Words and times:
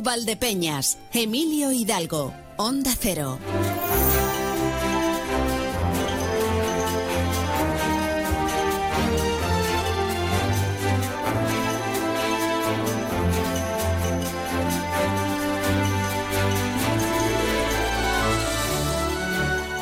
Valdepeñas, 0.00 0.98
Emilio 1.12 1.70
Hidalgo, 1.72 2.34
Onda 2.56 2.92
Cero. 2.98 3.38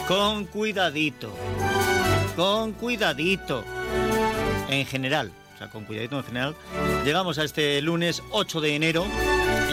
Con 0.09 0.45
cuidadito. 0.47 1.31
Con 2.37 2.73
cuidadito. 2.73 3.65
En 4.69 4.85
general, 4.87 5.33
o 5.55 5.59
sea, 5.59 5.69
con 5.69 5.85
cuidadito 5.85 6.19
en 6.19 6.25
general. 6.25 6.57
Llegamos 7.05 7.39
a 7.39 7.45
este 7.45 7.81
lunes 7.81 8.23
8 8.31 8.61
de 8.61 8.77
enero 8.77 9.07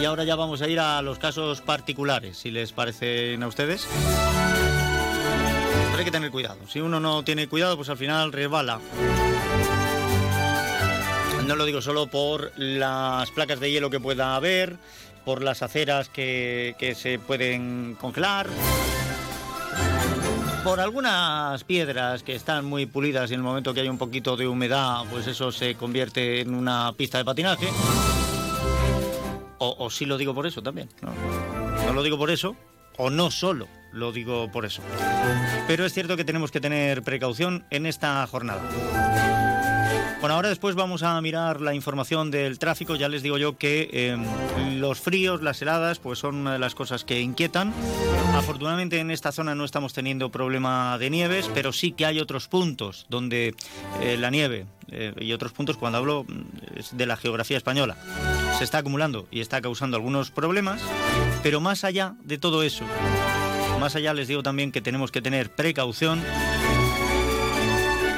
y 0.00 0.04
ahora 0.06 0.24
ya 0.24 0.34
vamos 0.34 0.62
a 0.62 0.68
ir 0.68 0.80
a 0.80 1.02
los 1.02 1.18
casos 1.18 1.60
particulares, 1.60 2.38
si 2.38 2.50
les 2.50 2.72
parecen 2.72 3.42
a 3.42 3.46
ustedes. 3.46 3.86
Pero 5.86 5.98
hay 5.98 6.04
que 6.04 6.10
tener 6.10 6.30
cuidado. 6.30 6.56
Si 6.68 6.80
uno 6.80 7.00
no 7.00 7.22
tiene 7.22 7.48
cuidado, 7.48 7.76
pues 7.76 7.90
al 7.90 7.98
final 7.98 8.32
resbala. 8.32 8.80
No 11.46 11.54
lo 11.54 11.66
digo 11.66 11.82
solo 11.82 12.06
por 12.06 12.52
las 12.56 13.30
placas 13.32 13.60
de 13.60 13.70
hielo 13.70 13.90
que 13.90 14.00
pueda 14.00 14.36
haber, 14.36 14.76
por 15.24 15.42
las 15.42 15.62
aceras 15.62 16.08
que, 16.08 16.76
que 16.78 16.94
se 16.94 17.18
pueden 17.18 17.96
congelar, 18.00 18.46
por 20.64 20.80
algunas 20.80 21.62
piedras 21.64 22.22
que 22.22 22.34
están 22.34 22.64
muy 22.64 22.86
pulidas 22.86 23.30
y 23.30 23.34
en 23.34 23.40
el 23.40 23.44
momento 23.44 23.74
que 23.74 23.80
hay 23.80 23.88
un 23.88 23.98
poquito 23.98 24.36
de 24.36 24.48
humedad, 24.48 25.02
pues 25.10 25.26
eso 25.26 25.52
se 25.52 25.74
convierte 25.74 26.40
en 26.40 26.54
una 26.54 26.92
pista 26.96 27.18
de 27.18 27.24
patinaje. 27.24 27.68
O, 29.62 29.90
sí 29.90 30.06
lo 30.06 30.16
digo 30.16 30.34
por 30.34 30.46
eso 30.46 30.62
también. 30.62 30.88
No, 31.02 31.92
lo 31.92 32.02
digo 32.02 32.16
por 32.16 32.30
eso, 32.30 32.56
o 32.96 33.10
no 33.10 33.30
solo 33.30 33.68
lo 33.92 34.10
digo 34.10 34.50
por 34.50 34.64
eso. 34.64 34.82
Pero 35.66 35.84
es 35.84 35.92
cierto 35.92 36.16
que 36.16 36.24
tenemos 36.24 36.50
que 36.50 36.60
tener 36.60 37.02
precaución 37.02 37.66
en 37.70 37.84
esta 37.84 38.26
jornada. 38.26 38.62
Bueno, 40.20 40.34
ahora 40.34 40.50
después 40.50 40.74
vamos 40.74 41.02
a 41.02 41.18
mirar 41.22 41.60
la 41.60 41.74
información 41.74 42.30
del 42.30 42.58
tráfico. 42.58 42.94
Ya 42.94 43.08
les 43.08 43.22
digo 43.22 43.38
yo 43.38 43.56
que 43.56 43.88
eh, 43.92 44.16
los 44.76 45.00
fríos, 45.00 45.42
las 45.42 45.60
heladas, 45.62 45.98
pues 45.98 46.18
son 46.18 46.36
una 46.36 46.52
de 46.52 46.58
las 46.58 46.74
cosas 46.74 47.04
que 47.04 47.20
inquietan. 47.20 47.72
Afortunadamente 48.34 48.98
en 48.98 49.10
esta 49.10 49.32
zona 49.32 49.54
no 49.54 49.64
estamos 49.64 49.94
teniendo 49.94 50.30
problema 50.30 50.98
de 50.98 51.08
nieves, 51.10 51.50
pero 51.54 51.72
sí 51.72 51.92
que 51.92 52.04
hay 52.04 52.20
otros 52.20 52.48
puntos 52.48 53.06
donde 53.08 53.54
eh, 54.02 54.16
la 54.18 54.30
nieve 54.30 54.66
eh, 54.90 55.14
y 55.20 55.32
otros 55.32 55.52
puntos, 55.52 55.78
cuando 55.78 55.98
hablo 55.98 56.24
mm, 56.24 56.96
de 56.96 57.06
la 57.06 57.16
geografía 57.16 57.56
española, 57.56 57.96
se 58.60 58.64
está 58.64 58.76
acumulando 58.76 59.26
y 59.30 59.40
está 59.40 59.62
causando 59.62 59.96
algunos 59.96 60.30
problemas. 60.30 60.82
Pero 61.42 61.62
más 61.62 61.82
allá 61.82 62.16
de 62.24 62.36
todo 62.36 62.62
eso, 62.62 62.84
más 63.80 63.96
allá 63.96 64.12
les 64.12 64.28
digo 64.28 64.42
también 64.42 64.70
que 64.70 64.82
tenemos 64.82 65.10
que 65.10 65.22
tener 65.22 65.48
precaución 65.48 66.22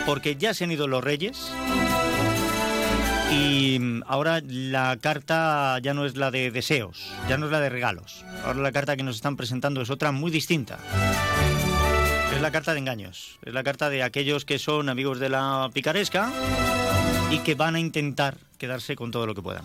porque 0.04 0.34
ya 0.34 0.52
se 0.52 0.64
han 0.64 0.72
ido 0.72 0.88
los 0.88 1.04
reyes 1.04 1.48
y 3.30 3.78
mm, 3.78 4.02
ahora 4.08 4.40
la 4.44 4.98
carta 5.00 5.78
ya 5.80 5.94
no 5.94 6.06
es 6.06 6.16
la 6.16 6.32
de 6.32 6.50
deseos, 6.50 7.12
ya 7.28 7.38
no 7.38 7.46
es 7.46 7.52
la 7.52 7.60
de 7.60 7.68
regalos. 7.68 8.24
Ahora 8.44 8.58
la 8.58 8.72
carta 8.72 8.96
que 8.96 9.04
nos 9.04 9.14
están 9.14 9.36
presentando 9.36 9.80
es 9.80 9.90
otra 9.90 10.10
muy 10.10 10.32
distinta. 10.32 10.76
Es 12.34 12.40
la 12.42 12.50
carta 12.50 12.72
de 12.72 12.80
engaños, 12.80 13.38
es 13.44 13.54
la 13.54 13.62
carta 13.62 13.90
de 13.90 14.02
aquellos 14.02 14.44
que 14.44 14.58
son 14.58 14.88
amigos 14.88 15.20
de 15.20 15.28
la 15.28 15.70
picaresca 15.72 16.32
y 17.32 17.38
que 17.38 17.54
van 17.54 17.74
a 17.74 17.80
intentar 17.80 18.36
quedarse 18.58 18.94
con 18.94 19.10
todo 19.10 19.26
lo 19.26 19.34
que 19.34 19.40
puedan. 19.40 19.64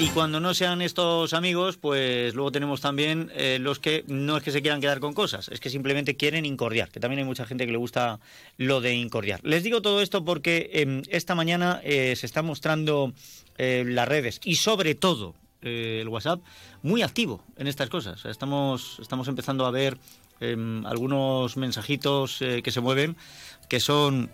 Y 0.00 0.08
cuando 0.10 0.40
no 0.40 0.54
sean 0.54 0.80
estos 0.80 1.34
amigos, 1.34 1.76
pues 1.76 2.32
luego 2.34 2.52
tenemos 2.52 2.80
también 2.80 3.30
eh, 3.34 3.58
los 3.60 3.78
que 3.78 4.04
no 4.06 4.36
es 4.36 4.44
que 4.44 4.52
se 4.52 4.62
quieran 4.62 4.80
quedar 4.80 5.00
con 5.00 5.12
cosas, 5.12 5.48
es 5.48 5.58
que 5.58 5.70
simplemente 5.70 6.16
quieren 6.16 6.46
incordiar, 6.46 6.88
que 6.88 7.00
también 7.00 7.18
hay 7.18 7.24
mucha 7.24 7.44
gente 7.44 7.66
que 7.66 7.72
le 7.72 7.78
gusta 7.78 8.20
lo 8.56 8.80
de 8.80 8.94
incordiar. 8.94 9.40
Les 9.42 9.64
digo 9.64 9.82
todo 9.82 10.00
esto 10.00 10.24
porque 10.24 10.70
eh, 10.72 11.02
esta 11.08 11.34
mañana 11.34 11.80
eh, 11.82 12.14
se 12.16 12.26
está 12.26 12.42
mostrando 12.42 13.12
eh, 13.56 13.84
las 13.86 14.08
redes 14.08 14.40
y 14.44 14.54
sobre 14.54 14.94
todo 14.94 15.34
el 15.60 16.08
WhatsApp 16.08 16.40
muy 16.82 17.02
activo 17.02 17.42
en 17.56 17.66
estas 17.66 17.90
cosas. 17.90 18.24
Estamos, 18.24 18.98
estamos 19.00 19.26
empezando 19.26 19.66
a 19.66 19.72
ver 19.72 19.98
eh, 20.40 20.56
algunos 20.84 21.56
mensajitos 21.56 22.38
que 22.38 22.70
se 22.70 22.80
mueven 22.80 23.16
que 23.68 23.80
son 23.80 24.30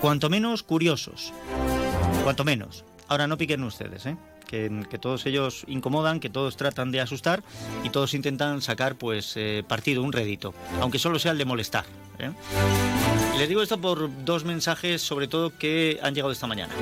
cuanto 0.00 0.30
menos 0.30 0.62
curiosos, 0.62 1.32
cuanto 2.22 2.44
menos. 2.44 2.84
Ahora 3.08 3.26
no 3.26 3.36
piquen 3.36 3.62
ustedes, 3.64 4.06
¿eh? 4.06 4.16
Que, 4.46 4.70
todos 5.00 5.26
ellos 5.26 5.64
incomodan, 5.66 6.20
que 6.20 6.30
todos 6.30 6.56
tratan 6.56 6.92
de 6.92 7.00
asustar 7.00 7.42
y 7.82 7.90
todos 7.90 8.14
intentan 8.14 8.62
sacar 8.62 8.94
pues 8.94 9.32
eh, 9.36 9.64
partido, 9.66 10.00
un 10.04 10.12
rédito, 10.12 10.54
aunque 10.80 11.00
solo 11.00 11.18
sea 11.18 11.32
el 11.32 11.38
de 11.38 11.44
molestar. 11.44 11.84
¿eh? 12.20 12.30
Les 13.36 13.48
digo 13.48 13.62
esto 13.62 13.80
por 13.80 14.08
dos 14.24 14.44
mensajes, 14.44 15.02
sobre 15.02 15.26
todo, 15.26 15.58
que 15.58 15.98
han 16.02 16.14
llegado 16.14 16.30
esta 16.30 16.46
mañana. 16.46 16.72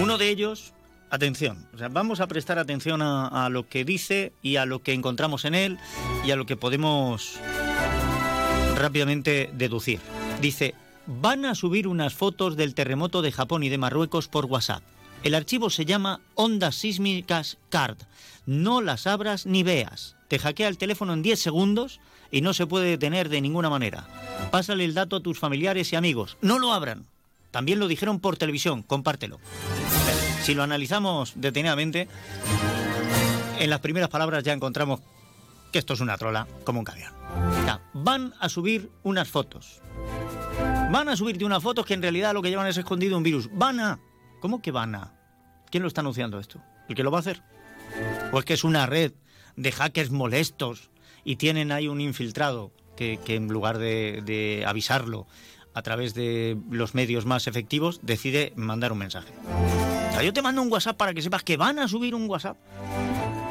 Uno 0.00 0.16
de 0.16 0.30
ellos, 0.30 0.72
atención, 1.10 1.68
o 1.74 1.78
sea, 1.78 1.88
vamos 1.88 2.20
a 2.20 2.26
prestar 2.26 2.58
atención 2.58 3.02
a 3.02 3.48
lo 3.50 3.68
que 3.68 3.84
dice 3.84 4.32
y 4.40 4.56
a 4.56 4.64
lo 4.64 4.82
que 4.82 4.94
encontramos 4.94 5.44
en 5.44 5.54
él 5.54 5.78
y 6.24 6.30
a 6.30 6.36
lo 6.36 6.46
que 6.46 6.56
podemos 6.56 7.38
rápidamente 8.76 9.50
deducir. 9.52 10.00
Dice, 10.40 10.74
van 11.06 11.44
a 11.44 11.54
subir 11.54 11.86
unas 11.86 12.14
fotos 12.14 12.56
del 12.56 12.74
terremoto 12.74 13.20
de 13.20 13.30
Japón 13.30 13.62
y 13.62 13.68
de 13.68 13.76
Marruecos 13.76 14.28
por 14.28 14.46
WhatsApp. 14.46 14.82
El 15.22 15.34
archivo 15.34 15.68
se 15.68 15.84
llama 15.84 16.20
Ondas 16.34 16.76
Sísmicas 16.76 17.58
Card. 17.68 17.98
No 18.46 18.80
las 18.80 19.06
abras 19.06 19.44
ni 19.44 19.62
veas. 19.62 20.16
Te 20.28 20.38
hackea 20.38 20.68
el 20.68 20.78
teléfono 20.78 21.12
en 21.12 21.22
10 21.22 21.38
segundos 21.38 22.00
y 22.30 22.40
no 22.40 22.54
se 22.54 22.66
puede 22.66 22.88
detener 22.88 23.28
de 23.28 23.42
ninguna 23.42 23.68
manera. 23.68 24.08
Pásale 24.50 24.84
el 24.86 24.94
dato 24.94 25.16
a 25.16 25.20
tus 25.20 25.38
familiares 25.38 25.92
y 25.92 25.96
amigos. 25.96 26.38
No 26.40 26.58
lo 26.58 26.72
abran. 26.72 27.04
También 27.50 27.78
lo 27.78 27.86
dijeron 27.86 28.18
por 28.18 28.38
televisión. 28.38 28.82
Compártelo. 28.82 29.40
Si 30.42 30.54
lo 30.54 30.62
analizamos 30.62 31.32
detenidamente, 31.34 32.08
en 33.58 33.68
las 33.68 33.80
primeras 33.80 34.08
palabras 34.08 34.42
ya 34.42 34.54
encontramos 34.54 35.00
que 35.70 35.78
esto 35.78 35.94
es 35.94 36.00
una 36.00 36.16
trola 36.16 36.46
como 36.64 36.80
un. 36.80 36.86
O 36.86 37.64
sea, 37.64 37.80
van 37.94 38.34
a 38.40 38.48
subir 38.48 38.90
unas 39.02 39.28
fotos. 39.28 39.80
Van 40.90 41.08
a 41.08 41.16
subirte 41.16 41.44
unas 41.44 41.62
fotos 41.62 41.86
que 41.86 41.94
en 41.94 42.02
realidad 42.02 42.34
lo 42.34 42.42
que 42.42 42.50
llevan 42.50 42.66
es 42.66 42.76
escondido 42.76 43.16
un 43.16 43.22
virus. 43.22 43.48
Van 43.52 43.80
a... 43.80 44.00
¿Cómo 44.40 44.60
que 44.60 44.72
van 44.72 44.94
a? 44.94 45.14
¿Quién 45.70 45.82
lo 45.82 45.88
está 45.88 46.00
anunciando 46.00 46.38
esto? 46.38 46.60
¿El 46.88 46.96
que 46.96 47.02
lo 47.04 47.10
va 47.10 47.18
a 47.18 47.20
hacer? 47.20 47.42
¿O 48.32 48.38
es 48.38 48.44
que 48.44 48.54
es 48.54 48.64
una 48.64 48.86
red 48.86 49.12
de 49.56 49.72
hackers 49.72 50.10
molestos 50.10 50.90
y 51.24 51.36
tienen 51.36 51.70
ahí 51.70 51.86
un 51.86 52.00
infiltrado 52.00 52.72
que, 52.96 53.20
que 53.24 53.36
en 53.36 53.48
lugar 53.48 53.78
de, 53.78 54.22
de 54.24 54.64
avisarlo 54.66 55.26
a 55.74 55.82
través 55.82 56.14
de 56.14 56.58
los 56.70 56.94
medios 56.94 57.26
más 57.26 57.46
efectivos 57.46 58.00
decide 58.02 58.52
mandar 58.56 58.92
un 58.92 58.98
mensaje? 58.98 59.32
O 60.08 60.12
sea, 60.12 60.22
yo 60.22 60.32
te 60.32 60.42
mando 60.42 60.62
un 60.62 60.72
WhatsApp 60.72 60.96
para 60.96 61.14
que 61.14 61.22
sepas 61.22 61.44
que 61.44 61.56
van 61.56 61.78
a 61.78 61.86
subir 61.86 62.14
un 62.14 62.28
WhatsApp. 62.28 62.56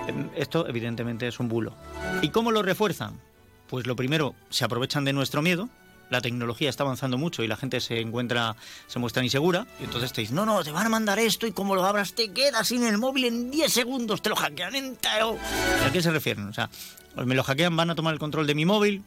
Em, 0.10 0.30
Esto 0.36 0.68
evidentemente 0.68 1.28
es 1.28 1.40
un 1.40 1.48
bulo. 1.48 1.74
¿Y 2.22 2.30
cómo 2.30 2.52
lo 2.52 2.62
refuerzan? 2.64 3.20
Pues 3.68 3.86
lo 3.86 3.96
primero, 3.96 4.34
se 4.50 4.66
aprovechan 4.66 5.06
de 5.06 5.14
nuestro 5.14 5.42
miedo. 5.42 5.70
La 6.10 6.22
tecnología 6.22 6.72
está 6.72 6.84
avanzando 6.84 7.20
mucho 7.20 7.44
y 7.44 7.48
la 7.48 7.56
gente 7.56 7.80
se 7.80 8.00
encuentra, 8.02 8.56
se 8.88 8.98
muestra 8.98 9.24
insegura. 9.24 9.68
Y 9.80 9.84
entonces 9.84 10.12
te 10.12 10.22
dicen, 10.22 10.36
no, 10.36 10.46
no, 10.46 10.64
te 10.64 10.72
van 10.72 10.88
a 10.88 10.90
mandar 10.90 11.20
esto 11.20 11.46
y 11.46 11.52
como 11.52 11.76
lo 11.76 11.86
abras 11.86 12.14
te 12.14 12.32
quedas 12.32 12.68
sin 12.68 12.84
el 12.84 12.98
móvil 12.98 13.26
en 13.26 13.52
10 13.52 13.72
segundos, 13.72 14.24
te 14.24 14.30
lo 14.30 14.36
hackean 14.36 14.74
entero. 14.74 15.38
¿A 15.86 15.92
qué 15.92 16.02
se 16.02 16.10
refieren? 16.10 16.48
O 16.48 16.54
sea, 16.54 16.72
me 17.16 17.36
lo 17.36 17.44
hackean, 17.44 17.76
van 17.76 17.92
a 17.92 17.96
tomar 17.96 18.14
el 18.14 18.20
control 18.20 18.48
de 18.48 18.56
mi 18.56 18.66
móvil, 18.66 19.04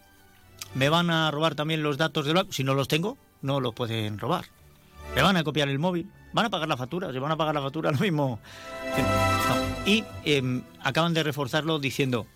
me 0.74 0.88
van 0.88 1.10
a 1.10 1.28
robar 1.32 1.56
también 1.56 1.82
los 1.82 1.98
datos 1.98 2.24
del 2.24 2.34
banco. 2.34 2.52
Si 2.52 2.62
no 2.62 2.74
los 2.74 2.86
tengo, 2.86 3.18
no 3.40 3.58
los 3.58 3.74
pueden 3.74 4.20
robar. 4.20 4.44
Me 5.16 5.22
van 5.22 5.36
a 5.36 5.42
copiar 5.42 5.68
el 5.68 5.80
móvil, 5.80 6.08
van 6.32 6.46
a 6.46 6.50
pagar 6.50 6.68
la 6.68 6.76
factura, 6.76 7.12
si 7.12 7.18
van 7.18 7.32
a 7.32 7.36
pagar 7.36 7.56
la 7.56 7.62
factura 7.62 7.90
lo 7.90 7.98
mismo. 7.98 8.38
Y 9.84 10.04
eh, 10.24 10.62
acaban 10.80 11.12
de 11.14 11.22
reforzarlo 11.22 11.78
diciendo, 11.78 12.26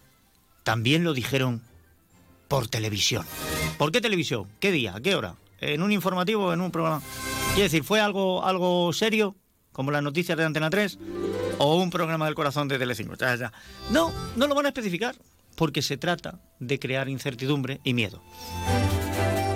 también 0.64 1.04
lo 1.04 1.14
dijeron 1.14 1.62
por 2.48 2.69
televisión. 2.69 3.25
¿Por 3.78 3.93
qué 3.93 4.00
televisión? 4.00 4.48
¿Qué 4.58 4.72
día? 4.72 4.96
¿A 4.96 5.00
qué 5.00 5.14
hora? 5.14 5.37
¿En 5.60 5.82
un 5.82 5.93
informativo? 5.93 6.52
¿En 6.52 6.60
un 6.60 6.70
programa? 6.70 7.02
Quiere 7.54 7.64
decir, 7.64 7.84
¿fue 7.84 8.00
algo, 8.00 8.44
algo 8.44 8.93
serio? 8.93 9.37
Como 9.72 9.90
las 9.90 10.02
noticias 10.02 10.37
de 10.37 10.44
Antena 10.44 10.70
3 10.70 10.98
o 11.58 11.76
un 11.76 11.90
programa 11.90 12.26
del 12.26 12.34
corazón 12.34 12.66
de 12.69 12.78
Telecinco. 12.78 13.14
No, 13.90 14.12
no 14.34 14.46
lo 14.46 14.54
van 14.54 14.66
a 14.66 14.69
especificar 14.69 15.14
porque 15.54 15.82
se 15.82 15.96
trata 15.96 16.40
de 16.58 16.78
crear 16.78 17.08
incertidumbre 17.08 17.81
y 17.84 17.94
miedo. 17.94 18.22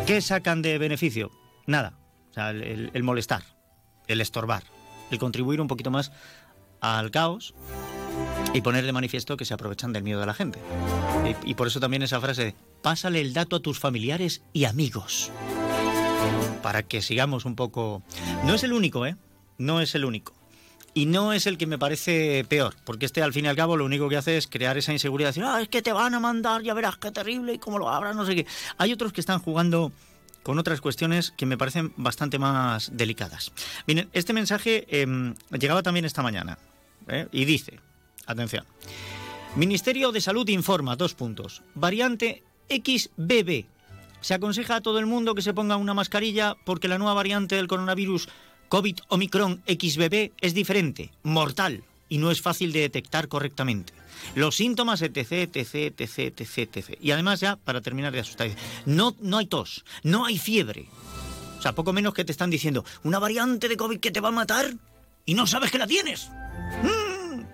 ¿Qué 0.06 0.20
sacan 0.20 0.62
de 0.62 0.78
beneficio? 0.78 1.30
Nada. 1.66 1.98
O 2.30 2.34
sea, 2.34 2.50
el 2.50 3.02
molestar, 3.02 3.42
el 4.06 4.20
estorbar, 4.20 4.62
el 5.10 5.18
contribuir 5.18 5.60
un 5.60 5.68
poquito 5.68 5.90
más 5.90 6.12
al 6.80 7.10
caos 7.10 7.54
y 8.52 8.60
poner 8.62 8.84
de 8.84 8.92
manifiesto 8.92 9.36
que 9.36 9.44
se 9.44 9.54
aprovechan 9.54 9.92
del 9.92 10.02
miedo 10.02 10.20
de 10.20 10.26
la 10.26 10.34
gente. 10.34 10.58
Y, 11.44 11.54
por 11.54 11.66
eso 11.66 11.80
también 11.80 12.02
esa 12.02 12.20
frase 12.20 12.44
de 12.44 12.54
pásale 12.82 13.20
el 13.20 13.32
dato 13.32 13.56
a 13.56 13.60
tus 13.60 13.78
familiares 13.78 14.42
y 14.52 14.64
amigos. 14.64 15.30
Para 16.62 16.82
que 16.82 17.02
sigamos 17.02 17.44
un 17.44 17.56
poco... 17.56 18.02
No 18.44 18.54
es 18.54 18.64
el 18.64 18.72
único, 18.72 19.06
¿eh? 19.06 19.16
No 19.58 19.80
es 19.80 19.94
el 19.94 20.04
único. 20.04 20.34
Y 20.92 21.06
no 21.06 21.32
es 21.32 21.46
el 21.46 21.56
que 21.56 21.66
me 21.66 21.78
parece 21.78 22.44
peor, 22.48 22.74
porque 22.84 23.06
este 23.06 23.22
al 23.22 23.32
fin 23.32 23.44
y 23.44 23.48
al 23.48 23.54
cabo 23.54 23.76
lo 23.76 23.84
único 23.84 24.08
que 24.08 24.16
hace 24.16 24.36
es 24.36 24.48
crear 24.48 24.76
esa 24.76 24.92
inseguridad, 24.92 25.28
decir, 25.28 25.44
ah, 25.44 25.62
es 25.62 25.68
que 25.68 25.82
te 25.82 25.92
van 25.92 26.14
a 26.14 26.20
mandar, 26.20 26.62
ya 26.62 26.74
verás 26.74 26.96
qué 26.96 27.12
terrible 27.12 27.54
y 27.54 27.58
cómo 27.58 27.78
lo 27.78 27.88
abras, 27.88 28.16
no 28.16 28.26
sé 28.26 28.34
qué. 28.34 28.46
Hay 28.76 28.92
otros 28.92 29.12
que 29.12 29.20
están 29.20 29.38
jugando 29.38 29.92
con 30.42 30.58
otras 30.58 30.80
cuestiones 30.80 31.30
que 31.30 31.46
me 31.46 31.56
parecen 31.56 31.92
bastante 31.96 32.40
más 32.40 32.90
delicadas. 32.92 33.52
Este 34.12 34.32
mensaje 34.32 34.84
em, 35.00 35.36
llegaba 35.52 35.84
también 35.84 36.06
esta 36.06 36.22
mañana 36.22 36.58
¿eh? 37.10 37.28
y 37.32 37.44
dice, 37.44 37.78
atención, 38.26 38.64
Ministerio 39.56 40.12
de 40.12 40.20
Salud 40.20 40.48
informa, 40.48 40.96
dos 40.96 41.14
puntos, 41.14 41.62
variante 41.74 42.42
XBB. 42.68 43.64
Se 44.20 44.34
aconseja 44.34 44.76
a 44.76 44.80
todo 44.80 44.98
el 44.98 45.06
mundo 45.06 45.34
que 45.34 45.42
se 45.42 45.54
ponga 45.54 45.76
una 45.76 45.94
mascarilla 45.94 46.56
porque 46.64 46.88
la 46.88 46.98
nueva 46.98 47.14
variante 47.14 47.56
del 47.56 47.68
coronavirus 47.68 48.28
COVID 48.68 48.98
Omicron 49.08 49.62
XBB 49.66 50.32
es 50.40 50.54
diferente, 50.54 51.10
mortal 51.22 51.82
y 52.08 52.18
no 52.18 52.30
es 52.30 52.42
fácil 52.42 52.72
de 52.72 52.80
detectar 52.80 53.28
correctamente. 53.28 53.92
Los 54.34 54.56
síntomas, 54.56 55.02
etc, 55.02 55.32
etc, 55.32 55.74
etc, 55.98 56.40
etc, 56.40 56.76
etc. 56.76 56.98
Y 57.00 57.10
además 57.10 57.40
ya, 57.40 57.56
para 57.56 57.80
terminar 57.80 58.12
de 58.12 58.20
asustar, 58.20 58.50
no, 58.86 59.16
no 59.20 59.38
hay 59.38 59.46
tos, 59.46 59.84
no 60.02 60.26
hay 60.26 60.38
fiebre. 60.38 60.86
O 61.58 61.62
sea, 61.62 61.74
poco 61.74 61.92
menos 61.92 62.14
que 62.14 62.24
te 62.24 62.32
están 62.32 62.50
diciendo, 62.50 62.84
una 63.02 63.18
variante 63.18 63.68
de 63.68 63.76
COVID 63.76 63.98
que 63.98 64.10
te 64.10 64.20
va 64.20 64.28
a 64.28 64.32
matar 64.32 64.74
y 65.24 65.34
no 65.34 65.46
sabes 65.46 65.70
que 65.70 65.78
la 65.78 65.86
tienes. 65.86 66.30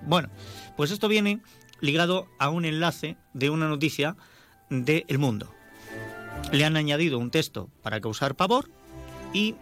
Bueno, 0.07 0.31
pues 0.77 0.91
esto 0.91 1.09
viene 1.09 1.41
ligado 1.81 2.29
a 2.39 2.49
un 2.49 2.65
enlace 2.65 3.17
de 3.35 3.51
una 3.51 3.69
noticia 3.69 4.17
de 4.71 5.05
El 5.09 5.19
Mundo. 5.19 5.53
Le 6.53 6.65
han 6.65 6.77
añadido 6.77 7.19
un 7.19 7.31
texto 7.31 7.69
para 7.83 8.01
causar 8.01 8.37
pavor 8.37 8.71
y 9.33 9.57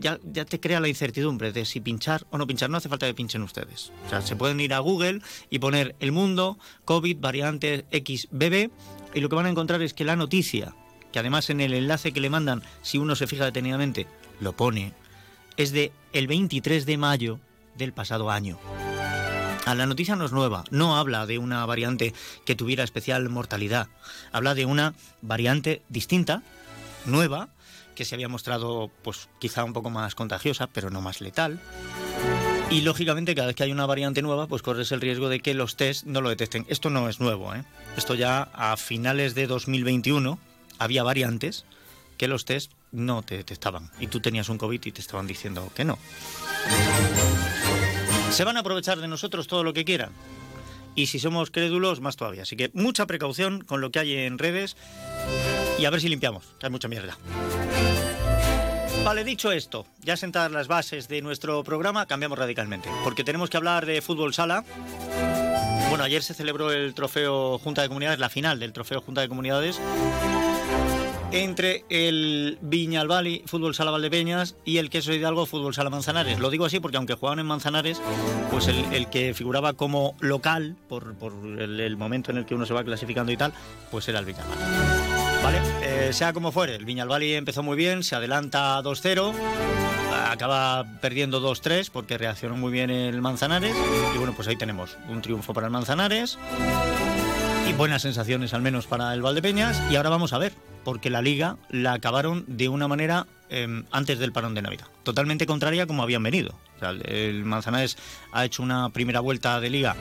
ya, 0.00 0.18
ya, 0.24 0.44
te 0.44 0.58
crea 0.58 0.80
la 0.80 0.88
incertidumbre 0.88 1.52
de 1.52 1.64
si 1.64 1.80
pinchar 1.80 2.26
o 2.30 2.38
no 2.38 2.46
pinchar. 2.46 2.70
No 2.70 2.78
hace 2.78 2.88
falta 2.88 3.06
que 3.06 3.14
pinchen 3.14 3.42
ustedes. 3.42 3.92
O 4.06 4.10
sea, 4.10 4.22
se 4.22 4.36
pueden 4.36 4.58
ir 4.60 4.72
a 4.74 4.78
Google 4.78 5.20
y 5.50 5.58
poner 5.58 5.94
el 6.00 6.12
mundo, 6.12 6.58
COVID, 6.84 7.18
variante 7.20 7.84
XBB, 7.92 8.70
y 9.14 9.20
lo 9.20 9.28
que 9.28 9.36
van 9.36 9.46
a 9.46 9.50
encontrar 9.50 9.82
es 9.82 9.94
que 9.94 10.04
la 10.04 10.16
noticia, 10.16 10.74
que 11.12 11.18
además 11.18 11.50
en 11.50 11.60
el 11.60 11.74
enlace 11.74 12.12
que 12.12 12.20
le 12.20 12.30
mandan, 12.30 12.62
si 12.82 12.98
uno 12.98 13.16
se 13.16 13.26
fija 13.26 13.44
detenidamente, 13.44 14.06
lo 14.40 14.54
pone, 14.54 14.94
es 15.56 15.72
de 15.72 15.92
el 16.12 16.26
23 16.26 16.86
de 16.86 16.96
mayo 16.96 17.40
del 17.76 17.92
pasado 17.92 18.30
año. 18.30 18.58
A 19.66 19.74
la 19.74 19.86
noticia 19.86 20.14
no 20.14 20.24
es 20.24 20.30
nueva, 20.30 20.62
no 20.70 20.96
habla 20.96 21.26
de 21.26 21.38
una 21.38 21.66
variante 21.66 22.14
que 22.44 22.54
tuviera 22.54 22.84
especial 22.84 23.28
mortalidad, 23.28 23.88
habla 24.30 24.54
de 24.54 24.64
una 24.64 24.94
variante 25.22 25.82
distinta, 25.88 26.44
nueva, 27.04 27.48
que 27.96 28.04
se 28.04 28.14
había 28.14 28.28
mostrado 28.28 28.92
pues 29.02 29.28
quizá 29.40 29.64
un 29.64 29.72
poco 29.72 29.90
más 29.90 30.14
contagiosa, 30.14 30.68
pero 30.68 30.90
no 30.90 31.00
más 31.00 31.20
letal. 31.20 31.58
Y 32.70 32.82
lógicamente 32.82 33.34
cada 33.34 33.48
vez 33.48 33.56
que 33.56 33.64
hay 33.64 33.72
una 33.72 33.86
variante 33.86 34.22
nueva, 34.22 34.46
pues 34.46 34.62
corres 34.62 34.92
el 34.92 35.00
riesgo 35.00 35.28
de 35.28 35.40
que 35.40 35.52
los 35.52 35.74
test 35.74 36.06
no 36.06 36.20
lo 36.20 36.28
detecten. 36.28 36.64
Esto 36.68 36.88
no 36.88 37.08
es 37.08 37.18
nuevo, 37.18 37.52
¿eh? 37.52 37.64
Esto 37.96 38.14
ya 38.14 38.42
a 38.54 38.76
finales 38.76 39.34
de 39.34 39.48
2021 39.48 40.38
había 40.78 41.02
variantes 41.02 41.64
que 42.18 42.28
los 42.28 42.44
test 42.44 42.70
no 42.92 43.22
te 43.22 43.36
detectaban. 43.36 43.90
Y 43.98 44.06
tú 44.06 44.20
tenías 44.20 44.48
un 44.48 44.58
COVID 44.58 44.80
y 44.84 44.92
te 44.92 45.00
estaban 45.00 45.26
diciendo 45.26 45.72
que 45.74 45.84
no. 45.84 45.98
Se 48.36 48.44
van 48.44 48.58
a 48.58 48.60
aprovechar 48.60 49.00
de 49.00 49.08
nosotros 49.08 49.46
todo 49.46 49.64
lo 49.64 49.72
que 49.72 49.86
quieran. 49.86 50.10
Y 50.94 51.06
si 51.06 51.18
somos 51.18 51.50
crédulos, 51.50 52.02
más 52.02 52.16
todavía. 52.16 52.42
Así 52.42 52.54
que 52.54 52.70
mucha 52.74 53.06
precaución 53.06 53.62
con 53.62 53.80
lo 53.80 53.90
que 53.90 53.98
hay 53.98 54.12
en 54.12 54.36
redes 54.36 54.76
y 55.78 55.86
a 55.86 55.90
ver 55.90 56.02
si 56.02 56.10
limpiamos, 56.10 56.44
hay 56.60 56.68
mucha 56.68 56.86
mierda. 56.86 57.16
Vale, 59.02 59.24
dicho 59.24 59.52
esto, 59.52 59.86
ya 60.02 60.18
sentadas 60.18 60.52
las 60.52 60.68
bases 60.68 61.08
de 61.08 61.22
nuestro 61.22 61.64
programa, 61.64 62.04
cambiamos 62.04 62.38
radicalmente, 62.38 62.90
porque 63.04 63.24
tenemos 63.24 63.48
que 63.48 63.56
hablar 63.56 63.86
de 63.86 64.02
fútbol 64.02 64.34
sala. 64.34 64.64
Bueno, 65.88 66.04
ayer 66.04 66.22
se 66.22 66.34
celebró 66.34 66.72
el 66.72 66.92
trofeo 66.92 67.58
Junta 67.58 67.80
de 67.80 67.88
Comunidades, 67.88 68.18
la 68.18 68.28
final 68.28 68.60
del 68.60 68.74
trofeo 68.74 69.00
Junta 69.00 69.22
de 69.22 69.30
Comunidades, 69.30 69.80
entre 71.32 71.84
el 71.88 72.58
Viñalbali 72.60 73.42
Fútbol 73.46 73.74
Sala 73.74 73.90
Valdepeñas 73.90 74.56
y 74.64 74.78
el 74.78 74.90
Queso 74.90 75.12
Hidalgo 75.12 75.46
Fútbol 75.46 75.74
Sala 75.74 75.90
Manzanares. 75.90 76.38
Lo 76.38 76.50
digo 76.50 76.64
así 76.64 76.80
porque 76.80 76.96
aunque 76.96 77.14
jugaban 77.14 77.38
en 77.38 77.46
Manzanares, 77.46 78.00
pues 78.50 78.68
el, 78.68 79.08
que 79.08 79.34
figuraba 79.34 79.74
como 79.74 80.14
local, 80.20 80.76
por, 80.88 81.14
el, 81.58 81.96
momento 81.96 82.30
en 82.30 82.38
el 82.38 82.46
que 82.46 82.54
uno 82.54 82.66
se 82.66 82.74
va 82.74 82.84
clasificando 82.84 83.32
y 83.32 83.36
tal, 83.36 83.52
pues 83.90 84.08
era 84.08 84.18
el 84.18 84.24
Viñalbali. 84.24 84.60
Vale, 85.42 85.60
eh, 85.82 86.12
sea 86.12 86.32
como 86.32 86.52
fuere, 86.52 86.74
el 86.74 86.84
Viñalbali 86.84 87.34
empezó 87.34 87.62
muy 87.62 87.76
bien, 87.76 88.02
se 88.02 88.16
adelanta 88.16 88.82
2-0, 88.82 89.32
acaba 90.28 90.84
perdiendo 91.00 91.40
2-3 91.40 91.90
porque 91.92 92.18
reaccionó 92.18 92.56
muy 92.56 92.72
bien 92.72 92.90
el 92.90 93.20
Manzanares 93.20 93.74
y 94.14 94.18
bueno, 94.18 94.32
pues 94.34 94.48
ahí 94.48 94.56
tenemos 94.56 94.96
un 95.08 95.22
triunfo 95.22 95.54
para 95.54 95.66
el 95.66 95.72
Manzanares 95.72 96.38
buenas 97.76 98.02
sensaciones 98.02 98.54
al 98.54 98.62
menos 98.62 98.86
para 98.86 99.12
el 99.12 99.20
Valdepeñas 99.20 99.82
y 99.90 99.96
ahora 99.96 100.08
vamos 100.08 100.32
a 100.32 100.38
ver, 100.38 100.54
porque 100.82 101.10
la 101.10 101.20
liga 101.20 101.56
la 101.68 101.92
acabaron 101.92 102.44
de 102.46 102.70
una 102.70 102.88
manera 102.88 103.26
em, 103.50 103.84
antes 103.90 104.18
del 104.18 104.32
parón 104.32 104.54
de 104.54 104.62
Navidad, 104.62 104.86
totalmente 105.02 105.46
contraria 105.46 105.86
como 105.86 106.02
habían 106.02 106.22
venido. 106.22 106.54
el 107.04 107.44
Manzanares 107.44 107.98
ha 108.32 108.44
hecho 108.44 108.62
una 108.62 108.88
primera 108.90 109.20
vuelta 109.20 109.60
de 109.60 109.68
liga 109.68 109.94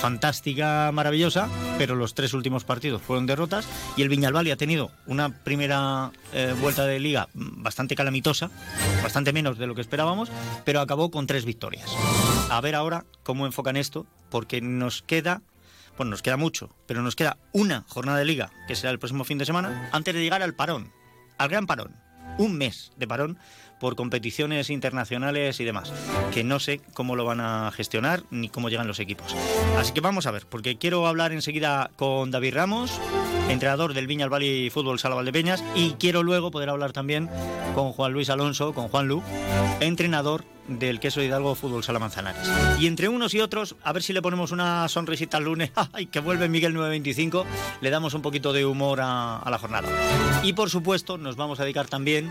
fantástica, 0.00 0.90
maravillosa, 0.92 1.48
pero 1.78 1.94
los 1.94 2.14
tres 2.14 2.34
últimos 2.34 2.64
partidos 2.64 3.00
fueron 3.00 3.26
derrotas 3.26 3.68
y 3.96 4.02
el 4.02 4.08
Viñalbali 4.08 4.50
ha 4.50 4.56
tenido 4.56 4.90
una 5.06 5.28
primera 5.44 6.10
eh, 6.32 6.56
vuelta 6.60 6.84
de 6.86 6.98
liga 6.98 7.28
bastante 7.34 7.94
calamitosa, 7.94 8.50
bastante 9.00 9.32
menos 9.32 9.58
de 9.58 9.68
lo 9.68 9.76
que 9.76 9.80
esperábamos, 9.80 10.28
pero 10.64 10.80
acabó 10.80 11.12
con 11.12 11.28
tres 11.28 11.44
victorias. 11.44 11.88
A 12.50 12.60
ver 12.60 12.74
ahora 12.74 13.04
cómo 13.22 13.46
enfocan 13.46 13.76
esto, 13.76 14.06
porque 14.28 14.60
nos 14.60 15.02
queda 15.02 15.40
bueno, 15.96 16.10
nos 16.10 16.22
queda 16.22 16.36
mucho, 16.36 16.74
pero 16.86 17.02
nos 17.02 17.16
queda 17.16 17.38
una 17.52 17.84
jornada 17.88 18.18
de 18.18 18.24
liga, 18.24 18.50
que 18.66 18.76
será 18.76 18.90
el 18.90 18.98
próximo 18.98 19.24
fin 19.24 19.38
de 19.38 19.46
semana, 19.46 19.88
antes 19.92 20.14
de 20.14 20.22
llegar 20.22 20.42
al 20.42 20.54
parón, 20.54 20.92
al 21.38 21.48
gran 21.48 21.66
parón. 21.66 21.96
Un 22.38 22.56
mes 22.56 22.92
de 22.96 23.06
parón 23.06 23.38
por 23.78 23.96
competiciones 23.96 24.70
internacionales 24.70 25.58
y 25.58 25.64
demás, 25.64 25.92
que 26.32 26.44
no 26.44 26.60
sé 26.60 26.80
cómo 26.94 27.16
lo 27.16 27.24
van 27.24 27.40
a 27.40 27.70
gestionar 27.72 28.22
ni 28.30 28.48
cómo 28.48 28.68
llegan 28.68 28.86
los 28.86 29.00
equipos. 29.00 29.34
Así 29.76 29.92
que 29.92 30.00
vamos 30.00 30.26
a 30.26 30.30
ver, 30.30 30.46
porque 30.46 30.78
quiero 30.78 31.06
hablar 31.06 31.32
enseguida 31.32 31.90
con 31.96 32.30
David 32.30 32.54
Ramos, 32.54 33.00
entrenador 33.48 33.94
del 33.94 34.06
Viña 34.06 34.28
Valle 34.28 34.70
Fútbol 34.70 34.98
Sala 34.98 35.14
Valdepeñas, 35.14 35.62
y 35.74 35.92
quiero 35.92 36.22
luego 36.22 36.50
poder 36.50 36.68
hablar 36.68 36.92
también 36.92 37.28
con 37.74 37.92
Juan 37.92 38.12
Luis 38.12 38.30
Alonso, 38.30 38.72
con 38.72 38.88
Juan 38.88 39.08
Lu, 39.08 39.22
entrenador 39.80 40.44
del 40.68 41.00
Queso 41.00 41.22
Hidalgo 41.22 41.54
Fútbol 41.54 41.82
Sala 41.82 41.98
Manzanares. 41.98 42.48
Y 42.78 42.86
entre 42.86 43.08
unos 43.08 43.34
y 43.34 43.40
otros, 43.40 43.76
a 43.82 43.92
ver 43.92 44.02
si 44.02 44.12
le 44.12 44.22
ponemos 44.22 44.52
una 44.52 44.88
sonrisita 44.88 45.36
al 45.36 45.44
lunes, 45.44 45.70
¡ay, 45.92 46.06
que 46.06 46.20
vuelve 46.20 46.48
Miguel 46.48 46.74
925! 46.74 47.44
Le 47.80 47.90
damos 47.90 48.14
un 48.14 48.22
poquito 48.22 48.52
de 48.52 48.64
humor 48.64 49.00
a 49.02 49.46
la 49.50 49.58
jornada. 49.58 49.88
Y 50.42 50.52
por 50.52 50.70
supuesto, 50.70 51.18
nos 51.18 51.36
vamos 51.36 51.60
a 51.60 51.64
dedicar 51.64 51.88
también 51.88 52.30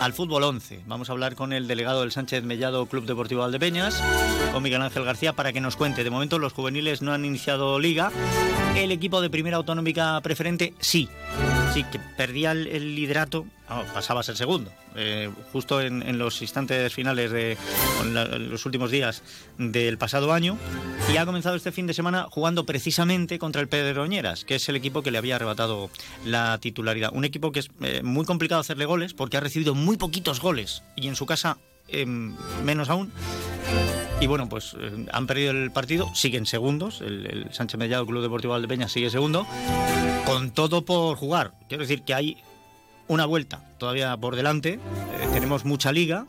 al 0.00 0.12
fútbol 0.12 0.44
11. 0.44 0.80
Vamos 0.86 1.08
a 1.08 1.12
hablar 1.12 1.34
con 1.34 1.52
el 1.52 1.66
delegado 1.66 2.00
del 2.00 2.12
Sánchez 2.12 2.44
Mellado 2.44 2.86
Club 2.86 3.06
Deportivo 3.06 3.42
Valdepeñas, 3.42 4.02
con 4.52 4.62
Miguel 4.62 4.82
Ángel 4.82 5.04
García, 5.04 5.32
para 5.32 5.52
que 5.52 5.60
nos 5.60 5.76
cuente. 5.76 6.04
De 6.04 6.10
momento 6.10 6.38
los 6.38 6.52
juveniles 6.52 7.02
no 7.02 7.12
han 7.12 7.24
iniciado 7.24 7.78
liga. 7.78 8.10
El 8.76 8.92
equipo 8.92 9.20
de 9.20 9.30
primera 9.30 9.56
autonómica 9.56 10.20
preferente 10.20 10.74
sí. 10.78 11.08
Sí, 11.72 11.84
que 11.84 11.98
perdía 11.98 12.52
el, 12.52 12.94
liderato, 12.94 13.46
pasaba 13.92 14.20
a 14.20 14.22
ser 14.22 14.36
segundo. 14.36 14.72
Eh, 14.96 15.30
justo 15.52 15.80
en, 15.80 16.18
los 16.18 16.40
instantes 16.42 16.92
finales 16.92 17.30
de 17.30 17.56
los 18.38 18.64
últimos 18.66 18.90
días 18.90 19.22
del 19.58 19.98
pasado 19.98 20.32
año. 20.32 20.56
Y 21.12 21.16
ha 21.18 21.26
comenzado 21.26 21.56
este 21.56 21.72
fin 21.72 21.86
de 21.86 21.94
semana 21.94 22.26
jugando 22.30 22.64
precisamente 22.64 23.38
contra 23.38 23.60
el 23.60 23.68
Pedroñeras, 23.68 24.44
que 24.44 24.56
es 24.56 24.68
el 24.68 24.76
equipo 24.76 25.02
que 25.02 25.10
le 25.10 25.18
había 25.18 25.36
arrebatado 25.36 25.90
la 26.24 26.58
titularidad. 26.58 27.10
Un 27.12 27.24
equipo 27.24 27.52
que 27.52 27.60
es 27.60 27.70
eh, 27.80 28.02
muy 28.02 28.24
complicado 28.24 28.60
hacerle 28.60 28.86
goles 28.86 29.14
porque 29.14 29.36
ha 29.36 29.40
recibido 29.40 29.74
muy 29.74 29.96
poquitos 29.96 30.40
goles 30.40 30.82
y 30.96 31.08
en 31.08 31.16
su 31.16 31.26
casa 31.26 31.58
em, 31.88 32.34
menos 32.64 32.88
aún. 32.88 33.12
Y 34.20 34.26
bueno, 34.26 34.48
pues 34.48 34.74
eh, 34.78 35.06
han 35.12 35.26
perdido 35.26 35.52
el 35.52 35.70
partido, 35.70 36.12
siguen 36.14 36.46
segundos. 36.46 37.00
El, 37.00 37.48
Sánchez 37.52 37.78
Mellado 37.78 38.06
Club 38.06 38.22
Deportivo 38.22 38.52
Valdepeña 38.52 38.88
sigue 38.88 39.10
segundo, 39.10 39.46
con 40.26 40.50
todo 40.50 40.84
por 40.84 41.16
jugar. 41.16 41.52
Quiero 41.68 41.82
decir 41.82 42.02
que 42.02 42.14
hay 42.14 42.36
una 43.06 43.26
vuelta 43.26 43.62
todavía 43.78 44.16
por 44.16 44.36
delante, 44.36 44.74
eh, 44.74 45.28
tenemos 45.32 45.64
mucha 45.64 45.92
liga. 45.92 46.26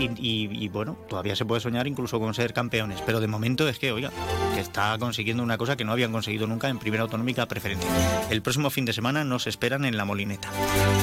Y, 0.00 0.68
bueno, 0.68 0.96
todavía 1.08 1.36
se 1.36 1.44
puede 1.44 1.60
soñar 1.60 1.86
incluso 1.86 2.18
con 2.18 2.32
ser 2.32 2.54
campeones, 2.54 3.02
pero 3.04 3.20
de 3.20 3.26
momento 3.26 3.68
es 3.68 3.78
que, 3.78 3.92
oiga, 3.92 4.10
que 4.54 4.60
está 4.60 4.96
consiguiendo 4.98 5.42
una 5.42 5.58
cosa 5.58 5.76
que 5.76 5.84
no 5.84 5.92
habían 5.92 6.10
conseguido 6.10 6.46
nunca 6.46 6.68
en 6.68 6.78
primera 6.78 7.02
autonómica 7.02 7.46
preferente. 7.46 7.86
El 8.30 8.40
próximo 8.40 8.70
fin 8.70 8.86
de 8.86 8.92
semana 8.92 9.24
nos 9.24 9.46
esperan 9.46 9.84
en 9.84 9.96
la 9.96 10.04
Molineta. 10.04 10.48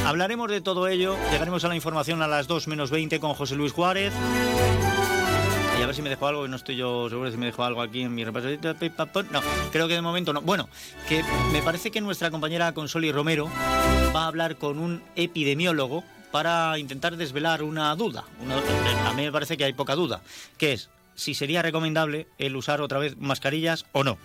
Hablaremos 0.05 0.49
de 0.49 0.61
todo 0.61 0.87
ello, 0.87 1.15
llegaremos 1.31 1.63
a 1.63 1.67
la 1.67 1.75
información 1.75 2.21
a 2.21 2.27
las 2.27 2.47
2 2.47 2.67
menos 2.67 2.89
20 2.89 3.19
con 3.19 3.33
José 3.33 3.55
Luis 3.55 3.71
Juárez. 3.71 4.13
Y 5.77 5.83
a 5.83 5.85
ver 5.85 5.95
si 5.95 6.01
me 6.01 6.09
dejo 6.09 6.25
algo, 6.25 6.41
que 6.41 6.49
no 6.49 6.55
estoy 6.55 6.75
yo 6.75 7.07
seguro 7.07 7.29
si 7.29 7.37
me 7.37 7.45
dejo 7.45 7.63
algo 7.63 7.83
aquí 7.83 8.01
en 8.01 8.15
mi 8.15 8.25
repaso. 8.25 8.47
No, 9.31 9.41
creo 9.71 9.87
que 9.87 9.93
de 9.93 10.01
momento 10.01 10.33
no. 10.33 10.41
Bueno, 10.41 10.69
que 11.07 11.23
me 11.51 11.61
parece 11.61 11.91
que 11.91 12.01
nuestra 12.01 12.31
compañera 12.31 12.73
Consoli 12.73 13.11
Romero 13.11 13.47
va 14.15 14.23
a 14.23 14.27
hablar 14.27 14.55
con 14.55 14.79
un 14.79 15.03
epidemiólogo 15.15 16.03
para 16.31 16.77
intentar 16.79 17.17
desvelar 17.17 17.63
una 17.63 17.95
duda. 17.95 18.25
a 19.05 19.13
mí 19.13 19.23
me 19.23 19.31
parece 19.31 19.57
que 19.57 19.63
hay 19.63 19.73
poca 19.73 19.95
duda, 19.95 20.21
que 20.57 20.73
es 20.73 20.89
si 21.15 21.33
sería 21.33 21.61
recomendable 21.61 22.27
el 22.37 22.55
usar 22.55 22.79
otra 22.81 22.99
vez 22.99 23.17
mascarillas 23.17 23.85
o 23.91 24.03
no. 24.03 24.17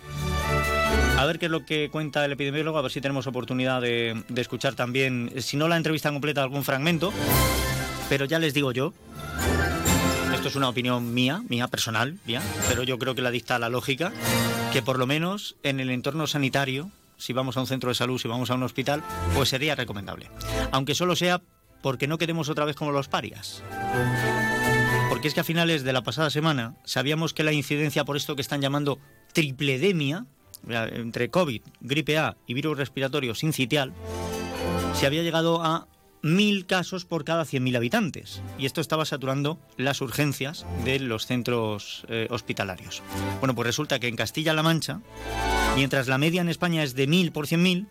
A 1.17 1.25
ver 1.25 1.39
qué 1.39 1.45
es 1.45 1.51
lo 1.51 1.65
que 1.65 1.89
cuenta 1.89 2.23
el 2.25 2.31
epidemiólogo, 2.33 2.77
a 2.77 2.81
ver 2.81 2.91
si 2.91 3.01
tenemos 3.01 3.27
oportunidad 3.27 3.81
de, 3.81 4.23
de 4.27 4.41
escuchar 4.41 4.75
también, 4.75 5.31
si 5.37 5.57
no 5.57 5.67
la 5.67 5.77
entrevista 5.77 6.11
completa, 6.11 6.43
algún 6.43 6.63
fragmento. 6.63 7.11
Pero 8.09 8.25
ya 8.25 8.37
les 8.37 8.53
digo 8.53 8.71
yo, 8.71 8.93
esto 10.33 10.47
es 10.49 10.55
una 10.55 10.69
opinión 10.69 11.13
mía, 11.13 11.41
mía 11.47 11.67
personal, 11.67 12.17
mía, 12.25 12.41
pero 12.67 12.83
yo 12.83 12.99
creo 12.99 13.15
que 13.15 13.21
la 13.21 13.31
dicta 13.31 13.57
la 13.59 13.69
lógica, 13.69 14.11
que 14.73 14.81
por 14.81 14.99
lo 14.99 15.07
menos 15.07 15.55
en 15.63 15.79
el 15.79 15.89
entorno 15.89 16.27
sanitario, 16.27 16.91
si 17.17 17.31
vamos 17.31 17.55
a 17.55 17.61
un 17.61 17.67
centro 17.67 17.89
de 17.89 17.95
salud, 17.95 18.19
si 18.19 18.27
vamos 18.27 18.49
a 18.49 18.55
un 18.55 18.63
hospital, 18.63 19.03
pues 19.35 19.49
sería 19.49 19.75
recomendable. 19.75 20.29
Aunque 20.71 20.95
solo 20.95 21.15
sea 21.15 21.41
porque 21.83 22.07
no 22.07 22.17
quedemos 22.17 22.49
otra 22.49 22.65
vez 22.65 22.75
como 22.75 22.91
los 22.91 23.09
parias. 23.09 23.61
Porque 25.09 25.27
es 25.27 25.35
que 25.35 25.41
a 25.41 25.43
finales 25.43 25.83
de 25.83 25.93
la 25.93 26.01
pasada 26.01 26.31
semana 26.31 26.75
sabíamos 26.85 27.33
que 27.33 27.43
la 27.43 27.51
incidencia 27.51 28.05
por 28.05 28.17
esto 28.17 28.35
que 28.35 28.41
están 28.41 28.61
llamando 28.61 28.99
tripledemia, 29.33 30.25
entre 30.67 31.29
COVID, 31.29 31.61
gripe 31.81 32.17
A 32.17 32.37
y 32.47 32.53
virus 32.55 32.77
respiratorio 32.77 33.35
sincitial, 33.35 33.93
se 34.93 35.05
había 35.05 35.23
llegado 35.23 35.61
a 35.61 35.87
mil 36.21 36.65
casos 36.65 37.03
por 37.03 37.25
cada 37.25 37.43
100.000 37.43 37.75
habitantes. 37.75 38.41
Y 38.57 38.65
esto 38.65 38.79
estaba 38.79 39.03
saturando 39.03 39.59
las 39.75 39.99
urgencias 39.99 40.65
de 40.85 40.99
los 40.99 41.25
centros 41.25 42.05
eh, 42.07 42.27
hospitalarios. 42.29 43.03
Bueno, 43.39 43.53
pues 43.55 43.67
resulta 43.67 43.99
que 43.99 44.07
en 44.07 44.15
Castilla-La 44.15 44.63
Mancha, 44.63 45.01
mientras 45.75 46.07
la 46.07 46.17
media 46.17 46.39
en 46.39 46.47
España 46.47 46.81
es 46.81 46.95
de 46.95 47.09
1.000 47.09 47.33
por 47.33 47.45
100.000, 47.47 47.87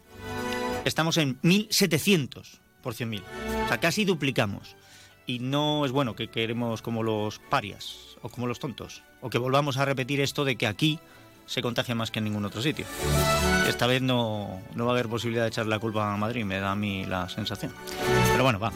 estamos 0.87 1.19
en 1.19 1.39
1.700 1.43 2.62
por 2.83 2.95
100.000. 2.95 3.23
O 3.65 3.69
sea, 3.69 3.79
casi 3.79 4.05
duplicamos. 4.05 4.77
Y 5.27 5.39
no 5.39 5.87
es 5.87 5.93
bueno 5.93 6.17
que 6.17 6.29
queremos 6.29 6.83
como 6.83 7.03
los 7.03 7.39
parias 7.39 8.17
o 8.23 8.29
como 8.29 8.47
los 8.47 8.59
tontos. 8.59 9.03
O 9.21 9.31
que 9.31 9.39
volvamos 9.39 9.77
a 9.77 9.85
repetir 9.85 10.21
esto 10.21 10.45
de 10.45 10.57
que 10.57 10.67
aquí 10.67 10.99
se 11.47 11.63
contagia 11.63 11.95
más 11.95 12.11
que 12.11 12.19
en 12.19 12.25
ningún 12.25 12.45
otro 12.45 12.63
sitio. 12.63 12.87
Esta 13.69 13.87
vez 13.87 14.03
no, 14.03 14.61
no 14.75 14.85
va 14.85 14.93
a 14.93 14.95
haber 14.95 15.09
posibilidad 15.09 15.45
de 15.45 15.49
echar 15.49 15.67
la 15.67 15.79
culpa 15.79 16.13
a 16.13 16.17
Madrid, 16.17 16.45
me 16.45 16.59
da 16.59 16.73
a 16.73 16.77
mí 16.77 17.05
la 17.05 17.29
sensación. 17.29 17.73
Pero 18.31 18.43
bueno, 18.43 18.59
va. 18.59 18.73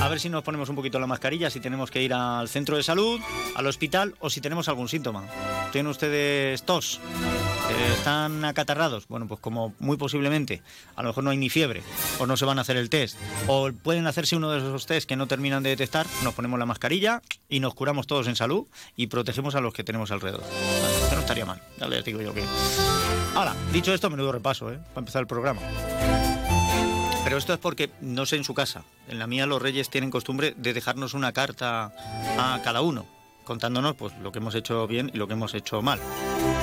A 0.00 0.08
ver 0.08 0.20
si 0.20 0.28
nos 0.28 0.42
ponemos 0.42 0.68
un 0.68 0.76
poquito 0.76 0.98
la 0.98 1.06
mascarilla, 1.06 1.50
si 1.50 1.60
tenemos 1.60 1.90
que 1.90 2.02
ir 2.02 2.12
al 2.14 2.48
centro 2.48 2.76
de 2.76 2.82
salud, 2.82 3.20
al 3.54 3.66
hospital 3.66 4.14
o 4.20 4.30
si 4.30 4.40
tenemos 4.40 4.68
algún 4.68 4.88
síntoma. 4.88 5.24
¿Tienen 5.72 5.90
ustedes 5.90 6.62
tos? 6.62 7.00
¿Están 7.92 8.44
acatarrados? 8.44 9.06
Bueno, 9.08 9.28
pues 9.28 9.40
como 9.40 9.74
muy 9.78 9.96
posiblemente, 9.96 10.62
a 10.96 11.02
lo 11.02 11.08
mejor 11.08 11.24
no 11.24 11.30
hay 11.30 11.36
ni 11.36 11.50
fiebre, 11.50 11.82
o 12.18 12.26
no 12.26 12.36
se 12.36 12.44
van 12.44 12.58
a 12.58 12.62
hacer 12.62 12.76
el 12.76 12.90
test, 12.90 13.18
o 13.46 13.70
pueden 13.72 14.06
hacerse 14.06 14.36
uno 14.36 14.50
de 14.50 14.58
esos 14.58 14.86
test 14.86 15.08
que 15.08 15.16
no 15.16 15.26
terminan 15.26 15.62
de 15.62 15.70
detectar, 15.70 16.06
nos 16.22 16.34
ponemos 16.34 16.58
la 16.58 16.66
mascarilla 16.66 17.22
y 17.48 17.60
nos 17.60 17.74
curamos 17.74 18.06
todos 18.06 18.26
en 18.28 18.36
salud 18.36 18.66
y 18.96 19.08
protegemos 19.08 19.54
a 19.54 19.60
los 19.60 19.74
que 19.74 19.84
tenemos 19.84 20.10
alrededor. 20.10 20.42
No 21.12 21.20
estaría 21.20 21.44
mal, 21.44 21.60
ya 21.78 21.88
les 21.88 22.04
digo 22.04 22.20
yo 22.20 22.32
que... 22.32 22.44
Ahora, 23.34 23.54
dicho 23.72 23.92
esto, 23.92 24.10
menudo 24.10 24.32
repaso, 24.32 24.72
¿eh? 24.72 24.78
Para 24.78 25.00
empezar 25.00 25.20
el 25.20 25.26
programa. 25.26 25.60
Pero 27.22 27.36
esto 27.36 27.52
es 27.52 27.58
porque, 27.58 27.90
no 28.00 28.24
sé 28.26 28.36
en 28.36 28.44
su 28.44 28.54
casa, 28.54 28.84
en 29.08 29.18
la 29.18 29.26
mía 29.26 29.46
los 29.46 29.60
reyes 29.60 29.90
tienen 29.90 30.10
costumbre 30.10 30.54
de 30.56 30.72
dejarnos 30.72 31.14
una 31.14 31.32
carta 31.32 31.92
a 32.38 32.60
cada 32.64 32.80
uno 32.80 33.06
contándonos 33.50 33.96
pues 33.96 34.16
lo 34.22 34.30
que 34.30 34.38
hemos 34.38 34.54
hecho 34.54 34.86
bien 34.86 35.10
y 35.12 35.18
lo 35.18 35.26
que 35.26 35.32
hemos 35.32 35.54
hecho 35.54 35.82
mal. 35.82 35.98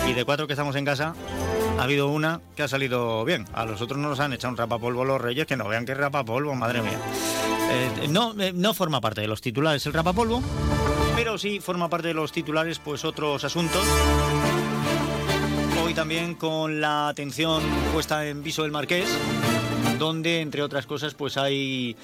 Y 0.08 0.14
de 0.14 0.24
cuatro 0.24 0.48
que 0.48 0.54
estamos 0.54 0.76
en 0.76 0.86
casa, 0.86 1.14
ha 1.78 1.84
habido 1.84 2.08
una 2.08 2.40
que 2.56 2.64
ha 2.64 2.68
salido 2.68 3.26
bien. 3.26 3.46
A 3.54 3.66
los 3.66 3.82
otros 3.82 4.00
nos 4.00 4.20
han 4.20 4.34
echado 4.34 4.52
un 4.52 4.58
rapapolvo 4.58 5.04
los 5.04 5.20
reyes, 5.20 5.46
que 5.46 5.58
no 5.58 5.68
vean 5.68 5.86
que 5.86 5.94
rapapolvo, 5.94 6.56
madre 6.56 6.82
mía. 6.82 7.00
Eh, 7.70 8.08
no, 8.10 8.34
eh, 8.40 8.54
no 8.54 8.74
forma 8.74 9.02
parte 9.02 9.22
de 9.22 9.28
los 9.28 9.42
titulares 9.42 9.86
el 9.86 9.94
rapapolvo, 9.94 10.42
pero 11.16 11.38
sí 11.38 11.60
forma 11.60 11.90
parte 11.90 12.08
de 12.08 12.14
los 12.14 12.32
titulares 12.32 12.80
pues 12.80 13.04
otros 13.04 13.44
asuntos. 13.44 13.84
Hoy 15.84 15.94
también 15.94 16.36
con 16.36 16.80
la 16.80 17.10
atención 17.10 17.62
puesta 17.94 18.26
en 18.26 18.44
Viso 18.44 18.64
del 18.64 18.72
Marqués, 18.72 19.10
donde 20.00 20.40
entre 20.40 20.64
otras 20.64 20.86
cosas 20.86 21.14
pues 21.16 21.36
hay 21.36 21.98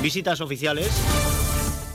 visitas 0.00 0.40
oficiales 0.40 0.90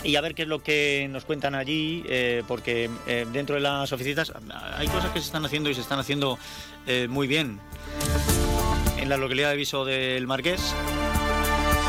y 0.06 0.16
a 0.16 0.22
ver 0.22 0.36
qué 0.36 0.44
es 0.44 0.48
lo 0.48 0.62
que 0.62 1.08
nos 1.12 1.26
cuentan 1.26 1.56
allí, 1.56 2.04
eh, 2.08 2.44
porque 2.48 2.90
eh, 3.08 3.26
dentro 3.32 3.56
de 3.56 3.62
las 3.62 3.92
oficinas 3.92 4.32
hay 4.78 4.88
cosas 4.88 5.12
que 5.12 5.20
se 5.20 5.26
están 5.26 5.46
haciendo 5.46 5.70
y 5.70 5.74
se 5.74 5.82
están 5.82 6.00
haciendo 6.00 6.38
eh, 6.86 7.08
muy 7.10 7.28
bien. 7.28 7.60
En 8.98 9.10
la 9.10 9.18
localidad 9.18 9.50
de 9.50 9.58
Viso 9.58 9.84
del 9.84 10.28
Marqués, 10.28 10.74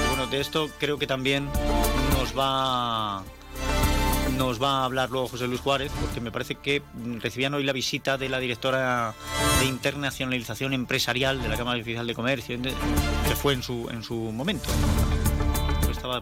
bueno, 0.08 0.26
de 0.26 0.40
esto 0.40 0.70
creo 0.78 0.98
que 0.98 1.06
también 1.06 1.48
nos 2.18 2.36
va 2.36 3.22
nos 4.36 4.62
va 4.62 4.80
a 4.80 4.84
hablar 4.84 5.10
luego 5.10 5.28
José 5.28 5.46
Luis 5.46 5.60
Juárez, 5.60 5.90
porque 6.00 6.20
me 6.20 6.30
parece 6.30 6.56
que 6.56 6.82
recibían 7.20 7.54
hoy 7.54 7.64
la 7.64 7.72
visita 7.72 8.18
de 8.18 8.28
la 8.28 8.38
directora 8.38 9.14
de 9.60 9.66
internacionalización 9.66 10.74
empresarial 10.74 11.42
de 11.42 11.48
la 11.48 11.56
Cámara 11.56 11.80
Oficial 11.80 12.06
de 12.06 12.14
Comercio, 12.14 12.58
que 12.60 13.36
fue 13.36 13.54
en 13.54 13.62
su, 13.62 13.88
en 13.90 14.02
su 14.02 14.14
momento 14.14 14.68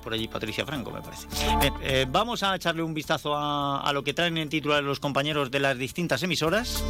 por 0.02 0.12
allí 0.12 0.28
Patricia 0.28 0.64
Franco, 0.64 0.90
me 0.90 1.00
parece. 1.00 1.26
Eh, 1.82 2.06
vamos 2.08 2.42
a 2.42 2.54
echarle 2.54 2.82
un 2.82 2.94
vistazo 2.94 3.34
a, 3.34 3.80
a, 3.80 3.92
lo 3.92 4.02
que 4.02 4.14
traen 4.14 4.36
en 4.38 4.48
titular 4.48 4.82
los 4.82 5.00
compañeros 5.00 5.50
de 5.50 5.60
las 5.60 5.78
distintas 5.78 6.22
emisoras. 6.22 6.82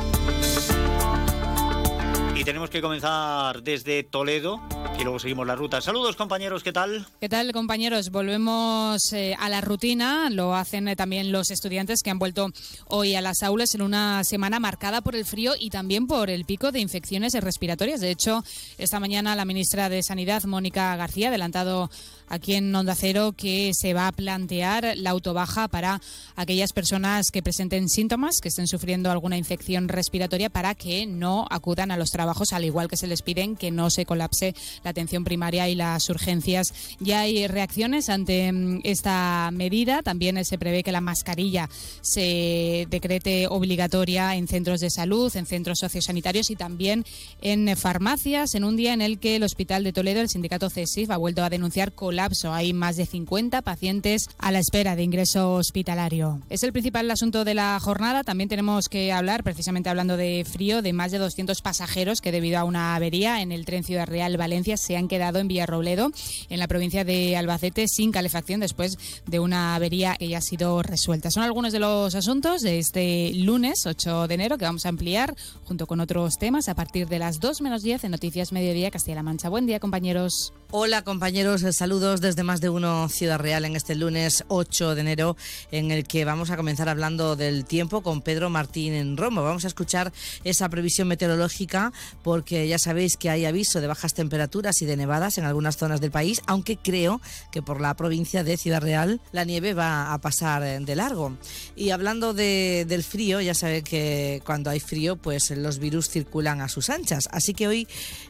Y 2.37 2.43
tenemos 2.45 2.69
que 2.69 2.83
comenzar 2.83 3.63
desde 3.63 4.03
Toledo 4.03 4.61
y 4.99 5.03
luego 5.03 5.19
seguimos 5.19 5.47
la 5.47 5.57
ruta. 5.57 5.81
Saludos 5.81 6.17
compañeros, 6.17 6.63
¿qué 6.63 6.73
tal? 6.73 7.07
¿Qué 7.21 7.29
tal 7.29 7.53
compañeros? 7.53 8.11
Volvemos 8.11 9.13
eh, 9.13 9.37
a 9.39 9.49
la 9.49 9.61
rutina, 9.61 10.31
lo 10.31 10.55
hacen 10.55 10.89
eh, 10.89 10.97
también 10.97 11.33
los 11.33 11.51
estudiantes 11.51 12.03
que 12.03 12.11
han 12.11 12.19
vuelto 12.19 12.51
hoy 12.87 13.15
a 13.15 13.21
las 13.21 13.43
aulas 13.43 13.75
en 13.75 13.83
una 13.83 14.23
semana 14.25 14.61
marcada 14.61 15.01
por 15.01 15.17
el 15.17 15.25
frío 15.25 15.53
y 15.59 15.71
también 15.71 16.07
por 16.07 16.31
el 16.31 16.45
pico 16.45 16.73
de 16.73 16.81
infecciones 16.81 17.35
respiratorias. 17.35 18.01
De 18.01 18.11
hecho, 18.11 18.45
esta 18.79 19.01
mañana 19.01 19.37
la 19.37 19.45
ministra 19.45 19.89
de 19.89 20.03
Sanidad, 20.03 20.45
Mónica 20.45 20.95
García, 20.97 21.29
ha 21.29 21.31
adelantado 21.31 21.91
aquí 22.29 22.55
en 22.55 22.75
Onda 22.75 22.95
Cero 22.95 23.35
que 23.37 23.73
se 23.75 23.95
va 23.95 24.09
a 24.09 24.13
plantear 24.13 24.95
la 24.97 25.11
autobaja 25.11 25.69
para 25.69 26.01
aquellas 26.37 26.73
personas 26.73 27.31
que 27.31 27.43
presenten 27.43 27.89
síntomas, 27.89 28.37
que 28.41 28.49
estén 28.49 28.67
sufriendo 28.67 29.11
alguna 29.11 29.37
infección 29.37 29.89
respiratoria 29.89 30.51
para 30.51 30.75
que 30.75 31.07
no 31.07 31.47
acudan 31.51 31.91
a 31.91 31.97
los 31.97 32.11
trabajos, 32.11 32.53
al 32.53 32.65
igual 32.65 32.89
que 32.89 32.97
se 32.97 33.07
les 33.07 33.23
piden 33.23 33.57
que 33.57 33.71
no 33.71 33.91
se 33.91 34.07
colapse 34.07 34.55
la 34.83 34.91
atención 34.91 35.25
primaria 35.25 35.69
y 35.69 35.75
las 35.75 36.09
urgencias. 36.11 36.73
Ya 37.01 37.21
hay 37.21 37.47
reacciones 37.47 38.09
ante 38.09 38.53
mm, 38.53 38.81
esta 38.85 39.51
medida. 39.53 40.03
También 40.03 40.45
se 40.45 40.59
prevé 40.59 40.83
que 40.83 40.93
la 40.93 41.01
mascarilla 41.01 41.69
se 42.01 42.87
decrete 42.91 43.47
obligatoria 43.49 44.37
en 44.37 44.49
centros 44.49 44.81
de 44.81 44.91
salud, 44.91 45.35
en 45.37 45.47
centros 45.47 45.79
sociosanitarios 45.79 46.51
y 46.51 46.57
también 46.57 47.05
en 47.41 47.77
farmacias, 47.77 48.55
en 48.55 48.65
un 48.65 48.77
día 48.77 48.93
en 48.93 49.03
el 49.03 49.19
que 49.19 49.37
el 49.37 49.43
Hospital 49.43 49.85
de 49.85 49.93
Toledo, 49.93 50.21
el 50.21 50.29
sindicato 50.29 50.71
CESIF, 50.71 51.11
ha 51.11 51.17
vuelto 51.17 51.43
a 51.43 51.51
denunciar 51.51 51.93
colapso. 51.93 52.14
Hay 52.53 52.73
más 52.73 52.97
de 52.97 53.07
50 53.07 53.63
pacientes 53.63 54.29
a 54.39 54.53
la 54.53 54.61
espera 54.61 54.97
de 54.97 55.03
ingreso 55.03 55.55
hospitalario. 55.55 56.41
Es 56.49 56.63
el 56.63 56.73
principal 56.73 57.11
asunto 57.11 57.45
de 57.45 57.55
la 57.55 57.79
jornada. 57.81 58.23
También 58.23 58.49
tenemos 58.49 58.89
que 58.89 59.13
hablar, 59.13 59.43
precisamente 59.43 59.89
hablando 59.89 60.17
de 60.17 60.47
frío, 60.51 60.81
de 60.81 60.93
más 60.93 61.11
de 61.11 61.19
200 61.19 61.61
pasajeros 61.61 62.21
que 62.21 62.33
debido 62.33 62.59
a 62.59 62.65
una 62.65 62.95
avería 62.95 63.43
en 63.43 63.53
el 63.53 63.65
tren 63.65 63.85
Ciudad 63.85 64.07
Real 64.07 64.37
Valencia 64.37 64.77
se 64.77 64.97
han 64.97 65.09
quedado 65.09 65.39
en 65.39 65.49
Villarrobledo, 65.49 66.13
en 66.49 66.59
la 66.59 66.69
provincia 66.69 67.05
de 67.05 67.37
Albacete, 67.37 67.89
sin 67.89 68.13
calefacción 68.13 68.61
después 68.61 68.97
de 69.27 69.41
una 69.41 69.75
avería 69.75 70.17
que 70.17 70.29
ya 70.29 70.39
ha 70.39 70.43
sido 70.43 70.83
resuelta. 70.83 71.31
Son 71.31 71.43
algunos 71.43 71.73
de 71.73 71.81
los 71.81 72.15
asuntos 72.15 72.63
de 72.63 72.79
este 72.79 73.33
lunes 73.35 73.87
8 73.87 74.29
de 74.29 74.35
enero 74.35 74.57
que 74.57 74.65
vamos 74.65 74.87
a 74.87 74.89
ampliar 74.89 75.35
junto 75.65 75.87
con 75.87 76.01
otros 76.01 76.39
temas 76.39 76.69
a 76.69 76.75
partir 76.75 77.09
de 77.09 77.19
las 77.19 77.41
2 77.41 77.61
menos 77.61 77.83
10 77.83 78.05
en 78.05 78.11
Noticias 78.13 78.53
Mediodía 78.53 78.91
Castilla-La 78.91 79.23
Mancha. 79.23 79.49
Buen 79.49 79.67
día, 79.67 79.81
compañeros. 79.81 80.53
Hola 80.71 81.03
compañeros, 81.03 81.65
saludos 81.71 82.21
desde 82.21 82.43
más 82.43 82.61
de 82.61 82.69
uno 82.69 83.09
Ciudad 83.09 83.39
Real 83.39 83.65
en 83.65 83.77
este 83.77 83.95
lunes 83.95 84.45
8 84.49 84.95
de 84.97 85.01
enero 85.03 85.37
en 85.71 85.93
el 85.93 86.05
que 86.05 86.25
vamos 86.25 86.51
a 86.51 86.57
comenzar 86.57 86.89
hablando 86.89 87.37
del 87.37 87.65
tiempo 87.65 88.03
con 88.03 88.23
Pedro 88.23 88.51
Martín 88.51 88.93
en 88.93 89.17
Romo. 89.17 89.43
Vamos 89.45 89.65
a 89.65 89.69
escuchar 89.69 90.13
esa 90.43 90.69
previsión 90.69 91.07
meteorológica 91.07 91.93
porque 92.23 92.67
ya 92.67 92.79
sabéis 92.79 93.17
que 93.17 93.31
hay 93.31 93.45
aviso 93.45 93.81
de 93.81 93.87
bajas 93.87 94.15
temperaturas 94.15 94.83
y 94.83 94.87
de 94.87 94.97
nevadas 94.97 95.39
en 95.39 95.45
algunas 95.45 95.77
zonas 95.77 96.01
del 96.01 96.11
país, 96.11 96.43
aunque 96.47 96.77
creo 96.77 97.21
que 97.53 97.63
por 97.63 97.81
la 97.81 97.95
provincia 97.95 98.43
de 98.43 98.57
Ciudad 98.57 98.83
Real 98.83 99.21
la 99.31 99.45
nieve 99.45 99.75
va 99.75 100.13
a 100.13 100.21
pasar 100.21 100.85
de 100.85 100.97
largo. 100.97 101.37
Y 101.77 101.91
hablando 101.91 102.35
de, 102.35 102.85
del 102.89 103.05
frío, 103.05 103.41
ya 103.41 103.55
sabéis 103.55 103.85
que 103.85 104.43
cuando 104.45 104.71
hay 104.71 104.81
frío 104.81 105.17
pues 105.17 105.51
los 105.51 105.79
virus 105.79 106.09
circulan 106.09 106.61
a 106.61 106.69
sus 106.69 106.91
anchas. 106.91 107.29
Así 107.31 107.55
que 107.55 107.69
hoy 107.69 107.87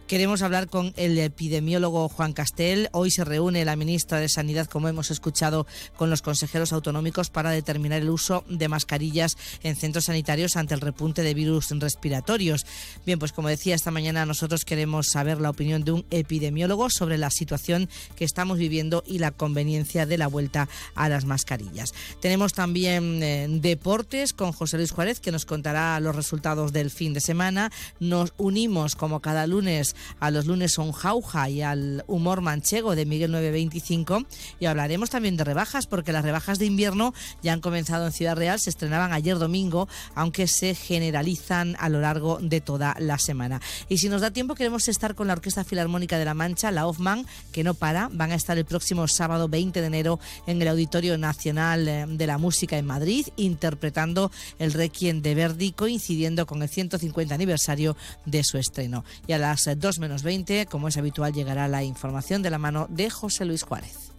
queremos 0.07 0.43
hablar 0.43 0.69
con 0.69 0.93
el 0.97 1.19
epidemiólogo 1.19 2.09
Juan 2.09 2.24
Juan 2.25 2.33
Castel. 2.33 2.89
Hoy 2.93 3.11
se 3.11 3.23
reúne 3.23 3.67
la 3.67 3.77
ministra 3.77 4.19
de 4.19 4.31
Sanidad, 4.31 4.67
como 4.67 4.89
hemos 4.89 5.11
escuchado, 5.11 5.67
con 5.95 6.09
los 6.09 6.23
consejeros 6.23 6.73
autonómicos 6.73 7.29
para 7.29 7.51
determinar 7.51 8.01
el 8.01 8.09
uso 8.09 8.45
de 8.49 8.67
mascarillas 8.67 9.37
en 9.63 9.77
centros 9.77 10.07
sanitarios 10.07 10.57
ante 10.57 10.73
el 10.73 10.81
repunte 10.81 11.23
de 11.23 11.35
virus 11.35 11.69
respiratorios. 11.69 12.65
Bien, 13.05 13.19
pues 13.19 13.33
como 13.33 13.49
decía 13.49 13.75
esta 13.75 13.91
mañana, 13.91 14.25
nosotros 14.25 14.65
queremos 14.65 15.09
saber 15.09 15.39
la 15.39 15.51
opinión 15.51 15.85
de 15.85 15.93
un 15.93 16.07
epidemiólogo 16.11 16.89
sobre 16.89 17.19
la 17.19 17.29
situación 17.29 17.91
que 18.17 18.25
estamos 18.25 18.57
viviendo 18.57 19.05
y 19.07 19.19
la 19.19 19.31
conveniencia 19.31 20.07
de 20.07 20.17
la 20.17 20.27
vuelta 20.27 20.67
a 20.95 21.11
las 21.11 21.27
mascarillas. 21.27 21.93
Tenemos 22.23 22.55
también 22.55 23.23
eh, 23.23 23.49
deportes 23.51 24.33
con 24.33 24.53
José 24.53 24.79
Luis 24.79 24.93
Juárez, 24.93 25.21
que 25.21 25.31
nos 25.31 25.45
contará 25.45 26.01
los 26.01 26.17
resultados 26.17 26.73
del 26.73 26.91
fin 26.91 27.13
de 27.13 27.21
semana. 27.21 27.71
Nos 28.01 28.33
unimos, 28.39 28.95
como 28.95 29.21
cada 29.21 29.47
lunes, 29.47 29.95
a 30.21 30.31
los 30.31 30.47
lunes 30.47 30.73
son 30.73 30.93
jauja 30.93 31.51
y 31.51 31.61
al 31.61 32.03
humor 32.15 32.41
manchego 32.41 32.95
de 32.95 33.07
Miguel 33.07 33.33
925 33.33 34.25
y 34.61 34.67
hablaremos 34.67 35.11
también 35.11 35.37
de 35.37 35.45
rebajas, 35.45 35.87
porque 35.87 36.13
las 36.13 36.25
rebajas 36.25 36.59
de 36.59 36.67
invierno 36.67 37.13
ya 37.43 37.53
han 37.53 37.61
comenzado 37.61 38.07
en 38.07 38.13
Ciudad 38.13 38.37
Real, 38.37 38.61
se 38.61 38.71
estrenaban 38.71 39.13
ayer 39.13 39.39
domingo, 39.39 39.89
aunque 40.15 40.47
se 40.47 40.75
generalizan 40.75 41.77
a 41.79 41.89
lo 41.89 42.01
largo 42.01 42.39
de 42.41 42.61
toda 42.61 42.95
la 42.99 43.19
semana. 43.19 43.61
Y 43.89 43.99
si 43.99 44.09
nos 44.09 44.21
da 44.21 44.31
tiempo, 44.31 44.55
queremos 44.55 44.89
estar 44.89 45.15
con 45.15 45.27
la 45.27 45.35
Orquesta 45.35 45.65
Filarmónica 45.65 46.19
de 46.19 46.25
la 46.25 46.35
Mancha, 46.35 46.71
la 46.71 46.87
Hoffman, 46.87 47.27
que 47.53 47.65
no 47.65 47.75
para, 47.75 48.09
van 48.13 48.33
a 48.33 48.37
estar 48.37 48.57
el 48.57 48.65
próximo 48.65 49.09
sábado 49.09 49.49
20 49.49 49.81
de 49.81 49.87
enero 49.87 50.21
en 50.47 50.63
el 50.63 50.69
Auditorio 50.69 51.19
Nacional 51.19 51.89
eh, 51.89 52.07
de 52.09 52.27
la 52.27 52.39
Música 52.39 52.79
en 52.79 52.87
Madrid, 52.87 53.27
interpretando 53.37 54.31
el 54.59 54.73
Requiem 54.73 55.21
de 55.21 55.35
Verdi, 55.35 55.73
coincidiendo 55.73 56.47
con 56.47 56.63
el 56.63 56.69
150 56.69 57.35
aniversario 57.35 57.97
de 58.25 58.45
su 58.45 58.59
estreno. 58.59 59.05
Y 59.27 59.33
a 59.33 59.39
las 59.39 59.69
2 59.77 59.99
menos 59.99 60.23
20, 60.23 60.67
como 60.67 60.89
es 60.89 60.97
habitual, 60.97 61.33
llegará 61.33 61.69
la 61.69 61.83
información 61.83 62.04
de 62.13 62.51
la 62.51 62.59
mano 62.59 62.87
de 62.91 63.09
José 63.09 63.47
Luis 63.47 63.63
Juárez. 63.63 64.13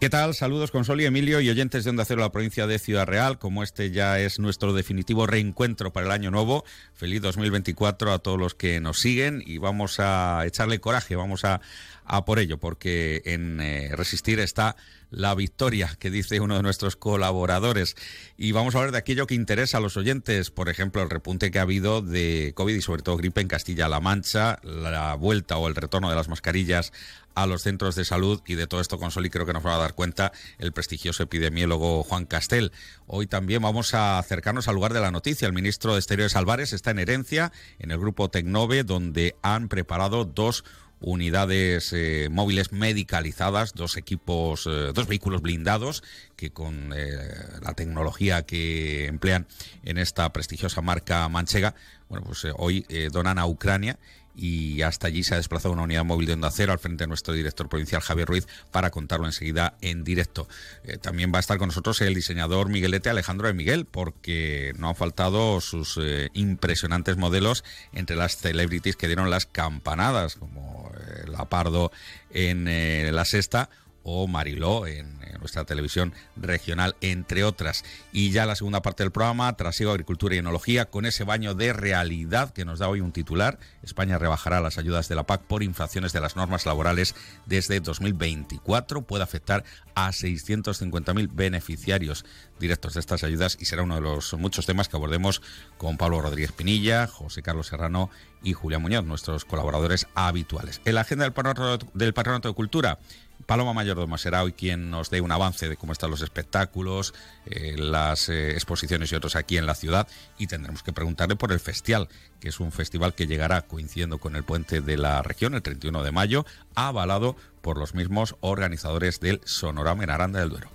¿Qué 0.00 0.10
tal? 0.10 0.34
Saludos 0.34 0.70
con 0.70 0.84
Sol 0.84 1.00
y 1.00 1.06
Emilio 1.06 1.40
y 1.40 1.48
oyentes 1.48 1.82
de 1.82 1.90
Onda 1.90 2.04
Cero, 2.04 2.20
la 2.20 2.30
provincia 2.30 2.66
de 2.66 2.78
Ciudad 2.78 3.06
Real. 3.06 3.38
Como 3.38 3.62
este 3.62 3.90
ya 3.90 4.20
es 4.20 4.38
nuestro 4.38 4.74
definitivo 4.74 5.26
reencuentro 5.26 5.92
para 5.92 6.06
el 6.06 6.12
año 6.12 6.30
nuevo, 6.30 6.64
feliz 6.92 7.22
2024 7.22 8.12
a 8.12 8.18
todos 8.18 8.38
los 8.38 8.54
que 8.54 8.80
nos 8.80 9.00
siguen 9.00 9.42
y 9.44 9.58
vamos 9.58 9.98
a 9.98 10.44
echarle 10.46 10.78
coraje, 10.78 11.16
vamos 11.16 11.44
a, 11.44 11.62
a 12.04 12.24
por 12.24 12.38
ello, 12.38 12.58
porque 12.58 13.22
en 13.24 13.60
eh, 13.60 13.90
Resistir 13.96 14.38
está 14.38 14.76
la 15.10 15.34
victoria, 15.34 15.96
que 15.98 16.10
dice 16.10 16.40
uno 16.40 16.56
de 16.56 16.62
nuestros 16.62 16.96
colaboradores. 16.96 17.96
Y 18.36 18.52
vamos 18.52 18.74
a 18.74 18.78
hablar 18.78 18.92
de 18.92 18.98
aquello 18.98 19.26
que 19.26 19.34
interesa 19.34 19.78
a 19.78 19.80
los 19.80 19.96
oyentes, 19.96 20.50
por 20.50 20.68
ejemplo, 20.68 21.02
el 21.02 21.10
repunte 21.10 21.50
que 21.50 21.58
ha 21.58 21.62
habido 21.62 22.02
de 22.02 22.52
COVID 22.54 22.74
y 22.74 22.82
sobre 22.82 23.02
todo 23.02 23.16
gripe 23.16 23.40
en 23.40 23.48
Castilla-La 23.48 24.00
Mancha, 24.00 24.58
la 24.62 25.14
vuelta 25.14 25.56
o 25.56 25.68
el 25.68 25.74
retorno 25.74 26.10
de 26.10 26.16
las 26.16 26.28
mascarillas 26.28 26.92
a 27.34 27.46
los 27.46 27.62
centros 27.62 27.94
de 27.94 28.04
salud 28.04 28.42
y 28.46 28.56
de 28.56 28.66
todo 28.66 28.80
esto 28.80 28.98
con 28.98 29.12
Soli 29.12 29.30
creo 29.30 29.46
que 29.46 29.52
nos 29.52 29.64
va 29.64 29.76
a 29.76 29.78
dar 29.78 29.94
cuenta 29.94 30.32
el 30.58 30.72
prestigioso 30.72 31.22
epidemiólogo 31.22 32.02
Juan 32.02 32.26
Castel. 32.26 32.72
Hoy 33.06 33.28
también 33.28 33.62
vamos 33.62 33.94
a 33.94 34.18
acercarnos 34.18 34.66
al 34.66 34.74
lugar 34.74 34.92
de 34.92 35.00
la 35.00 35.12
noticia. 35.12 35.46
El 35.46 35.52
ministro 35.52 35.92
de 35.92 36.00
Exteriores 36.00 36.34
Álvarez 36.34 36.72
está 36.72 36.90
en 36.90 36.98
herencia 36.98 37.52
en 37.78 37.92
el 37.92 37.98
grupo 37.98 38.28
Tecnove 38.28 38.82
donde 38.82 39.36
han 39.42 39.68
preparado 39.68 40.24
dos 40.24 40.64
unidades 41.00 41.92
eh, 41.92 42.28
móviles 42.30 42.72
medicalizadas, 42.72 43.74
dos 43.74 43.96
equipos, 43.96 44.66
eh, 44.66 44.92
dos 44.92 45.06
vehículos 45.06 45.42
blindados 45.42 46.02
que 46.36 46.50
con 46.50 46.92
eh, 46.94 47.16
la 47.62 47.74
tecnología 47.74 48.42
que 48.42 49.06
emplean 49.06 49.46
en 49.84 49.98
esta 49.98 50.32
prestigiosa 50.32 50.82
marca 50.82 51.28
manchega, 51.28 51.74
bueno, 52.08 52.24
pues 52.26 52.46
hoy 52.56 52.86
donan 53.12 53.38
a 53.38 53.46
Ucrania 53.46 53.98
y 54.38 54.82
hasta 54.82 55.08
allí 55.08 55.24
se 55.24 55.34
ha 55.34 55.36
desplazado 55.36 55.74
una 55.74 55.82
unidad 55.82 56.04
móvil 56.04 56.28
de 56.28 56.34
Onda 56.34 56.50
Cero 56.52 56.72
al 56.72 56.78
frente 56.78 57.02
de 57.02 57.08
nuestro 57.08 57.34
director 57.34 57.68
provincial 57.68 58.00
Javier 58.00 58.28
Ruiz 58.28 58.46
para 58.70 58.90
contarlo 58.90 59.26
enseguida 59.26 59.76
en 59.80 60.04
directo. 60.04 60.48
Eh, 60.84 60.96
también 60.96 61.32
va 61.32 61.38
a 61.38 61.40
estar 61.40 61.58
con 61.58 61.68
nosotros 61.68 62.00
el 62.02 62.14
diseñador 62.14 62.68
Miguelete 62.68 63.10
Alejandro 63.10 63.48
de 63.48 63.54
Miguel 63.54 63.84
porque 63.84 64.72
no 64.78 64.90
han 64.90 64.94
faltado 64.94 65.60
sus 65.60 65.98
eh, 66.00 66.28
impresionantes 66.34 67.16
modelos 67.16 67.64
entre 67.92 68.14
las 68.14 68.36
celebrities 68.36 68.94
que 68.94 69.08
dieron 69.08 69.28
las 69.28 69.44
campanadas 69.44 70.36
como 70.36 70.92
eh, 70.94 71.24
La 71.26 71.48
Pardo 71.48 71.90
en 72.30 72.66
La 73.14 73.24
Sexta 73.24 73.70
o 74.10 74.26
Mariló 74.26 74.86
en, 74.86 75.18
nuestra 75.38 75.64
televisión 75.64 76.14
regional, 76.34 76.96
entre 77.00 77.44
otras. 77.44 77.84
Y 78.10 78.32
ya 78.32 78.44
la 78.44 78.56
segunda 78.56 78.82
parte 78.82 79.04
del 79.04 79.12
programa, 79.12 79.54
trasiego, 79.56 79.92
agricultura 79.92 80.34
y 80.34 80.38
enología, 80.38 80.86
con 80.86 81.06
ese 81.06 81.22
baño 81.22 81.54
de 81.54 81.72
realidad 81.72 82.52
que 82.52 82.64
nos 82.64 82.80
da 82.80 82.88
hoy 82.88 83.00
un 83.00 83.12
titular. 83.12 83.60
España 83.84 84.18
rebajará 84.18 84.60
las 84.60 84.78
ayudas 84.78 85.08
de 85.08 85.14
la 85.14 85.24
PAC 85.24 85.42
por 85.42 85.62
infracciones 85.62 86.12
de 86.12 86.20
las 86.20 86.34
normas 86.34 86.66
laborales 86.66 87.14
desde 87.46 87.78
2024. 87.78 89.02
Puede 89.02 89.22
afectar 89.22 89.62
a 89.94 90.08
650.000 90.08 91.28
beneficiarios 91.32 92.24
directos 92.58 92.94
de 92.94 93.00
estas 93.00 93.22
ayudas 93.22 93.56
y 93.60 93.66
será 93.66 93.82
uno 93.82 93.94
de 93.94 94.00
los 94.00 94.34
muchos 94.34 94.66
temas 94.66 94.88
que 94.88 94.96
abordemos 94.96 95.40
con 95.76 95.96
Pablo 95.96 96.20
Rodríguez 96.20 96.50
Pinilla, 96.50 97.06
José 97.06 97.42
Carlos 97.42 97.68
Serrano 97.68 98.10
y 98.42 98.52
Julia 98.52 98.78
Muñoz, 98.78 99.04
nuestros 99.04 99.44
colaboradores 99.44 100.06
habituales. 100.14 100.80
En 100.84 100.94
la 100.94 101.02
agenda 101.02 101.24
del 101.24 101.32
Patronato, 101.32 102.48
de 102.48 102.54
Cultura, 102.54 102.98
Paloma 103.46 103.72
Mayordomo 103.72 104.18
será 104.18 104.42
hoy 104.42 104.52
quien 104.52 104.90
nos 104.90 105.10
dé 105.10 105.20
un 105.20 105.32
avance 105.32 105.68
de 105.68 105.76
cómo 105.76 105.92
están 105.92 106.10
los 106.10 106.22
espectáculos, 106.22 107.14
eh, 107.46 107.76
las 107.78 108.28
eh, 108.28 108.52
exposiciones 108.52 109.10
y 109.12 109.14
otros 109.14 109.36
aquí 109.36 109.56
en 109.56 109.66
la 109.66 109.74
ciudad 109.74 110.08
y 110.38 110.48
tendremos 110.48 110.82
que 110.82 110.92
preguntarle 110.92 111.36
por 111.36 111.52
el 111.52 111.60
Festival, 111.60 112.08
que 112.40 112.48
es 112.48 112.60
un 112.60 112.72
festival 112.72 113.14
que 113.14 113.26
llegará 113.26 113.62
coincidiendo 113.62 114.18
con 114.18 114.36
el 114.36 114.44
puente 114.44 114.80
de 114.80 114.96
la 114.96 115.22
región 115.22 115.54
el 115.54 115.62
31 115.62 116.02
de 116.02 116.12
mayo, 116.12 116.44
avalado 116.74 117.36
por 117.62 117.78
los 117.78 117.94
mismos 117.94 118.36
organizadores 118.40 119.20
del 119.20 119.40
Sonorama 119.44 120.04
en 120.04 120.10
Aranda 120.10 120.40
del 120.40 120.50
Duero. 120.50 120.68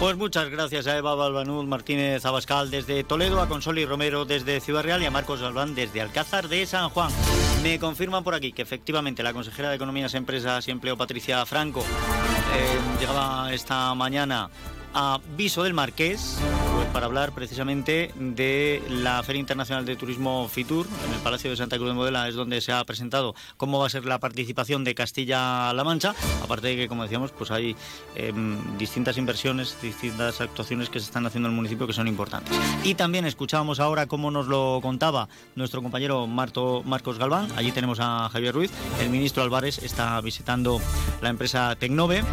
Pues 0.00 0.16
muchas 0.16 0.48
gracias 0.48 0.86
a 0.86 0.96
Eva 0.96 1.14
Balbanud 1.14 1.66
Martínez 1.66 2.24
Abascal 2.24 2.70
desde 2.70 3.04
Toledo, 3.04 3.42
a 3.42 3.48
Consoli 3.48 3.84
Romero 3.84 4.24
desde 4.24 4.58
Ciudad 4.60 4.82
Real 4.82 5.02
y 5.02 5.04
a 5.04 5.10
Marcos 5.10 5.42
Galván 5.42 5.74
desde 5.74 6.00
Alcázar 6.00 6.48
de 6.48 6.64
San 6.64 6.88
Juan. 6.88 7.12
Me 7.62 7.78
confirman 7.78 8.24
por 8.24 8.34
aquí 8.34 8.50
que 8.52 8.62
efectivamente 8.62 9.22
la 9.22 9.34
consejera 9.34 9.68
de 9.68 9.76
Economías, 9.76 10.14
Empresas 10.14 10.66
y 10.66 10.70
Empleo, 10.70 10.96
Patricia 10.96 11.44
Franco, 11.44 11.80
eh, 11.80 12.98
llegaba 12.98 13.52
esta 13.52 13.94
mañana 13.94 14.48
a 14.94 15.20
Viso 15.36 15.62
del 15.62 15.74
Marqués 15.74 16.38
pues 16.74 16.86
para 16.88 17.06
hablar 17.06 17.32
precisamente 17.32 18.12
de 18.16 18.82
la 18.88 19.22
Feria 19.22 19.40
Internacional 19.40 19.84
de 19.84 19.96
Turismo 19.96 20.48
FITUR. 20.48 20.86
En 21.06 21.14
el 21.14 21.20
Palacio 21.20 21.50
de 21.50 21.56
Santa 21.56 21.76
Cruz 21.76 21.88
de 21.88 21.94
Modela 21.94 22.28
es 22.28 22.34
donde 22.34 22.60
se 22.60 22.72
ha 22.72 22.82
presentado 22.84 23.34
cómo 23.56 23.78
va 23.78 23.86
a 23.86 23.90
ser 23.90 24.04
la 24.04 24.18
participación 24.18 24.84
de 24.84 24.94
Castilla-La 24.94 25.84
Mancha. 25.84 26.14
Aparte 26.42 26.68
de 26.68 26.76
que 26.76 26.88
como 26.88 27.02
decíamos 27.02 27.32
pues 27.32 27.50
hay 27.50 27.76
em, 28.14 28.78
distintas 28.78 29.16
inversiones 29.18 29.76
distintas 29.82 30.40
actuaciones 30.40 30.88
que 30.90 31.00
se 31.00 31.06
están 31.06 31.26
haciendo 31.26 31.48
en 31.48 31.52
el 31.52 31.56
municipio 31.56 31.86
que 31.86 31.92
son 31.92 32.08
importantes. 32.08 32.58
Y 32.84 32.94
también 32.94 33.26
escuchábamos 33.26 33.80
ahora 33.80 34.06
cómo 34.06 34.30
nos 34.30 34.46
lo 34.46 34.80
contaba 34.82 35.28
nuestro 35.54 35.82
compañero 35.82 36.26
Marto, 36.26 36.82
Marcos 36.84 37.18
Galván. 37.18 37.48
Allí 37.56 37.72
tenemos 37.72 37.98
a 38.00 38.28
Javier 38.30 38.54
Ruiz. 38.54 38.70
El 39.00 39.10
ministro 39.10 39.42
Álvarez 39.42 39.78
está 39.78 40.20
visitando 40.20 40.80
la 41.20 41.28
empresa 41.28 41.76
Tecnove. 41.76 42.24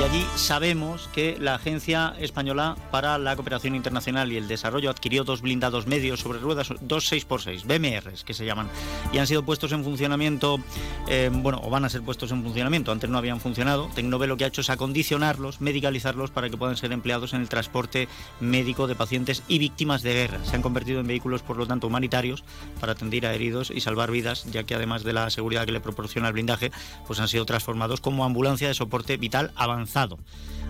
Y 0.00 0.02
allí 0.02 0.26
sabemos 0.36 1.08
que 1.12 1.36
la 1.38 1.56
Agencia 1.56 1.91
Española 1.92 2.74
para 2.90 3.18
la 3.18 3.36
Cooperación 3.36 3.74
Internacional 3.74 4.32
y 4.32 4.38
el 4.38 4.48
Desarrollo 4.48 4.88
adquirió 4.88 5.24
dos 5.24 5.42
blindados 5.42 5.86
medios 5.86 6.20
sobre 6.20 6.38
ruedas, 6.38 6.72
dos 6.80 7.12
6x6, 7.12 7.64
BMRs 7.64 8.24
que 8.24 8.32
se 8.32 8.46
llaman, 8.46 8.68
y 9.12 9.18
han 9.18 9.26
sido 9.26 9.44
puestos 9.44 9.72
en 9.72 9.84
funcionamiento, 9.84 10.58
eh, 11.08 11.30
bueno, 11.30 11.60
o 11.62 11.68
van 11.68 11.84
a 11.84 11.90
ser 11.90 12.00
puestos 12.02 12.32
en 12.32 12.42
funcionamiento, 12.42 12.92
antes 12.92 13.10
no 13.10 13.18
habían 13.18 13.40
funcionado. 13.40 13.90
Tecnove 13.94 14.26
lo 14.26 14.38
que 14.38 14.44
ha 14.44 14.46
hecho 14.46 14.62
es 14.62 14.70
acondicionarlos, 14.70 15.60
medicalizarlos 15.60 16.30
para 16.30 16.48
que 16.48 16.56
puedan 16.56 16.76
ser 16.78 16.92
empleados 16.92 17.34
en 17.34 17.42
el 17.42 17.50
transporte 17.50 18.08
médico 18.40 18.86
de 18.86 18.94
pacientes 18.94 19.42
y 19.46 19.58
víctimas 19.58 20.02
de 20.02 20.14
guerra. 20.14 20.38
Se 20.44 20.56
han 20.56 20.62
convertido 20.62 21.00
en 21.00 21.06
vehículos, 21.06 21.42
por 21.42 21.58
lo 21.58 21.66
tanto, 21.66 21.88
humanitarios 21.88 22.42
para 22.80 22.92
atender 22.92 23.26
a 23.26 23.34
heridos 23.34 23.70
y 23.70 23.80
salvar 23.80 24.10
vidas, 24.10 24.44
ya 24.50 24.64
que 24.64 24.74
además 24.74 25.04
de 25.04 25.12
la 25.12 25.28
seguridad 25.28 25.66
que 25.66 25.72
le 25.72 25.80
proporciona 25.80 26.28
el 26.28 26.32
blindaje, 26.32 26.72
pues 27.06 27.20
han 27.20 27.28
sido 27.28 27.44
transformados 27.44 28.00
como 28.00 28.24
ambulancia 28.24 28.68
de 28.68 28.74
soporte 28.74 29.18
vital 29.18 29.52
avanzado 29.56 30.18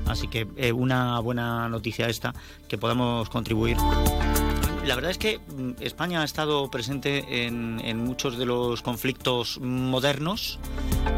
Así 0.06 0.28
que 0.28 0.48
eh, 0.56 0.72
una 0.72 1.11
buena 1.20 1.68
noticia 1.68 2.08
esta, 2.08 2.34
que 2.68 2.78
podamos 2.78 3.28
contribuir. 3.28 3.76
La 4.84 4.96
verdad 4.96 5.12
es 5.12 5.18
que 5.18 5.38
mm, 5.38 5.80
España 5.80 6.22
ha 6.22 6.24
estado 6.24 6.70
presente 6.70 7.46
en, 7.46 8.04
muchos 8.04 8.36
de 8.36 8.46
los 8.46 8.82
conflictos 8.82 9.58
modernos, 9.60 10.58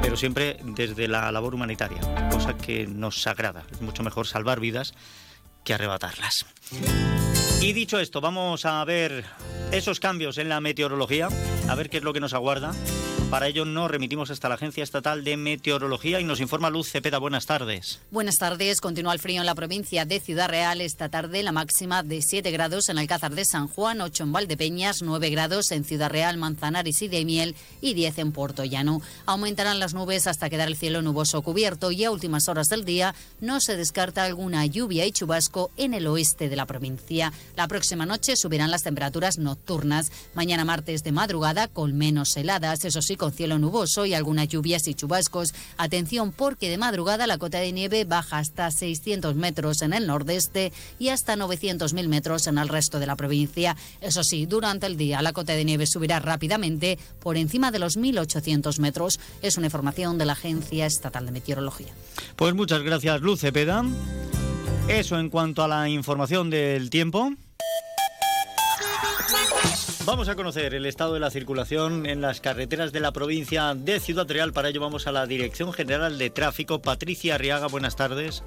pero 0.02 0.16
siempre 0.16 0.58
desde 0.62 1.08
la 1.08 1.32
labor 1.32 1.54
humanitaria, 1.54 2.00
cosa 2.30 2.56
que 2.56 2.86
nos 2.86 3.26
agrada. 3.26 3.64
Es 3.72 3.80
mucho 3.80 4.02
mejor 4.02 4.26
salvar 4.26 4.60
vidas 4.60 4.92
que 5.64 5.72
arrebatarlas. 5.72 6.44
Y 7.64 7.72
dicho 7.72 7.98
esto, 7.98 8.20
vamos 8.20 8.66
a 8.66 8.84
ver 8.84 9.24
esos 9.72 9.98
cambios 9.98 10.36
en 10.36 10.50
la 10.50 10.60
meteorología, 10.60 11.30
a 11.66 11.74
ver 11.74 11.88
qué 11.88 11.96
es 11.96 12.02
lo 12.02 12.12
que 12.12 12.20
nos 12.20 12.34
aguarda 12.34 12.74
Para 13.30 13.48
ello 13.48 13.64
nos 13.64 13.90
remitimos 13.90 14.30
hasta 14.30 14.48
la 14.48 14.54
Agencia 14.54 14.84
Estatal 14.84 15.24
de 15.24 15.36
Meteorología 15.36 16.20
y 16.20 16.24
nos 16.24 16.40
informa 16.40 16.70
Luz 16.70 16.90
Cepeda. 16.90 17.18
Buenas 17.18 17.46
tardes. 17.46 18.00
Buenas 18.12 18.36
tardes. 18.36 18.80
Continúa 18.80 19.12
el 19.12 19.18
frío 19.18 19.40
en 19.40 19.46
la 19.46 19.56
provincia 19.56 20.04
de 20.04 20.20
Ciudad 20.20 20.48
Real. 20.48 20.80
Esta 20.80 21.08
tarde 21.08 21.42
la 21.42 21.50
máxima 21.50 22.02
de 22.02 22.22
7 22.22 22.50
grados 22.52 22.88
en 22.90 22.98
Alcázar 22.98 23.34
de 23.34 23.44
San 23.44 23.66
Juan, 23.66 24.00
8 24.00 24.22
en 24.24 24.32
Valdepeñas, 24.32 25.02
9 25.02 25.30
grados 25.30 25.72
en 25.72 25.84
Ciudad 25.84 26.10
Real, 26.10 26.36
Manzanares 26.36 27.02
y 27.02 27.08
de 27.08 27.24
Miel 27.24 27.56
y 27.80 27.94
10 27.94 28.18
en 28.18 28.32
Puerto 28.32 28.64
Llano. 28.64 29.00
Aumentarán 29.26 29.80
las 29.80 29.94
nubes 29.94 30.28
hasta 30.28 30.50
quedar 30.50 30.68
el 30.68 30.76
cielo 30.76 31.02
nuboso 31.02 31.42
cubierto 31.42 31.90
y 31.90 32.04
a 32.04 32.12
últimas 32.12 32.48
horas 32.48 32.68
del 32.68 32.84
día 32.84 33.16
no 33.40 33.60
se 33.60 33.76
descarta 33.76 34.24
alguna 34.24 34.64
lluvia 34.66 35.06
y 35.06 35.12
chubasco 35.12 35.72
en 35.76 35.94
el 35.94 36.06
oeste 36.06 36.48
de 36.48 36.56
la 36.56 36.66
provincia. 36.66 37.32
La 37.56 37.68
próxima 37.68 38.06
noche 38.06 38.36
subirán 38.36 38.70
las 38.70 38.82
temperaturas 38.82 39.38
nocturnas. 39.38 40.10
Mañana 40.34 40.64
martes 40.64 41.04
de 41.04 41.12
madrugada 41.12 41.68
con 41.68 41.96
menos 41.96 42.36
heladas, 42.36 42.84
eso 42.84 43.00
sí, 43.00 43.16
con 43.16 43.32
cielo 43.32 43.58
nuboso 43.58 44.06
y 44.06 44.14
algunas 44.14 44.48
lluvias 44.48 44.88
y 44.88 44.94
chubascos. 44.94 45.54
Atención 45.76 46.32
porque 46.32 46.68
de 46.68 46.78
madrugada 46.78 47.26
la 47.26 47.38
cota 47.38 47.58
de 47.58 47.72
nieve 47.72 48.04
baja 48.04 48.38
hasta 48.38 48.70
600 48.70 49.34
metros 49.36 49.82
en 49.82 49.92
el 49.92 50.06
nordeste 50.06 50.72
y 50.98 51.08
hasta 51.08 51.36
900.000 51.36 52.08
metros 52.08 52.46
en 52.46 52.58
el 52.58 52.68
resto 52.68 52.98
de 52.98 53.06
la 53.06 53.16
provincia. 53.16 53.76
Eso 54.00 54.24
sí, 54.24 54.46
durante 54.46 54.86
el 54.86 54.96
día 54.96 55.22
la 55.22 55.32
cota 55.32 55.52
de 55.52 55.64
nieve 55.64 55.86
subirá 55.86 56.18
rápidamente 56.18 56.98
por 57.20 57.36
encima 57.36 57.70
de 57.70 57.78
los 57.78 57.96
1.800 57.96 58.78
metros. 58.80 59.20
Es 59.42 59.56
una 59.56 59.66
información 59.66 60.18
de 60.18 60.26
la 60.26 60.32
Agencia 60.32 60.86
Estatal 60.86 61.26
de 61.26 61.32
Meteorología. 61.32 61.92
Pues 62.36 62.54
muchas 62.54 62.82
gracias, 62.82 63.20
Luz 63.20 63.40
Cepeda. 63.40 63.84
Eso 64.88 65.18
en 65.18 65.30
cuanto 65.30 65.62
a 65.62 65.68
la 65.68 65.88
información 65.88 66.50
del 66.50 66.90
tiempo. 66.90 67.32
Vamos 70.04 70.28
a 70.28 70.36
conocer 70.36 70.74
el 70.74 70.84
estado 70.84 71.14
de 71.14 71.20
la 71.20 71.30
circulación 71.30 72.04
en 72.04 72.20
las 72.20 72.42
carreteras 72.42 72.92
de 72.92 73.00
la 73.00 73.10
provincia 73.12 73.74
de 73.74 73.98
Ciudad 73.98 74.28
Real. 74.28 74.52
Para 74.52 74.68
ello 74.68 74.82
vamos 74.82 75.06
a 75.06 75.12
la 75.12 75.26
Dirección 75.26 75.72
General 75.72 76.18
de 76.18 76.28
Tráfico. 76.28 76.82
Patricia 76.82 77.36
Arriaga, 77.36 77.68
buenas 77.68 77.96
tardes. 77.96 78.42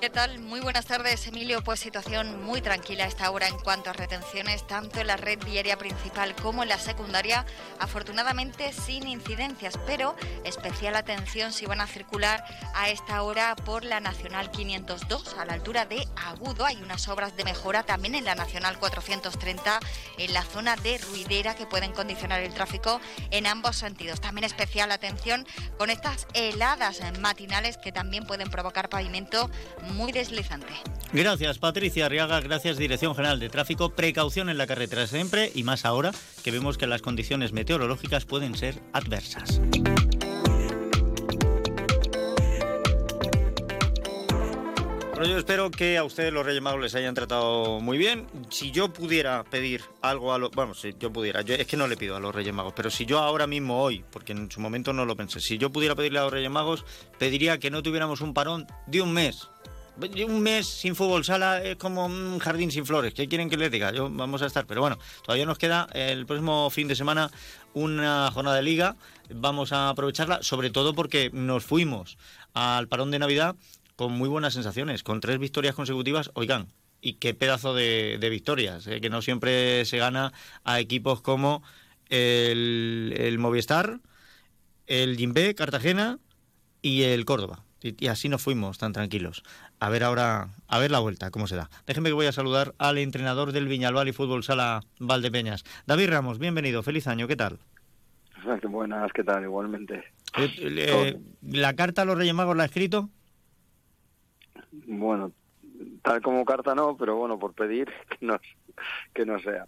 ¿Qué 0.00 0.10
tal? 0.10 0.38
Muy 0.40 0.60
buenas 0.60 0.84
tardes, 0.84 1.26
Emilio. 1.26 1.64
Pues 1.64 1.80
situación 1.80 2.44
muy 2.44 2.60
tranquila 2.60 3.06
esta 3.06 3.30
hora 3.30 3.48
en 3.48 3.58
cuanto 3.58 3.88
a 3.88 3.94
retenciones, 3.94 4.66
tanto 4.66 5.00
en 5.00 5.06
la 5.06 5.16
red 5.16 5.38
viaria 5.42 5.78
principal 5.78 6.34
como 6.34 6.62
en 6.62 6.68
la 6.68 6.78
secundaria. 6.78 7.46
Afortunadamente 7.80 8.74
sin 8.74 9.08
incidencias, 9.08 9.78
pero 9.86 10.14
especial 10.44 10.96
atención 10.96 11.50
si 11.50 11.64
van 11.64 11.80
a 11.80 11.86
circular 11.86 12.44
a 12.74 12.90
esta 12.90 13.22
hora 13.22 13.56
por 13.56 13.86
la 13.86 14.00
Nacional 14.00 14.50
502, 14.50 15.34
a 15.38 15.46
la 15.46 15.54
altura 15.54 15.86
de 15.86 16.06
Agudo. 16.26 16.66
Hay 16.66 16.76
unas 16.82 17.08
obras 17.08 17.34
de 17.34 17.44
mejora 17.44 17.82
también 17.82 18.14
en 18.16 18.26
la 18.26 18.34
Nacional 18.34 18.78
430, 18.78 19.80
en 20.18 20.34
la 20.34 20.42
zona 20.42 20.76
de 20.76 20.98
Ruidera, 20.98 21.54
que 21.54 21.64
pueden 21.64 21.92
condicionar 21.92 22.42
el 22.42 22.52
tráfico 22.52 23.00
en 23.30 23.46
ambos 23.46 23.76
sentidos. 23.76 24.20
También 24.20 24.44
especial 24.44 24.92
atención 24.92 25.46
con 25.78 25.88
estas 25.88 26.26
heladas 26.34 27.00
matinales 27.18 27.78
que 27.78 27.92
también 27.92 28.26
pueden 28.26 28.50
provocar 28.50 28.90
pavimento 28.90 29.50
muy 29.92 30.12
deslizante. 30.12 30.72
Gracias, 31.12 31.58
Patricia 31.58 32.06
Arriaga. 32.06 32.40
Gracias, 32.40 32.76
Dirección 32.76 33.14
General 33.14 33.40
de 33.40 33.48
Tráfico. 33.48 33.90
Precaución 33.90 34.48
en 34.48 34.58
la 34.58 34.66
carretera 34.66 35.06
siempre 35.06 35.50
y 35.54 35.62
más 35.62 35.84
ahora 35.84 36.12
que 36.42 36.50
vemos 36.50 36.78
que 36.78 36.86
las 36.86 37.02
condiciones 37.02 37.52
meteorológicas 37.52 38.24
pueden 38.24 38.56
ser 38.56 38.80
adversas. 38.92 39.60
Bueno, 45.16 45.30
yo 45.30 45.38
espero 45.38 45.70
que 45.70 45.96
a 45.96 46.04
ustedes 46.04 46.30
los 46.30 46.44
Reyes 46.44 46.60
Magos 46.60 46.82
les 46.82 46.94
hayan 46.94 47.14
tratado 47.14 47.80
muy 47.80 47.96
bien. 47.96 48.26
Si 48.50 48.70
yo 48.70 48.92
pudiera 48.92 49.44
pedir 49.44 49.80
algo 50.02 50.34
a 50.34 50.38
los... 50.38 50.50
Bueno, 50.50 50.74
si 50.74 50.94
yo 51.00 51.10
pudiera, 51.10 51.40
es 51.40 51.66
que 51.66 51.78
no 51.78 51.88
le 51.88 51.96
pido 51.96 52.16
a 52.16 52.20
los 52.20 52.34
Reyes 52.34 52.52
Magos, 52.52 52.74
pero 52.76 52.90
si 52.90 53.06
yo 53.06 53.20
ahora 53.20 53.46
mismo 53.46 53.82
hoy, 53.82 54.04
porque 54.10 54.32
en 54.32 54.50
su 54.50 54.60
momento 54.60 54.92
no 54.92 55.06
lo 55.06 55.16
pensé, 55.16 55.40
si 55.40 55.56
yo 55.56 55.72
pudiera 55.72 55.94
pedirle 55.94 56.18
a 56.18 56.24
los 56.24 56.32
Reyes 56.34 56.50
Magos, 56.50 56.84
pediría 57.18 57.56
que 57.56 57.70
no 57.70 57.82
tuviéramos 57.82 58.20
un 58.20 58.34
parón 58.34 58.66
de 58.86 59.00
un 59.00 59.14
mes 59.14 59.48
un 60.26 60.42
mes 60.42 60.66
sin 60.66 60.94
fútbol 60.94 61.24
sala 61.24 61.62
es 61.62 61.76
como 61.76 62.06
un 62.06 62.38
jardín 62.38 62.70
sin 62.70 62.84
flores. 62.84 63.14
¿Qué 63.14 63.28
quieren 63.28 63.48
que 63.48 63.56
les 63.56 63.70
diga? 63.70 63.92
Yo, 63.92 64.10
vamos 64.10 64.42
a 64.42 64.46
estar. 64.46 64.66
Pero 64.66 64.80
bueno, 64.80 64.98
todavía 65.22 65.46
nos 65.46 65.58
queda 65.58 65.88
el 65.94 66.26
próximo 66.26 66.68
fin 66.70 66.88
de 66.88 66.96
semana 66.96 67.30
una 67.74 68.30
jornada 68.30 68.56
de 68.56 68.62
liga. 68.62 68.96
Vamos 69.34 69.72
a 69.72 69.88
aprovecharla, 69.88 70.42
sobre 70.42 70.70
todo 70.70 70.94
porque 70.94 71.30
nos 71.32 71.64
fuimos 71.64 72.18
al 72.52 72.88
parón 72.88 73.10
de 73.10 73.18
Navidad 73.18 73.56
con 73.96 74.12
muy 74.12 74.28
buenas 74.28 74.54
sensaciones, 74.54 75.02
con 75.02 75.20
tres 75.20 75.38
victorias 75.38 75.74
consecutivas. 75.74 76.30
Oigan, 76.34 76.68
y 77.00 77.14
qué 77.14 77.34
pedazo 77.34 77.74
de, 77.74 78.18
victorias, 78.30 78.86
¿eh? 78.86 79.00
que 79.00 79.10
no 79.10 79.22
siempre 79.22 79.84
se 79.86 79.98
gana 79.98 80.32
a 80.64 80.80
equipos 80.80 81.22
como 81.22 81.62
el, 82.08 83.14
el 83.16 83.38
Movistar, 83.38 84.00
el 84.86 85.16
Jimbe, 85.16 85.54
Cartagena 85.54 86.18
y 86.82 87.02
el 87.02 87.24
Córdoba. 87.24 87.66
Y, 87.82 88.08
así 88.08 88.28
nos 88.28 88.42
fuimos 88.42 88.78
tan 88.78 88.92
tranquilos. 88.92 89.42
A 89.78 89.90
ver 89.90 90.04
ahora, 90.04 90.48
a 90.68 90.78
ver 90.78 90.90
la 90.90 91.00
vuelta, 91.00 91.30
cómo 91.30 91.46
se 91.46 91.56
da. 91.56 91.68
Déjenme 91.86 92.08
que 92.08 92.14
voy 92.14 92.26
a 92.26 92.32
saludar 92.32 92.74
al 92.78 92.96
entrenador 92.96 93.52
del 93.52 93.68
Viñalbal 93.68 94.08
y 94.08 94.12
Fútbol 94.12 94.42
Sala 94.42 94.80
Valdepeñas. 94.98 95.64
David 95.86 96.10
Ramos, 96.10 96.38
bienvenido, 96.38 96.82
feliz 96.82 97.06
año, 97.06 97.28
¿qué 97.28 97.36
tal? 97.36 97.58
Buenas, 98.68 99.12
¿qué 99.12 99.22
tal? 99.22 99.42
Igualmente. 99.44 100.04
Eh, 100.38 100.50
eh, 100.58 101.20
¿La 101.42 101.74
carta 101.74 102.02
a 102.02 102.04
los 102.04 102.16
Reyes 102.16 102.34
Magos 102.34 102.56
la 102.56 102.62
ha 102.62 102.66
escrito? 102.66 103.10
Bueno, 104.86 105.32
tal 106.02 106.22
como 106.22 106.44
carta 106.44 106.74
no, 106.74 106.96
pero 106.96 107.16
bueno, 107.16 107.38
por 107.38 107.52
pedir 107.52 107.88
que 108.18 108.26
no, 108.26 108.38
que 109.14 109.26
no 109.26 109.38
sea. 109.40 109.66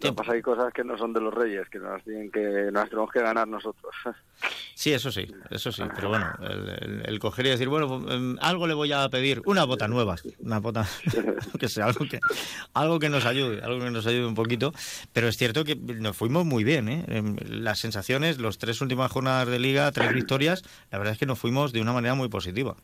Lo 0.00 0.10
que 0.10 0.12
pasa 0.14 0.32
hay 0.32 0.42
cosas 0.42 0.72
que 0.74 0.84
no 0.84 0.98
son 0.98 1.12
de 1.12 1.20
los 1.20 1.32
reyes, 1.32 1.68
que 1.70 1.78
nos 1.78 2.02
tienen 2.04 2.30
que 2.30 2.70
nos 2.70 2.88
tenemos 2.88 3.10
que 3.10 3.20
ganar 3.20 3.48
nosotros. 3.48 3.94
Sí, 4.74 4.92
eso 4.92 5.10
sí, 5.10 5.26
eso 5.48 5.72
sí. 5.72 5.82
Pero 5.94 6.10
bueno, 6.10 6.30
el, 7.04 7.18
coger 7.18 7.46
y 7.46 7.48
decir, 7.48 7.66
bueno, 7.66 8.04
em, 8.10 8.36
algo 8.42 8.66
le 8.66 8.74
voy 8.74 8.92
a 8.92 9.08
pedir, 9.08 9.40
una 9.46 9.64
bota 9.64 9.88
nueva, 9.88 10.16
una 10.40 10.60
bota, 10.60 10.86
que 11.58 11.66
sea, 11.70 11.86
algo 11.86 12.04
que, 12.06 12.20
algo 12.74 12.98
que 12.98 13.08
nos 13.08 13.24
ayude, 13.24 13.62
algo 13.62 13.82
que 13.82 13.90
nos 13.90 14.06
ayude 14.06 14.26
un 14.26 14.34
poquito. 14.34 14.74
Pero 15.14 15.28
es 15.28 15.38
cierto 15.38 15.64
que 15.64 15.76
nos 15.76 16.14
fuimos 16.14 16.44
muy 16.44 16.62
bien, 16.62 16.90
¿eh? 16.90 17.04
Em, 17.08 17.36
las 17.48 17.78
sensaciones, 17.78 18.36
los 18.36 18.58
tres 18.58 18.82
últimas 18.82 19.10
jornadas 19.10 19.48
de 19.48 19.58
liga, 19.58 19.90
tres 19.92 20.12
victorias, 20.12 20.62
la 20.90 20.98
verdad 20.98 21.14
es 21.14 21.18
que 21.18 21.26
nos 21.26 21.38
fuimos 21.38 21.72
de 21.72 21.80
una 21.80 21.94
manera 21.94 22.14
muy 22.14 22.28
positiva. 22.28 22.76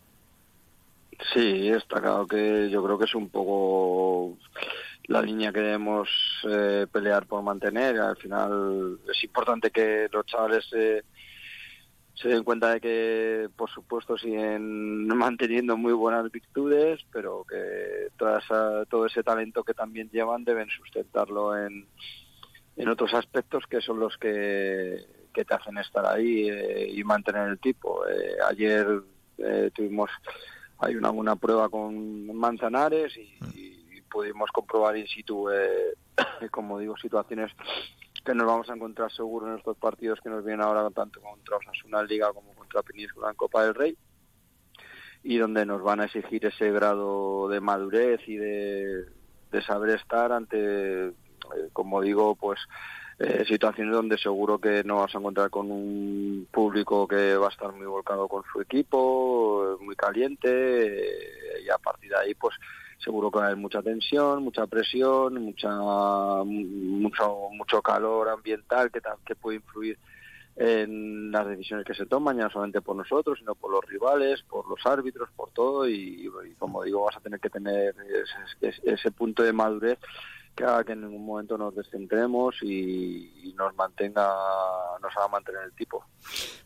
Sí, 1.34 1.68
está 1.68 2.00
claro 2.00 2.26
que 2.26 2.68
yo 2.70 2.82
creo 2.82 2.98
que 2.98 3.04
es 3.04 3.14
un 3.14 3.28
poco 3.28 4.38
la 5.08 5.22
línea 5.22 5.52
que 5.52 5.60
debemos 5.60 6.08
eh, 6.48 6.86
pelear 6.90 7.26
por 7.26 7.42
mantener. 7.42 7.98
Al 7.98 8.16
final 8.16 8.98
es 9.10 9.24
importante 9.24 9.70
que 9.70 10.08
los 10.12 10.26
chavales 10.26 10.66
se 10.68 12.28
den 12.28 12.44
cuenta 12.44 12.74
de 12.74 12.80
que, 12.80 13.48
por 13.56 13.70
supuesto, 13.70 14.16
siguen 14.16 15.06
manteniendo 15.08 15.76
muy 15.76 15.92
buenas 15.92 16.30
virtudes, 16.30 17.04
pero 17.12 17.44
que 17.48 18.08
toda 18.16 18.40
todo 18.86 19.06
ese 19.06 19.22
talento 19.22 19.64
que 19.64 19.74
también 19.74 20.08
llevan 20.10 20.44
deben 20.44 20.68
sustentarlo 20.68 21.56
en, 21.56 21.86
en 22.76 22.88
otros 22.88 23.12
aspectos 23.14 23.64
que 23.68 23.80
son 23.80 23.98
los 23.98 24.16
que, 24.18 25.04
que 25.34 25.44
te 25.44 25.54
hacen 25.54 25.78
estar 25.78 26.06
ahí 26.06 26.48
eh, 26.48 26.92
y 26.94 27.02
mantener 27.02 27.48
el 27.48 27.58
tipo. 27.58 28.06
Eh, 28.06 28.36
ayer 28.48 28.86
tuvimos 29.74 30.08
hay 30.78 30.94
una 30.94 31.10
buena 31.10 31.34
prueba 31.34 31.68
con 31.68 32.26
Manzanares 32.36 33.16
y 33.16 33.34
mm 33.40 33.81
pudimos 34.12 34.50
comprobar 34.52 34.96
in 34.96 35.06
situ, 35.06 35.48
eh, 35.50 35.94
como 36.50 36.78
digo, 36.78 36.96
situaciones 36.98 37.50
que 38.24 38.34
nos 38.34 38.46
vamos 38.46 38.68
a 38.68 38.74
encontrar 38.74 39.10
seguro 39.10 39.48
en 39.48 39.58
estos 39.58 39.76
partidos 39.76 40.20
que 40.20 40.30
nos 40.30 40.44
vienen 40.44 40.64
ahora 40.64 40.88
tanto 40.90 41.20
contra 41.20 41.56
Osasuna 41.56 42.02
Liga 42.02 42.32
como 42.32 42.54
contra 42.54 42.82
Península 42.82 43.30
en 43.30 43.36
Copa 43.36 43.64
del 43.64 43.74
Rey 43.74 43.96
y 45.24 45.38
donde 45.38 45.64
nos 45.66 45.82
van 45.82 46.00
a 46.00 46.04
exigir 46.04 46.44
ese 46.46 46.70
grado 46.70 47.48
de 47.48 47.60
madurez 47.60 48.20
y 48.26 48.36
de, 48.36 49.06
saber 49.66 49.96
estar 49.96 50.32
ante, 50.32 51.08
eh, 51.08 51.12
como 51.72 52.00
digo, 52.00 52.34
pues 52.34 52.60
eh, 53.18 53.44
situaciones 53.46 53.94
donde 53.94 54.18
seguro 54.18 54.58
que 54.58 54.82
no 54.84 54.96
vas 54.96 55.14
a 55.14 55.18
encontrar 55.18 55.50
con 55.50 55.70
un 55.70 56.48
público 56.50 57.06
que 57.06 57.36
va 57.36 57.46
a 57.46 57.50
estar 57.50 57.72
muy 57.72 57.86
volcado 57.86 58.26
con 58.28 58.42
su 58.52 58.60
equipo, 58.60 59.78
muy 59.80 59.94
caliente, 59.94 61.60
y 61.64 61.68
a 61.68 61.78
partir 61.78 62.10
de 62.10 62.18
ahí, 62.18 62.34
pues 62.34 62.56
seguro 63.02 63.30
que 63.30 63.40
hay 63.40 63.56
mucha 63.56 63.82
tensión, 63.82 64.44
mucha 64.44 64.66
presión, 64.66 65.34
mucha 65.42 65.70
mucho 66.44 67.48
mucho 67.52 67.82
calor 67.82 68.28
ambiental 68.28 68.90
que, 68.90 69.34
puede 69.34 69.56
influir 69.56 69.98
en 70.56 71.30
las 71.30 71.46
decisiones 71.46 71.86
que 71.86 71.94
se 71.94 72.06
toman, 72.06 72.36
ya 72.36 72.44
no 72.44 72.50
solamente 72.50 72.82
por 72.82 72.94
nosotros, 72.94 73.38
sino 73.38 73.54
por 73.54 73.72
los 73.72 73.84
rivales, 73.86 74.42
por 74.42 74.68
los 74.68 74.84
árbitros, 74.84 75.30
por 75.34 75.50
todo, 75.50 75.88
y, 75.88 76.30
como 76.58 76.82
digo, 76.82 77.04
vas 77.04 77.16
a 77.16 77.20
tener 77.20 77.40
que 77.40 77.48
tener 77.48 77.94
ese, 78.60 79.10
punto 79.12 79.42
de 79.42 79.52
madurez 79.52 79.98
que 80.54 80.64
haga 80.64 80.84
que 80.84 80.92
en 80.92 81.00
ningún 81.00 81.24
momento 81.24 81.56
nos 81.56 81.74
descentremos 81.74 82.56
y, 82.62 83.54
nos 83.56 83.74
mantenga, 83.76 84.30
nos 85.00 85.16
haga 85.16 85.28
mantener 85.28 85.62
el 85.62 85.72
tipo. 85.72 86.04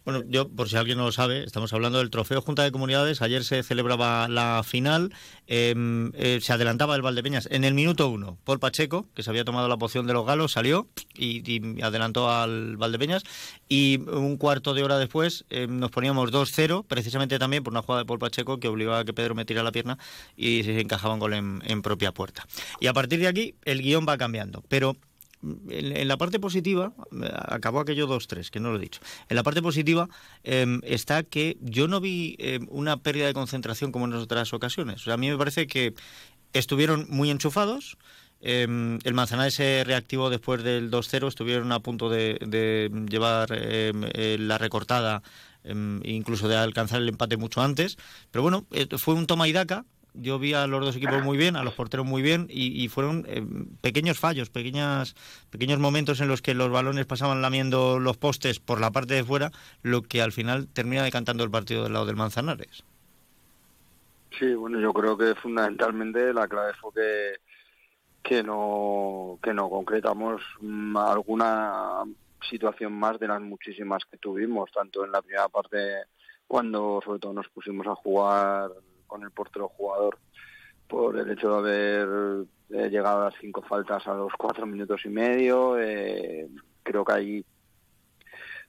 Bueno, 0.06 0.22
yo, 0.28 0.48
por 0.48 0.68
si 0.68 0.76
alguien 0.76 0.98
no 0.98 1.04
lo 1.04 1.10
sabe, 1.10 1.42
estamos 1.42 1.72
hablando 1.72 1.98
del 1.98 2.10
Trofeo 2.10 2.40
Junta 2.40 2.62
de 2.62 2.70
Comunidades. 2.70 3.22
Ayer 3.22 3.42
se 3.42 3.64
celebraba 3.64 4.28
la 4.28 4.62
final. 4.64 5.12
Em, 5.48 6.12
eh, 6.14 6.38
se 6.40 6.52
adelantaba 6.52 6.94
el 6.94 7.02
Valdepeñas 7.02 7.48
en 7.50 7.64
el 7.64 7.74
minuto 7.74 8.08
uno. 8.08 8.38
Paul 8.44 8.60
Pacheco, 8.60 9.08
que 9.16 9.24
se 9.24 9.30
había 9.30 9.44
tomado 9.44 9.66
la 9.66 9.76
poción 9.78 10.06
de 10.06 10.12
los 10.12 10.24
galos, 10.24 10.52
salió 10.52 10.88
y, 11.16 11.82
adelantó 11.82 12.30
al 12.30 12.76
Valdepeñas. 12.76 13.24
Y 13.68 13.98
un 14.08 14.36
cuarto 14.36 14.74
de 14.74 14.84
hora 14.84 14.96
después 14.96 15.44
em, 15.50 15.76
nos 15.80 15.90
poníamos 15.90 16.30
2-0, 16.30 16.84
precisamente 16.86 17.40
también 17.40 17.64
por 17.64 17.72
una 17.72 17.82
jugada 17.82 18.02
de 18.02 18.06
Paul 18.06 18.20
Pacheco 18.20 18.60
que 18.60 18.68
obligaba 18.68 19.00
a 19.00 19.04
que 19.04 19.12
Pedro 19.12 19.34
metiera 19.34 19.64
la 19.64 19.72
pierna 19.72 19.98
y 20.36 20.62
se 20.62 20.80
encajaba 20.80 21.14
un 21.14 21.20
gol 21.20 21.34
en, 21.34 21.62
en 21.66 21.82
propia 21.82 22.12
puerta. 22.12 22.46
Y 22.78 22.86
a 22.86 22.92
partir 22.92 23.18
de 23.18 23.26
aquí, 23.26 23.56
el 23.64 23.82
guion 23.82 24.06
va 24.08 24.16
cambiando. 24.16 24.62
Pero 24.68 24.96
en, 25.68 26.08
la 26.08 26.16
parte 26.16 26.38
positiva, 26.38 26.92
acabó 27.48 27.80
aquello 27.80 28.08
2-3, 28.08 28.50
que 28.50 28.60
no 28.60 28.70
lo 28.70 28.76
he 28.76 28.80
dicho. 28.80 29.00
En 29.28 29.36
la 29.36 29.42
parte 29.42 29.62
positiva 29.62 30.08
em, 30.44 30.80
está 30.84 31.22
que 31.22 31.56
yo 31.60 31.88
no 31.88 32.00
vi 32.00 32.36
em, 32.38 32.66
una 32.70 32.96
pérdida 32.98 33.26
de 33.26 33.34
concentración 33.34 33.92
como 33.92 34.06
en 34.06 34.14
otras 34.14 34.52
ocasiones. 34.52 35.06
A 35.08 35.16
mí 35.16 35.30
me 35.30 35.36
parece 35.36 35.66
que 35.66 35.94
estuvieron 36.52 37.06
muy 37.08 37.30
enchufados. 37.30 37.96
Em, 38.40 38.98
el 39.04 39.14
Manzanares 39.14 39.54
se 39.54 39.82
reactivó 39.84 40.30
después 40.30 40.62
del 40.62 40.90
2-0, 40.90 41.28
estuvieron 41.28 41.72
a 41.72 41.80
punto 41.80 42.08
de, 42.08 42.90
llevar 43.08 43.48
eh, 43.52 44.36
la 44.38 44.58
recortada, 44.58 45.22
incluso 46.04 46.46
de 46.46 46.56
alcanzar 46.56 47.02
el 47.02 47.08
empate 47.08 47.36
mucho 47.36 47.60
antes. 47.60 47.96
Pero 48.30 48.42
bueno, 48.42 48.66
eh, 48.70 48.86
fue 48.98 49.14
un 49.14 49.26
toma 49.26 49.48
y 49.48 49.52
daca 49.52 49.84
yo 50.16 50.38
vi 50.38 50.54
a 50.54 50.66
los 50.66 50.84
dos 50.84 50.96
equipos 50.96 51.22
muy 51.22 51.36
bien, 51.36 51.56
a 51.56 51.62
los 51.62 51.74
porteros 51.74 52.06
muy 52.06 52.22
bien 52.22 52.46
y, 52.48 52.88
fueron 52.88 53.24
eh, 53.28 53.44
pequeños 53.80 54.18
fallos, 54.18 54.50
pequeñas, 54.50 55.14
pequeños 55.50 55.78
momentos 55.78 56.20
en 56.20 56.28
los 56.28 56.42
que 56.42 56.54
los 56.54 56.70
balones 56.70 57.06
pasaban 57.06 57.42
lamiendo 57.42 57.98
los 57.98 58.16
postes 58.16 58.60
por 58.60 58.80
la 58.80 58.90
parte 58.90 59.14
de 59.14 59.24
fuera, 59.24 59.50
lo 59.82 60.02
que 60.02 60.22
al 60.22 60.32
final 60.32 60.68
termina 60.68 61.02
decantando 61.02 61.44
el 61.44 61.50
partido 61.50 61.84
del 61.84 61.92
lado 61.92 62.06
del 62.06 62.16
Manzanares. 62.16 62.84
Sí, 64.38 64.54
bueno, 64.54 64.80
yo 64.80 64.92
creo 64.92 65.16
que 65.16 65.34
fundamentalmente 65.34 66.32
la 66.32 66.46
clave 66.46 66.72
fue 66.74 66.92
que 66.92 67.46
que 68.22 68.42
no 68.42 69.38
que 69.40 69.54
no 69.54 69.70
concretamos 69.70 70.42
alguna 70.96 72.02
situación 72.50 72.92
más 72.92 73.20
de 73.20 73.28
las 73.28 73.40
muchísimas 73.40 74.04
que 74.04 74.16
tuvimos, 74.16 74.70
tanto 74.72 75.04
en 75.04 75.12
la 75.12 75.22
primera 75.22 75.48
parte 75.48 75.78
cuando 76.46 77.00
sobre 77.04 77.20
todo 77.20 77.32
nos 77.32 77.48
pusimos 77.48 77.86
a 77.86 77.94
jugar 77.94 78.70
con 79.06 79.22
el 79.22 79.30
portero 79.30 79.68
jugador 79.68 80.18
por 80.88 81.18
el 81.18 81.30
hecho 81.30 81.62
de 81.62 82.00
haber 82.00 82.46
eh, 82.70 82.90
llegado 82.90 83.22
a 83.22 83.24
las 83.26 83.34
cinco 83.40 83.62
faltas 83.62 84.06
a 84.06 84.14
los 84.14 84.32
cuatro 84.38 84.66
minutos 84.66 85.04
y 85.04 85.08
medio. 85.08 85.78
Eh, 85.78 86.48
creo 86.82 87.04
que 87.04 87.12
ahí 87.12 87.44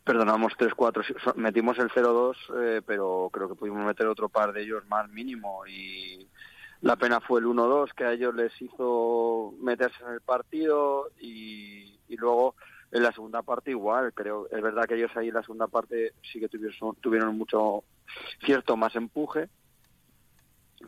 perdonamos 0.04 0.54
3-4, 0.54 1.36
metimos 1.36 1.78
el 1.80 1.90
0-2, 1.90 2.36
eh, 2.62 2.82
pero 2.86 3.30
creo 3.32 3.50
que 3.50 3.56
pudimos 3.56 3.86
meter 3.86 4.08
otro 4.08 4.30
par 4.30 4.54
de 4.54 4.64
ellos 4.64 4.84
más 4.88 5.10
mínimo 5.10 5.68
y 5.68 6.26
la 6.80 6.96
pena 6.96 7.20
fue 7.20 7.42
el 7.42 7.46
1-2 7.46 7.92
que 7.94 8.06
a 8.06 8.14
ellos 8.14 8.34
les 8.34 8.54
hizo 8.62 9.54
meterse 9.60 10.02
en 10.06 10.14
el 10.14 10.22
partido 10.22 11.10
y, 11.20 12.00
y, 12.08 12.16
luego 12.16 12.56
en 12.92 13.04
la 13.04 13.12
segunda 13.12 13.42
parte 13.42 13.72
igual, 13.72 14.14
creo, 14.14 14.48
es 14.50 14.62
verdad 14.62 14.86
que 14.86 14.96
ellos 14.96 15.12
ahí 15.16 15.28
en 15.28 15.34
la 15.34 15.42
segunda 15.42 15.68
parte 15.68 16.14
sí 16.32 16.40
que 16.40 16.48
tuvieron, 16.48 16.96
tuvieron 17.02 17.38
mucho 17.38 17.84
cierto 18.46 18.78
más 18.78 18.96
empuje, 18.96 19.50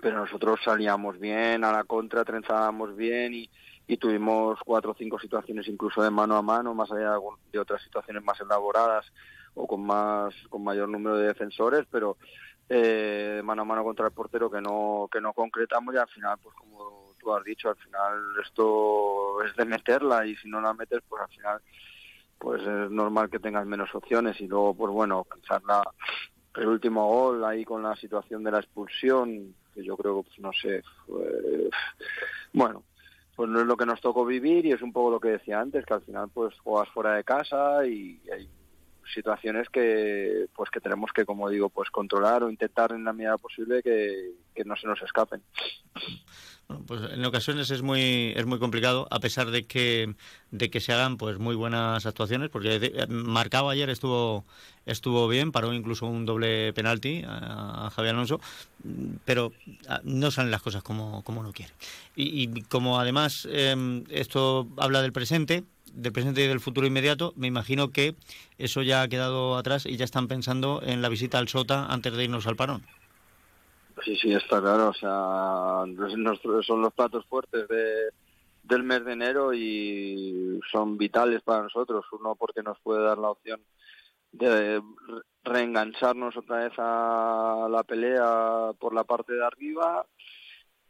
pero 0.02 0.18
nosotros 0.18 0.60
salíamos 0.64 1.20
bien 1.20 1.64
a 1.64 1.72
la 1.72 1.84
contra, 1.84 2.24
trenzábamos 2.24 2.96
bien 2.96 3.34
y, 3.34 3.50
tuvimos 3.98 4.60
cuatro 4.64 4.92
o 4.92 4.96
cinco 4.96 5.18
situaciones 5.18 5.68
incluso 5.68 6.04
de 6.04 6.12
mano 6.12 6.36
a 6.36 6.44
mano, 6.44 6.76
más 6.76 6.92
allá 6.92 7.16
de 7.52 7.58
otras 7.58 7.82
situaciones 7.82 8.24
más 8.24 8.40
elaboradas 8.40 9.12
o 9.56 9.66
con 9.66 9.84
más 9.84 10.32
con 10.50 10.64
mayor 10.64 10.88
número 10.90 11.18
de 11.18 11.26
defensores, 11.26 11.88
pero 11.90 12.18
eh, 12.70 13.42
mano 13.44 13.64
a 13.64 13.66
mano 13.66 13.84
contra 13.84 14.06
el 14.06 14.12
portero 14.12 14.52
que 14.52 14.62
no 14.62 15.10
que 15.12 15.20
no 15.20 15.34
concretamos 15.34 15.96
y 15.96 15.98
al 15.98 16.08
final, 16.08 16.38
pues 16.38 16.56
como 16.56 17.14
tú 17.20 17.34
has 17.34 17.44
dicho, 17.44 17.70
al 17.70 17.78
final 17.78 18.14
esto 18.46 19.42
es 19.44 19.56
de 19.56 19.66
meterla 19.66 20.24
y 20.28 20.36
si 20.36 20.48
no 20.48 20.62
la 20.62 20.72
metes, 20.76 21.02
pues 21.10 21.24
al 21.24 21.30
final 21.30 21.62
pues 22.38 22.62
es 22.62 22.92
normal 22.92 23.30
que 23.32 23.40
tengas 23.40 23.66
menos 23.66 23.90
opciones 23.96 24.40
y 24.40 24.48
luego 24.48 24.76
pues 24.76 24.94
bueno, 24.94 25.24
pensar 25.24 25.64
el 26.56 26.68
último 26.68 27.08
gol 27.08 27.44
ahí 27.44 27.66
con 27.66 27.82
la 27.82 27.96
situación 27.96 28.44
de 28.44 28.52
la 28.52 28.60
expulsión 28.60 29.56
yo 29.84 29.98
creo 29.98 30.24
pues, 30.24 30.40
no 30.40 30.52
sé, 30.54 30.84
bueno, 32.54 32.84
pues 33.36 33.50
no 33.50 33.62
es 33.62 33.66
lo 33.66 33.78
que 33.78 33.86
nos 33.86 34.02
tocó 34.02 34.26
vivir 34.26 34.66
y 34.66 34.72
es 34.72 34.82
un 34.82 34.92
poco 34.92 35.12
lo 35.12 35.20
que 35.20 35.30
decía 35.30 35.60
antes, 35.60 35.86
que 35.86 35.94
al 35.94 36.02
final 36.02 36.30
pues 36.34 36.58
juegas 36.60 36.90
fuera 36.90 37.16
de 37.16 37.24
casa 37.24 37.86
y 37.86 38.20
hay 38.32 38.50
situaciones 39.14 39.70
que 39.70 40.48
pues 40.56 40.70
que 40.70 40.80
tenemos 40.80 41.12
que 41.14 41.26
como 41.26 41.50
digo 41.50 41.70
pues 41.70 41.90
controlar 41.90 42.44
o 42.44 42.50
intentar 42.50 42.92
en 42.92 43.04
la 43.04 43.14
medida 43.14 43.38
posible 43.38 43.82
que, 43.82 44.32
que 44.54 44.64
no 44.66 44.76
se 44.76 44.88
nos 44.88 45.02
escapen. 45.02 45.42
Pues 46.86 47.02
en 47.12 47.26
ocasiones 47.26 47.72
es 47.72 47.82
muy 47.82 48.32
es 48.36 48.46
muy 48.46 48.60
complicado 48.60 49.08
a 49.10 49.20
pesar 49.20 49.50
de 49.50 49.66
que 49.66 50.14
de 50.52 50.70
que 50.70 50.80
se 50.80 50.94
hagan 50.94 51.18
pues 51.18 51.40
muy 51.40 51.56
buenas 51.56 52.06
actuaciones 52.06 52.50
porque 52.52 53.08
marcado 53.10 53.70
ayer 53.70 53.90
estuvo 53.90 54.46
estuvo 54.86 55.28
bien 55.28 55.52
paró 55.52 55.74
incluso 55.74 56.06
un 56.06 56.28
doble 56.28 56.72
penalti 56.74 57.24
a, 57.26 57.90
Javier 57.96 58.14
Alonso 58.14 58.40
pero 59.26 59.52
ah, 59.88 60.02
no 60.04 60.30
salen 60.30 60.52
las 60.52 60.62
cosas 60.62 60.84
como 60.84 61.24
como 61.24 61.40
uno 61.40 61.52
quiere. 61.54 61.74
Y, 62.16 62.62
como 62.64 63.00
además 63.00 63.48
em, 63.52 64.04
esto 64.10 64.68
habla 64.78 65.02
del 65.02 65.12
presente 65.12 65.64
del 65.94 66.12
presente 66.12 66.44
y 66.44 66.48
del 66.48 66.60
futuro 66.60 66.88
inmediato 66.88 67.34
me 67.36 67.48
imagino 67.48 67.92
que 67.92 68.16
eso 68.58 68.82
ya 68.82 69.02
ha 69.02 69.08
quedado 69.08 69.58
atrás 69.58 69.86
y 69.86 69.98
ya 69.98 70.06
están 70.06 70.28
pensando 70.28 70.82
en 70.84 71.02
la 71.02 71.10
visita 71.10 71.38
al 71.40 71.48
Sota 71.48 71.86
antes 71.86 72.14
de 72.14 72.24
irnos 72.24 72.48
al 72.48 72.56
parón 72.56 72.84
Sí, 74.04 74.16
sí, 74.16 74.34
está 74.34 74.62
claro. 74.62 74.90
O 74.90 74.94
sea, 74.94 75.84
son 76.64 76.82
los 76.82 76.94
platos 76.94 77.26
fuertes 77.26 77.68
de, 77.68 78.10
del 78.64 78.84
mes 78.84 79.04
de 79.04 79.14
enero 79.14 79.54
y 79.54 80.60
son 80.72 80.98
vitales 80.98 81.42
para 81.42 81.64
nosotros. 81.64 82.06
Uno, 82.12 82.36
porque 82.36 82.64
nos 82.64 82.80
puede 82.80 83.04
dar 83.04 83.18
la 83.18 83.32
opción 83.32 83.62
de 84.32 84.82
reengancharnos 85.44 86.38
otra 86.38 86.58
vez 86.66 86.74
a 86.78 87.68
la 87.70 87.84
pelea 87.84 88.72
por 88.80 88.94
la 88.94 89.04
parte 89.04 89.34
de 89.34 89.46
arriba. 89.46 90.06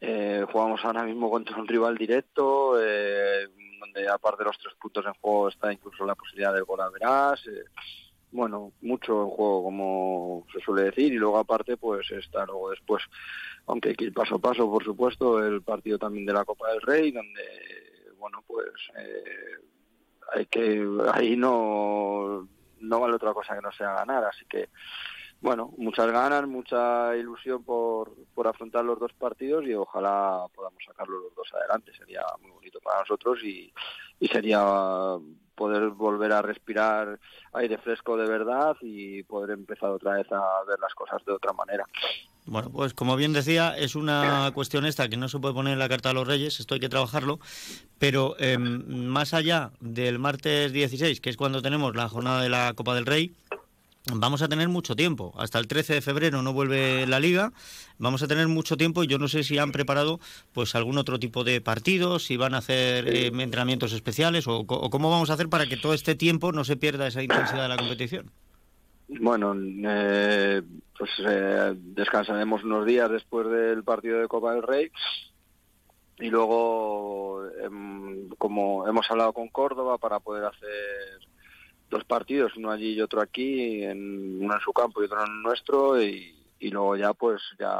Eh, 0.00 0.44
jugamos 0.50 0.84
ahora 0.84 1.02
mismo 1.02 1.30
contra 1.30 1.56
un 1.56 1.68
rival 1.68 1.96
directo, 1.96 2.80
eh, 2.80 3.48
donde 3.80 4.08
aparte 4.08 4.42
de 4.42 4.48
los 4.48 4.58
tres 4.58 4.74
puntos 4.80 5.04
en 5.06 5.14
juego 5.14 5.48
está 5.48 5.72
incluso 5.72 6.04
la 6.04 6.14
posibilidad 6.14 6.54
de 6.54 6.60
gol 6.60 6.80
a 6.80 6.90
verás. 6.90 7.44
Eh, 7.46 7.64
bueno, 8.32 8.72
mucho 8.82 9.22
en 9.22 9.30
juego, 9.30 9.64
como 9.64 10.46
se 10.52 10.60
suele 10.60 10.84
decir, 10.84 11.12
y 11.12 11.16
luego 11.16 11.38
aparte, 11.38 11.76
pues 11.76 12.10
está 12.12 12.46
luego 12.46 12.70
después, 12.70 13.02
aunque 13.66 13.90
hay 13.90 13.94
que 13.96 14.04
ir 14.04 14.14
paso 14.14 14.36
a 14.36 14.38
paso, 14.38 14.70
por 14.70 14.84
supuesto, 14.84 15.44
el 15.44 15.62
partido 15.62 15.98
también 15.98 16.26
de 16.26 16.32
la 16.32 16.44
Copa 16.44 16.70
del 16.70 16.80
Rey, 16.80 17.10
donde, 17.10 17.42
bueno, 18.18 18.44
pues 18.46 18.70
eh, 18.98 19.56
hay 20.32 20.46
que, 20.46 20.86
ahí 21.12 21.36
no, 21.36 22.48
no 22.78 23.00
vale 23.00 23.14
otra 23.16 23.34
cosa 23.34 23.56
que 23.56 23.62
no 23.62 23.72
sea 23.72 23.94
ganar, 23.94 24.24
así 24.24 24.44
que, 24.48 24.68
bueno, 25.40 25.72
muchas 25.78 26.10
ganas, 26.12 26.46
mucha 26.46 27.16
ilusión 27.16 27.62
por, 27.64 28.12
por 28.34 28.46
afrontar 28.46 28.84
los 28.84 28.98
dos 28.98 29.12
partidos 29.14 29.64
y 29.66 29.74
ojalá 29.74 30.44
podamos 30.54 30.82
sacarlos 30.84 31.22
los 31.24 31.34
dos 31.34 31.48
adelante, 31.54 31.92
sería 31.96 32.22
muy 32.42 32.50
bonito 32.50 32.78
para 32.80 33.00
nosotros 33.00 33.42
y, 33.42 33.72
y 34.20 34.28
sería 34.28 34.60
poder 35.54 35.90
volver 35.90 36.32
a 36.32 36.42
respirar 36.42 37.18
aire 37.52 37.78
fresco 37.78 38.16
de 38.16 38.26
verdad 38.26 38.76
y 38.80 39.22
poder 39.24 39.50
empezar 39.50 39.90
otra 39.90 40.14
vez 40.14 40.26
a 40.32 40.64
ver 40.66 40.78
las 40.80 40.94
cosas 40.94 41.22
de 41.26 41.32
otra 41.32 41.52
manera. 41.52 41.84
Bueno, 42.46 42.70
pues 42.70 42.94
como 42.94 43.16
bien 43.16 43.32
decía, 43.32 43.76
es 43.76 43.94
una 43.94 44.50
cuestión 44.54 44.86
esta 44.86 45.08
que 45.08 45.16
no 45.16 45.28
se 45.28 45.38
puede 45.38 45.54
poner 45.54 45.74
en 45.74 45.78
la 45.78 45.88
carta 45.88 46.08
de 46.08 46.14
los 46.14 46.26
Reyes, 46.26 46.60
esto 46.60 46.74
hay 46.74 46.80
que 46.80 46.88
trabajarlo, 46.88 47.38
pero 47.98 48.36
em, 48.38 49.06
más 49.06 49.34
allá 49.34 49.70
del 49.80 50.18
martes 50.18 50.72
16, 50.72 51.20
que 51.20 51.30
es 51.30 51.36
cuando 51.36 51.60
tenemos 51.62 51.94
la 51.94 52.08
jornada 52.08 52.42
de 52.42 52.48
la 52.48 52.72
Copa 52.74 52.94
del 52.94 53.06
Rey, 53.06 53.34
vamos 54.06 54.42
a 54.42 54.48
tener 54.48 54.68
mucho 54.68 54.96
tiempo. 54.96 55.32
Hasta 55.36 55.58
el 55.58 55.66
13 55.66 55.94
de 55.94 56.00
febrero 56.00 56.42
no 56.42 56.52
vuelve 56.52 57.06
la 57.06 57.20
liga. 57.20 57.52
Vamos 57.98 58.22
a 58.22 58.28
tener 58.28 58.48
mucho 58.48 58.76
tiempo 58.76 59.04
y 59.04 59.06
yo 59.06 59.18
no 59.18 59.28
sé 59.28 59.44
si 59.44 59.58
han 59.58 59.72
preparado 59.72 60.20
pues 60.52 60.74
algún 60.74 60.98
otro 60.98 61.18
tipo 61.18 61.44
de 61.44 61.60
partidos, 61.60 62.24
si 62.24 62.36
van 62.36 62.54
a 62.54 62.58
hacer 62.58 63.08
eh, 63.08 63.26
entrenamientos 63.26 63.92
especiales 63.92 64.46
o, 64.48 64.66
cómo 64.66 65.10
vamos 65.10 65.30
a 65.30 65.34
hacer 65.34 65.48
para 65.48 65.66
que 65.66 65.76
todo 65.76 65.94
este 65.94 66.14
tiempo 66.14 66.52
no 66.52 66.64
se 66.64 66.76
pierda 66.76 67.06
esa 67.06 67.22
intensidad 67.22 67.62
de 67.62 67.68
la 67.68 67.76
competición. 67.76 68.30
Bueno, 69.08 69.54
eh, 69.56 70.62
pues 70.96 71.10
eh, 71.26 71.74
descansaremos 71.76 72.62
unos 72.62 72.86
días 72.86 73.10
después 73.10 73.48
del 73.48 73.82
partido 73.82 74.20
de 74.20 74.28
Copa 74.28 74.54
del 74.54 74.62
Rey 74.62 74.90
y 76.20 76.28
luego, 76.28 77.42
em, 77.62 78.28
como 78.38 78.86
hemos 78.86 79.10
hablado 79.10 79.32
con 79.32 79.48
Córdoba 79.48 79.98
para 79.98 80.20
poder 80.20 80.44
hacer 80.44 81.29
dos 81.90 82.04
partidos, 82.04 82.56
uno 82.56 82.70
allí 82.70 82.92
y 82.92 83.02
otro 83.02 83.20
aquí, 83.20 83.82
en, 83.82 84.42
uno 84.42 84.54
en 84.54 84.60
su 84.60 84.72
campo 84.72 85.02
y 85.02 85.06
otro 85.06 85.24
en 85.26 85.42
nuestro, 85.42 86.00
y, 86.00 86.36
luego 86.60 86.96
ya 86.96 87.12
pues 87.14 87.42
ya 87.58 87.70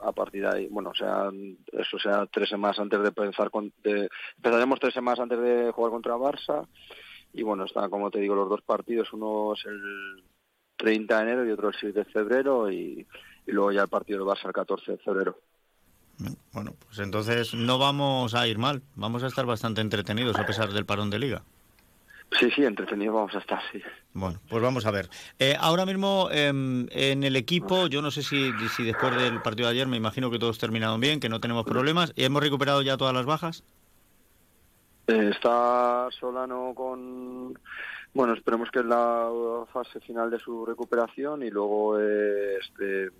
a 0.00 0.12
partir 0.12 0.42
de 0.42 0.48
ahí, 0.48 0.68
bueno, 0.68 0.90
o 0.90 0.94
sea, 0.94 1.30
eso 1.72 1.98
sea 1.98 2.24
tres 2.26 2.48
semanas 2.48 2.78
antes 2.78 3.00
de 3.00 3.08
empezar 3.08 3.50
con, 3.50 3.72
empezaremos 3.82 4.80
tres 4.80 4.94
semanas 4.94 5.20
antes 5.20 5.40
de 5.40 5.70
jugar 5.72 5.90
contra 5.90 6.16
Barça 6.16 6.66
y 7.32 7.42
bueno, 7.42 7.64
está 7.64 7.88
como 7.88 8.10
te 8.10 8.20
digo 8.20 8.34
los 8.34 8.48
dos 8.48 8.62
partidos, 8.62 9.12
uno 9.12 9.54
es 9.54 9.64
el 9.66 10.22
30 10.76 11.16
de 11.16 11.22
enero 11.22 11.46
y 11.46 11.50
otro 11.50 11.68
el 11.68 11.74
6 11.78 11.94
de 11.94 12.04
febrero 12.04 12.70
y, 12.70 13.06
y 13.46 13.52
luego 13.52 13.72
ya 13.72 13.82
el 13.82 13.88
partido 13.88 14.24
va 14.24 14.34
a 14.34 14.36
ser 14.36 14.46
el 14.46 14.52
14 14.52 14.92
de 14.92 14.98
febrero. 14.98 15.36
Bueno, 16.52 16.74
pues 16.86 16.98
entonces 17.00 17.54
no 17.54 17.78
vamos 17.78 18.34
a 18.34 18.46
ir 18.46 18.58
mal, 18.58 18.82
vamos 18.94 19.22
a 19.24 19.26
estar 19.26 19.46
bastante 19.46 19.80
entretenidos 19.80 20.36
a 20.36 20.46
pesar 20.46 20.72
del 20.72 20.86
parón 20.86 21.10
de 21.10 21.18
liga. 21.18 21.42
Sí, 22.32 22.50
sí, 22.50 22.64
entretenidos 22.64 23.14
vamos 23.14 23.34
a 23.34 23.38
estar, 23.38 23.60
sí. 23.72 23.80
Bueno, 24.12 24.38
pues 24.48 24.62
vamos 24.62 24.84
a 24.84 24.90
ver. 24.90 25.08
Eh, 25.38 25.56
ahora 25.58 25.86
mismo 25.86 26.28
em, 26.30 26.86
en 26.90 27.24
el 27.24 27.36
equipo, 27.36 27.86
yo 27.86 28.02
no 28.02 28.10
sé 28.10 28.22
si, 28.22 28.52
si 28.76 28.84
después 28.84 29.16
del 29.16 29.40
partido 29.40 29.68
de 29.68 29.74
ayer, 29.74 29.86
me 29.86 29.96
imagino 29.96 30.30
que 30.30 30.38
todos 30.38 30.58
terminaron 30.58 31.00
bien, 31.00 31.20
que 31.20 31.30
no 31.30 31.40
tenemos 31.40 31.64
problemas. 31.64 32.12
¿Hemos 32.16 32.42
recuperado 32.42 32.82
ya 32.82 32.98
todas 32.98 33.14
las 33.14 33.24
bajas? 33.24 33.64
Eh, 35.06 35.30
está 35.32 36.08
Solano 36.10 36.74
con... 36.74 37.58
Bueno, 38.12 38.34
esperemos 38.34 38.70
que 38.70 38.80
es 38.80 38.84
la 38.84 39.30
fase 39.72 40.00
final 40.00 40.30
de 40.30 40.38
su 40.38 40.66
recuperación 40.66 41.42
y 41.42 41.50
luego 41.50 41.98
eh, 41.98 42.58
este... 42.60 43.10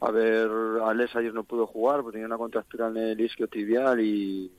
A 0.00 0.10
ver, 0.10 0.48
Alex 0.84 1.14
ayer 1.16 1.32
no 1.32 1.44
pudo 1.44 1.66
jugar 1.66 2.00
porque 2.00 2.16
tenía 2.16 2.26
una 2.26 2.38
contractura 2.38 2.88
en 2.88 2.96
el 2.96 3.20
isquio 3.20 3.48
tibial 3.48 4.00
y 4.00 4.50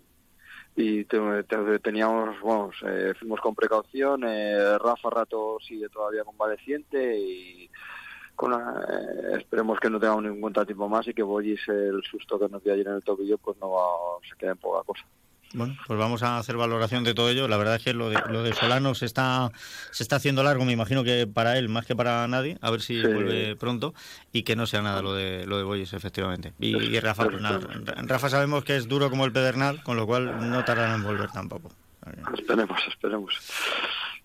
y 0.75 1.05
te- 1.05 1.43
te- 1.43 1.79
teníamos, 1.79 2.35
vamos, 2.41 2.75
eh, 2.85 3.13
fuimos 3.17 3.39
con 3.41 3.55
precaución. 3.55 4.23
eh, 4.25 4.77
Rafa 4.77 5.09
Rato 5.09 5.57
sigue 5.65 5.87
todavía 5.89 6.23
convaleciente 6.23 7.17
y 7.17 7.69
con 8.35 8.51
la- 8.51 8.85
eh, 8.89 9.37
esperemos 9.37 9.79
que 9.79 9.89
no 9.89 9.99
tengamos 9.99 10.23
ningún 10.23 10.41
contratiempo 10.41 10.89
más 10.89 11.07
y 11.07 11.13
que 11.13 11.23
Boyis, 11.23 11.65
el 11.69 12.01
susto 12.03 12.37
que 12.37 12.49
nos 12.49 12.61
dio 12.63 12.73
ayer 12.73 12.87
en 12.87 12.95
el 12.95 13.03
tobillo, 13.03 13.37
pues 13.37 13.57
no 13.59 13.71
va- 13.71 14.19
se 14.29 14.35
quede 14.37 14.51
en 14.51 14.57
poca 14.57 14.83
cosa. 14.83 15.05
Bueno, 15.55 15.77
pues 15.87 15.97
vamos 15.97 16.21
a 16.21 16.37
hacer 16.37 16.57
valoración 16.57 17.03
de 17.03 17.13
todo 17.13 17.29
ello. 17.29 17.47
La 17.47 17.57
verdad 17.57 17.75
es 17.75 17.83
que 17.83 17.93
lo 17.93 18.09
de, 18.09 18.21
lo 18.29 18.43
de 18.43 18.53
Solano 18.53 18.93
se 18.93 19.05
está, 19.05 19.51
se 19.91 20.03
está 20.03 20.17
haciendo 20.17 20.43
largo, 20.43 20.65
me 20.65 20.73
imagino 20.73 21.03
que 21.03 21.27
para 21.27 21.57
él 21.57 21.69
más 21.69 21.85
que 21.85 21.95
para 21.95 22.27
nadie. 22.27 22.57
A 22.61 22.71
ver 22.71 22.81
si 22.81 23.01
Sí. 23.01 23.07
vuelve 23.07 23.55
pronto 23.55 23.93
y 24.33 24.43
que 24.43 24.55
no 24.55 24.67
sea 24.67 24.81
nada 24.81 25.01
lo 25.01 25.13
de 25.13 25.45
lo 25.45 25.57
de 25.57 25.63
Boyes, 25.63 25.93
efectivamente. 25.93 26.53
Y, 26.59 26.75
y 26.75 26.99
Rafa, 26.99 27.29
pues 27.29 27.41
nada, 27.41 27.59
Rafa 28.03 28.29
sabemos 28.29 28.63
que 28.63 28.75
es 28.75 28.87
duro 28.87 29.09
como 29.09 29.25
el 29.25 29.31
pedernal, 29.31 29.81
con 29.83 29.95
lo 29.97 30.05
cual 30.05 30.51
no 30.51 30.63
tardará 30.63 30.93
en 30.95 31.03
volver 31.03 31.31
tampoco. 31.31 31.71
Esperemos, 32.37 32.79
esperemos. 32.87 33.33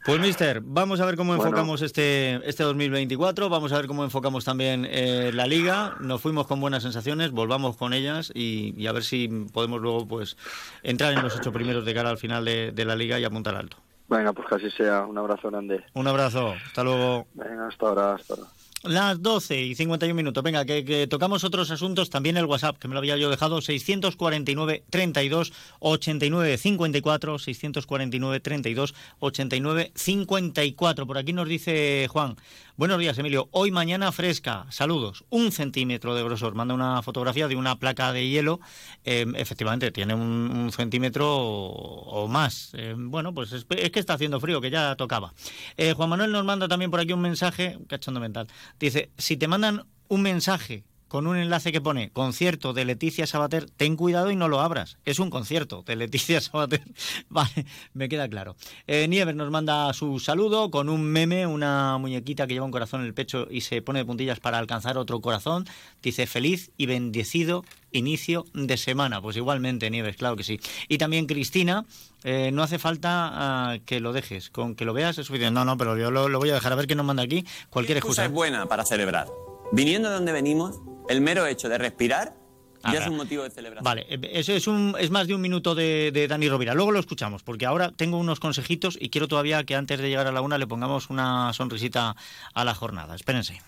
Pues, 0.04 0.18
mister, 0.20 0.60
vamos 0.62 1.00
a 1.00 1.04
ver 1.06 1.16
cómo 1.16 1.34
Bueno. 1.36 1.44
enfocamos 1.44 1.82
este, 1.82 2.40
este 2.48 2.62
2024, 2.62 3.48
vamos 3.48 3.72
a 3.72 3.76
ver 3.76 3.86
cómo 3.86 4.02
enfocamos 4.04 4.44
también 4.44 4.86
eh, 4.88 5.30
la 5.34 5.46
liga. 5.46 5.96
Nos 6.00 6.22
fuimos 6.22 6.46
con 6.46 6.60
buenas 6.60 6.82
sensaciones, 6.82 7.30
volvamos 7.32 7.76
con 7.76 7.92
ellas 7.92 8.32
y, 8.34 8.74
y 8.80 8.86
a 8.86 8.92
ver 8.92 9.04
si 9.04 9.28
podemos 9.52 9.80
luego 9.80 10.08
pues 10.08 10.36
entrar 10.82 11.12
en 11.12 11.22
los 11.22 11.36
ocho 11.36 11.52
primeros 11.52 11.84
de 11.84 11.92
cara 11.94 12.08
al 12.10 12.18
final 12.18 12.44
de, 12.44 12.72
de 12.72 12.84
la 12.84 12.96
liga 12.96 13.18
y 13.20 13.24
apuntar 13.24 13.54
alto. 13.56 13.76
Venga, 14.08 14.32
pues 14.32 14.48
que 14.48 14.54
así 14.56 14.70
sea. 14.70 15.04
Un 15.06 15.18
abrazo 15.18 15.50
grande. 15.50 15.84
Un 15.92 16.08
abrazo, 16.08 16.54
hasta 16.66 16.82
luego. 16.82 17.26
Venga, 17.34 17.68
hasta 17.68 17.86
ahora, 17.86 18.14
hasta 18.14 18.34
ahora. 18.34 18.46
Las 18.82 19.20
12 19.20 19.60
y 19.60 19.74
51 19.74 20.14
minutos. 20.14 20.42
Venga, 20.42 20.64
que, 20.64 20.86
que 20.86 21.06
tocamos 21.06 21.44
otros 21.44 21.70
asuntos. 21.70 22.08
También 22.08 22.38
el 22.38 22.46
WhatsApp, 22.46 22.78
que 22.78 22.88
me 22.88 22.94
lo 22.94 23.00
había 23.00 23.18
yo 23.18 23.28
dejado. 23.28 23.60
649 23.60 24.84
32 24.88 25.52
89 25.80 26.56
54. 26.56 27.38
649 27.38 28.40
32 28.40 28.94
89 29.18 29.92
54. 29.94 31.06
Por 31.06 31.18
aquí 31.18 31.34
nos 31.34 31.46
dice 31.46 32.06
Juan. 32.08 32.36
Buenos 32.80 32.98
días, 32.98 33.18
Emilio. 33.18 33.50
Hoy, 33.50 33.70
mañana, 33.70 34.10
fresca. 34.10 34.64
Saludos. 34.70 35.26
Un 35.28 35.52
centímetro 35.52 36.14
de 36.14 36.22
grosor. 36.22 36.54
Manda 36.54 36.72
una 36.72 37.02
fotografía 37.02 37.46
de 37.46 37.54
una 37.54 37.78
placa 37.78 38.10
de 38.10 38.26
hielo. 38.26 38.60
Eh, 39.04 39.26
efectivamente, 39.34 39.90
tiene 39.90 40.14
un, 40.14 40.72
centímetro 40.72 41.28
o, 41.36 42.26
más. 42.26 42.70
Eh, 42.72 42.94
bueno, 42.96 43.34
pues 43.34 43.52
es, 43.52 43.66
es 43.68 43.90
que 43.90 44.00
está 44.00 44.14
haciendo 44.14 44.40
frío, 44.40 44.62
que 44.62 44.70
ya 44.70 44.96
tocaba. 44.96 45.34
Eh, 45.76 45.92
Juan 45.92 46.08
Manuel 46.08 46.32
nos 46.32 46.46
manda 46.46 46.68
también 46.68 46.90
por 46.90 47.00
aquí 47.00 47.12
un 47.12 47.20
mensaje, 47.20 47.76
cachondo 47.86 48.18
mental. 48.18 48.48
Dice, 48.78 49.10
si 49.18 49.36
te 49.36 49.48
mandan 49.48 49.86
un 50.08 50.22
mensaje 50.22 50.84
con 51.10 51.26
un 51.26 51.36
enlace 51.36 51.72
que 51.72 51.80
pone 51.80 52.10
concierto 52.10 52.72
de 52.72 52.84
Leticia 52.84 53.26
Sabater, 53.26 53.68
ten 53.68 53.96
cuidado 53.96 54.30
y 54.30 54.36
no 54.36 54.46
lo 54.46 54.60
abras. 54.60 54.96
Es 55.04 55.18
un 55.18 55.28
concierto 55.28 55.82
de 55.82 55.96
Leticia 55.96 56.40
Sabater. 56.40 56.84
Vale, 57.28 57.66
me 57.94 58.08
queda 58.08 58.28
claro. 58.28 58.54
Eh, 58.86 59.08
Nieves 59.08 59.34
nos 59.34 59.50
manda 59.50 59.92
su 59.92 60.20
saludo 60.20 60.70
con 60.70 60.88
un 60.88 61.02
meme, 61.02 61.48
una 61.48 61.98
muñequita 61.98 62.46
que 62.46 62.54
lleva 62.54 62.64
un 62.64 62.70
corazón 62.70 63.00
en 63.00 63.08
el 63.08 63.14
pecho 63.14 63.48
y 63.50 63.62
se 63.62 63.82
pone 63.82 63.98
de 63.98 64.04
puntillas 64.04 64.38
para 64.38 64.58
alcanzar 64.58 64.98
otro 64.98 65.20
corazón. 65.20 65.66
Dice 66.00 66.28
feliz 66.28 66.70
y 66.76 66.86
bendecido 66.86 67.64
inicio 67.90 68.44
de 68.54 68.76
semana. 68.76 69.20
Pues 69.20 69.36
igualmente, 69.36 69.90
Nieves, 69.90 70.16
claro 70.16 70.36
que 70.36 70.44
sí. 70.44 70.60
Y 70.86 70.98
también 70.98 71.26
Cristina, 71.26 71.86
eh, 72.22 72.52
no 72.52 72.62
hace 72.62 72.78
falta 72.78 73.30
ah, 73.32 73.78
que 73.84 73.98
lo 73.98 74.12
dejes, 74.12 74.48
con 74.48 74.76
que 74.76 74.84
lo 74.84 74.92
veas 74.92 75.18
es 75.18 75.26
suficiente. 75.26 75.58
No, 75.58 75.64
no, 75.64 75.76
pero 75.76 75.98
yo 75.98 76.12
lo, 76.12 76.28
lo 76.28 76.38
voy 76.38 76.50
a 76.50 76.54
dejar 76.54 76.72
a 76.72 76.76
ver 76.76 76.86
qué 76.86 76.94
nos 76.94 77.04
manda 77.04 77.24
aquí. 77.24 77.44
Cualquier 77.68 77.98
excusa 77.98 78.22
excusa. 78.22 78.26
es 78.26 78.32
buena 78.32 78.66
para 78.66 78.84
celebrar. 78.84 79.26
Viniendo 79.72 80.08
de 80.08 80.14
donde 80.14 80.32
venimos, 80.32 80.80
el 81.08 81.20
mero 81.20 81.46
hecho 81.46 81.68
de 81.68 81.78
respirar 81.78 82.36
Ah, 82.82 82.92
ya 82.92 82.92
es 82.92 82.98
claro. 83.00 83.12
un 83.12 83.18
motivo 83.18 83.42
de 83.42 83.50
celebración. 83.50 83.84
Vale, 83.84 84.06
eh, 84.08 84.18
eso 84.32 84.54
es, 84.54 84.66
un, 84.66 84.96
es 84.98 85.10
más 85.10 85.26
de 85.26 85.34
un 85.34 85.40
minuto 85.42 85.74
de, 85.74 86.10
de 86.14 86.26
Dani 86.26 86.48
Rovira. 86.48 86.72
Luego 86.72 86.92
lo 86.92 86.98
escuchamos, 86.98 87.42
porque 87.42 87.66
ahora 87.66 87.92
tengo 87.92 88.16
unos 88.16 88.40
consejitos 88.40 88.96
y 88.98 89.10
quiero 89.10 89.28
todavía 89.28 89.64
que 89.64 89.74
antes 89.74 90.00
de 90.00 90.08
llegar 90.08 90.26
a 90.26 90.32
la 90.32 90.40
una 90.40 90.56
le 90.56 90.66
pongamos 90.66 91.10
una 91.10 91.52
sonrisita 91.52 92.16
a 92.54 92.64
la 92.64 92.74
jornada. 92.74 93.14
Espérense. 93.14 93.60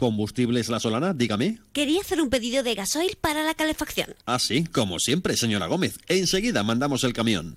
¿Combustibles 0.00 0.68
La 0.68 0.80
Solana? 0.80 1.14
Dígame. 1.14 1.60
Quería 1.72 2.00
hacer 2.00 2.20
un 2.20 2.30
pedido 2.30 2.64
de 2.64 2.74
gasoil 2.74 3.16
para 3.20 3.44
la 3.44 3.54
calefacción. 3.54 4.08
Ah, 4.26 4.40
sí, 4.40 4.64
como 4.64 4.98
siempre, 4.98 5.36
señora 5.36 5.66
Gómez. 5.66 6.00
Enseguida 6.08 6.64
mandamos 6.64 7.04
el 7.04 7.12
camión. 7.12 7.56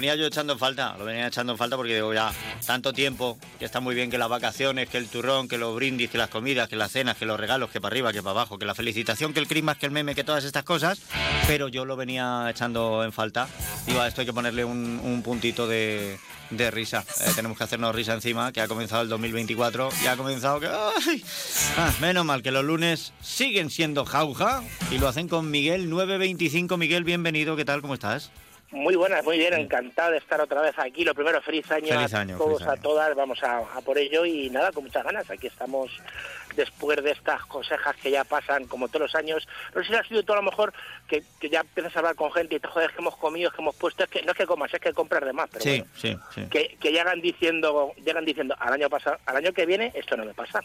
Venía 0.00 0.16
yo 0.16 0.24
echando 0.24 0.54
en 0.54 0.58
falta, 0.58 0.96
lo 0.96 1.04
venía 1.04 1.26
echando 1.26 1.52
en 1.52 1.58
falta 1.58 1.76
porque 1.76 1.94
digo 1.94 2.14
ya, 2.14 2.32
tanto 2.64 2.94
tiempo, 2.94 3.38
que 3.58 3.66
está 3.66 3.80
muy 3.80 3.94
bien 3.94 4.10
que 4.10 4.16
las 4.16 4.30
vacaciones, 4.30 4.88
que 4.88 4.96
el 4.96 5.08
turrón, 5.08 5.46
que 5.46 5.58
los 5.58 5.74
brindis, 5.74 6.08
que 6.08 6.16
las 6.16 6.30
comidas, 6.30 6.70
que 6.70 6.76
las 6.76 6.90
cenas, 6.90 7.18
que 7.18 7.26
los 7.26 7.38
regalos, 7.38 7.68
que 7.68 7.82
para 7.82 7.92
arriba, 7.92 8.10
que 8.10 8.22
para 8.22 8.30
abajo, 8.30 8.58
que 8.58 8.64
la 8.64 8.74
felicitación, 8.74 9.34
que 9.34 9.40
el 9.40 9.46
Christmas, 9.46 9.76
que 9.76 9.84
el 9.84 9.92
meme, 9.92 10.14
que 10.14 10.24
todas 10.24 10.44
estas 10.44 10.64
cosas, 10.64 11.02
pero 11.46 11.68
yo 11.68 11.84
lo 11.84 11.96
venía 11.96 12.46
echando 12.48 13.04
en 13.04 13.12
falta. 13.12 13.46
Digo, 13.86 14.00
a 14.00 14.08
esto 14.08 14.22
hay 14.22 14.26
que 14.26 14.32
ponerle 14.32 14.64
un, 14.64 15.02
un 15.04 15.22
puntito 15.22 15.68
de, 15.68 16.18
risa. 16.70 17.04
Eh, 17.20 17.32
tenemos 17.36 17.58
que 17.58 17.64
hacernos 17.64 17.94
risa 17.94 18.14
encima, 18.14 18.52
que 18.52 18.62
ha 18.62 18.68
comenzado 18.68 19.02
el 19.02 19.10
2024 19.10 19.90
y 20.02 20.06
ha 20.06 20.16
comenzado 20.16 20.60
que... 20.60 20.68
Ah, 20.68 21.92
menos 22.00 22.24
mal 22.24 22.42
que 22.42 22.52
los 22.52 22.64
lunes 22.64 23.12
siguen 23.20 23.68
siendo 23.68 24.06
jauja 24.06 24.62
y 24.90 24.96
lo 24.96 25.08
hacen 25.08 25.28
con 25.28 25.50
Miguel 25.50 25.90
925. 25.90 26.78
Miguel, 26.78 27.04
bienvenido, 27.04 27.54
¿qué 27.54 27.66
tal? 27.66 27.82
¿Cómo 27.82 27.92
estás? 27.92 28.30
Muy 28.72 28.94
buenas, 28.94 29.24
muy 29.24 29.36
bien, 29.36 29.52
encantado 29.54 30.12
de 30.12 30.18
estar 30.18 30.40
otra 30.40 30.60
vez 30.60 30.78
aquí. 30.78 31.04
Lo 31.04 31.12
primero, 31.14 31.42
feliz 31.42 31.68
año 31.72 31.88
Feliz 31.88 32.14
a 32.14 32.20
año, 32.20 32.38
todos, 32.38 32.58
feliz 32.58 32.68
a 32.68 32.76
todas, 32.80 33.16
vamos 33.16 33.42
a, 33.42 33.58
a 33.58 33.80
por 33.80 33.98
ello 33.98 34.24
y 34.24 34.48
nada, 34.50 34.70
con 34.70 34.84
muchas 34.84 35.02
ganas. 35.02 35.28
Aquí 35.28 35.48
estamos 35.48 35.90
después 36.54 37.02
de 37.02 37.10
estas 37.10 37.44
consejas 37.46 37.96
que 37.96 38.12
ya 38.12 38.22
pasan 38.22 38.66
como 38.66 38.86
todos 38.86 39.02
los 39.02 39.14
años. 39.16 39.48
No 39.74 39.82
sé 39.82 39.88
si 39.88 39.94
ha 39.96 40.04
sido 40.04 40.22
tú 40.22 40.34
a 40.34 40.36
lo 40.36 40.42
mejor 40.42 40.72
que, 41.08 41.24
que 41.40 41.50
ya 41.50 41.60
empiezas 41.60 41.96
a 41.96 41.98
hablar 41.98 42.14
con 42.14 42.30
gente 42.32 42.54
y 42.54 42.60
te 42.60 42.68
joder, 42.68 42.90
que 42.92 42.98
hemos 43.00 43.16
comido, 43.16 43.50
que 43.50 43.60
hemos 43.60 43.74
puesto, 43.74 44.04
es 44.04 44.10
que 44.10 44.22
no 44.22 44.30
es 44.30 44.38
que 44.38 44.46
comas, 44.46 44.72
es 44.72 44.80
que 44.80 44.92
compras 44.92 45.24
de 45.24 45.32
más, 45.32 45.48
pero 45.50 45.64
Sí, 45.64 45.78
bueno, 45.80 45.92
sí, 45.96 46.16
sí. 46.34 46.46
que, 46.48 46.76
que 46.80 46.92
llegan 46.92 47.20
diciendo, 47.20 47.92
llegan 48.04 48.24
diciendo, 48.24 48.54
al 48.60 48.72
año 48.72 48.88
pasado, 48.88 49.18
al 49.26 49.36
año 49.36 49.52
que 49.52 49.66
viene 49.66 49.90
esto 49.96 50.16
no 50.16 50.24
me 50.24 50.34
pasa. 50.34 50.60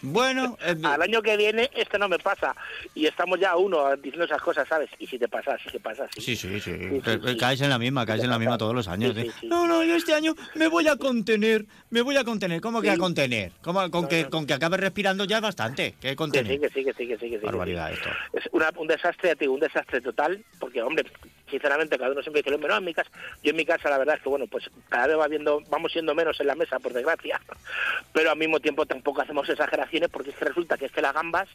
Bueno, 0.00 0.56
eh, 0.64 0.74
al 0.84 1.02
año 1.02 1.20
que 1.22 1.36
viene 1.36 1.70
esto 1.74 1.98
no 1.98 2.08
me 2.08 2.18
pasa 2.18 2.54
y 2.94 3.06
estamos 3.06 3.38
ya 3.38 3.56
uno 3.56 3.94
diciendo 3.96 4.24
esas 4.24 4.40
cosas, 4.40 4.66
¿sabes? 4.66 4.88
Y 4.98 5.06
si 5.06 5.18
te 5.18 5.28
pasa, 5.28 5.56
sí 5.62 5.68
que 5.70 5.80
pasa, 5.80 6.06
sí. 6.14 6.20
Sí, 6.22 6.36
sí, 6.36 6.60
sí. 6.60 6.72
sí, 6.72 7.00
Eh, 7.04 7.20
sí. 7.26 7.36
Caes 7.36 7.60
en 7.60 7.68
la 7.70 7.78
misma, 7.78 8.06
caes 8.06 8.22
en 8.24 8.30
la 8.30 8.38
misma 8.38 8.56
todos 8.58 8.74
los 8.74 8.88
años. 8.88 9.16
¿eh? 9.16 9.30
No, 9.42 9.66
no, 9.66 9.82
yo 9.84 9.94
este 9.96 10.14
año 10.14 10.34
me 10.54 10.68
voy 10.68 10.88
a 10.88 10.96
contener, 10.96 11.66
me 11.90 12.00
voy 12.02 12.16
a 12.16 12.24
contener. 12.24 12.60
¿Cómo 12.60 12.80
que 12.80 12.90
a 12.90 12.96
contener? 12.96 13.52
¿Cómo, 13.62 13.90
con, 13.90 14.08
que, 14.08 14.28
con 14.30 14.46
que 14.46 14.54
acabe 14.54 14.76
respirando 14.78 15.24
ya 15.24 15.36
es 15.36 15.42
bastante. 15.42 15.94
¿Qué 16.00 16.16
contener? 16.16 16.52
sí, 16.54 16.58
que 16.60 16.68
sí, 16.70 16.84
que 16.84 16.92
sí, 16.94 17.06
que 17.08 17.18
sí, 17.18 17.30
que 17.30 17.38
sí. 17.38 17.44
Barbaridad 17.44 17.92
esto. 17.92 18.08
Es 18.32 18.44
una- 18.52 18.70
un 18.76 18.86
desastre, 18.88 19.36
te 19.36 19.48
un 19.48 19.60
desastre 19.60 20.00
total, 20.00 20.42
porque, 20.58 20.80
hombre, 20.82 21.04
sinceramente, 21.52 21.98
cada 21.98 22.10
uno 22.10 22.22
siempre 22.22 22.40
dice, 22.40 22.50
lo 22.50 22.58
mismo, 22.58 22.68
no, 22.68 22.78
en 22.78 22.84
mi 22.84 22.94
casa, 22.94 23.10
yo 23.42 23.50
en 23.50 23.56
mi 23.56 23.66
casa, 23.66 23.90
la 23.90 23.98
verdad 23.98 24.16
es 24.16 24.22
que, 24.22 24.28
bueno, 24.28 24.46
pues 24.46 24.70
cada 24.88 25.06
vez 25.06 25.18
va 25.18 25.28
viendo, 25.28 25.60
vamos 25.68 25.92
siendo 25.92 26.14
menos 26.14 26.40
en 26.40 26.46
la 26.46 26.54
mesa, 26.54 26.78
por 26.78 26.92
desgracia, 26.92 27.40
pero 28.12 28.30
al 28.30 28.38
mismo 28.38 28.58
tiempo 28.58 28.86
tampoco 28.86 29.20
hacemos 29.20 29.48
exageraciones, 29.48 30.08
porque 30.08 30.30
es 30.30 30.36
que 30.36 30.46
resulta 30.46 30.78
que 30.78 30.86
es 30.86 30.92
que 30.92 31.02
las 31.02 31.14
gambas, 31.14 31.48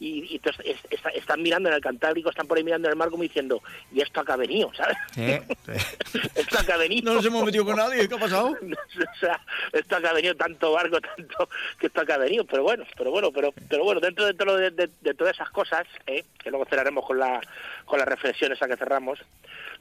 y, 0.00 0.24
y 0.32 0.36
entonces 0.36 0.64
es- 0.66 0.92
está- 0.92 1.10
están 1.10 1.42
mirando 1.42 1.68
en 1.68 1.74
el 1.76 1.80
Cantábrico, 1.80 2.30
están 2.30 2.46
por 2.46 2.56
ahí 2.58 2.64
mirando 2.64 2.88
en 2.88 2.92
el 2.92 2.98
mar 2.98 3.10
como 3.10 3.22
diciendo, 3.22 3.62
¿y 3.92 4.00
esto 4.00 4.20
acá 4.20 4.34
ha 4.34 4.36
venido? 4.36 4.70
¿sabes? 4.74 4.96
esto 6.34 6.58
acá 6.58 6.74
ha 6.74 6.78
venido. 6.78 7.04
No 7.10 7.14
nos 7.16 7.24
hemos 7.26 7.44
metido 7.44 7.64
con 7.64 7.76
nadie, 7.76 8.08
¿qué 8.08 8.14
ha 8.14 8.18
pasado? 8.18 8.48
o 8.62 9.18
sea, 9.20 9.40
esto 9.72 9.96
acá 9.96 10.10
ha 10.10 10.14
venido 10.14 10.34
tanto 10.36 10.72
barco, 10.72 11.00
tanto 11.00 11.48
que 11.78 11.86
esto 11.88 12.00
acá 12.00 12.14
ha 12.14 12.18
venido, 12.18 12.44
pero 12.44 12.62
bueno, 12.62 12.84
pero 12.96 13.10
bueno, 13.10 13.30
pero 13.32 13.52
pero 13.68 13.84
bueno, 13.84 14.00
dentro 14.00 14.24
de 14.26 14.34
todo 14.34 14.56
de, 14.56 14.70
de- 14.70 14.90
de 15.00 15.14
todas 15.14 15.34
esas 15.34 15.50
cosas, 15.50 15.86
¿eh? 16.06 16.24
que 16.42 16.50
luego 16.50 16.64
cerraremos 16.66 17.04
con 17.06 17.18
la 17.18 17.40
con 17.84 17.98
la 17.98 18.04
reflexión 18.04 18.52
esa 18.52 18.66
que 18.68 18.76
cerramos, 18.76 19.18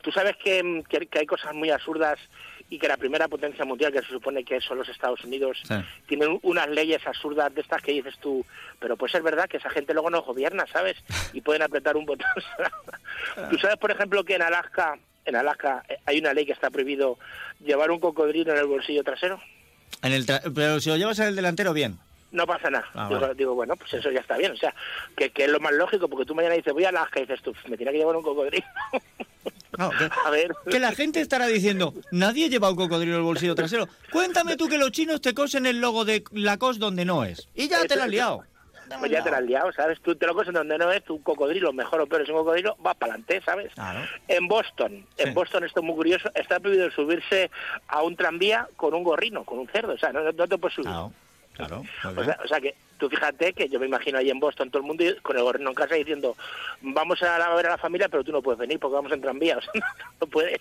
tú 0.02 0.12
sabes 0.12 0.36
que, 0.38 0.84
que, 0.90 1.08
que 1.08 1.20
hay 1.20 1.26
cosas 1.26 1.54
muy 1.54 1.70
absurdas 1.70 2.20
y 2.70 2.78
que 2.80 2.88
la 2.88 2.98
primera 2.98 3.28
potencia 3.28 3.64
mundial, 3.64 3.94
que 3.94 4.02
se 4.02 4.08
supone 4.10 4.44
que 4.44 4.60
son 4.60 4.78
los 4.78 4.90
Estados 4.90 5.24
Unidos, 5.24 5.58
tienen 6.08 6.38
unas 6.42 6.68
leyes 6.70 7.06
absurdas 7.08 7.54
de 7.56 7.62
estas 7.62 7.82
que 7.82 7.94
dices 7.94 8.16
tú, 8.20 8.46
pero 8.80 8.98
pues 8.98 9.16
es 9.16 9.24
verdad 9.24 9.48
que 9.48 9.58
esa 9.58 9.70
gente 9.70 9.94
luego 9.94 10.10
no 10.10 10.22
gobierna, 10.22 10.66
¿sabes? 10.72 10.98
Y 11.34 11.42
pueden 11.42 11.62
apretar 11.62 11.96
un 11.96 12.06
botón. 12.06 12.28
tú 13.50 13.58
sabes, 13.58 13.78
por 13.78 13.92
ejemplo, 13.92 14.24
que 14.24 14.36
en 14.36 14.42
Alaska, 14.42 14.98
en 15.26 15.36
Alaska 15.36 15.84
eh, 15.88 15.98
hay 16.06 16.20
una 16.20 16.34
ley 16.34 16.46
que 16.46 16.52
está 16.54 16.70
prohibido 16.70 17.18
llevar 17.64 17.90
un 17.92 18.00
cocodrilo 18.00 18.52
en 18.54 18.60
el 18.60 18.66
bolsillo 18.68 19.04
trasero. 19.04 19.42
En 20.04 20.12
el 20.12 20.26
tra- 20.26 20.42
pero 20.54 20.80
si 20.80 20.90
lo 20.90 20.98
llevas 20.98 21.20
en 21.20 21.28
el 21.28 21.36
delantero, 21.36 21.74
bien. 21.74 21.98
No 22.32 22.46
pasa 22.46 22.70
nada. 22.70 22.86
Ah, 22.94 23.08
digo, 23.08 23.22
vale. 23.22 23.36
digo, 23.36 23.56
bueno, 23.56 23.76
pues 23.76 23.94
eso 23.94 24.12
ya 24.12 24.20
está 24.20 24.38
bien. 24.38 24.52
O 24.52 24.58
sea, 24.58 24.74
que, 25.16 25.30
que 25.30 25.46
es 25.46 25.50
lo 25.50 25.60
más 25.60 25.74
lógico, 25.74 26.08
porque 26.08 26.26
tú 26.26 26.36
mañana 26.36 26.56
dices, 26.56 26.74
voy 26.74 26.86
a 26.86 26.90
Alaska 26.90 27.20
y 27.20 27.24
dices 27.24 27.42
tú, 27.42 27.54
me 27.68 27.78
tiene 27.78 27.92
que 27.92 28.00
llevar 28.00 28.16
un 28.16 28.24
cocodrilo. 28.24 28.66
a 29.78 30.30
ver. 30.30 30.54
Que 30.70 30.80
la 30.80 30.92
gente 30.92 31.22
estará 31.22 31.48
diciendo, 31.48 31.94
nadie 32.12 32.50
lleva 32.50 32.70
un 32.70 32.76
cocodrilo 32.76 33.14
en 33.14 33.20
el 33.20 33.24
bolsillo 33.24 33.56
trasero. 33.56 33.88
Cuéntame 34.12 34.58
tú 34.58 34.68
que 34.68 34.78
los 34.78 34.92
chinos 34.92 35.22
te 35.22 35.34
cosen 35.34 35.66
el 35.66 35.80
logo 35.80 36.06
de 36.06 36.24
Lacoste 36.32 36.80
donde 36.80 37.06
no 37.06 37.24
es. 37.24 37.48
Y 37.56 37.68
ya 37.68 37.86
te 37.86 37.96
la 37.96 38.06
has 38.06 38.10
liado. 38.10 38.44
Pues 39.00 39.12
ya 39.12 39.22
te 39.22 39.30
la 39.30 39.38
has 39.38 39.44
liado, 39.44 39.72
¿sabes? 39.74 40.00
Tú 40.02 40.16
te 40.16 40.26
lo 40.26 40.34
coges 40.34 40.54
donde 40.54 40.78
no 40.78 40.92
es, 40.92 41.04
tu 41.04 41.22
cocodrilo, 41.22 41.74
mejor 41.74 42.00
o 42.00 42.08
peor 42.08 42.22
es 42.22 42.30
un 42.30 42.36
cocodrilo, 42.36 42.78
va 42.78 42.94
para 42.94 43.14
adelante, 43.14 43.42
¿sabes? 43.44 43.74
En 44.30 44.48
Boston, 44.48 45.06
en 45.18 45.34
Boston 45.34 45.66
esto 45.66 45.82
es 45.82 45.86
muy 45.86 45.96
curioso, 45.96 46.32
está 46.34 46.60
prohibido 46.60 46.90
subirse 46.92 47.52
a 47.90 48.02
un 48.02 48.16
tranvía 48.16 48.68
con 48.78 48.94
un 48.94 49.04
gorrino, 49.04 49.44
con 49.44 49.60
un 49.60 49.68
cerdo, 49.68 49.94
o 49.94 49.98
sea, 49.98 50.14
no, 50.14 50.32
no 50.32 50.48
te 50.48 50.58
puedes 50.58 50.76
subir. 50.76 50.88
Claro. 50.88 51.12
O 51.66 52.24
sea, 52.24 52.40
o 52.44 52.48
sea 52.48 52.62
que 52.62 52.76
tú 52.98 53.10
fíjate 53.10 53.54
que 53.54 53.70
yo 53.70 53.80
me 53.80 53.86
imagino 53.86 54.18
ahí 54.18 54.30
en 54.30 54.40
Boston 54.40 54.70
todo 54.70 54.82
el 54.82 54.88
mundo 54.88 55.04
con 55.22 55.38
el 55.38 55.44
gorrino 55.44 55.70
en 55.70 55.76
casa 55.76 55.96
diciendo 55.96 56.36
vamos 56.82 57.22
a, 57.24 57.56
ver 57.56 57.68
a 57.68 57.72
la 57.72 57.78
familia 57.78 58.10
pero 58.10 58.24
tú 58.24 58.32
no 58.32 58.42
puedes 58.42 58.60
venir 58.60 58.80
porque 58.80 58.96
vamos 58.96 59.12
en 59.12 59.22
tranvía, 59.22 59.58
o 59.60 59.62
sea, 59.62 59.72
no 60.20 60.28
puedes, 60.28 60.60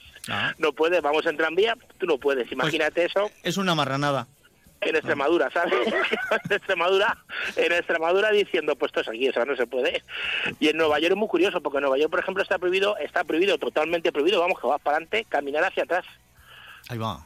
no 0.59 0.73
puedes, 0.73 1.03
vamos 1.03 1.27
en 1.27 1.37
tranvía, 1.37 1.77
tú 1.99 2.07
no 2.07 2.19
puedes, 2.19 2.51
imagínate 2.53 3.05
eso 3.05 3.31
Es 3.43 3.57
una 3.57 3.75
marranada. 3.75 4.27
en 4.81 4.95
Extremadura, 4.95 5.51
¿sabes? 5.51 5.73
en 5.89 6.53
Extremadura, 6.53 7.17
en 7.57 7.73
Extremadura 7.73 8.31
diciendo, 8.31 8.77
pues 8.77 8.91
esto 8.91 9.01
es 9.01 9.09
aquí, 9.09 9.29
o 9.29 9.33
sea, 9.33 9.45
no 9.45 9.57
se 9.57 9.67
puede. 9.67 10.03
Y 10.61 10.69
en 10.69 10.77
Nueva 10.77 10.99
York 10.99 11.13
es 11.13 11.19
muy 11.19 11.29
curioso, 11.29 11.61
porque 11.63 11.79
en 11.79 11.83
Nueva 11.83 11.99
York, 11.99 12.11
por 12.11 12.21
ejemplo, 12.21 12.43
está 12.43 12.59
prohibido, 12.59 12.97
está 12.99 13.25
prohibido, 13.25 13.59
totalmente 13.59 14.13
prohibido, 14.13 14.41
vamos, 14.41 14.61
que 14.61 14.67
vas 14.67 14.81
para 14.81 14.99
adelante, 14.99 15.27
caminar 15.29 15.65
hacia 15.65 15.85
atrás. 15.85 16.05
Ahí 16.89 16.99
va. 16.99 17.25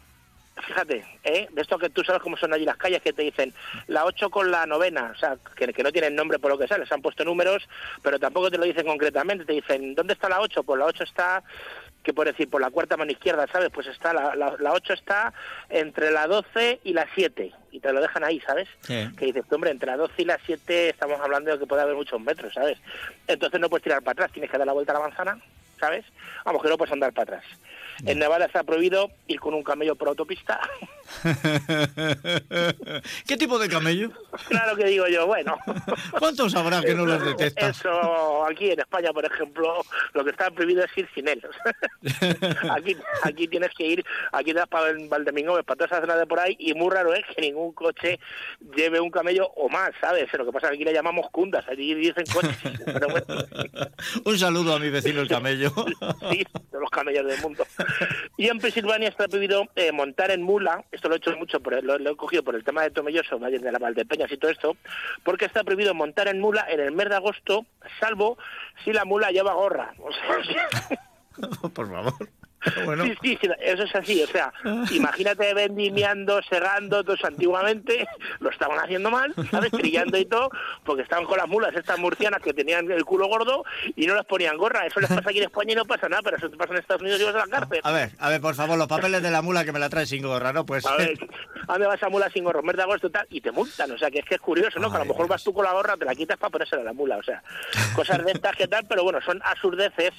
Fíjate, 0.63 1.05
¿eh? 1.25 1.49
de 1.51 1.63
esto 1.63 1.79
que 1.79 1.91
tú 1.91 2.03
sabes 2.03 2.23
cómo 2.23 2.37
son 2.37 2.53
allí 2.53 2.65
las 2.65 2.77
calles, 2.77 3.03
que 3.03 3.13
te 3.13 3.23
dicen 3.23 3.53
la 3.87 4.05
8 4.05 4.31
con 4.31 4.51
la 4.51 4.67
novena, 4.67 5.13
o 5.15 5.19
sea, 5.19 5.37
que, 5.57 5.73
que 5.73 5.83
no 5.83 5.93
tienen 5.93 6.15
nombre 6.15 6.39
por 6.39 6.51
lo 6.51 6.59
que 6.59 6.69
sea, 6.69 6.79
les 6.79 6.91
han 6.93 7.03
puesto 7.03 7.25
números, 7.25 7.69
pero 8.03 8.19
tampoco 8.19 8.51
te 8.51 8.59
lo 8.59 8.65
dicen 8.65 8.87
concretamente, 8.87 9.45
te 9.45 9.53
dicen, 9.53 9.95
¿dónde 9.95 10.15
está 10.15 10.29
la 10.29 10.41
8? 10.41 10.63
Pues 10.63 10.79
la 10.79 10.87
8 10.87 11.05
está, 11.05 11.43
que 12.03 12.13
por 12.13 12.27
decir, 12.27 12.49
por 12.49 12.61
la 12.61 12.71
cuarta 12.71 12.97
mano 12.97 13.13
izquierda, 13.13 13.47
¿sabes? 13.51 13.71
Pues 13.73 13.87
está, 13.87 14.13
la, 14.13 14.35
la, 14.35 14.57
la 14.59 14.73
8 14.73 14.93
está 14.93 15.33
entre 15.69 16.11
la 16.11 16.27
12 16.27 16.81
y 16.85 16.93
la 16.93 17.07
7, 17.15 17.53
y 17.73 17.81
te 17.81 17.93
lo 17.93 18.01
dejan 18.01 18.25
ahí, 18.25 18.41
¿sabes? 18.41 18.69
Que 19.17 19.27
dices, 19.27 19.45
hombre, 19.51 19.71
entre 19.71 19.91
la 19.91 19.97
12 19.97 20.15
y 20.23 20.25
la 20.25 20.39
7 20.45 20.91
estamos 20.91 21.21
hablando 21.21 21.53
de 21.53 21.59
que 21.59 21.67
puede 21.67 21.83
haber 21.83 21.95
muchos 21.95 22.21
metros, 22.21 22.55
¿sabes? 22.55 22.79
Entonces 23.27 23.61
no 23.61 23.69
puedes 23.69 23.85
tirar 23.85 24.03
para 24.03 24.13
atrás, 24.13 24.33
tienes 24.33 24.51
que 24.51 24.59
dar 24.59 24.67
la 24.67 24.73
vuelta 24.73 24.93
a 24.93 24.99
la 24.99 25.07
manzana, 25.09 25.39
¿sabes? 25.79 26.05
Vamos, 26.45 26.63
que 26.63 26.69
no 26.69 26.79
puedes 26.79 26.93
andar 26.93 27.13
para 27.13 27.37
atrás. 27.37 27.45
En 28.07 28.19
Nevada 28.19 28.47
está 28.47 28.63
prohibido 28.63 29.11
ir 29.27 29.41
con 29.41 29.55
un 29.55 29.63
camello 29.63 29.95
por 29.97 30.09
autopista. 30.09 30.61
¿Qué 33.27 33.37
tipo 33.37 33.59
de 33.59 33.69
camello? 33.69 34.11
claro 34.49 34.77
que 34.77 34.85
digo 34.87 35.07
yo, 35.09 35.27
bueno. 35.27 35.59
¿Cuántos 36.19 36.55
habrá 36.55 36.81
que 36.81 36.95
no 36.95 37.05
los 37.05 37.25
detestas? 37.25 37.79
Eso, 37.79 38.47
aquí 38.47 38.71
en 38.71 38.81
España, 38.81 39.13
por 39.13 39.25
ejemplo, 39.25 39.85
lo 40.13 40.25
que 40.25 40.31
está 40.31 40.51
prohibido 40.51 40.85
es 40.85 40.91
ir 40.97 41.09
sin 41.15 41.29
él. 41.29 41.43
aquí, 42.71 42.97
aquí 43.23 43.49
tienes 43.49 43.71
que 43.77 43.87
ir, 43.87 44.05
aquí 44.33 44.53
te 44.53 44.61
vas 44.61 44.69
para 44.69 44.93
Valdemingo, 45.09 45.63
para 45.63 45.77
toda 45.77 45.87
esa 45.87 46.01
zona 46.01 46.17
de 46.17 46.27
por 46.27 46.41
ahí, 46.41 46.57
y 46.59 46.75
muy 46.75 46.91
raro 46.91 47.13
es 47.15 47.25
que 47.35 47.41
ningún 47.41 47.73
coche 47.73 48.19
lleve 48.77 49.01
un 49.01 49.11
camello 49.11 49.47
o 49.57 49.69
más, 49.69 49.91
¿sabes? 50.01 50.33
Lo 50.33 50.47
que 50.47 50.53
pasa 50.53 50.67
es 50.67 50.71
que 50.71 50.77
aquí 50.77 50.85
le 50.85 50.93
llamamos 50.93 51.27
cundas, 51.31 51.67
allí 51.69 51.95
dicen 51.95 52.25
coches, 52.33 52.57
pero 52.85 53.09
bueno, 53.09 53.45
Un 54.25 54.39
saludo 54.39 54.75
a 54.75 54.79
mi 54.79 54.91
vecino 54.91 55.21
el 55.21 55.29
camello. 55.29 55.73
sí, 56.31 56.45
de 56.73 56.81
los 56.81 56.91
camellos 56.91 57.27
del 57.27 57.41
mundo. 57.41 57.65
Y 58.37 58.49
en 58.49 58.59
Pensilvania 58.59 59.09
está 59.09 59.29
prohibido 59.29 59.65
eh, 59.77 59.93
montar 59.93 60.31
en 60.31 60.43
mula, 60.43 60.85
esto 60.91 61.09
lo 61.09 61.15
he 61.15 61.19
hecho 61.19 61.37
mucho, 61.37 61.61
por 61.61 61.83
lo, 61.83 61.99
lo 61.99 62.11
he 62.11 62.17
cogido 62.17 62.43
por 62.43 62.55
el 62.55 62.65
tema 62.65 62.83
de 62.83 62.91
Tomelloso, 62.91 63.39
Valle 63.39 63.59
de 63.59 63.73
la 63.73 63.79
Valdepeñas 63.79 64.33
y 64.33 64.37
todo 64.37 64.51
esto, 64.51 64.77
porque 65.25 65.45
está 65.45 65.65
prohibido 65.65 65.95
montar 65.95 66.29
en 66.29 66.41
mula 66.41 66.67
en 66.69 66.81
el 66.81 66.93
mes 66.93 67.09
de 67.09 67.17
agosto, 67.17 67.67
salvo 67.99 68.39
si 68.85 68.93
la 68.93 69.05
mula 69.05 69.31
lleva 69.31 69.55
gorra. 69.55 69.95
Por 71.75 71.91
favor. 71.91 72.15
Bueno. 72.85 73.05
Sí, 73.05 73.15
sí, 73.23 73.39
sí, 73.41 73.49
eso 73.61 73.83
es 73.85 73.95
así. 73.95 74.23
O 74.23 74.27
sea, 74.27 74.53
imagínate 74.91 75.53
vendimiando, 75.55 76.41
segando, 76.49 77.03
todo 77.03 77.15
eso 77.15 77.27
antiguamente, 77.27 78.07
lo 78.41 78.51
estaban 78.51 78.79
haciendo 78.79 79.11
mal, 79.11 79.35
¿sabes? 79.51 79.71
Trillando 79.71 80.19
y 80.19 80.25
todo, 80.25 80.51
porque 80.85 81.03
estaban 81.03 81.25
con 81.25 81.39
las 81.39 81.49
mulas 81.49 81.75
estas 81.75 81.99
murcianas 81.99 82.43
que 82.43 82.53
tenían 82.53 82.91
el 82.91 83.05
culo 83.05 83.29
gordo 83.29 83.65
y 83.97 84.07
no 84.07 84.15
les 84.15 84.25
ponían 84.25 84.57
gorra. 84.57 84.87
Eso 84.87 85.01
les 85.01 85.09
pasa 85.09 85.31
aquí 85.31 85.39
en 85.39 85.45
España 85.45 85.73
y 85.73 85.77
no 85.77 85.85
pasa 85.85 86.09
nada, 86.09 86.23
pero 86.23 86.37
eso 86.37 86.51
te 86.51 86.57
pasa 86.57 86.73
en 86.73 86.79
Estados 86.81 87.03
Unidos 87.03 87.21
y 87.21 87.25
vas 87.25 87.35
a 87.35 87.39
la 87.39 87.47
cárcel. 87.47 87.81
A 87.83 87.93
ver, 87.93 88.11
a 88.19 88.29
ver, 88.29 88.41
por 88.41 88.55
favor, 88.55 88.79
los 88.79 88.89
papeles 88.89 89.23
de 89.23 89.31
la 89.31 89.43
mula 89.43 89.65
que 89.65 89.73
me 89.73 89.79
la 89.79 89.89
trae 89.89 90.07
sin 90.07 90.23
gorra, 90.23 90.53
¿no? 90.53 90.67
Pues... 90.67 90.85
A 90.87 90.97
ver, 90.97 91.19
¿a 91.69 91.73
dónde 91.73 91.87
vas 91.87 92.03
a 92.03 92.09
mula 92.09 92.31
sin 92.31 92.45
gorro? 92.45 92.63
Mes 92.63 92.77
de 92.77 92.83
agosto 92.83 93.11
tal, 93.11 93.27
y 93.31 93.41
te 93.41 93.53
multan. 93.53 93.91
O 93.93 93.99
sea, 93.99 94.11
que 94.11 94.21
es 94.21 94.25
que 94.25 94.35
es 94.35 94.41
curioso, 94.41 94.79
¿no? 94.79 94.91
que 94.91 94.97
a 94.97 95.01
lo 95.01 95.07
mejor 95.07 95.29
vas 95.29 95.43
tú 95.45 95.53
con 95.53 95.65
la 95.65 95.73
gorra, 95.73 95.97
te 95.97 96.05
la 96.05 96.15
quitas 96.15 96.37
para 96.37 96.51
ponérsela 96.51 96.83
a 96.83 96.85
la 96.87 96.93
mula. 96.93 97.17
O 97.17 97.23
sea, 97.23 97.43
cosas 97.95 98.25
de 98.25 98.33
estas 98.33 98.57
que 98.57 98.69
tal, 98.69 98.87
pero 98.89 99.05
bueno, 99.05 99.21
son 99.21 99.41
absurdeces 99.45 100.13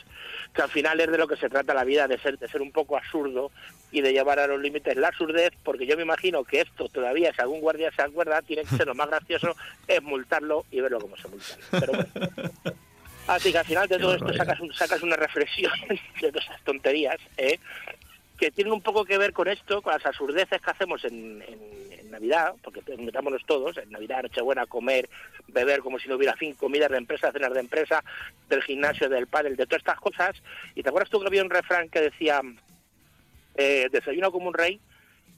que 0.53 0.61
al 0.61 0.69
final 0.69 0.99
es 0.99 1.11
de 1.11 1.17
lo 1.17 1.27
que 1.27 1.37
se 1.37 1.49
trata 1.49 1.73
la 1.73 1.83
vida, 1.83 2.07
de 2.07 2.19
ser, 2.19 2.30
de 2.37 2.47
ser 2.47 2.61
un 2.61 2.71
poco 2.71 2.97
absurdo 2.97 3.51
y 3.91 4.01
de 4.01 4.13
llevar 4.13 4.39
a 4.39 4.47
los 4.47 4.59
límites 4.59 4.95
la 4.95 5.09
absurdez, 5.09 5.51
porque 5.63 5.85
yo 5.85 5.95
me 5.97 6.03
imagino 6.03 6.43
que 6.43 6.61
esto 6.61 6.87
todavía, 6.89 7.33
si 7.33 7.41
algún 7.41 7.61
guardia 7.61 7.91
se 7.91 8.01
acuerda, 8.01 8.41
tiene 8.41 8.63
que 8.63 8.75
ser 8.75 8.87
lo 8.87 8.95
más 8.95 9.09
gracioso, 9.09 9.55
es 9.87 10.01
multarlo 10.01 10.65
y 10.71 10.81
verlo 10.81 10.99
cómo 10.99 11.17
se 11.17 11.27
multa. 11.27 11.55
Pero 11.71 11.93
bueno. 11.93 12.11
Así 13.27 13.51
que 13.51 13.59
al 13.59 13.65
final 13.65 13.87
de 13.87 13.99
todo 13.99 14.15
esto 14.15 14.33
sacas, 14.33 14.59
sacas 14.73 15.03
una 15.03 15.15
reflexión 15.15 15.71
de 16.21 16.31
todas 16.31 16.45
esas 16.45 16.61
tonterías, 16.63 17.17
¿eh? 17.37 17.59
Que 18.41 18.49
tienen 18.49 18.73
un 18.73 18.81
poco 18.81 19.05
que 19.05 19.19
ver 19.19 19.33
con 19.33 19.47
esto, 19.47 19.83
con 19.83 19.93
las 19.93 20.03
absurdeces 20.03 20.59
que 20.59 20.71
hacemos 20.71 21.05
en, 21.05 21.43
Navidad, 22.09 22.55
porque 22.61 22.81
metámonos 22.97 23.41
todos, 23.45 23.77
en 23.77 23.89
Navidad, 23.91 24.23
Nochebuena, 24.23 24.65
comer, 24.65 25.07
beber 25.47 25.79
como 25.79 25.97
si 25.97 26.09
no 26.09 26.15
hubiera 26.15 26.35
fin, 26.35 26.55
comidas 26.55 26.89
de 26.89 26.97
empresa, 26.97 27.31
cenas 27.31 27.53
de 27.53 27.59
empresa, 27.61 28.03
del 28.49 28.63
gimnasio, 28.63 29.07
del 29.07 29.27
pádel, 29.27 29.55
de 29.55 29.65
todas 29.65 29.81
estas 29.81 29.99
cosas. 29.99 30.35
Y 30.75 30.83
te 30.83 30.89
acuerdas 30.89 31.09
tú 31.09 31.21
que 31.21 31.27
había 31.27 31.43
un 31.43 31.49
refrán 31.49 31.87
que 31.87 32.01
decía, 32.01 32.41
eh, 33.55 33.87
desayuna 33.91 34.29
como 34.29 34.47
un 34.47 34.53
rey, 34.53 34.81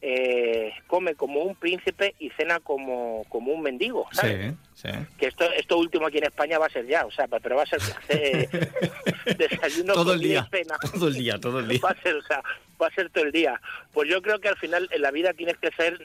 eh, 0.05 0.73
come 0.87 1.15
como 1.15 1.39
un 1.43 1.55
príncipe 1.55 2.13
y 2.19 2.29
cena 2.31 2.59
como, 2.59 3.23
como 3.29 3.53
un 3.53 3.61
mendigo, 3.61 4.05
¿sabes? 4.11 4.53
Sí, 4.73 4.89
sí. 4.89 4.97
que 5.17 5.27
esto 5.27 5.49
esto 5.53 5.77
último 5.77 6.07
aquí 6.07 6.17
en 6.17 6.25
España 6.25 6.59
va 6.59 6.65
a 6.65 6.69
ser 6.69 6.85
ya, 6.85 7.05
o 7.05 7.11
sea, 7.11 7.25
pero 7.29 7.55
va 7.55 7.63
a 7.63 7.65
ser 7.65 7.79
eh, 8.09 8.49
desayuno, 9.37 9.93
Todo 9.93 10.13
el 10.13 10.21
y 10.25 10.27
día. 10.27 10.45
cena. 10.51 10.75
Todo 10.93 11.07
el 11.07 11.13
día, 11.13 11.39
todo 11.39 11.59
el 11.61 11.69
día. 11.69 11.79
Va 11.85 11.91
a 11.91 12.01
ser, 12.01 12.15
o 12.15 12.21
sea, 12.21 12.43
va 12.81 12.87
a 12.87 12.91
ser 12.91 13.09
todo 13.11 13.23
el 13.23 13.31
día. 13.31 13.61
Pues 13.93 14.09
yo 14.09 14.21
creo 14.21 14.39
que 14.41 14.49
al 14.49 14.57
final 14.57 14.89
en 14.91 15.01
la 15.01 15.11
vida 15.11 15.31
tienes 15.33 15.55
que 15.57 15.71
ser, 15.71 15.97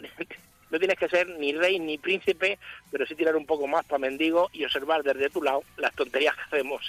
no 0.71 0.79
tienes 0.79 0.99
que 0.99 1.09
ser 1.09 1.29
ni 1.39 1.53
rey 1.53 1.79
ni 1.79 1.99
príncipe, 1.99 2.59
pero 2.91 3.07
sí 3.07 3.15
tirar 3.15 3.37
un 3.37 3.47
poco 3.47 3.67
más 3.67 3.85
para 3.87 3.99
mendigo 3.99 4.51
y 4.53 4.65
observar 4.65 5.03
desde 5.03 5.31
tu 5.31 5.43
lado 5.43 5.63
las 5.77 5.95
tonterías 5.95 6.35
que 6.35 6.43
hacemos 6.43 6.83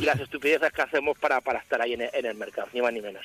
y 0.00 0.04
las 0.04 0.18
estupideces 0.18 0.72
que 0.72 0.80
hacemos 0.82 1.18
para, 1.18 1.40
para 1.42 1.58
estar 1.58 1.80
ahí 1.82 1.92
en 1.92 2.00
el, 2.02 2.10
en 2.14 2.24
el 2.24 2.34
mercado, 2.34 2.68
ni 2.72 2.80
más 2.80 2.92
ni 2.92 3.02
menos. 3.02 3.22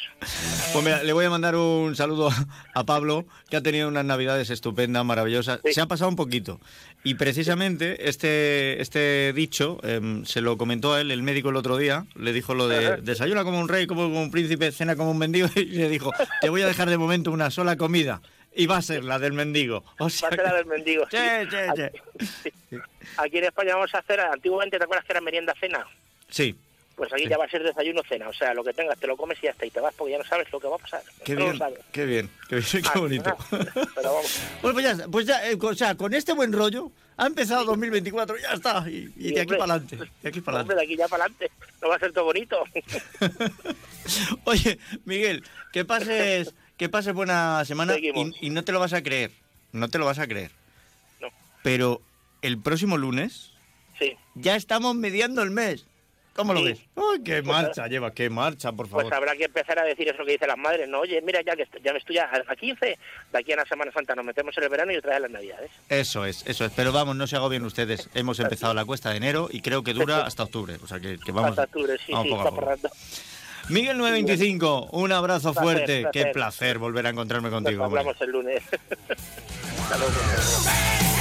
Pues 0.73 0.83
mira, 0.83 1.01
le 1.03 1.13
voy 1.13 1.23
a 1.23 1.29
mandar 1.29 1.55
un 1.55 1.95
saludo 1.95 2.29
a- 2.73 2.83
Pablo, 2.83 3.25
que 3.49 3.55
ha 3.57 3.61
tenido 3.61 3.87
unas 3.87 4.03
navidades 4.03 4.49
estupendas, 4.49 5.05
maravillosas. 5.05 5.61
Se 5.71 5.79
ha 5.79 5.85
pasado 5.85 6.09
un 6.09 6.17
poquito. 6.17 6.59
Y 7.03 7.13
precisamente 7.15 8.09
este, 8.09 8.81
este 8.81 9.31
dicho 9.33 9.79
em, 9.83 10.25
se 10.25 10.41
lo 10.41 10.57
comentó 10.57 10.93
a 10.93 11.01
él 11.01 11.11
el 11.11 11.23
médico 11.23 11.49
el 11.49 11.55
otro 11.55 11.77
día. 11.77 12.05
Le 12.15 12.33
dijo 12.33 12.53
lo 12.53 12.67
de 12.67 12.85
Ajá. 12.87 12.97
desayuna 12.97 13.43
como 13.43 13.59
un 13.59 13.69
rey, 13.69 13.87
como 13.87 14.03
como 14.03 14.21
un 14.21 14.31
príncipe, 14.31 14.71
cena 14.71 14.95
como 14.95 15.11
un 15.11 15.17
mendigo. 15.17 15.47
Y 15.55 15.65
le 15.77 15.87
dijo, 15.89 16.11
te 16.41 16.49
voy 16.49 16.61
a 16.61 16.67
dejar 16.67 16.89
de 16.89 16.97
momento 16.97 17.31
una 17.31 17.49
sola 17.51 17.77
comida. 17.77 18.21
Y 18.55 18.67
va 18.67 18.77
a 18.77 18.81
ser 18.81 19.03
la 19.03 19.19
del 19.19 19.33
mendigo. 19.33 19.83
O 19.99 20.09
sea 20.09 20.29
Va 20.29 20.33
a 20.33 20.37
ser 20.37 20.45
la 20.47 20.55
del 20.55 20.65
mendigo. 20.65 21.05
Sí, 21.11 21.17
sí, 21.49 22.27
sí. 22.43 22.49
Aquí 23.17 23.37
en 23.37 23.43
España 23.43 23.75
vamos 23.75 23.93
a 23.93 23.99
hacer, 23.99 24.19
antiguamente, 24.21 24.77
¿te 24.77 24.83
acuerdas 24.83 25.05
que 25.05 25.13
era 25.13 25.21
merienda 25.21 25.53
cena? 25.59 25.85
Sí. 26.29 26.55
Pues 26.95 27.11
aquí 27.11 27.27
ya 27.27 27.37
va 27.37 27.43
a 27.43 27.49
ser 27.49 27.61
desayuno 27.61 28.01
cena, 28.07 28.29
o 28.29 28.33
sea, 28.33 28.53
lo 28.53 28.63
que 28.63 28.71
tengas 28.71 28.97
te 28.97 29.05
lo 29.05 29.17
comes 29.17 29.37
y 29.41 29.47
ya 29.47 29.51
está, 29.51 29.65
y 29.65 29.69
te 29.69 29.81
vas 29.81 29.93
porque 29.95 30.13
ya 30.13 30.17
no 30.17 30.23
sabes 30.23 30.49
lo 30.49 30.61
que 30.61 30.67
va 30.69 30.77
a 30.77 30.79
pasar. 30.79 31.01
Qué 31.25 31.35
bien, 31.35 31.59
qué 31.91 32.05
bien, 32.05 32.29
qué 32.47 32.55
bien, 32.55 32.67
qué 32.83 32.89
Ah, 32.93 32.99
bonito. 32.99 33.37
Pero 33.51 34.13
vamos. 34.13 34.39
Bueno, 34.61 34.73
pues 34.75 34.85
ya, 34.97 35.07
pues 35.09 35.25
ya, 35.25 35.49
eh, 35.51 35.57
o 35.59 35.75
sea, 35.75 35.95
con 35.95 36.13
este 36.13 36.31
buen 36.31 36.53
rollo 36.53 36.89
ha 37.17 37.27
empezado 37.27 37.65
2024, 37.65 38.37
ya 38.37 38.53
está, 38.53 38.89
y, 38.89 39.11
y 39.17 39.33
de 39.33 39.41
aquí 39.41 39.55
para 39.55 39.73
adelante, 39.73 39.97
de 40.21 40.29
aquí 40.29 40.39
para 40.39 40.59
adelante. 40.59 40.75
de 40.75 40.83
aquí 40.83 40.95
ya 40.95 41.07
para 41.09 41.25
adelante. 41.25 41.51
No 41.81 41.89
va 41.89 41.95
a 41.97 41.99
ser 41.99 42.13
todo 42.13 42.23
bonito. 42.23 42.63
Oye, 44.45 44.79
Miguel, 45.03 45.43
que 45.73 45.83
pases, 45.83 46.53
que 46.77 46.89
pases 46.89 47.13
buena 47.13 47.63
semana 47.65 47.95
y, 47.97 48.49
no 48.49 48.63
te 48.63 48.71
lo 48.71 48.79
vas 48.79 48.93
a 48.93 49.01
creer, 49.03 49.31
no 49.71 49.89
te 49.89 49.97
lo 49.97 50.05
vas 50.05 50.19
a 50.19 50.27
creer. 50.27 50.51
No. 51.21 51.29
Pero 51.63 52.01
el 52.41 52.57
próximo 52.59 52.97
lunes 52.97 53.51
Sí. 53.99 54.15
ya 54.35 54.55
estamos 54.55 54.95
mediando 54.95 55.41
el 55.41 55.51
mes. 55.51 55.85
¿Cómo 56.35 56.53
lo 56.53 56.59
Sí. 56.59 56.65
ves? 56.65 56.79
¡Ay, 56.97 57.23
qué 57.23 57.41
Pues, 57.41 57.45
marcha 57.45 57.87
lleva, 57.87 58.11
qué 58.11 58.29
marcha, 58.29 58.73
por 58.73 58.89
favor! 58.89 59.05
Pues 59.05 59.13
habrá 59.15 59.37
que 59.37 59.45
empezar 59.45 59.79
a 59.79 59.83
decir 59.83 60.09
eso 60.09 60.25
que 60.25 60.33
dicen 60.33 60.49
las 60.49 60.57
madres, 60.57 60.89
¿no? 60.89 60.99
Oye, 60.99 61.21
mira, 61.21 61.41
ya 61.41 61.55
que 61.55 61.65
ya 61.81 61.93
me 61.93 61.99
estoy 61.99 62.17
a, 62.17 62.29
a 62.45 62.55
15, 62.57 62.99
de 63.31 63.39
aquí 63.39 63.53
a 63.53 63.55
la 63.55 63.65
Semana 63.65 63.89
Santa 63.93 64.15
nos 64.15 64.25
metemos 64.25 64.57
en 64.57 64.63
el 64.65 64.69
verano 64.69 64.91
y 64.91 64.97
otra 64.97 65.11
vez 65.11 65.21
las 65.21 65.31
Navidades. 65.31 65.71
Eso 65.87 66.25
es, 66.25 66.45
eso 66.45 66.65
es. 66.65 66.73
Pero 66.75 66.91
vamos, 66.91 67.15
no 67.15 67.25
se 67.25 67.37
agobien 67.37 67.63
ustedes. 67.63 68.09
Hemos 68.15 68.41
empezado 68.41 68.73
la 68.73 68.83
cuesta 68.83 69.11
de 69.11 69.15
enero 69.17 69.47
y 69.49 69.61
creo 69.61 69.81
que 69.81 69.93
dura 69.93 70.23
hasta 70.25 70.43
octubre. 70.43 70.75
O 70.83 70.87
sea 70.87 70.99
que, 70.99 71.17
que 71.25 71.31
vamos, 71.31 71.51
Hasta 71.51 71.63
octubre, 71.63 71.97
sí, 72.05 72.11
vamos 72.11 72.25
sí, 72.25 72.29
poco 72.31 72.41
a 72.69 72.73
está 72.73 72.89
poco. 72.89 72.95
Miguel 73.69 73.97
925, 73.97 74.89
un 74.91 75.11
abrazo 75.11 75.53
Placer, 75.53 75.63
fuerte. 75.63 76.05
Qué 76.13 76.25
placer. 76.27 76.77
volver 76.77 77.07
a 77.07 77.09
encontrarme 77.09 77.49
Nos 77.49 77.61
contigo. 77.63 77.83
hombre. 77.85 78.01
hablamos 78.01 78.21
el 78.21 78.31
lunes. 78.31 78.61
Hasta 79.81 79.97
luego. 79.97 81.14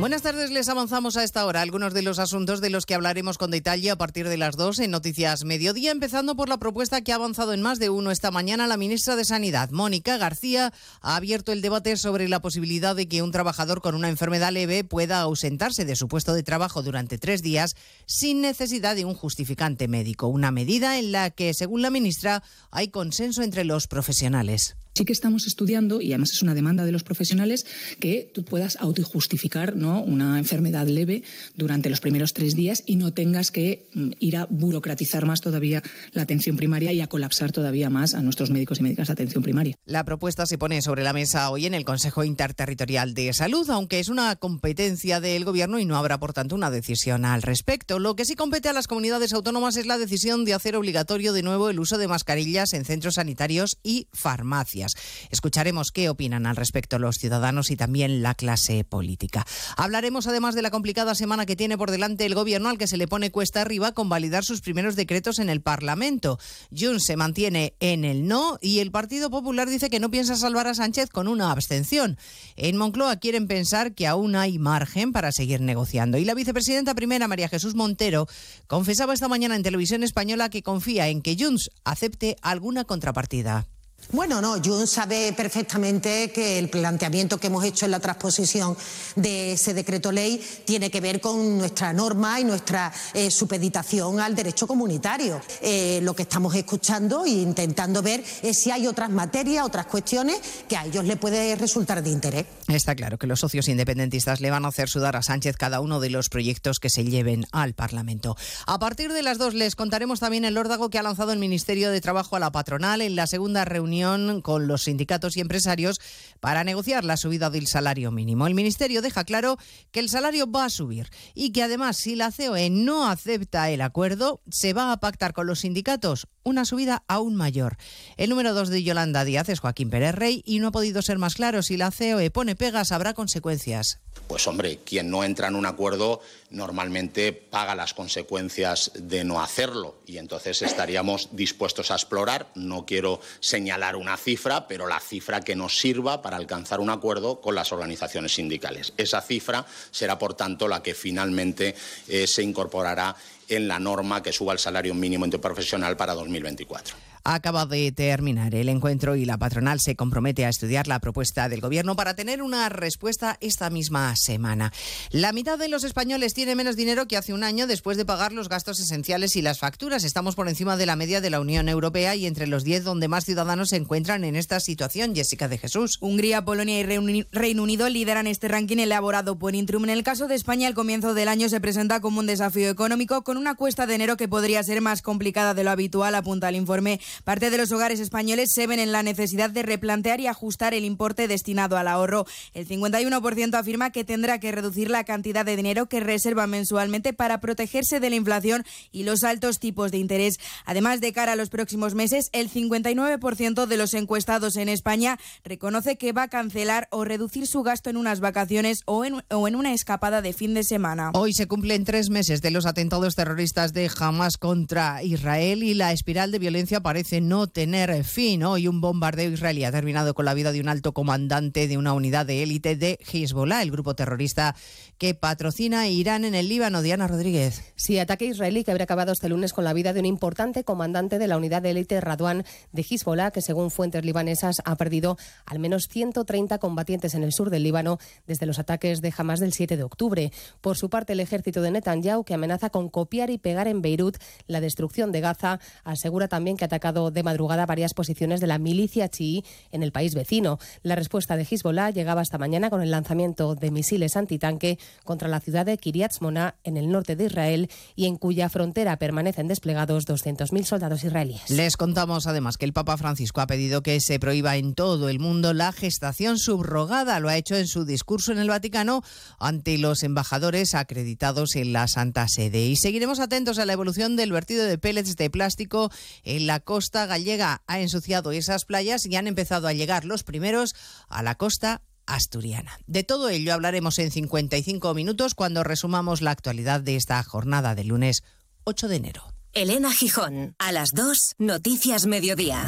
Buenas 0.00 0.22
tardes, 0.22 0.50
les 0.50 0.68
avanzamos 0.68 1.16
a 1.16 1.22
esta 1.22 1.46
hora 1.46 1.62
algunos 1.62 1.94
de 1.94 2.02
los 2.02 2.18
asuntos 2.18 2.60
de 2.60 2.68
los 2.68 2.84
que 2.84 2.96
hablaremos 2.96 3.38
con 3.38 3.52
detalle 3.52 3.92
a 3.92 3.96
partir 3.96 4.28
de 4.28 4.36
las 4.36 4.56
2 4.56 4.80
en 4.80 4.90
Noticias 4.90 5.44
Mediodía, 5.44 5.92
empezando 5.92 6.34
por 6.34 6.48
la 6.48 6.58
propuesta 6.58 7.00
que 7.00 7.12
ha 7.12 7.14
avanzado 7.14 7.52
en 7.52 7.62
más 7.62 7.78
de 7.78 7.90
uno 7.90 8.10
esta 8.10 8.32
mañana 8.32 8.66
la 8.66 8.76
ministra 8.76 9.14
de 9.14 9.24
Sanidad, 9.24 9.70
Mónica 9.70 10.18
García, 10.18 10.72
ha 11.00 11.14
abierto 11.14 11.52
el 11.52 11.62
debate 11.62 11.96
sobre 11.96 12.28
la 12.28 12.42
posibilidad 12.42 12.96
de 12.96 13.06
que 13.06 13.22
un 13.22 13.30
trabajador 13.30 13.80
con 13.80 13.94
una 13.94 14.08
enfermedad 14.08 14.52
leve 14.52 14.82
pueda 14.82 15.20
ausentarse 15.20 15.84
de 15.84 15.96
su 15.96 16.08
puesto 16.08 16.34
de 16.34 16.42
trabajo 16.42 16.82
durante 16.82 17.16
tres 17.16 17.40
días 17.40 17.76
sin 18.04 18.40
necesidad 18.40 18.96
de 18.96 19.04
un 19.04 19.14
justificante 19.14 19.86
médico, 19.86 20.26
una 20.26 20.50
medida 20.50 20.98
en 20.98 21.12
la 21.12 21.30
que, 21.30 21.54
según 21.54 21.82
la 21.82 21.90
ministra, 21.90 22.42
hay 22.72 22.88
consenso 22.88 23.42
entre 23.42 23.64
los 23.64 23.86
profesionales. 23.86 24.76
Sí 24.96 25.04
que 25.04 25.12
estamos 25.12 25.48
estudiando, 25.48 26.00
y 26.00 26.12
además 26.12 26.30
es 26.30 26.42
una 26.42 26.54
demanda 26.54 26.84
de 26.84 26.92
los 26.92 27.02
profesionales, 27.02 27.66
que 27.98 28.30
tú 28.32 28.44
puedas 28.44 28.76
autojustificar 28.76 29.74
¿no? 29.74 30.00
una 30.00 30.38
enfermedad 30.38 30.86
leve 30.86 31.24
durante 31.56 31.90
los 31.90 31.98
primeros 31.98 32.32
tres 32.32 32.54
días 32.54 32.84
y 32.86 32.94
no 32.94 33.12
tengas 33.12 33.50
que 33.50 33.88
mm, 33.92 34.10
ir 34.20 34.36
a 34.36 34.46
burocratizar 34.48 35.26
más 35.26 35.40
todavía 35.40 35.82
la 36.12 36.22
atención 36.22 36.56
primaria 36.56 36.92
y 36.92 37.00
a 37.00 37.08
colapsar 37.08 37.50
todavía 37.50 37.90
más 37.90 38.14
a 38.14 38.22
nuestros 38.22 38.50
médicos 38.50 38.78
y 38.78 38.84
médicas 38.84 39.08
de 39.08 39.14
atención 39.14 39.42
primaria. 39.42 39.74
La 39.84 40.04
propuesta 40.04 40.46
se 40.46 40.58
pone 40.58 40.80
sobre 40.80 41.02
la 41.02 41.12
mesa 41.12 41.50
hoy 41.50 41.66
en 41.66 41.74
el 41.74 41.84
Consejo 41.84 42.22
Interterritorial 42.22 43.14
de 43.14 43.32
Salud, 43.32 43.68
aunque 43.70 43.98
es 43.98 44.08
una 44.08 44.36
competencia 44.36 45.18
del 45.18 45.44
Gobierno 45.44 45.80
y 45.80 45.86
no 45.86 45.96
habrá, 45.96 46.20
por 46.20 46.32
tanto, 46.32 46.54
una 46.54 46.70
decisión 46.70 47.24
al 47.24 47.42
respecto. 47.42 47.98
Lo 47.98 48.14
que 48.14 48.24
sí 48.24 48.36
compete 48.36 48.68
a 48.68 48.72
las 48.72 48.86
comunidades 48.86 49.32
autónomas 49.32 49.76
es 49.76 49.86
la 49.86 49.98
decisión 49.98 50.44
de 50.44 50.54
hacer 50.54 50.76
obligatorio 50.76 51.32
de 51.32 51.42
nuevo 51.42 51.68
el 51.68 51.80
uso 51.80 51.98
de 51.98 52.06
mascarillas 52.06 52.74
en 52.74 52.84
centros 52.84 53.14
sanitarios 53.14 53.78
y 53.82 54.06
farmacias. 54.12 54.83
Escucharemos 55.30 55.90
qué 55.90 56.08
opinan 56.08 56.46
al 56.46 56.56
respecto 56.56 56.98
los 56.98 57.16
ciudadanos 57.16 57.70
y 57.70 57.76
también 57.76 58.22
la 58.22 58.34
clase 58.34 58.84
política. 58.84 59.46
Hablaremos 59.76 60.26
además 60.26 60.54
de 60.54 60.62
la 60.62 60.70
complicada 60.70 61.14
semana 61.14 61.46
que 61.46 61.56
tiene 61.56 61.78
por 61.78 61.90
delante 61.90 62.26
el 62.26 62.34
Gobierno 62.34 62.68
al 62.68 62.78
que 62.78 62.86
se 62.86 62.96
le 62.96 63.08
pone 63.08 63.30
cuesta 63.30 63.60
arriba 63.60 63.92
con 63.92 64.08
validar 64.08 64.44
sus 64.44 64.60
primeros 64.60 64.96
decretos 64.96 65.38
en 65.38 65.48
el 65.48 65.60
Parlamento. 65.60 66.38
Junts 66.76 67.04
se 67.04 67.16
mantiene 67.16 67.74
en 67.80 68.04
el 68.04 68.26
no 68.26 68.58
y 68.60 68.80
el 68.80 68.90
Partido 68.90 69.30
Popular 69.30 69.68
dice 69.68 69.90
que 69.90 70.00
no 70.00 70.10
piensa 70.10 70.36
salvar 70.36 70.66
a 70.66 70.74
Sánchez 70.74 71.10
con 71.10 71.28
una 71.28 71.50
abstención. 71.50 72.18
En 72.56 72.76
Moncloa 72.76 73.16
quieren 73.16 73.46
pensar 73.46 73.94
que 73.94 74.06
aún 74.06 74.36
hay 74.36 74.58
margen 74.58 75.12
para 75.12 75.32
seguir 75.32 75.60
negociando. 75.60 76.18
Y 76.18 76.24
la 76.24 76.34
vicepresidenta 76.34 76.94
primera, 76.94 77.28
María 77.28 77.48
Jesús 77.48 77.74
Montero, 77.74 78.26
confesaba 78.66 79.14
esta 79.14 79.28
mañana 79.28 79.56
en 79.56 79.62
televisión 79.62 80.02
española 80.02 80.50
que 80.50 80.62
confía 80.62 81.08
en 81.08 81.22
que 81.22 81.36
Junts 81.38 81.70
acepte 81.84 82.36
alguna 82.42 82.84
contrapartida. 82.84 83.66
Bueno, 84.12 84.40
no, 84.40 84.60
Jun 84.62 84.86
sabe 84.86 85.32
perfectamente 85.32 86.30
que 86.30 86.58
el 86.58 86.68
planteamiento 86.68 87.38
que 87.38 87.46
hemos 87.46 87.64
hecho 87.64 87.86
en 87.86 87.90
la 87.90 88.00
transposición 88.00 88.76
de 89.16 89.52
ese 89.52 89.72
decreto 89.72 90.12
ley 90.12 90.40
tiene 90.64 90.90
que 90.90 91.00
ver 91.00 91.20
con 91.20 91.58
nuestra 91.58 91.92
norma 91.92 92.38
y 92.38 92.44
nuestra 92.44 92.92
eh, 93.14 93.30
supeditación 93.30 94.20
al 94.20 94.34
derecho 94.34 94.66
comunitario. 94.66 95.40
Eh, 95.62 96.00
lo 96.02 96.14
que 96.14 96.22
estamos 96.22 96.54
escuchando 96.54 97.24
e 97.24 97.30
intentando 97.30 98.02
ver 98.02 98.22
es 98.42 98.58
si 98.58 98.70
hay 98.70 98.86
otras 98.86 99.10
materias, 99.10 99.64
otras 99.64 99.86
cuestiones 99.86 100.38
que 100.68 100.76
a 100.76 100.84
ellos 100.84 101.04
les 101.04 101.16
puede 101.16 101.56
resultar 101.56 102.02
de 102.02 102.10
interés. 102.10 102.46
Está 102.68 102.94
claro 102.94 103.18
que 103.18 103.26
los 103.26 103.40
socios 103.40 103.68
independentistas 103.68 104.40
le 104.40 104.50
van 104.50 104.64
a 104.64 104.68
hacer 104.68 104.88
sudar 104.88 105.16
a 105.16 105.22
Sánchez 105.22 105.56
cada 105.56 105.80
uno 105.80 105.98
de 106.00 106.10
los 106.10 106.28
proyectos 106.28 106.78
que 106.78 106.90
se 106.90 107.04
lleven 107.04 107.46
al 107.52 107.74
Parlamento. 107.74 108.36
A 108.66 108.78
partir 108.78 109.12
de 109.12 109.22
las 109.22 109.38
dos 109.38 109.54
les 109.54 109.76
contaremos 109.76 110.20
también 110.20 110.44
el 110.44 110.58
órdago 110.58 110.90
que 110.90 110.98
ha 110.98 111.02
lanzado 111.02 111.32
el 111.32 111.38
Ministerio 111.38 111.90
de 111.90 112.00
Trabajo 112.00 112.36
a 112.36 112.38
la 112.38 112.52
patronal 112.52 113.00
en 113.00 113.16
la 113.16 113.26
segunda 113.26 113.64
reunión 113.64 113.93
con 114.42 114.66
los 114.66 114.82
sindicatos 114.84 115.36
y 115.36 115.40
empresarios 115.40 116.00
para 116.40 116.64
negociar 116.64 117.04
la 117.04 117.16
subida 117.16 117.50
del 117.50 117.66
salario 117.66 118.10
mínimo. 118.10 118.46
El 118.46 118.54
Ministerio 118.54 119.02
deja 119.02 119.24
claro 119.24 119.56
que 119.92 120.00
el 120.00 120.08
salario 120.08 120.50
va 120.50 120.64
a 120.64 120.70
subir 120.70 121.08
y 121.34 121.52
que 121.52 121.62
además 121.62 121.96
si 121.96 122.16
la 122.16 122.32
COE 122.32 122.70
no 122.70 123.08
acepta 123.08 123.70
el 123.70 123.80
acuerdo, 123.80 124.40
se 124.50 124.72
va 124.72 124.92
a 124.92 125.00
pactar 125.00 125.32
con 125.32 125.46
los 125.46 125.60
sindicatos 125.60 126.26
una 126.44 126.64
subida 126.64 127.02
aún 127.08 127.34
mayor. 127.34 127.76
El 128.16 128.30
número 128.30 128.54
dos 128.54 128.68
de 128.68 128.82
Yolanda 128.82 129.24
Díaz 129.24 129.48
es 129.48 129.60
Joaquín 129.60 129.90
Pérez 129.90 130.14
Rey 130.14 130.42
y 130.46 130.60
no 130.60 130.68
ha 130.68 130.72
podido 130.72 131.02
ser 131.02 131.18
más 131.18 131.34
claro. 131.34 131.62
Si 131.62 131.76
la 131.76 131.90
COE 131.90 132.30
pone 132.30 132.54
pegas, 132.54 132.92
habrá 132.92 133.14
consecuencias. 133.14 134.00
Pues 134.28 134.46
hombre, 134.46 134.78
quien 134.84 135.10
no 135.10 135.22
entra 135.22 135.48
en 135.48 135.56
un 135.56 135.66
acuerdo 135.66 136.20
normalmente 136.50 137.32
paga 137.32 137.74
las 137.74 137.94
consecuencias 137.94 138.92
de 138.94 139.24
no 139.24 139.42
hacerlo 139.42 139.96
y 140.06 140.18
entonces 140.18 140.62
estaríamos 140.62 141.30
dispuestos 141.32 141.90
a 141.90 141.94
explorar, 141.94 142.48
no 142.54 142.86
quiero 142.86 143.20
señalar 143.40 143.96
una 143.96 144.16
cifra, 144.16 144.66
pero 144.66 144.86
la 144.86 145.00
cifra 145.00 145.40
que 145.40 145.56
nos 145.56 145.78
sirva 145.78 146.22
para 146.22 146.36
alcanzar 146.36 146.80
un 146.80 146.90
acuerdo 146.90 147.40
con 147.40 147.54
las 147.54 147.72
organizaciones 147.72 148.34
sindicales. 148.34 148.92
Esa 148.96 149.20
cifra 149.20 149.66
será, 149.90 150.18
por 150.18 150.34
tanto, 150.34 150.68
la 150.68 150.82
que 150.82 150.94
finalmente 150.94 151.74
eh, 152.08 152.26
se 152.26 152.42
incorporará 152.42 153.16
en 153.48 153.68
la 153.68 153.78
norma 153.78 154.22
que 154.22 154.32
suba 154.32 154.52
el 154.52 154.58
salario 154.58 154.94
mínimo 154.94 155.24
interprofesional 155.24 155.96
para 155.96 156.14
2024. 156.14 157.13
Acaba 157.26 157.64
de 157.64 157.90
terminar 157.90 158.54
el 158.54 158.68
encuentro 158.68 159.16
y 159.16 159.24
la 159.24 159.38
patronal 159.38 159.80
se 159.80 159.96
compromete 159.96 160.44
a 160.44 160.50
estudiar 160.50 160.86
la 160.86 161.00
propuesta 161.00 161.48
del 161.48 161.62
Gobierno 161.62 161.96
para 161.96 162.14
tener 162.14 162.42
una 162.42 162.68
respuesta 162.68 163.38
esta 163.40 163.70
misma 163.70 164.14
semana. 164.14 164.74
La 165.10 165.32
mitad 165.32 165.58
de 165.58 165.68
los 165.68 165.84
españoles 165.84 166.34
tiene 166.34 166.54
menos 166.54 166.76
dinero 166.76 167.08
que 167.08 167.16
hace 167.16 167.32
un 167.32 167.42
año 167.42 167.66
después 167.66 167.96
de 167.96 168.04
pagar 168.04 168.34
los 168.34 168.50
gastos 168.50 168.78
esenciales 168.78 169.36
y 169.36 169.42
las 169.42 169.58
facturas. 169.58 170.04
Estamos 170.04 170.34
por 170.34 170.50
encima 170.50 170.76
de 170.76 170.84
la 170.84 170.96
media 170.96 171.22
de 171.22 171.30
la 171.30 171.40
Unión 171.40 171.70
Europea 171.70 172.14
y 172.14 172.26
entre 172.26 172.46
los 172.46 172.62
10 172.62 172.84
donde 172.84 173.08
más 173.08 173.24
ciudadanos 173.24 173.70
se 173.70 173.76
encuentran 173.76 174.22
en 174.24 174.36
esta 174.36 174.60
situación. 174.60 175.14
Jessica 175.14 175.48
de 175.48 175.56
Jesús. 175.56 175.96
Hungría, 176.02 176.44
Polonia 176.44 176.78
y 176.78 177.24
Reino 177.32 177.62
Unido 177.62 177.88
lideran 177.88 178.26
este 178.26 178.48
ranking 178.48 178.76
elaborado 178.76 179.38
por 179.38 179.54
Intrum. 179.54 179.84
En 179.84 179.90
el 179.90 180.02
caso 180.02 180.28
de 180.28 180.34
España, 180.34 180.68
el 180.68 180.74
comienzo 180.74 181.14
del 181.14 181.28
año 181.28 181.48
se 181.48 181.62
presenta 181.62 182.02
como 182.02 182.20
un 182.20 182.26
desafío 182.26 182.68
económico 182.68 183.24
con 183.24 183.38
una 183.38 183.54
cuesta 183.54 183.86
de 183.86 183.94
enero 183.94 184.18
que 184.18 184.28
podría 184.28 184.62
ser 184.62 184.82
más 184.82 185.00
complicada 185.00 185.54
de 185.54 185.64
lo 185.64 185.70
habitual, 185.70 186.14
apunta 186.16 186.50
el 186.50 186.56
informe. 186.56 187.00
Parte 187.22 187.50
de 187.50 187.58
los 187.58 187.70
hogares 187.70 188.00
españoles 188.00 188.50
se 188.52 188.66
ven 188.66 188.80
en 188.80 188.92
la 188.92 189.02
necesidad 189.02 189.50
de 189.50 189.62
replantear 189.62 190.20
y 190.20 190.26
ajustar 190.26 190.74
el 190.74 190.84
importe 190.84 191.28
destinado 191.28 191.76
al 191.76 191.88
ahorro. 191.88 192.26
El 192.54 192.66
51% 192.66 193.54
afirma 193.54 193.90
que 193.90 194.04
tendrá 194.04 194.40
que 194.40 194.52
reducir 194.52 194.90
la 194.90 195.04
cantidad 195.04 195.44
de 195.44 195.56
dinero 195.56 195.86
que 195.86 196.00
reserva 196.00 196.46
mensualmente 196.46 197.12
para 197.12 197.40
protegerse 197.40 198.00
de 198.00 198.10
la 198.10 198.16
inflación 198.16 198.64
y 198.90 199.04
los 199.04 199.24
altos 199.24 199.58
tipos 199.58 199.90
de 199.90 199.98
interés. 199.98 200.38
Además, 200.64 201.00
de 201.00 201.12
cara 201.12 201.32
a 201.32 201.36
los 201.36 201.50
próximos 201.50 201.94
meses, 201.94 202.30
el 202.32 202.50
59% 202.50 203.66
de 203.66 203.76
los 203.76 203.94
encuestados 203.94 204.56
en 204.56 204.68
España 204.68 205.18
reconoce 205.44 205.96
que 205.96 206.12
va 206.12 206.24
a 206.24 206.28
cancelar 206.28 206.88
o 206.90 207.04
reducir 207.04 207.46
su 207.46 207.62
gasto 207.62 207.90
en 207.90 207.96
unas 207.96 208.20
vacaciones 208.20 208.80
o 208.86 209.04
en, 209.04 209.22
o 209.30 209.48
en 209.48 209.56
una 209.56 209.72
escapada 209.72 210.22
de 210.22 210.32
fin 210.32 210.54
de 210.54 210.64
semana. 210.64 211.10
Hoy 211.14 211.32
se 211.32 211.46
cumplen 211.46 211.84
tres 211.84 212.10
meses 212.10 212.40
de 212.40 212.50
los 212.50 212.66
atentados 212.66 213.14
terroristas 213.14 213.72
de 213.72 213.90
Hamas 213.98 214.36
contra 214.36 215.02
Israel 215.02 215.62
y 215.62 215.74
la 215.74 215.92
espiral 215.92 216.30
de 216.30 216.38
violencia 216.38 216.80
parece 216.80 217.03
parece 217.04 217.20
no 217.20 217.46
tener 217.48 218.02
fin. 218.02 218.44
Hoy 218.44 218.66
un 218.66 218.80
bombardeo 218.80 219.30
israelí 219.30 219.64
ha 219.64 219.70
terminado 219.70 220.14
con 220.14 220.24
la 220.24 220.32
vida 220.32 220.52
de 220.52 220.60
un 220.60 220.68
alto 220.68 220.94
comandante 220.94 221.68
de 221.68 221.76
una 221.76 221.92
unidad 221.92 222.24
de 222.24 222.42
élite 222.42 222.76
de 222.76 222.98
Hezbollah, 223.12 223.60
el 223.60 223.70
grupo 223.70 223.94
terrorista 223.94 224.56
que 224.96 225.12
patrocina 225.12 225.86
Irán 225.86 226.24
en 226.24 226.34
el 226.34 226.48
Líbano. 226.48 226.80
Diana 226.80 227.06
Rodríguez. 227.06 227.62
Sí, 227.76 227.98
ataque 227.98 228.24
israelí 228.24 228.64
que 228.64 228.70
habría 228.70 228.84
acabado 228.84 229.12
este 229.12 229.28
lunes 229.28 229.52
con 229.52 229.64
la 229.64 229.74
vida 229.74 229.92
de 229.92 230.00
un 230.00 230.06
importante 230.06 230.64
comandante 230.64 231.18
de 231.18 231.28
la 231.28 231.36
unidad 231.36 231.60
de 231.60 231.72
élite 231.72 232.00
Radwan 232.00 232.42
de 232.72 232.86
Hezbollah, 232.88 233.32
que 233.32 233.42
según 233.42 233.70
fuentes 233.70 234.02
libanesas 234.02 234.62
ha 234.64 234.74
perdido 234.76 235.18
al 235.44 235.58
menos 235.58 235.88
130 235.90 236.56
combatientes 236.58 237.14
en 237.14 237.22
el 237.22 237.34
sur 237.34 237.50
del 237.50 237.64
Líbano 237.64 237.98
desde 238.26 238.46
los 238.46 238.58
ataques 238.58 239.02
de 239.02 239.12
Hamas 239.14 239.40
del 239.40 239.52
7 239.52 239.76
de 239.76 239.82
octubre. 239.82 240.32
Por 240.62 240.78
su 240.78 240.88
parte, 240.88 241.12
el 241.12 241.20
ejército 241.20 241.60
de 241.60 241.70
Netanyahu, 241.70 242.24
que 242.24 242.32
amenaza 242.32 242.70
con 242.70 242.88
copiar 242.88 243.28
y 243.28 243.36
pegar 243.36 243.68
en 243.68 243.82
Beirut 243.82 244.16
la 244.46 244.62
destrucción 244.62 245.12
de 245.12 245.20
Gaza, 245.20 245.60
asegura 245.82 246.28
también 246.28 246.56
que 246.56 246.64
ha 246.64 246.66
atacado 246.66 246.93
de 246.94 247.22
madrugada 247.22 247.66
varias 247.66 247.92
posiciones 247.92 248.40
de 248.40 248.46
la 248.46 248.58
milicia 248.58 249.08
chií 249.08 249.44
en 249.72 249.82
el 249.82 249.92
país 249.92 250.14
vecino. 250.14 250.58
La 250.82 250.94
respuesta 250.94 251.36
de 251.36 251.46
Hezbollah 251.50 251.90
llegaba 251.90 252.22
esta 252.22 252.38
mañana 252.38 252.70
con 252.70 252.82
el 252.82 252.90
lanzamiento 252.90 253.54
de 253.54 253.70
misiles 253.70 254.16
antitanque 254.16 254.78
contra 255.04 255.28
la 255.28 255.40
ciudad 255.40 255.66
de 255.66 255.76
Kiryat 255.76 256.12
Shmona 256.12 256.54
en 256.64 256.76
el 256.76 256.90
norte 256.90 257.16
de 257.16 257.26
Israel 257.26 257.70
y 257.96 258.06
en 258.06 258.16
cuya 258.16 258.48
frontera 258.48 258.96
permanecen 258.96 259.48
desplegados 259.48 260.06
200.000 260.06 260.64
soldados 260.64 261.04
israelíes. 261.04 261.50
Les 261.50 261.76
contamos 261.76 262.26
además 262.26 262.56
que 262.56 262.64
el 262.64 262.72
Papa 262.72 262.96
Francisco 262.96 263.40
ha 263.40 263.46
pedido 263.46 263.82
que 263.82 264.00
se 264.00 264.18
prohíba 264.18 264.56
en 264.56 264.74
todo 264.74 265.08
el 265.08 265.18
mundo 265.18 265.52
la 265.52 265.72
gestación 265.72 266.38
subrogada. 266.38 267.20
Lo 267.20 267.28
ha 267.28 267.36
hecho 267.36 267.56
en 267.56 267.66
su 267.66 267.84
discurso 267.84 268.32
en 268.32 268.38
el 268.38 268.48
Vaticano 268.48 269.02
ante 269.38 269.78
los 269.78 270.02
embajadores 270.02 270.74
acreditados 270.74 271.56
en 271.56 271.72
la 271.72 271.88
Santa 271.88 272.28
Sede. 272.28 272.66
Y 272.66 272.76
seguiremos 272.76 273.20
atentos 273.20 273.58
a 273.58 273.66
la 273.66 273.72
evolución 273.72 274.16
del 274.16 274.32
vertido 274.32 274.64
de 274.64 274.78
pellets 274.78 275.16
de 275.16 275.30
plástico 275.30 275.90
en 276.22 276.46
la 276.46 276.60
costa 276.60 276.83
gallega. 276.92 277.62
Ha 277.66 277.80
ensuciado 277.80 278.32
esas 278.32 278.64
playas 278.64 279.06
y 279.06 279.16
han 279.16 279.26
empezado 279.26 279.68
a 279.68 279.72
llegar 279.72 280.04
los 280.04 280.22
primeros 280.22 280.74
a 281.08 281.22
la 281.22 281.34
costa 281.34 281.82
asturiana. 282.06 282.78
De 282.86 283.04
todo 283.04 283.28
ello 283.28 283.54
hablaremos 283.54 283.98
en 283.98 284.10
55 284.10 284.94
minutos 284.94 285.34
cuando 285.34 285.64
resumamos 285.64 286.22
la 286.22 286.30
actualidad 286.30 286.80
de 286.80 286.96
esta 286.96 287.22
jornada 287.22 287.74
de 287.74 287.84
lunes 287.84 288.22
8 288.64 288.88
de 288.88 288.96
enero. 288.96 289.22
Elena 289.52 289.92
Gijón, 289.92 290.56
a 290.58 290.72
las 290.72 290.90
2, 290.92 291.36
Noticias 291.38 292.06
Mediodía. 292.06 292.66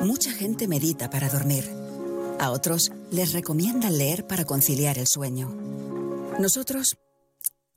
Mucha 0.00 0.32
gente 0.32 0.66
medita 0.66 1.08
para 1.08 1.28
dormir. 1.28 1.70
A 2.40 2.50
otros 2.50 2.90
les 3.10 3.32
recomiendan 3.32 3.98
leer 3.98 4.26
para 4.26 4.44
conciliar 4.44 4.98
el 4.98 5.06
sueño. 5.06 5.54
Nosotros 6.38 6.96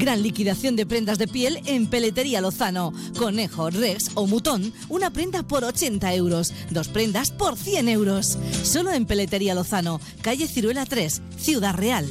Gran 0.00 0.22
liquidación 0.22 0.76
de 0.76 0.86
prendas 0.86 1.18
de 1.18 1.28
piel 1.28 1.60
en 1.66 1.86
Peletería 1.86 2.40
Lozano. 2.40 2.94
Conejo, 3.18 3.68
Rex 3.68 4.12
o 4.14 4.26
Mutón, 4.26 4.72
una 4.88 5.10
prenda 5.10 5.42
por 5.42 5.62
80 5.62 6.14
euros, 6.14 6.54
dos 6.70 6.88
prendas 6.88 7.30
por 7.30 7.54
100 7.54 7.86
euros. 7.90 8.38
Solo 8.62 8.92
en 8.92 9.04
Peletería 9.04 9.54
Lozano, 9.54 10.00
calle 10.22 10.48
Ciruela 10.48 10.86
3, 10.86 11.20
Ciudad 11.36 11.74
Real. 11.74 12.10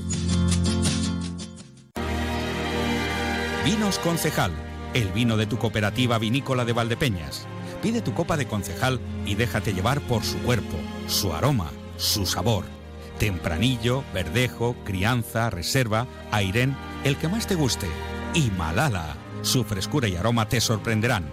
Vinos 3.66 3.98
Concejal, 3.98 4.52
el 4.94 5.08
vino 5.12 5.36
de 5.36 5.48
tu 5.48 5.58
cooperativa 5.58 6.20
vinícola 6.20 6.66
de 6.66 6.74
Valdepeñas. 6.74 7.48
Pide 7.82 8.04
tu 8.04 8.14
copa 8.14 8.38
de 8.38 8.48
concejal 8.48 9.00
y 9.26 9.34
déjate 9.34 9.74
llevar 9.74 10.00
por 10.02 10.24
su 10.24 10.38
cuerpo, 10.40 10.78
su 11.08 11.34
aroma, 11.34 11.72
su 11.98 12.28
sabor. 12.28 12.79
Tempranillo, 13.20 14.04
verdejo, 14.14 14.76
crianza, 14.86 15.50
reserva, 15.50 16.08
airén, 16.32 16.76
el 17.04 17.18
que 17.18 17.28
más 17.28 17.48
te 17.48 17.56
guste. 17.56 17.88
Y 18.34 18.50
Malala, 18.52 19.18
su 19.42 19.66
frescura 19.66 20.08
y 20.08 20.16
aroma 20.16 20.48
te 20.48 20.62
sorprenderán. 20.62 21.26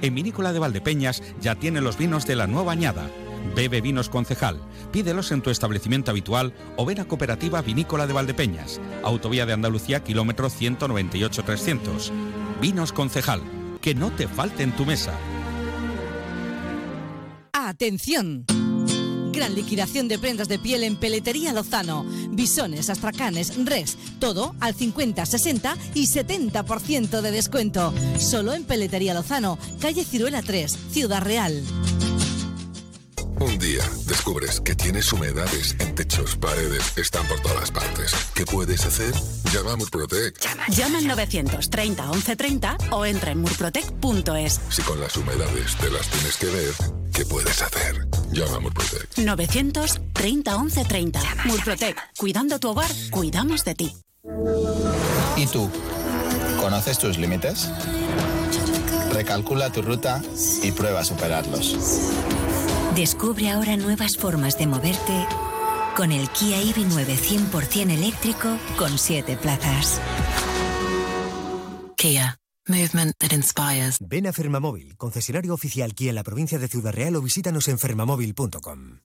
En 0.00 0.14
Vinícola 0.14 0.54
de 0.54 0.58
Valdepeñas 0.58 1.22
ya 1.40 1.54
tiene 1.54 1.82
los 1.82 1.98
vinos 1.98 2.26
de 2.26 2.36
la 2.36 2.46
nueva 2.46 2.72
añada. 2.72 3.10
Bebe 3.54 3.82
vinos 3.82 4.08
concejal. 4.08 4.58
Pídelos 4.90 5.32
en 5.32 5.42
tu 5.42 5.50
establecimiento 5.50 6.10
habitual 6.10 6.54
o 6.76 6.86
ven 6.86 7.00
a 7.00 7.04
Cooperativa 7.04 7.60
Vinícola 7.60 8.06
de 8.06 8.14
Valdepeñas. 8.14 8.80
Autovía 9.02 9.44
de 9.44 9.52
Andalucía, 9.52 10.02
kilómetro 10.02 10.48
198-300. 10.48 12.10
Vinos 12.60 12.92
concejal. 12.92 13.42
Que 13.82 13.94
no 13.94 14.10
te 14.10 14.28
falte 14.28 14.62
en 14.62 14.72
tu 14.72 14.86
mesa. 14.86 15.12
¡Atención! 17.52 18.46
Gran 19.34 19.54
liquidación 19.54 20.06
de 20.06 20.18
prendas 20.18 20.48
de 20.48 20.58
piel 20.58 20.84
en 20.84 20.96
Peletería 20.96 21.52
Lozano. 21.52 22.04
Bisones, 22.30 22.88
astracanes, 22.88 23.52
res, 23.64 23.96
todo 24.20 24.54
al 24.60 24.74
50, 24.74 25.26
60 25.26 25.76
y 25.94 26.06
70% 26.06 27.20
de 27.20 27.30
descuento. 27.30 27.92
Solo 28.18 28.54
en 28.54 28.64
Peletería 28.64 29.12
Lozano, 29.12 29.58
calle 29.80 30.04
Ciruela 30.04 30.40
3, 30.40 30.78
Ciudad 30.90 31.22
Real. 31.22 31.62
Un 33.40 33.58
día 33.58 33.82
descubres 34.06 34.60
que 34.60 34.76
tienes 34.76 35.12
humedades 35.12 35.74
en 35.80 35.94
techos, 35.94 36.36
paredes, 36.36 36.96
están 36.96 37.26
por 37.26 37.40
todas 37.40 37.70
partes. 37.72 38.14
¿Qué 38.34 38.46
puedes 38.46 38.86
hacer? 38.86 39.12
Llama 39.52 39.72
a 39.72 39.76
Murprotec. 39.76 40.38
Llama 40.70 40.98
al 40.98 41.06
930 41.08 42.04
1130 42.04 42.76
o 42.92 43.04
entra 43.04 43.32
en 43.32 43.40
murprotec.es. 43.40 44.60
Si 44.70 44.82
con 44.82 45.00
las 45.00 45.16
humedades 45.16 45.76
te 45.76 45.90
las 45.90 46.08
tienes 46.08 46.36
que 46.36 46.46
ver, 46.46 46.74
¿qué 47.12 47.26
puedes 47.26 47.60
hacer? 47.60 48.06
Llama 48.34 48.56
a 48.56 48.60
Murprotec. 48.60 49.16
930 49.18 50.58
1130. 50.58 51.20
Murprotec. 51.44 51.96
Cuidando 52.18 52.58
tu 52.58 52.70
hogar, 52.70 52.90
cuidamos 53.10 53.64
de 53.64 53.74
ti. 53.76 53.94
¿Y 55.36 55.46
tú? 55.46 55.70
¿Conoces 56.60 56.98
tus 56.98 57.16
límites? 57.16 57.70
Recalcula 59.12 59.70
tu 59.70 59.82
ruta 59.82 60.20
y 60.62 60.72
prueba 60.72 61.00
a 61.00 61.04
superarlos. 61.04 61.76
Descubre 62.96 63.50
ahora 63.50 63.76
nuevas 63.76 64.16
formas 64.16 64.58
de 64.58 64.66
moverte 64.66 65.26
con 65.96 66.10
el 66.10 66.28
Kia 66.30 66.60
EV9 66.60 67.16
100% 67.52 67.90
eléctrico 67.90 68.58
con 68.76 68.98
7 68.98 69.36
plazas. 69.36 70.00
Kia. 71.96 72.36
Movement 72.66 73.16
that 73.18 73.32
inspires. 73.34 73.98
Ven 74.00 74.26
a 74.26 74.32
Fermamóvil, 74.32 74.96
concesionario 74.96 75.52
oficial 75.52 75.94
Kia 75.94 76.08
en 76.10 76.14
la 76.14 76.24
provincia 76.24 76.58
de 76.58 76.68
Ciudad 76.68 76.92
Real 76.92 77.14
o 77.16 77.20
visítanos 77.20 77.68
en 77.68 77.78
fermamóvil.com. 77.78 79.00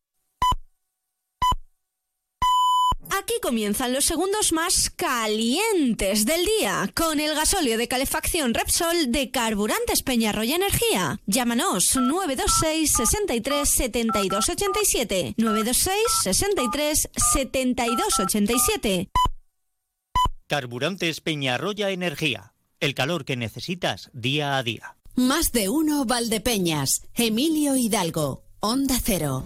Aquí 3.12 3.34
comienzan 3.42 3.92
los 3.92 4.06
segundos 4.06 4.54
más 4.54 4.90
calientes 4.90 6.26
del 6.26 6.46
día 6.46 6.90
con 6.96 7.20
el 7.20 7.36
gasóleo 7.36 7.78
de 7.78 7.88
calefacción 7.88 8.54
Repsol 8.54 9.12
de 9.12 9.30
Carburantes 9.32 10.04
Peñarroya 10.04 10.56
Energía. 10.56 11.20
Llámanos 11.26 11.96
926 11.96 12.92
63 12.96 13.70
72 13.70 14.50
87 14.50 15.34
926 15.38 15.96
63 16.24 17.10
72 17.34 18.20
87. 18.20 19.10
Carburantes 20.48 21.20
Peñarroya 21.22 21.90
Energía. 21.90 22.54
El 22.80 22.96
calor 22.96 23.26
que 23.26 23.36
necesitas 23.36 24.10
día 24.14 24.58
a 24.58 24.64
día. 24.64 24.96
Más 25.16 25.52
de 25.52 25.68
uno 25.68 26.06
Valdepeñas. 26.06 27.02
Emilio 27.14 27.76
Hidalgo. 27.76 28.44
Onda 28.62 28.96
Cero. 29.04 29.46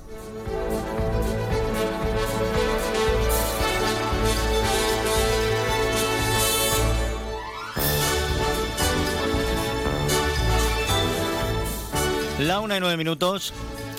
La 12.40 12.60
una 12.60 12.78
y 12.78 12.80
nueve 12.80 12.98
minutos. 12.98 13.54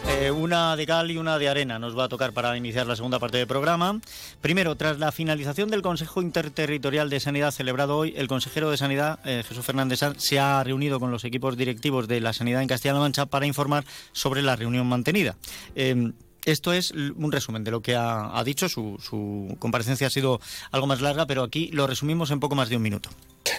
Eh, 0.07 0.31
una 0.31 0.77
de 0.77 0.87
cal 0.87 1.11
y 1.11 1.17
una 1.17 1.39
de 1.39 1.49
arena 1.49 1.79
nos 1.79 1.99
va 1.99 2.05
a 2.05 2.09
tocar 2.09 2.33
para 2.33 2.57
iniciar 2.57 2.87
la 2.87 2.97
segunda 2.97 3.19
parte 3.19 3.39
del 3.39 3.47
programa. 3.47 4.01
Primero, 4.41 4.77
tras 4.77 4.99
la 4.99 5.13
finalización 5.13 5.71
del 5.71 5.83
Consejo 5.83 6.23
Interterritorial 6.23 7.11
de 7.11 7.21
Sanidad 7.21 7.51
celebrado 7.51 7.97
hoy, 7.97 8.15
el 8.17 8.29
consejero 8.29 8.71
de 8.71 8.77
Sanidad, 8.77 9.19
eh, 9.25 9.43
Jesús 9.47 9.65
Fernández 9.65 10.01
Sanz, 10.01 10.23
se 10.23 10.39
ha 10.39 10.63
reunido 10.63 11.01
con 11.01 11.11
los 11.11 11.25
equipos 11.25 11.57
directivos 11.57 12.09
de 12.09 12.21
la 12.21 12.33
Sanidad 12.33 12.63
en 12.63 12.69
Castilla-La 12.69 13.01
Mancha 13.01 13.27
para 13.27 13.47
informar 13.47 13.85
sobre 14.13 14.43
la 14.43 14.57
reunión 14.57 14.87
mantenida. 14.87 15.37
Eh, 15.75 16.13
esto 16.45 16.73
es 16.73 16.91
un 16.91 17.33
resumen 17.33 17.65
de 17.65 17.71
lo 17.71 17.81
que 17.81 17.97
ha, 17.97 18.43
dicho. 18.45 18.69
Su, 18.69 18.99
su, 19.01 19.57
comparecencia 19.59 20.09
ha 20.09 20.11
sido 20.11 20.41
algo 20.71 20.87
más 20.87 21.01
larga, 21.01 21.27
pero 21.27 21.43
aquí 21.43 21.69
lo 21.73 21.87
resumimos 21.87 22.31
en 22.31 22.41
poco 22.41 22.55
más 22.55 22.69
de 22.69 22.77
un 22.77 22.83
minuto. 22.83 23.09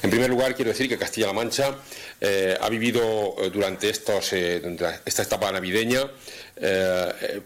En 0.01 0.09
primer 0.09 0.29
lugar, 0.29 0.55
quiero 0.55 0.71
decir 0.71 0.89
que 0.89 0.97
Castilla-La 0.97 1.33
Mancha 1.33 1.75
eh, 2.19 2.57
ha 2.59 2.69
vivido 2.69 3.35
eh, 3.37 3.51
durante 3.51 3.89
estos, 3.89 4.33
eh, 4.33 4.61
esta 5.05 5.23
etapa 5.23 5.51
navideña 5.51 6.09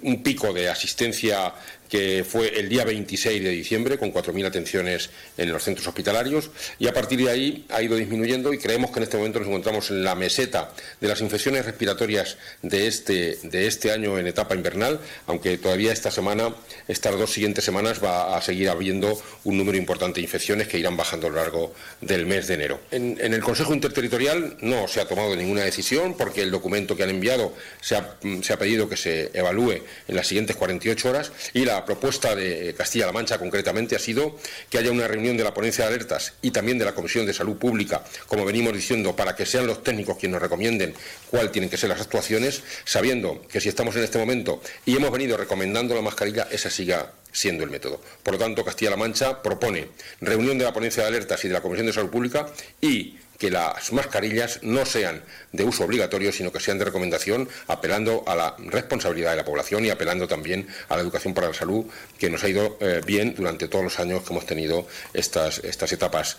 un 0.03 0.21
pico 0.21 0.53
de 0.53 0.69
asistencia 0.69 1.51
que 1.89 2.23
fue 2.23 2.59
el 2.59 2.69
día 2.69 2.85
26 2.85 3.43
de 3.43 3.49
diciembre, 3.49 3.97
con 3.97 4.13
4.000 4.13 4.45
atenciones 4.45 5.09
en 5.37 5.51
los 5.51 5.63
centros 5.63 5.87
hospitalarios, 5.87 6.51
y 6.77 6.87
a 6.87 6.93
partir 6.93 7.19
de 7.19 7.31
ahí 7.31 7.65
ha 7.69 7.81
ido 7.81 7.95
disminuyendo 7.97 8.53
y 8.53 8.59
creemos 8.59 8.91
que 8.91 8.99
en 8.99 9.03
este 9.03 9.17
momento 9.17 9.39
nos 9.39 9.47
encontramos 9.47 9.89
en 9.89 10.03
la 10.03 10.13
meseta 10.13 10.71
de 11.01 11.07
las 11.07 11.19
infecciones 11.21 11.65
respiratorias 11.65 12.37
de 12.61 12.87
este, 12.87 13.39
de 13.41 13.65
este 13.65 13.91
año 13.91 14.19
en 14.19 14.27
etapa 14.27 14.53
invernal, 14.53 14.99
aunque 15.25 15.57
todavía 15.57 15.91
esta 15.91 16.11
semana, 16.11 16.53
estas 16.87 17.17
dos 17.17 17.33
siguientes 17.33 17.65
semanas, 17.65 18.03
va 18.03 18.37
a 18.37 18.41
seguir 18.41 18.69
habiendo 18.69 19.19
un 19.43 19.57
número 19.57 19.77
importante 19.77 20.19
de 20.19 20.25
infecciones 20.25 20.67
que 20.67 20.77
irán 20.77 20.95
bajando 20.95 21.25
a 21.27 21.29
lo 21.31 21.37
largo 21.37 21.73
del 22.01 22.27
mes 22.27 22.28
En, 22.91 23.17
el 23.19 23.41
Consejo 23.41 23.73
Interterritorial 23.73 24.57
no 24.61 24.87
se 24.87 25.01
ha 25.01 25.07
tomado 25.07 25.35
ninguna 25.35 25.63
decisión 25.63 26.15
porque 26.15 26.41
el 26.41 26.51
documento 26.51 26.95
que 26.95 27.03
han 27.03 27.09
enviado 27.09 27.53
se 27.81 27.95
ha, 27.95 28.17
se 28.41 28.53
ha 28.53 28.57
pedido 28.57 28.87
que 28.87 28.97
se 28.97 29.31
evalúe 29.33 29.81
en 30.07 30.15
las 30.15 30.27
siguientes 30.27 30.55
48 30.55 31.09
horas 31.09 31.31
y 31.53 31.65
la 31.65 31.85
propuesta 31.85 32.35
de 32.35 32.73
Castilla-La 32.77 33.11
Mancha 33.11 33.37
concretamente 33.37 33.95
ha 33.95 33.99
sido 33.99 34.37
que 34.69 34.77
haya 34.77 34.91
una 34.91 35.07
reunión 35.07 35.37
de 35.37 35.43
la 35.43 35.53
ponencia 35.53 35.85
de 35.85 35.95
alertas 35.95 36.33
y 36.41 36.51
también 36.51 36.77
de 36.77 36.85
la 36.85 36.93
Comisión 36.93 37.25
de 37.25 37.33
Salud 37.33 37.57
Pública, 37.57 38.03
como 38.27 38.45
venimos 38.45 38.73
diciendo, 38.73 39.15
para 39.15 39.35
que 39.35 39.45
sean 39.45 39.67
los 39.67 39.83
técnicos 39.83 40.17
quienes 40.17 40.33
nos 40.33 40.41
recomienden 40.41 40.93
cuáles 41.29 41.51
tienen 41.51 41.69
que 41.69 41.77
ser 41.77 41.89
las 41.89 42.01
actuaciones, 42.01 42.63
sabiendo 42.85 43.41
que 43.47 43.61
si 43.61 43.69
estamos 43.69 43.95
en 43.95 44.03
este 44.03 44.17
momento 44.17 44.61
y 44.85 44.95
hemos 44.95 45.11
venido 45.11 45.37
recomendando 45.37 45.95
la 45.95 46.01
mascarilla, 46.01 46.47
esa 46.51 46.69
siga 46.69 47.11
siendo 47.31 47.63
el 47.63 47.69
método. 47.69 48.01
Por 48.23 48.33
lo 48.33 48.39
tanto, 48.39 48.63
Castilla-La 48.65 48.97
Mancha 48.97 49.41
propone 49.41 49.89
reunión 50.21 50.57
de 50.57 50.65
la 50.65 50.73
ponencia 50.73 51.03
de 51.03 51.09
alertas 51.09 51.43
y 51.45 51.47
de 51.47 51.53
la 51.53 51.61
Comisión 51.61 51.87
de 51.87 51.93
Salud 51.93 52.09
Pública 52.09 52.47
y 52.81 53.17
que 53.39 53.49
las 53.49 53.93
mascarillas 53.93 54.59
no 54.63 54.85
sean 54.85 55.23
de 55.53 55.63
uso 55.63 55.85
obligatorio, 55.85 56.31
sino 56.31 56.51
que 56.51 56.59
sean 56.59 56.77
de 56.77 56.85
recomendación, 56.85 57.47
apelando 57.67 58.23
a 58.27 58.35
la 58.35 58.55
responsabilidad 58.59 59.31
de 59.31 59.37
la 59.37 59.45
población 59.45 59.85
y 59.85 59.89
apelando 59.89 60.27
también 60.27 60.67
a 60.89 60.97
la 60.97 61.01
educación 61.01 61.33
para 61.33 61.47
la 61.47 61.53
salud, 61.53 61.85
que 62.17 62.29
nos 62.29 62.43
ha 62.43 62.49
ido 62.49 62.77
eh, 62.81 63.01
bien 63.05 63.33
durante 63.35 63.69
todos 63.69 63.85
los 63.85 63.99
años 63.99 64.23
que 64.23 64.33
hemos 64.33 64.45
tenido 64.45 64.85
estas, 65.13 65.59
estas 65.59 65.93
etapas. 65.93 66.37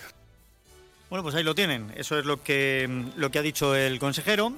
Bueno, 1.09 1.23
pues 1.23 1.35
ahí 1.35 1.43
lo 1.43 1.55
tienen. 1.55 1.93
Eso 1.97 2.19
es 2.19 2.27
lo 2.27 2.45
que, 2.45 2.89
lo 3.17 3.31
que 3.31 3.39
ha 3.39 3.43
dicho 3.43 3.75
el 3.75 3.99
consejero. 3.99 4.53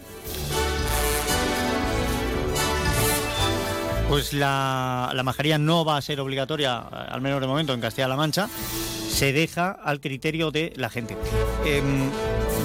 Pues 4.13 4.35
la, 4.35 5.11
la 5.15 5.23
mascarilla 5.23 5.57
no 5.57 5.87
va 5.87 5.97
a 5.97 6.03
ser 6.03 6.21
obligatoria, 6.21 6.81
al 6.81 7.23
menos 7.23 7.41
de 7.41 7.47
momento, 7.47 7.73
en 7.73 7.81
Castilla-La 7.81 8.15
Mancha 8.15 8.47
se 8.47 9.33
deja 9.33 9.71
al 9.71 10.03
criterio 10.03 10.51
de 10.51 10.75
la 10.77 10.91
gente. 10.91 11.17
Em, 11.65 12.11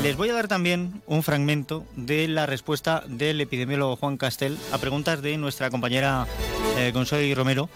les 0.04 0.18
voy 0.18 0.28
a 0.28 0.34
dar 0.34 0.50
también 0.50 1.02
un 1.06 1.24
fragmento 1.24 1.86
de 1.96 2.28
la 2.28 2.48
respuesta 2.48 3.02
del 3.08 3.40
epidemiólogo 3.40 3.96
Juan 3.96 4.18
Castel 4.18 4.58
a 4.74 4.78
preguntas 4.78 5.22
de 5.22 5.38
nuestra 5.38 5.70
compañera 5.70 6.28
eh, 6.78 6.92
Consuelo 6.92 7.34
Romero, 7.34 7.70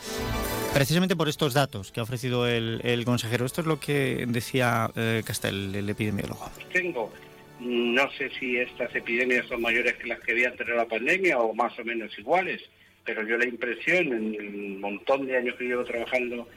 precisamente 0.74 1.16
por 1.16 1.30
estos 1.30 1.54
datos 1.54 1.94
que 1.94 2.02
ha 2.02 2.04
ofrecido 2.04 2.48
el, 2.48 3.04
consejero. 3.06 3.46
Esto 3.46 3.62
es 3.62 3.68
lo 3.68 3.80
que 3.80 4.26
decía 4.28 4.92
eh, 4.98 5.24
Castel, 5.26 5.74
el 5.74 5.90
epidemiólogo. 5.90 6.52
Tengo, 6.74 7.10
no 7.62 8.12
sé 8.18 8.32
si 8.38 8.58
estas 8.58 8.94
epidemias 8.94 9.46
son 9.48 9.62
mayores 9.62 9.94
que 9.94 10.10
las 10.10 10.20
que 10.20 10.34
había 10.34 10.50
antes 10.50 10.68
de 10.68 10.76
la 10.76 10.90
pandemia 10.90 11.40
o 11.40 11.54
más 11.54 11.72
o 11.80 11.86
menos 11.86 12.12
iguales, 12.20 12.62
pero 13.06 13.26
yo 13.28 13.38
la 13.38 13.46
impresión 13.46 14.08
en 14.08 14.36
el 14.36 14.80
montón 14.80 15.26
de 15.26 15.38
años 15.38 15.56
que 15.56 15.66
llevo 15.66 15.84
trabajando 15.84 16.48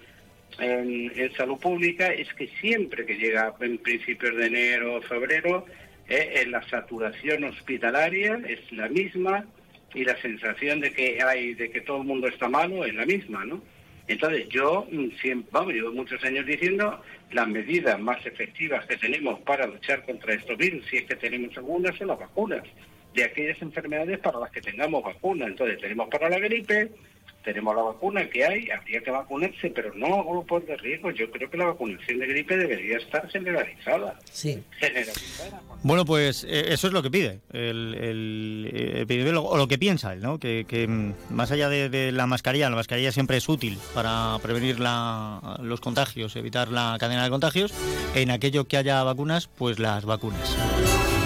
en, 0.59 1.33
salud 1.37 1.59
pública 1.59 2.09
es 2.09 2.33
que 2.35 2.49
siempre 2.61 3.05
que 3.07 3.17
llega 3.17 3.55
en 3.61 3.79
principios 3.79 4.37
de 4.37 4.47
enero 4.47 4.97
o 4.97 5.03
febrero, 5.03 5.67
eh, 6.09 6.45
la 6.49 6.63
saturación 6.69 7.45
hospitalaria 7.45 8.41
es 8.47 8.71
la 8.73 8.89
misma 8.89 9.47
y 9.95 10.05
la 10.05 10.21
sensación 10.21 10.81
de 10.81 10.93
que 10.93 11.23
hay 11.23 11.55
de 11.55 11.71
que 11.71 11.81
todo 11.81 11.99
el 11.99 12.07
mundo 12.07 12.29
está 12.29 12.49
malo 12.49 12.85
es 12.85 12.95
la 12.95 13.07
misma, 13.07 13.45
¿no? 13.45 13.63
Entonces 14.07 14.49
yo 14.49 14.87
mm, 14.91 15.11
siempre, 15.21 15.49
vamos, 15.51 15.73
llevo 15.73 15.93
muchos 15.93 16.23
años 16.25 16.45
diciendo 16.45 17.01
las 17.33 17.49
medidas 17.49 17.99
más 17.99 18.25
efectivas 18.27 18.85
que 18.87 18.97
tenemos 18.97 19.41
para 19.41 19.67
luchar 19.67 20.05
contra 20.05 20.35
estos 20.35 20.59
virus, 20.59 20.85
si 20.87 20.99
es 20.99 21.05
que 21.05 21.17
tenemos 21.17 21.57
algunas, 21.57 21.97
son 21.97 22.09
las 22.09 22.19
vacunas 22.19 22.65
de 23.15 23.25
aquellas 23.25 23.61
enfermedades 23.63 24.19
para 24.19 24.41
las 24.41 24.51
que 24.51 24.61
tengamos 24.61 25.03
vacuna. 25.03 25.47
Entonces 25.47 25.79
tenemos 25.81 26.09
para 26.09 26.29
la 26.29 26.39
gripe, 26.39 26.91
tenemos 27.45 27.77
la 27.77 27.83
vacuna 27.83 28.29
que 28.29 28.45
hay, 28.45 28.71
habría 28.71 29.01
que 29.03 29.11
vacunarse, 29.11 29.71
pero 29.71 29.95
no 29.95 30.21
a 30.21 30.25
grupos 30.25 30.67
de 30.67 30.77
riesgo. 30.77 31.11
Yo 31.11 31.31
creo 31.31 31.51
que 31.51 31.57
la 31.57 31.67
vacunación 31.67 32.19
de 32.19 32.27
gripe 32.27 32.57
debería 32.57 32.97
estar 32.97 33.29
generalizada. 33.29 34.19
Sí. 34.31 34.63
Generalizada. 34.79 35.61
Bueno, 35.83 36.05
pues 36.05 36.45
eh, 36.45 36.73
eso 36.73 36.87
es 36.87 36.93
lo 36.93 37.03
que 37.03 37.11
pide 37.11 37.41
el, 37.53 38.71
epidemiólogo, 38.97 39.51
o 39.51 39.57
lo 39.59 39.69
que 39.69 39.79
piensa 39.79 40.15
él, 40.15 40.23
¿no? 40.23 40.39
Que, 40.39 40.65
mm, 40.89 41.35
más 41.35 41.51
allá 41.53 41.69
de, 41.69 42.13
la 42.13 42.27
mascarilla, 42.27 42.71
la 42.71 42.77
mascarilla 42.77 43.13
siempre 43.13 43.37
es 43.37 43.49
útil 43.49 43.79
para 43.95 44.39
prevenir 44.43 44.79
los 44.81 45.81
contagios, 45.81 46.35
evitar 46.37 46.69
la 46.69 46.97
cadena 46.99 47.25
de 47.25 47.31
contagios. 47.31 47.75
En 48.15 48.31
aquello 48.31 48.65
que 48.65 48.79
haya 48.79 49.03
vacunas, 49.03 49.49
pues 49.49 49.79
las 49.79 50.05
vacunas 50.05 50.57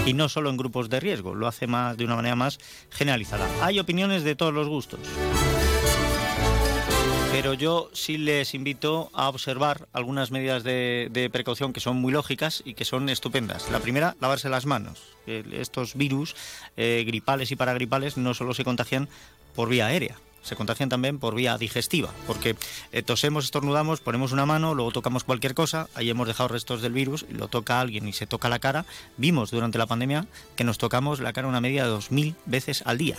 y 0.05 0.13
no 0.13 0.29
solo 0.29 0.49
en 0.49 0.57
grupos 0.57 0.89
de 0.89 0.99
riesgo, 0.99 1.35
lo 1.35 1.47
hace 1.47 1.67
más 1.67 1.97
de 1.97 2.05
una 2.05 2.15
manera 2.15 2.35
más 2.35 2.59
generalizada. 2.89 3.47
Hay 3.61 3.79
opiniones 3.79 4.23
de 4.23 4.35
todos 4.35 4.53
los 4.53 4.67
gustos. 4.67 4.99
Pero 7.31 7.53
yo 7.53 7.89
sí 7.93 8.17
les 8.17 8.53
invito 8.53 9.11
a 9.13 9.29
observar 9.29 9.87
algunas 9.93 10.31
medidas 10.31 10.63
de, 10.63 11.29
precaución 11.31 11.73
que 11.73 11.79
son 11.79 11.97
muy 11.97 12.11
lógicas 12.11 12.63
y 12.65 12.73
que 12.73 12.85
son 12.85 13.07
estupendas. 13.07 13.69
La 13.71 13.79
primera, 13.79 14.15
lavarse 14.19 14.49
las 14.49 14.65
manos. 14.65 14.99
Estos 15.27 15.95
virus 15.95 16.35
eh, 16.75 17.03
gripales 17.05 17.51
y 17.51 17.55
paragripales 17.55 18.17
no 18.17 18.33
solo 18.33 18.53
se 18.55 18.63
contagian 18.63 19.07
por 19.55 19.69
vía 19.69 19.85
aérea, 19.85 20.15
se 20.41 20.55
contagian 20.55 20.89
también 20.89 21.19
por 21.19 21.35
vía 21.35 21.57
digestiva, 21.57 22.09
porque 22.27 22.55
eh, 22.91 23.01
tosemos, 23.01 23.45
estornudamos, 23.45 24.01
ponemos 24.01 24.31
una 24.31 24.45
mano, 24.45 24.73
luego 24.73 24.91
tocamos 24.91 25.23
cualquier 25.23 25.53
cosa, 25.53 25.87
ahí 25.95 26.09
hemos 26.09 26.27
dejado 26.27 26.49
restos 26.49 26.81
del 26.81 26.93
virus, 26.93 27.25
lo 27.29 27.47
toca 27.47 27.79
alguien 27.79 28.07
y 28.07 28.13
se 28.13 28.27
toca 28.27 28.49
la 28.49 28.59
cara. 28.59 28.85
Vimos 29.17 29.51
durante 29.51 29.77
la 29.77 29.85
pandemia 29.85 30.27
que 30.55 30.63
nos 30.63 30.77
tocamos 30.77 31.19
la 31.19 31.33
cara 31.33 31.47
una 31.47 31.61
media 31.61 31.85
de 31.85 31.91
2.000 31.91 32.35
veces 32.45 32.83
al 32.85 32.97
día. 32.97 33.17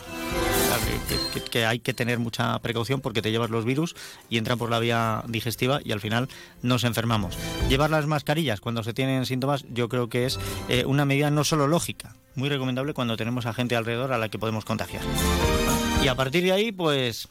que, 1.51 1.66
hay 1.66 1.81
que 1.81 1.95
tener 1.95 2.18
mucha 2.18 2.59
precaución 2.61 3.01
porque 3.01 3.23
te 3.23 3.31
llevas 3.31 3.51
los 3.51 3.64
virus 3.64 3.95
y 4.29 4.39
entran 4.39 4.59
por 4.59 4.71
la 4.71 4.79
vía 4.79 5.23
digestiva 5.27 5.81
y 5.85 5.93
al 5.93 6.01
final 6.01 6.29
nos 6.62 6.85
enfermamos. 6.85 7.37
Llevar 7.68 7.91
las 7.91 8.07
mascarillas 8.07 8.61
cuando 8.61 8.83
se 8.83 8.95
tienen 8.95 9.27
síntomas 9.27 9.64
yo 9.73 9.89
creo 9.89 10.09
que 10.09 10.27
es 10.27 10.39
eh, 10.68 10.85
una 10.87 11.05
medida 11.05 11.31
no 11.31 11.45
solo 11.45 11.66
lógica, 11.66 12.14
muy 12.35 12.49
recomendable 12.49 12.95
cuando 12.95 13.16
tenemos 13.16 13.47
a 13.47 13.53
gente 13.53 13.77
alrededor 13.77 14.12
a 14.12 14.18
la 14.18 14.29
que 14.29 14.39
podemos 14.39 14.64
contagiar. 14.64 15.03
Y 16.03 16.09
a 16.09 16.14
partir 16.14 16.43
de 16.45 16.53
ahí, 16.53 16.72
pues, 16.72 17.28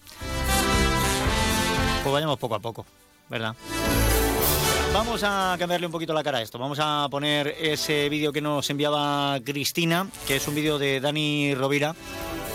pues 2.03 2.13
vayamos 2.13 2.37
poco 2.37 2.55
a 2.55 2.59
poco, 2.59 2.85
¿verdad? 3.29 3.55
Vamos 4.93 5.21
a 5.23 5.55
cambiarle 5.59 5.85
un 5.85 5.91
poquito 5.91 6.13
la 6.13 6.23
cara 6.23 6.39
a 6.39 6.41
esto. 6.41 6.57
Vamos 6.57 6.79
a 6.81 7.07
poner 7.11 7.55
ese 7.59 8.09
vídeo 8.09 8.33
que 8.33 8.41
nos 8.41 8.69
enviaba 8.69 9.39
Cristina, 9.43 10.07
que 10.27 10.37
es 10.37 10.47
un 10.47 10.55
vídeo 10.55 10.79
de 10.79 10.99
Dani 10.99 11.53
Rovira, 11.53 11.95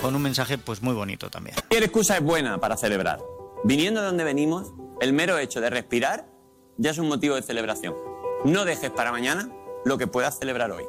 con 0.03 0.17
un 0.17 0.23
mensaje 0.23 0.59
pues 0.59 0.83
muy 0.83 0.95
bonito 0.95 1.31
también. 1.31 1.55
Cualquier 1.55 1.85
excusa 1.85 2.17
es 2.17 2.23
buena 2.23 2.59
para 2.59 2.77
celebrar. 2.77 3.21
Viniendo 3.63 4.01
de 4.01 4.07
donde 4.07 4.25
venimos, 4.25 4.73
el 5.01 5.13
mero 5.13 5.39
hecho 5.39 5.61
de 5.61 5.71
respirar 5.71 6.27
ya 6.77 6.91
es 6.91 6.99
un 6.99 7.09
motivo 7.09 7.37
de 7.37 7.43
celebración. 7.43 7.95
No 8.45 8.65
dejes 8.65 8.91
para 8.91 9.13
mañana 9.13 9.49
lo 9.85 9.97
que 9.97 10.07
puedas 10.07 10.39
celebrar 10.39 10.73
hoy. 10.73 10.85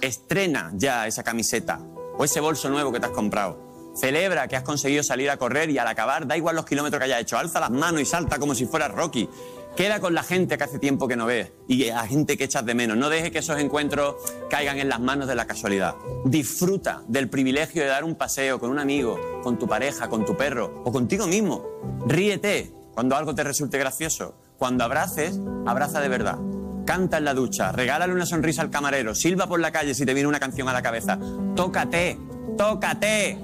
Estrena 0.00 0.72
ya 0.74 1.06
esa 1.06 1.22
camiseta 1.22 1.80
o 2.16 2.24
ese 2.24 2.40
bolso 2.40 2.70
nuevo 2.70 2.90
que 2.90 3.00
te 3.00 3.06
has 3.06 3.12
comprado. 3.12 3.73
Celebra 3.94 4.48
que 4.48 4.56
has 4.56 4.62
conseguido 4.62 5.02
salir 5.02 5.30
a 5.30 5.36
correr 5.36 5.70
y 5.70 5.78
al 5.78 5.86
acabar, 5.86 6.26
da 6.26 6.36
igual 6.36 6.56
los 6.56 6.64
kilómetros 6.64 6.98
que 6.98 7.04
hayas 7.04 7.20
hecho, 7.20 7.38
alza 7.38 7.60
las 7.60 7.70
manos 7.70 8.00
y 8.00 8.04
salta 8.04 8.38
como 8.38 8.54
si 8.54 8.66
fueras 8.66 8.92
Rocky. 8.92 9.28
Queda 9.76 9.98
con 9.98 10.14
la 10.14 10.22
gente 10.22 10.56
que 10.56 10.64
hace 10.64 10.78
tiempo 10.78 11.08
que 11.08 11.16
no 11.16 11.26
ves 11.26 11.50
y 11.66 11.88
a 11.88 12.06
gente 12.06 12.36
que 12.36 12.44
echas 12.44 12.64
de 12.64 12.74
menos. 12.74 12.96
No 12.96 13.08
dejes 13.08 13.32
que 13.32 13.38
esos 13.38 13.58
encuentros 13.58 14.14
caigan 14.48 14.78
en 14.78 14.88
las 14.88 15.00
manos 15.00 15.26
de 15.26 15.34
la 15.34 15.46
casualidad. 15.46 15.96
Disfruta 16.24 17.02
del 17.08 17.28
privilegio 17.28 17.82
de 17.82 17.88
dar 17.88 18.04
un 18.04 18.14
paseo 18.14 18.60
con 18.60 18.70
un 18.70 18.78
amigo, 18.78 19.18
con 19.42 19.58
tu 19.58 19.66
pareja, 19.66 20.08
con 20.08 20.24
tu 20.24 20.36
perro 20.36 20.82
o 20.84 20.92
contigo 20.92 21.26
mismo. 21.26 21.64
Ríete 22.06 22.72
cuando 22.94 23.16
algo 23.16 23.34
te 23.34 23.42
resulte 23.42 23.78
gracioso. 23.78 24.36
Cuando 24.58 24.84
abraces, 24.84 25.40
abraza 25.66 26.00
de 26.00 26.08
verdad. 26.08 26.38
Canta 26.86 27.18
en 27.18 27.24
la 27.24 27.34
ducha, 27.34 27.72
regálale 27.72 28.12
una 28.12 28.26
sonrisa 28.26 28.62
al 28.62 28.70
camarero, 28.70 29.14
silba 29.14 29.46
por 29.46 29.58
la 29.58 29.72
calle 29.72 29.94
si 29.94 30.04
te 30.06 30.14
viene 30.14 30.28
una 30.28 30.38
canción 30.38 30.68
a 30.68 30.72
la 30.72 30.82
cabeza. 30.82 31.18
Tócate, 31.56 32.18
tócate. 32.56 33.38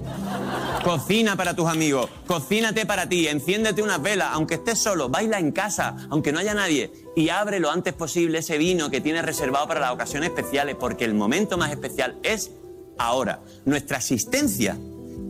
Cocina 0.85 1.37
para 1.37 1.55
tus 1.55 1.69
amigos, 1.69 2.09
cocínate 2.27 2.87
para 2.87 3.09
ti, 3.09 3.29
enciéndete 3.29 3.83
unas 3.83 4.01
velas, 4.01 4.31
aunque 4.33 4.55
estés 4.55 4.79
solo, 4.79 5.09
baila 5.09 5.39
en 5.39 5.53
casa, 5.53 5.97
aunque 6.09 6.33
no 6.33 6.39
haya 6.39 6.55
nadie, 6.55 6.91
y 7.15 7.29
abre 7.29 7.61
lo 7.61 7.71
antes 7.71 7.93
posible 7.93 8.39
ese 8.39 8.57
vino 8.57 8.91
que 8.91 9.01
tienes 9.01 9.25
reservado 9.25 9.69
para 9.69 9.81
las 9.81 9.93
ocasiones 9.93 10.31
especiales, 10.31 10.77
porque 10.79 11.05
el 11.05 11.15
momento 11.15 11.59
más 11.59 11.71
especial 11.71 12.19
es 12.23 12.51
ahora. 12.99 13.41
Nuestra 13.67 13.99
existencia 13.99 14.79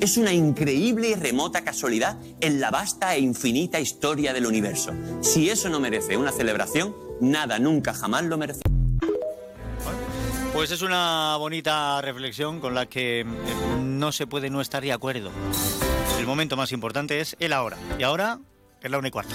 es 0.01 0.16
una 0.16 0.33
increíble 0.33 1.09
y 1.11 1.14
remota 1.14 1.62
casualidad 1.62 2.18
en 2.41 2.61
la 2.61 2.71
vasta 2.71 3.14
e 3.14 3.21
infinita 3.21 3.81
historia 3.81 4.33
del 4.33 4.47
universo. 4.47 4.93
Si 5.21 5.51
eso 5.51 5.68
no 5.68 5.81
merece 5.81 6.16
una 6.16 6.33
celebración, 6.33 6.95
nada 7.21 7.59
nunca 7.59 7.93
jamás 7.93 8.25
lo 8.25 8.39
merece. 8.39 8.62
Pues 10.61 10.72
es 10.72 10.82
una 10.82 11.36
bonita 11.38 12.02
reflexión 12.02 12.61
con 12.61 12.74
la 12.74 12.84
que 12.84 13.20
eh, 13.20 13.24
no 13.80 14.12
se 14.12 14.26
puede 14.26 14.50
no 14.50 14.61
estar 14.61 14.82
de 14.82 14.92
acuerdo. 14.92 15.30
El 16.18 16.26
momento 16.26 16.54
más 16.54 16.70
importante 16.72 17.18
es 17.18 17.34
el 17.40 17.54
ahora. 17.54 17.78
Y 17.98 18.02
ahora 18.02 18.38
es 18.82 18.90
la 18.90 18.98
una 18.98 19.08
y 19.08 19.11
cuarto. 19.11 19.34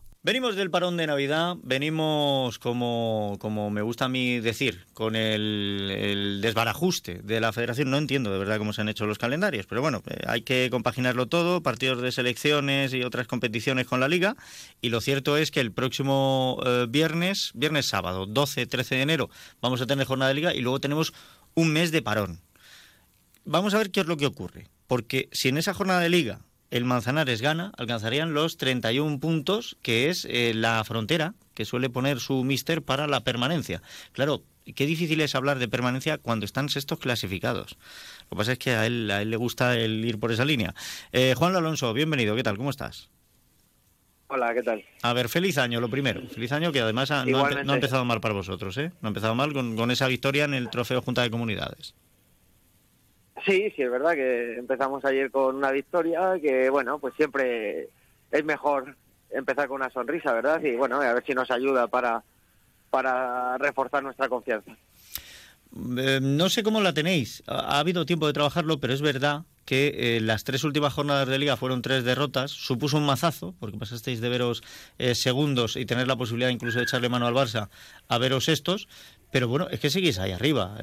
Venimos 0.23 0.55
del 0.55 0.69
parón 0.69 0.97
de 0.97 1.07
Navidad, 1.07 1.57
venimos, 1.63 2.59
como, 2.59 3.37
como 3.39 3.71
me 3.71 3.81
gusta 3.81 4.05
a 4.05 4.07
mí 4.07 4.39
decir, 4.39 4.85
con 4.93 5.15
el, 5.15 5.89
el, 5.91 6.41
desbarajuste 6.41 7.21
de 7.23 7.41
la 7.41 7.51
federación. 7.51 7.89
No 7.89 7.97
entiendo 7.97 8.31
de 8.31 8.37
verdad 8.37 8.59
cómo 8.59 8.71
se 8.71 8.81
han 8.81 8.89
hecho 8.89 9.07
los 9.07 9.17
calendarios, 9.17 9.65
pero 9.65 9.81
bueno, 9.81 10.03
eh, 10.05 10.19
hay 10.27 10.43
que 10.43 10.69
compaginarlo 10.69 11.25
todo, 11.25 11.63
partidos 11.63 12.03
de 12.03 12.11
selecciones 12.11 12.93
y 12.93 13.01
otras 13.01 13.25
competiciones 13.25 13.87
con 13.87 13.99
la 13.99 14.07
liga. 14.07 14.35
Y 14.79 14.89
lo 14.89 15.01
cierto 15.01 15.37
es 15.37 15.49
que 15.49 15.59
el 15.59 15.71
próximo 15.71 16.61
eh, 16.67 16.85
viernes, 16.87 17.49
viernes 17.55 17.87
sábado, 17.87 18.27
12-13 18.27 18.89
de 18.89 19.01
enero, 19.01 19.31
vamos 19.59 19.81
a 19.81 19.87
tener 19.87 20.05
jornada 20.05 20.29
de 20.29 20.35
liga 20.35 20.53
y 20.53 20.61
luego 20.61 20.79
tenemos 20.79 21.13
un 21.55 21.73
mes 21.73 21.91
de 21.91 22.03
parón. 22.03 22.41
Vamos 23.43 23.73
a 23.73 23.79
ver 23.79 23.89
qué 23.89 24.01
es 24.01 24.05
lo 24.05 24.17
que 24.17 24.27
ocurre, 24.27 24.67
porque 24.85 25.29
si 25.31 25.49
en 25.49 25.57
esa 25.57 25.73
jornada 25.73 25.99
de 26.01 26.09
liga 26.09 26.41
el 26.71 26.85
Manzanares 26.85 27.41
gana, 27.41 27.73
alcanzarían 27.77 28.33
los 28.33 28.57
31 28.57 29.19
puntos, 29.19 29.77
que 29.81 30.09
es 30.09 30.25
eh, 30.25 30.53
la 30.55 30.83
frontera 30.85 31.35
que 31.53 31.65
suele 31.65 31.89
poner 31.89 32.19
su 32.21 32.43
mister 32.45 32.81
para 32.81 33.07
la 33.07 33.23
permanencia. 33.25 33.81
Claro, 34.13 34.41
qué 34.73 34.85
difícil 34.85 35.19
es 35.19 35.35
hablar 35.35 35.59
de 35.59 35.67
permanencia 35.67 36.17
cuando 36.17 36.45
están 36.45 36.69
sextos 36.69 36.97
clasificados. 36.97 37.77
Lo 38.23 38.29
que 38.29 38.35
pasa 38.37 38.51
es 38.53 38.59
que 38.59 38.71
a 38.71 38.85
él, 38.85 39.11
a 39.11 39.21
él 39.21 39.29
le 39.29 39.37
gusta 39.37 39.77
el 39.77 40.03
ir 40.05 40.17
por 40.17 40.31
esa 40.31 40.45
línea. 40.45 40.73
Eh, 41.11 41.35
Juan 41.37 41.55
Alonso, 41.55 41.93
bienvenido, 41.93 42.37
¿qué 42.37 42.43
tal? 42.43 42.57
¿Cómo 42.57 42.69
estás? 42.69 43.09
Hola, 44.27 44.53
¿qué 44.53 44.63
tal? 44.63 44.85
A 45.01 45.11
ver, 45.11 45.27
feliz 45.27 45.57
año, 45.57 45.81
lo 45.81 45.89
primero. 45.89 46.21
Feliz 46.29 46.53
año 46.53 46.71
que 46.71 46.79
además 46.79 47.11
ha, 47.11 47.25
no, 47.25 47.45
ha, 47.45 47.63
no, 47.65 47.73
ha, 47.73 47.75
empezado 47.75 48.05
mal 48.05 48.21
para 48.21 48.33
vosotros, 48.33 48.77
¿eh? 48.77 48.93
No 49.01 49.07
ha 49.07 49.09
empezado 49.09 49.35
mal 49.35 49.51
con, 49.51 49.75
con 49.75 49.91
esa 49.91 50.07
victoria 50.07 50.45
en 50.45 50.53
el 50.53 50.69
Trofeo 50.69 51.01
Junta 51.01 51.21
de 51.21 51.29
Comunidades. 51.29 51.95
Sí, 53.45 53.71
sí, 53.75 53.81
es 53.81 53.91
verdad 53.91 54.13
que 54.13 54.57
empezamos 54.57 55.03
ayer 55.05 55.31
con 55.31 55.55
una 55.55 55.71
victoria 55.71 56.39
que, 56.41 56.69
bueno, 56.69 56.99
pues 56.99 57.13
siempre 57.15 57.89
es 58.31 58.45
mejor 58.45 58.95
empezar 59.31 59.67
con 59.67 59.81
una 59.81 59.89
sonrisa, 59.89 60.33
¿verdad? 60.33 60.61
Y 60.63 60.75
bueno, 60.75 61.01
a 61.01 61.13
ver 61.13 61.23
si 61.25 61.33
nos 61.33 61.49
ayuda 61.49 61.87
para, 61.87 62.23
para 62.89 63.57
reforzar 63.57 64.03
nuestra 64.03 64.29
confianza. 64.29 64.71
Eh, 65.97 66.19
no 66.21 66.49
sé 66.49 66.63
cómo 66.63 66.81
la 66.81 66.93
tenéis. 66.93 67.43
Ha, 67.47 67.75
ha, 67.75 67.79
habido 67.79 68.05
tiempo 68.05 68.27
de 68.27 68.33
trabajarlo, 68.33 68.79
pero 68.79 68.93
es 68.93 69.01
verdad 69.01 69.43
que 69.65 70.17
eh, 70.17 70.21
las 70.21 70.43
tres 70.43 70.63
últimas 70.63 70.93
jornadas 70.93 71.27
de 71.27 71.39
liga 71.39 71.57
fueron 71.57 71.81
tres 71.81 72.03
derrotas. 72.03 72.51
Supuso 72.51 72.97
un 72.97 73.05
mazazo, 73.05 73.55
porque 73.59 73.77
pasasteis 73.77 74.21
de 74.21 74.29
veros 74.29 74.63
eh, 74.97 75.15
segundos 75.15 75.75
y 75.75 75.85
tener 75.85 76.07
la 76.07 76.15
posibilidad 76.15 76.49
incluso 76.49 76.79
de 76.79 76.83
echarle 76.83 77.09
mano 77.09 77.27
al 77.27 77.33
Barça 77.33 77.69
a 78.07 78.17
veros 78.17 78.49
estos. 78.49 78.87
Pero 79.31 79.47
bueno, 79.47 79.69
es 79.69 79.79
que 79.79 79.89
seguís 79.89 80.19
ahí 80.19 80.31
arriba. 80.31 80.77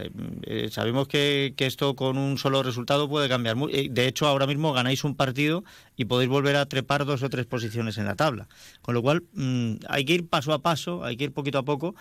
Eh, 0.45 0.69
sabemos 0.71 1.07
que, 1.07 1.53
que, 1.55 1.67
esto 1.67 1.95
con 1.95 2.17
un 2.17 2.39
solo 2.39 2.63
resultado 2.63 3.07
puede 3.07 3.29
cambiar. 3.29 3.57
De 3.57 4.07
hecho, 4.07 4.27
ahora 4.27 4.47
mismo 4.47 4.73
ganáis 4.73 5.05
un 5.05 5.15
partido 5.17 5.65
y 5.97 6.07
podéis 6.07 6.31
volver 6.31 6.57
a 6.57 6.65
trepar 6.65 7.05
dos 7.05 7.23
o 7.23 7.29
tres 7.29 7.45
posiciones 7.45 7.99
en 7.99 8.07
la 8.07 8.17
tabla. 8.17 8.49
Con 8.81 8.95
lo 8.95 9.03
cual, 9.03 9.25
mmm, 9.35 9.75
hay 9.89 10.07
que 10.07 10.15
ir 10.15 10.29
paso 10.29 10.55
a 10.55 10.63
paso, 10.63 11.05
hay 11.05 11.19
que 11.19 11.25
ir 11.25 11.33
poquito 11.33 11.59
a 11.59 11.65
poco, 11.65 11.95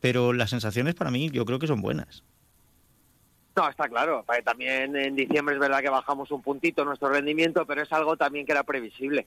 pero 0.00 0.34
las 0.34 0.50
sensaciones 0.50 0.94
para 0.94 1.10
mí 1.10 1.30
yo 1.30 1.46
creo 1.46 1.58
que 1.58 1.66
son 1.66 1.80
buenas. 1.80 2.22
No, 3.56 3.68
está 3.68 3.88
claro. 3.88 4.24
También 4.44 4.96
en 4.96 5.14
diciembre 5.14 5.54
es 5.54 5.60
verdad 5.60 5.80
que 5.80 5.88
bajamos 5.88 6.30
un 6.32 6.42
puntito 6.42 6.84
nuestro 6.84 7.08
rendimiento, 7.08 7.64
pero 7.66 7.82
es 7.82 7.92
algo 7.92 8.16
también 8.16 8.44
que 8.44 8.52
era 8.52 8.64
previsible. 8.64 9.26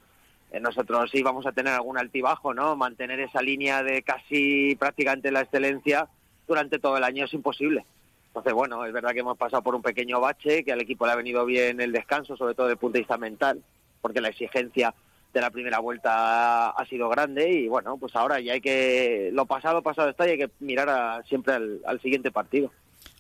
Eh, 0.52 0.60
nosotros 0.60 1.10
sí 1.12 1.24
vamos 1.24 1.46
a 1.46 1.54
tener 1.54 1.74
algún 1.74 1.98
altibajo, 1.98 2.54
¿no? 2.54 2.76
Mantener 2.76 3.20
esa 3.22 3.42
línea 3.42 3.84
de 3.84 4.02
casi 4.02 4.76
prácticamente 4.76 5.32
la 5.32 5.42
excelencia 5.42 6.08
durante 6.46 6.80
todo 6.80 6.98
el 6.98 7.04
año 7.04 7.26
es 7.26 7.34
imposible. 7.34 7.86
Entonces, 8.28 8.54
bueno, 8.54 8.86
es 8.86 8.94
verdad 8.94 9.12
que 9.12 9.22
hemos 9.22 9.38
pasado 9.38 9.64
por 9.64 9.76
un 9.76 9.82
pequeño 9.82 10.20
bache, 10.20 10.64
que 10.64 10.74
al 10.74 10.82
equipo 10.82 11.06
le 11.06 11.14
ha 11.14 11.16
venido 11.16 11.46
bien 11.46 11.80
el 11.80 11.92
descanso, 11.92 12.36
sobre 12.38 12.54
todo 12.54 12.68
desde 12.68 12.74
el 12.74 12.80
punto 12.80 12.94
de 12.94 13.00
vista 13.00 13.18
mental, 13.18 13.64
porque 14.02 14.22
la 14.22 14.30
exigencia 14.30 14.94
de 15.34 15.42
la 15.42 15.52
primera 15.52 15.80
vuelta 15.80 16.70
ha 16.70 16.86
sido 16.86 17.10
grande 17.10 17.50
y 17.50 17.68
bueno, 17.68 17.98
pues 17.98 18.16
ahora 18.16 18.40
ya 18.40 18.54
hay 18.54 18.62
que, 18.62 19.30
lo 19.34 19.46
pasado, 19.46 19.82
pasado 19.82 20.10
está 20.10 20.28
y 20.28 20.32
hay 20.32 20.38
que 20.38 20.50
mirar 20.60 20.90
a, 20.90 21.24
siempre 21.24 21.54
al, 21.54 21.82
al 21.86 22.02
siguiente 22.02 22.32
partido. 22.32 22.72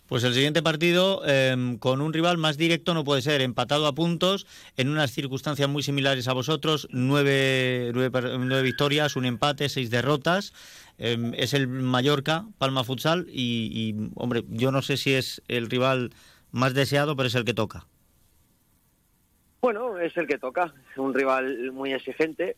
Pues 0.07 0.23
el 0.23 0.33
siguiente 0.33 0.63
partido 0.63 1.21
eh, 1.25 1.75
con 1.79 1.99
un 1.99 2.13
rival 2.13 2.37
más 2.37 2.57
directo 2.57 2.93
no 2.93 3.03
puede 3.03 3.21
ser, 3.21 3.41
empatado 3.41 3.87
a 3.87 3.93
puntos, 3.93 4.47
en 4.77 4.87
unas 4.87 5.11
circunstancias 5.11 5.67
muy 5.67 5.83
similares 5.83 6.29
a 6.29 6.33
vosotros, 6.33 6.87
nueve, 6.91 7.91
nueve, 7.93 8.37
nueve 8.39 8.61
victorias, 8.61 9.17
un 9.17 9.25
empate, 9.25 9.67
seis 9.67 9.89
derrotas. 9.89 10.53
Eh, 10.97 11.33
es 11.35 11.53
el 11.53 11.67
Mallorca, 11.67 12.45
Palma 12.57 12.85
Futsal, 12.85 13.27
y, 13.29 13.69
y, 13.73 14.11
hombre, 14.15 14.45
yo 14.47 14.71
no 14.71 14.81
sé 14.81 14.95
si 14.95 15.13
es 15.13 15.41
el 15.49 15.69
rival 15.69 16.11
más 16.51 16.73
deseado, 16.73 17.17
pero 17.17 17.27
es 17.27 17.35
el 17.35 17.43
que 17.43 17.53
toca. 17.53 17.85
Bueno, 19.59 19.99
es 19.99 20.15
el 20.15 20.25
que 20.25 20.37
toca, 20.37 20.73
es 20.91 20.97
un 20.97 21.13
rival 21.13 21.73
muy 21.73 21.91
exigente, 21.91 22.55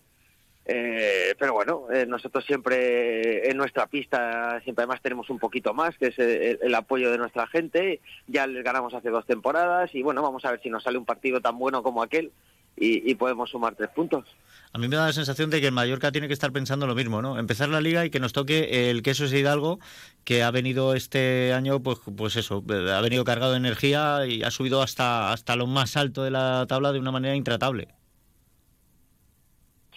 eh, 0.71 1.35
pero 1.39 1.53
bueno, 1.53 1.87
eh, 1.91 2.05
nosotros 2.05 2.45
siempre 2.45 3.49
en 3.49 3.57
nuestra 3.57 3.87
pista, 3.87 4.61
siempre 4.63 4.83
además 4.83 5.01
tenemos 5.01 5.29
un 5.29 5.39
poquito 5.39 5.73
más, 5.73 5.97
que 5.97 6.07
es 6.07 6.19
el, 6.19 6.59
el, 6.61 6.75
apoyo 6.75 7.11
de 7.11 7.17
nuestra 7.17 7.47
gente. 7.47 8.01
Ya 8.27 8.45
les 8.45 8.63
ganamos 8.63 8.93
hace 8.93 9.09
dos 9.09 9.25
temporadas 9.25 9.93
y 9.95 10.03
bueno, 10.03 10.21
vamos 10.21 10.45
a 10.45 10.51
ver 10.51 10.61
si 10.61 10.69
nos 10.69 10.83
sale 10.83 10.97
un 10.97 11.05
partido 11.05 11.41
tan 11.41 11.57
bueno 11.57 11.81
como 11.81 12.03
aquel 12.03 12.31
y, 12.79 13.15
podemos 13.15 13.49
sumar 13.49 13.75
tres 13.75 13.89
puntos. 13.89 14.25
A 14.71 14.77
mí 14.77 14.87
me 14.87 14.95
da 14.95 15.07
la 15.07 15.13
sensación 15.13 15.49
de 15.49 15.59
que 15.59 15.67
el 15.67 15.73
Mallorca 15.73 16.11
tiene 16.11 16.27
que 16.27 16.33
estar 16.33 16.51
pensando 16.51 16.87
lo 16.87 16.95
mismo, 16.95 17.21
¿no? 17.21 17.37
Empezar 17.39 17.69
la 17.69 17.81
liga 17.81 18.05
y 18.05 18.09
que 18.09 18.19
nos 18.19 18.33
toque 18.33 18.89
el 18.89 19.01
queso 19.01 19.27
de 19.27 19.39
Hidalgo, 19.39 19.79
que 20.23 20.43
ha 20.43 20.51
venido 20.51 20.93
este 20.93 21.53
año, 21.53 21.81
pues, 21.81 21.99
pues 22.15 22.35
eso, 22.35 22.63
ha 22.93 23.01
venido 23.01 23.23
cargado 23.25 23.51
de 23.51 23.57
energía 23.57 24.25
y 24.27 24.43
ha 24.43 24.51
subido 24.51 24.81
hasta, 24.81 25.33
hasta 25.33 25.55
lo 25.55 25.67
más 25.67 25.97
alto 25.97 26.23
de 26.23 26.31
la 26.31 26.65
tabla 26.67 26.91
de 26.91 26.99
una 26.99 27.11
manera 27.11 27.35
intratable. 27.35 27.89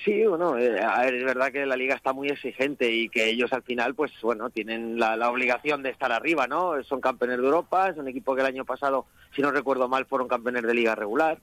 Sí, 0.04 0.24
bueno, 0.26 0.58
eh, 0.58 0.80
a 0.80 1.06
es 1.06 1.24
verdad 1.24 1.52
que 1.52 1.64
la 1.64 1.76
liga 1.76 1.94
está 1.94 2.12
muy 2.12 2.28
exigente 2.28 2.90
y 2.90 3.08
que 3.08 3.28
ellos 3.28 3.52
al 3.52 3.62
final, 3.62 3.94
pues 3.94 4.10
bueno, 4.20 4.50
tienen 4.50 4.98
la, 4.98 5.16
la, 5.16 5.30
obligación 5.30 5.82
de 5.82 5.90
estar 5.90 6.10
arriba, 6.10 6.48
¿no? 6.48 6.82
Son 6.82 7.00
campeones 7.00 7.38
de 7.38 7.44
Europa, 7.44 7.88
es 7.88 7.96
un 7.96 8.08
equipo 8.08 8.34
que 8.34 8.40
el 8.40 8.48
año 8.48 8.64
pasado, 8.64 9.06
si 9.34 9.42
no 9.42 9.52
recuerdo 9.52 9.88
mal, 9.88 10.06
fueron 10.06 10.26
campeones 10.26 10.64
de 10.64 10.74
liga 10.74 10.96
regular. 10.96 11.38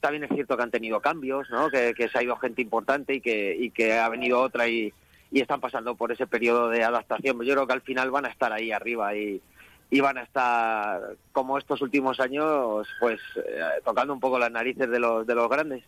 También 0.00 0.24
es 0.24 0.30
cierto 0.34 0.56
que 0.56 0.64
han 0.64 0.72
tenido 0.72 1.00
cambios, 1.00 1.48
¿no? 1.50 1.70
Que, 1.70 1.94
se 1.96 2.18
ha 2.18 2.22
ido 2.24 2.34
gente 2.36 2.60
importante 2.60 3.14
y 3.14 3.20
que, 3.20 3.54
y 3.56 3.70
que 3.70 3.92
ha 3.92 4.08
venido 4.08 4.40
otra 4.40 4.66
y, 4.66 4.92
y 5.30 5.40
están 5.40 5.60
pasando 5.60 5.94
por 5.94 6.10
ese 6.10 6.26
periodo 6.26 6.68
de 6.70 6.82
adaptación. 6.82 7.40
Yo 7.42 7.54
creo 7.54 7.66
que 7.68 7.72
al 7.72 7.82
final 7.82 8.10
van 8.10 8.26
a 8.26 8.30
estar 8.30 8.52
ahí 8.52 8.72
arriba 8.72 9.14
y, 9.14 9.40
y 9.90 10.00
van 10.00 10.18
a 10.18 10.22
estar, 10.22 11.16
como 11.30 11.56
estos 11.56 11.82
últimos 11.82 12.18
años, 12.18 12.88
pues 12.98 13.20
eh, 13.36 13.60
tocando 13.84 14.12
un 14.12 14.20
poco 14.20 14.40
las 14.40 14.50
narices 14.50 14.90
de 14.90 14.98
los, 14.98 15.24
de 15.24 15.34
los 15.36 15.48
grandes. 15.48 15.84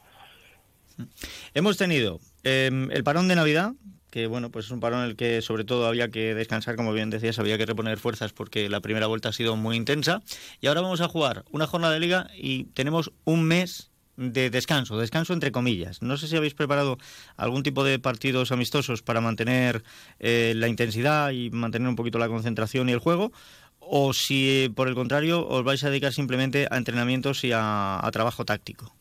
Hemos 1.55 1.77
tenido 1.77 2.21
eh, 2.43 2.89
el 2.91 3.05
parón 3.05 3.29
de 3.29 3.37
Navidad, 3.37 3.75
que 4.11 4.29
bueno, 4.29 4.51
pues 4.51 4.67
es 4.67 4.71
un 4.71 4.79
parón 4.79 5.01
en 5.01 5.07
el 5.11 5.17
que 5.17 5.43
sobre 5.43 5.65
todo 5.65 5.87
había 5.87 6.09
que 6.09 6.35
descansar, 6.35 6.77
como 6.77 6.93
bien 6.93 7.11
decías, 7.11 7.39
había 7.41 7.59
que 7.59 7.67
reponer 7.67 7.99
fuerzas 7.99 8.33
porque 8.33 8.69
la 8.69 8.81
primera 8.81 9.09
vuelta 9.09 9.31
ha 9.31 9.33
sido 9.33 9.57
muy 9.57 9.77
intensa. 9.77 10.23
Y 10.61 10.69
ahora 10.69 10.83
vamos 10.83 11.01
a 11.01 11.09
jugar 11.09 11.45
una 11.51 11.67
jornada 11.67 11.95
de 11.95 12.01
liga 12.01 12.29
y 12.37 12.65
tenemos 12.75 13.11
un 13.25 13.43
mes 13.43 13.91
de 14.17 14.51
descanso, 14.51 14.99
descanso 14.99 15.33
entre 15.33 15.51
comillas. 15.51 16.01
No 16.01 16.17
sé 16.17 16.29
si 16.29 16.37
habéis 16.37 16.55
preparado 16.55 16.99
algún 17.37 17.65
tipo 17.65 17.83
de 17.83 17.99
partidos 17.99 18.53
amistosos 18.53 19.03
para 19.03 19.21
mantener 19.21 19.83
eh, 20.21 20.53
la 20.55 20.69
intensidad 20.69 21.33
y 21.33 21.51
mantener 21.51 21.89
un 21.89 21.97
poquito 21.97 22.21
la 22.21 22.29
concentración 22.29 22.89
y 22.89 22.93
el 22.93 23.01
juego, 23.01 23.33
o 23.81 24.13
si 24.13 24.73
por 24.77 24.87
el 24.87 24.95
contrario 24.95 25.47
os 25.47 25.65
vais 25.65 25.83
a 25.83 25.91
dedicar 25.91 26.13
simplemente 26.13 26.69
a 26.71 26.77
entrenamientos 26.77 27.43
y 27.43 27.51
a 27.53 28.09
trabajo 28.13 28.45
táctico. 28.45 28.95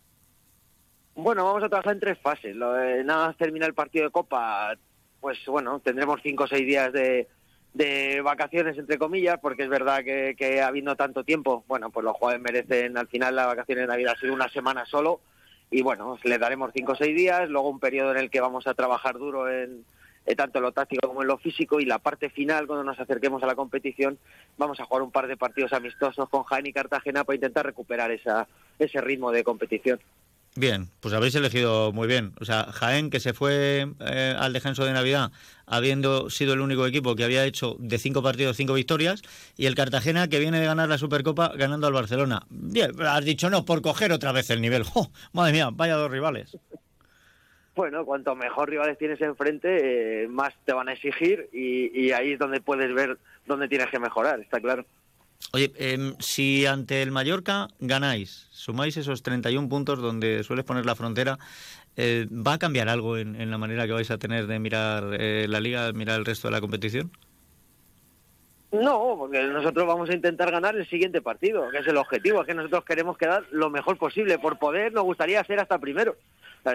Bueno, 1.16 1.46
vamos 1.46 1.64
a 1.64 1.70
trabajar 1.70 1.94
en 1.94 2.00
tres 2.00 2.18
fases. 2.20 2.56
Nada 2.56 3.28
más 3.28 3.38
termina 3.38 3.66
el 3.66 3.76
partido 3.76 4.06
de 4.06 4.12
Copa, 4.12 4.76
pues 5.22 5.38
bueno, 5.46 5.80
tendremos 5.80 6.20
cinco 6.24 6.46
o 6.46 6.48
seis 6.48 6.66
días 6.66 6.92
de, 6.92 7.28
de 7.74 8.22
vacaciones, 8.22 8.78
entre 8.78 8.98
comillas, 8.98 9.38
porque 9.40 9.64
es 9.64 9.70
verdad 9.70 10.04
que, 10.04 10.36
que, 10.38 10.62
habiendo 10.62 10.96
tanto 10.96 11.24
tiempo, 11.24 11.64
bueno, 11.68 11.92
pues 11.92 12.04
los 12.04 12.16
jugadores 12.16 12.44
merecen, 12.44 12.98
al 12.98 13.08
final 13.08 13.36
la 13.36 13.46
vacaciones 13.46 13.84
de 13.84 13.88
Navidad 13.88 14.16
ha 14.18 14.20
sido 14.20 14.34
una 14.34 14.50
semana 14.50 14.86
solo, 14.86 15.22
y 15.70 15.82
bueno, 15.82 16.18
le 16.24 16.38
daremos 16.38 16.72
cinco 16.74 16.94
o 16.94 16.96
seis 16.96 17.16
días, 17.16 17.48
luego 17.48 17.70
un 17.70 17.80
periodo 17.80 18.12
en 18.12 18.18
el 18.18 18.30
que 18.30 18.42
vamos 18.42 18.68
a 18.68 18.74
trabajar 18.74 19.18
duro 19.18 19.50
en, 19.50 19.86
en 20.26 20.36
tanto 20.36 20.58
en 20.60 20.64
lo 20.64 20.72
táctico 20.72 21.08
como 21.08 21.22
en 21.22 21.28
lo 21.28 21.38
físico, 21.38 21.80
y 21.80 21.86
la 21.86 22.00
parte 22.00 22.30
final, 22.32 22.68
cuando 22.68 22.84
nos 22.84 23.00
acerquemos 23.00 23.42
a 23.44 23.48
la 23.48 23.56
competición, 23.56 24.18
vamos 24.58 24.80
a 24.80 24.86
jugar 24.86 25.04
un 25.04 25.12
par 25.12 25.28
de 25.28 25.38
partidos 25.38 25.74
amistosos 25.74 26.28
con 26.28 26.44
Jaén 26.44 26.66
y 26.66 26.74
Cartagena 26.74 27.24
para 27.24 27.36
intentar 27.36 27.66
recuperar 27.66 28.12
esa, 28.12 28.48
ese 28.80 29.00
ritmo 29.00 29.32
de 29.32 29.44
competición. 29.44 30.00
Bien, 30.56 30.88
pues 31.00 31.14
habéis 31.16 31.34
elegido 31.34 31.92
muy 31.92 32.08
bien. 32.08 32.34
O 32.40 32.46
sea, 32.46 32.66
Jaén, 32.72 33.10
que 33.10 33.20
se 33.20 33.34
fue 33.34 33.88
eh, 34.00 34.36
al 34.38 34.54
descanso 34.54 34.86
de 34.86 34.94
Navidad 34.94 35.32
habiendo 35.66 36.30
sido 36.30 36.54
el 36.54 36.62
único 36.62 36.86
equipo 36.86 37.16
que 37.16 37.24
había 37.24 37.46
hecho 37.46 37.76
de 37.80 37.98
cinco 37.98 38.22
partidos 38.22 38.58
cinco 38.58 38.74
victorias, 38.74 39.22
y 39.58 39.66
el 39.66 39.76
Cartagena, 39.76 40.28
que 40.28 40.40
viene 40.40 40.60
de 40.60 40.66
ganar 40.66 40.90
la 40.90 40.98
Supercopa 40.98 41.54
ganando 41.56 41.88
al 41.88 41.94
Barcelona. 41.94 42.44
Bien, 42.50 42.92
has 43.02 43.26
dicho 43.26 43.50
no, 43.50 43.66
por 43.66 43.82
coger 43.82 44.12
otra 44.12 44.32
vez 44.32 44.50
el 44.50 44.62
nivel. 44.62 44.84
¡Oh, 44.94 45.10
madre 45.32 45.54
mía, 45.54 45.70
vaya 45.72 45.96
dos 45.96 46.12
rivales. 46.12 46.58
Bueno, 47.76 48.06
cuanto 48.06 48.36
mejor 48.36 48.70
rivales 48.70 49.00
tienes 49.00 49.20
enfrente, 49.22 50.24
eh, 50.24 50.28
más 50.28 50.54
te 50.64 50.74
van 50.74 50.90
a 50.90 50.94
exigir 50.94 51.50
y, 51.52 52.00
y 52.00 52.12
ahí 52.12 52.34
es 52.34 52.40
donde 52.40 52.62
puedes 52.62 52.94
ver 52.94 53.18
dónde 53.48 53.68
tienes 53.68 53.88
que 53.88 53.98
mejorar, 53.98 54.40
está 54.42 54.60
claro. 54.60 54.86
Oye, 55.52 55.72
eh, 55.78 56.14
si 56.20 56.66
ante 56.66 57.02
el 57.02 57.12
Mallorca 57.12 57.68
ganáis, 57.80 58.48
sumáis 58.52 58.98
esos 58.98 59.22
31 59.22 59.70
puntos 59.70 60.00
donde 60.00 60.44
sueles 60.44 60.66
poner 60.66 60.86
la 60.86 60.96
frontera, 60.96 61.38
eh, 61.96 62.28
¿va 62.32 62.54
a 62.54 62.60
cambiar 62.60 62.90
algo 62.90 63.18
en, 63.18 63.52
la 63.52 63.58
manera 63.58 63.86
que 63.86 63.94
vais 63.94 64.10
a 64.10 64.18
tener 64.18 64.48
de 64.48 64.60
mirar 64.60 65.16
eh, 65.20 65.46
la 65.48 65.60
liga, 65.60 65.92
mirar 65.94 66.18
el 66.20 66.26
resto 66.26 66.48
de 66.48 66.54
la 66.54 66.62
competición? 66.62 67.12
No, 68.72 69.16
porque 69.20 69.44
nosotros 69.44 69.86
vamos 69.86 70.10
a 70.10 70.16
intentar 70.16 70.50
ganar 70.50 70.76
el 70.76 70.90
siguiente 70.90 71.22
partido, 71.22 71.70
que 71.70 71.78
es 71.78 71.88
el 71.88 71.98
objetivo, 71.98 72.42
es 72.42 72.48
que 72.48 72.56
nosotros 72.56 72.84
queremos 72.84 73.16
quedar 73.18 73.46
lo 73.52 73.70
mejor 73.70 73.98
posible. 73.98 74.40
Por 74.40 74.58
poder 74.58 74.92
nos 74.94 75.04
gustaría 75.04 75.44
ser 75.44 75.60
hasta 75.60 75.78
primero. 75.78 76.16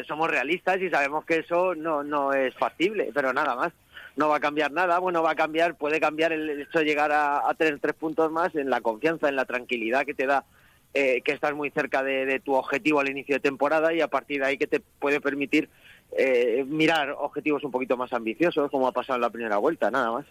Somos 0.07 0.31
realistas 0.31 0.81
y 0.81 0.91
sabemos 0.91 1.25
que 1.25 1.39
eso 1.39 1.75
no, 1.75 2.05
no 2.05 2.33
es 2.33 2.55
factible, 2.55 3.11
pero 3.13 3.33
nada 3.33 3.57
más 3.57 3.73
no 4.19 4.29
va 4.29 4.37
a 4.37 4.41
cambiar 4.41 4.73
nada. 4.73 4.99
Bueno, 4.99 5.23
va 5.23 5.31
a 5.31 5.37
cambiar, 5.37 5.77
puede 5.77 6.01
cambiar 6.01 6.33
el 6.33 6.63
hecho 6.63 6.81
de 6.81 6.85
llegar 6.85 7.13
a, 7.13 7.55
tener 7.57 7.79
tres 7.79 7.95
puntos 7.95 8.31
más 8.33 8.55
en 8.57 8.69
la 8.69 8.81
confianza, 8.81 9.29
en 9.29 9.37
la 9.37 9.45
tranquilidad 9.45 10.05
que 10.05 10.13
te 10.13 10.27
da 10.27 10.45
eh, 10.93 11.23
que 11.23 11.33
estás 11.33 11.55
muy 11.55 11.71
cerca 11.71 12.03
de, 12.03 12.27
de, 12.27 12.41
tu 12.41 12.55
objetivo 12.55 12.99
al 12.99 13.09
inicio 13.09 13.37
de 13.37 13.41
temporada 13.41 13.95
y 13.95 14.01
a 14.01 14.09
partir 14.09 14.41
de 14.41 14.47
ahí 14.47 14.59
que 14.59 14.67
te 14.67 14.81
puede 14.81 15.21
permitir 15.21 15.69
eh, 16.17 16.65
mirar 16.67 17.11
objetivos 17.19 17.65
un 17.65 17.71
poquito 17.71 17.97
más 17.97 18.13
ambiciosos, 18.13 18.71
como 18.71 18.89
ha 18.89 18.93
pasado 18.93 19.17
en 19.17 19.23
la 19.23 19.31
primera 19.31 19.59
vuelta, 19.59 19.91
nada 19.91 20.11
más. 20.11 20.27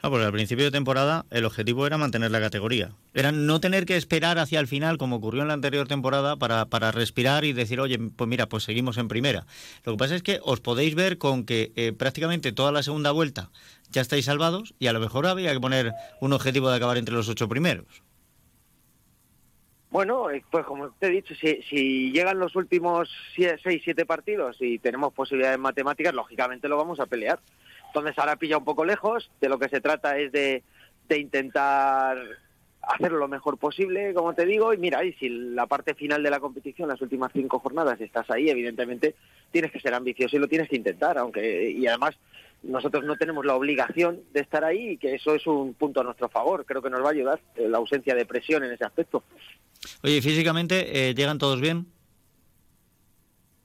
Ah, 0.00 0.10
porque 0.10 0.24
al 0.24 0.32
principio 0.32 0.64
de 0.64 0.70
temporada 0.70 1.26
el 1.30 1.44
objetivo 1.44 1.86
era 1.86 1.98
mantener 1.98 2.30
la 2.30 2.40
categoría. 2.40 2.92
Era 3.14 3.32
no 3.32 3.60
tener 3.60 3.84
que 3.84 3.96
esperar 3.96 4.38
hacia 4.38 4.60
el 4.60 4.68
final, 4.68 4.96
como 4.96 5.16
ocurrió 5.16 5.42
en 5.42 5.48
la 5.48 5.54
anterior 5.54 5.88
temporada, 5.88 6.36
para, 6.36 6.66
para 6.66 6.92
respirar 6.92 7.44
y 7.44 7.52
decir, 7.52 7.80
oye, 7.80 7.98
pues 7.98 8.28
mira, 8.28 8.48
pues 8.48 8.62
seguimos 8.62 8.96
en 8.96 9.08
primera. 9.08 9.46
Lo 9.84 9.92
que 9.92 9.98
pasa 9.98 10.14
es 10.14 10.22
que 10.22 10.40
os 10.42 10.60
podéis 10.60 10.94
ver 10.94 11.18
con 11.18 11.44
que 11.44 11.72
eh, 11.74 11.92
prácticamente 11.92 12.52
toda 12.52 12.70
la 12.70 12.82
segunda 12.82 13.10
vuelta 13.10 13.50
ya 13.90 14.00
estáis 14.00 14.26
salvados 14.26 14.74
y 14.78 14.86
a 14.86 14.92
lo 14.92 15.00
mejor 15.00 15.26
había 15.26 15.52
que 15.52 15.60
poner 15.60 15.92
un 16.20 16.32
objetivo 16.32 16.70
de 16.70 16.76
acabar 16.76 16.96
entre 16.96 17.14
los 17.14 17.28
ocho 17.28 17.48
primeros. 17.48 18.02
Bueno, 19.90 20.30
eh, 20.30 20.44
pues 20.50 20.66
como 20.66 20.90
te 20.90 21.06
he 21.06 21.10
dicho, 21.10 21.34
si, 21.34 21.62
si 21.62 22.12
llegan 22.12 22.38
los 22.38 22.54
últimos 22.56 23.10
seis, 23.34 23.80
siete 23.82 24.04
partidos 24.04 24.58
y 24.60 24.78
tenemos 24.78 25.14
posibilidades 25.14 25.58
matemáticas, 25.58 26.12
lógicamente 26.12 26.68
lo 26.68 26.76
vamos 26.76 27.00
a 27.00 27.06
pelear. 27.06 27.40
Entonces 27.86 28.18
ahora 28.18 28.36
pilla 28.36 28.58
un 28.58 28.64
poco 28.64 28.84
lejos, 28.84 29.30
de 29.40 29.48
lo 29.48 29.58
que 29.58 29.70
se 29.70 29.80
trata 29.80 30.18
es 30.18 30.30
de, 30.30 30.62
de 31.08 31.18
intentar 31.18 32.18
hacerlo 32.82 33.18
lo 33.18 33.28
mejor 33.28 33.58
posible, 33.58 34.14
como 34.14 34.34
te 34.34 34.46
digo, 34.46 34.72
y 34.72 34.78
mira, 34.78 35.04
y 35.04 35.12
si 35.14 35.28
la 35.28 35.66
parte 35.66 35.94
final 35.94 36.22
de 36.22 36.30
la 36.30 36.40
competición, 36.40 36.88
las 36.88 37.00
últimas 37.02 37.32
cinco 37.32 37.58
jornadas, 37.58 38.00
estás 38.00 38.30
ahí, 38.30 38.48
evidentemente 38.48 39.14
tienes 39.50 39.72
que 39.72 39.80
ser 39.80 39.94
ambicioso 39.94 40.36
y 40.36 40.38
lo 40.38 40.48
tienes 40.48 40.68
que 40.68 40.76
intentar, 40.76 41.18
aunque, 41.18 41.70
y 41.70 41.86
además 41.86 42.16
nosotros 42.62 43.04
no 43.04 43.16
tenemos 43.16 43.44
la 43.46 43.54
obligación 43.54 44.20
de 44.32 44.40
estar 44.40 44.64
ahí 44.64 44.90
y 44.90 44.96
que 44.98 45.14
eso 45.14 45.34
es 45.34 45.46
un 45.46 45.74
punto 45.74 46.00
a 46.00 46.04
nuestro 46.04 46.28
favor, 46.28 46.64
creo 46.64 46.82
que 46.82 46.90
nos 46.90 47.02
va 47.02 47.08
a 47.08 47.12
ayudar 47.12 47.40
eh, 47.56 47.68
la 47.68 47.78
ausencia 47.78 48.14
de 48.14 48.26
presión 48.26 48.64
en 48.64 48.72
ese 48.72 48.84
aspecto. 48.84 49.22
Oye, 50.02 50.20
físicamente, 50.20 51.08
eh, 51.08 51.14
¿llegan 51.14 51.38
todos 51.38 51.60
bien? 51.60 51.86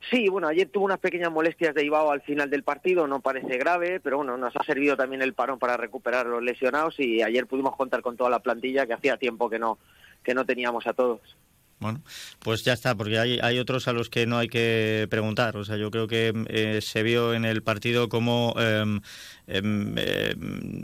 Sí, 0.10 0.28
bueno, 0.28 0.48
ayer 0.48 0.68
tuvo 0.68 0.86
unas 0.86 1.00
pequeñas 1.00 1.32
molestias 1.32 1.74
de 1.74 1.86
Ibao 1.86 2.12
al 2.12 2.22
final 2.22 2.50
del 2.50 2.64
partido, 2.64 3.08
no 3.08 3.22
parece 3.22 3.58
grave, 3.58 4.00
pero 4.02 4.18
bueno, 4.18 4.38
nos 4.38 4.56
ha 4.56 4.64
servido 4.64 4.98
también 4.98 5.22
el 5.22 5.34
parón 5.34 5.60
para 5.60 5.78
recuperar 5.78 6.26
los 6.26 6.44
lesionados 6.44 7.00
y 7.00 7.22
ayer 7.22 7.48
pudimos 7.48 7.76
contar 7.76 8.02
con 8.02 8.18
toda 8.18 8.30
la 8.30 8.40
plantilla 8.40 8.86
que 8.86 8.94
hacía 8.94 9.18
tiempo 9.18 9.50
que 9.50 9.60
no 9.60 9.80
que 10.24 10.34
no 10.34 10.46
teníamos 10.46 10.88
a 10.88 10.94
todos. 10.94 11.20
Bueno, 11.84 12.02
pues 12.40 12.64
ya 12.64 12.72
está, 12.72 12.96
porque 12.96 13.20
hay, 13.20 13.40
hay 13.42 13.60
otros 13.60 13.90
a 13.90 13.94
los 13.94 14.10
que 14.10 14.26
no 14.26 14.38
hay 14.38 14.48
que 14.48 15.06
preguntar. 15.10 15.58
O 15.58 15.66
sea, 15.66 15.76
yo 15.76 15.92
creo 15.92 16.08
que 16.08 16.34
eh, 16.48 16.80
se 16.82 17.04
vio 17.04 17.34
en 17.34 17.44
el 17.44 17.62
partido 17.62 18.08
como, 18.08 18.56
eh, 18.58 19.02
eh, 19.48 20.36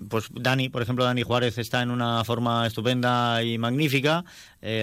pues 0.10 0.28
Dani, 0.34 0.68
por 0.68 0.82
ejemplo, 0.82 1.06
Dani 1.06 1.24
Juárez 1.24 1.58
está 1.58 1.82
en 1.82 1.92
una 1.92 2.26
forma 2.26 2.68
estupenda 2.68 3.42
y 3.44 3.58
magnífica. 3.58 4.26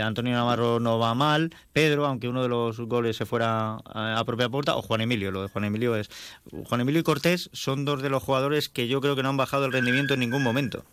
Antonio 0.03 0.33
Navarro 0.33 0.81
no 0.81 0.99
va 0.99 1.15
mal. 1.15 1.55
Pedro, 1.75 2.07
aunque 2.07 2.29
uno 2.29 2.43
de 2.43 2.49
los 2.49 2.81
goles 2.81 3.17
se 3.17 3.27
fuera 3.27 3.77
a, 3.85 4.19
a, 4.19 4.25
propia 4.25 4.49
puerta, 4.49 4.75
o 4.75 4.81
Juan 4.81 5.03
Emilio, 5.03 5.31
lo 5.31 5.43
de 5.43 5.49
Juan 5.49 5.65
Emilio 5.65 5.97
es. 5.97 6.09
Juan 6.65 6.81
Emilio 6.81 7.01
y 7.01 7.05
Cortés 7.05 7.51
son 7.53 7.85
dos 7.85 8.01
de 8.01 8.09
los 8.09 8.23
jugadores 8.23 8.71
que 8.71 8.89
yo 8.89 9.03
creo 9.03 9.17
que 9.17 9.23
no 9.23 9.29
han 9.29 9.37
bajado 9.37 9.67
el 9.67 9.73
rendimiento 9.73 10.15
en 10.15 10.21
ningún 10.21 10.43
momento. 10.43 10.87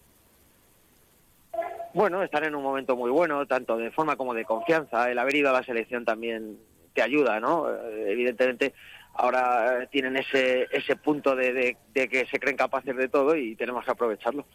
Bueno, 1.94 2.24
están 2.24 2.44
en 2.44 2.56
un 2.56 2.64
momento 2.64 2.96
muy 2.96 3.12
bueno, 3.12 3.46
tanto 3.46 3.78
de 3.78 3.92
forma 3.92 4.16
como 4.16 4.34
de 4.34 4.46
confianza. 4.46 5.12
El 5.12 5.20
haber 5.20 5.36
ido 5.36 5.50
a 5.50 5.54
la 5.54 5.64
selección 5.64 6.04
también 6.04 6.58
te 6.94 7.04
ayuda, 7.04 7.40
¿no? 7.40 7.68
Evidentemente 8.08 8.74
ahora 9.14 9.88
tienen 9.92 10.18
ese, 10.18 10.68
ese 10.72 10.96
punto 10.96 11.36
de, 11.36 11.54
de, 11.54 11.78
de 11.94 12.10
que 12.10 12.26
se 12.26 12.40
creen 12.40 12.58
capaces 12.58 12.96
de 12.96 13.10
todo 13.10 13.36
y 13.36 13.56
tenemos 13.56 13.86
que 13.86 13.92
aprovecharlo. 13.92 14.46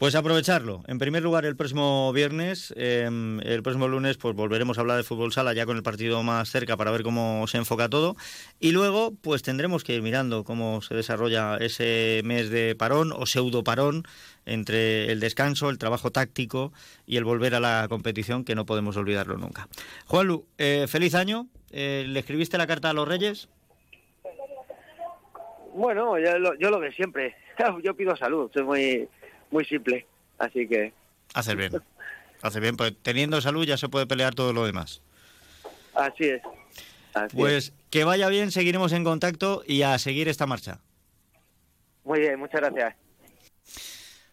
Pues 0.00 0.14
aprovecharlo. 0.14 0.80
En 0.86 0.98
primer 0.98 1.22
lugar, 1.22 1.44
el 1.44 1.56
próximo 1.56 2.10
viernes, 2.14 2.72
eh, 2.74 3.04
el 3.04 3.62
próximo 3.62 3.86
lunes, 3.86 4.16
pues 4.16 4.34
volveremos 4.34 4.78
a 4.78 4.80
hablar 4.80 4.96
de 4.96 5.02
fútbol 5.02 5.30
sala 5.30 5.52
ya 5.52 5.66
con 5.66 5.76
el 5.76 5.82
partido 5.82 6.22
más 6.22 6.48
cerca 6.48 6.78
para 6.78 6.90
ver 6.90 7.02
cómo 7.02 7.46
se 7.48 7.58
enfoca 7.58 7.90
todo. 7.90 8.16
Y 8.58 8.72
luego, 8.72 9.12
pues 9.20 9.42
tendremos 9.42 9.84
que 9.84 9.94
ir 9.94 10.00
mirando 10.00 10.42
cómo 10.42 10.80
se 10.80 10.94
desarrolla 10.94 11.58
ese 11.58 12.22
mes 12.24 12.48
de 12.48 12.74
parón 12.74 13.12
o 13.12 13.26
pseudo 13.26 13.62
parón 13.62 14.04
entre 14.46 15.12
el 15.12 15.20
descanso, 15.20 15.68
el 15.68 15.76
trabajo 15.76 16.10
táctico 16.10 16.72
y 17.04 17.18
el 17.18 17.24
volver 17.24 17.54
a 17.54 17.60
la 17.60 17.84
competición, 17.90 18.46
que 18.46 18.54
no 18.54 18.64
podemos 18.64 18.96
olvidarlo 18.96 19.36
nunca. 19.36 19.68
Juanlu, 20.06 20.46
eh, 20.56 20.86
feliz 20.88 21.14
año. 21.14 21.46
Eh, 21.72 22.06
¿Le 22.08 22.20
escribiste 22.20 22.56
la 22.56 22.66
carta 22.66 22.88
a 22.88 22.94
los 22.94 23.06
Reyes? 23.06 23.50
Bueno, 25.74 26.18
yo 26.18 26.38
lo, 26.38 26.54
yo 26.54 26.70
lo 26.70 26.90
siempre. 26.92 27.36
Yo 27.84 27.94
pido 27.94 28.16
salud, 28.16 28.50
soy 28.54 28.62
muy 28.62 29.08
muy 29.50 29.64
simple. 29.64 30.06
Así 30.38 30.66
que. 30.66 30.92
Hace 31.34 31.54
bien. 31.54 31.72
Hace 32.42 32.60
bien, 32.60 32.76
pues 32.76 32.94
teniendo 33.02 33.40
salud 33.40 33.66
ya 33.66 33.76
se 33.76 33.88
puede 33.88 34.06
pelear 34.06 34.34
todo 34.34 34.52
lo 34.52 34.64
demás. 34.64 35.02
Así 35.94 36.24
es. 36.24 36.42
Pues 37.34 37.72
que 37.90 38.04
vaya 38.04 38.28
bien, 38.28 38.50
seguiremos 38.50 38.92
en 38.92 39.04
contacto 39.04 39.62
y 39.66 39.82
a 39.82 39.98
seguir 39.98 40.28
esta 40.28 40.46
marcha. 40.46 40.80
Muy 42.04 42.20
bien, 42.20 42.38
muchas 42.38 42.60
gracias. 42.60 42.94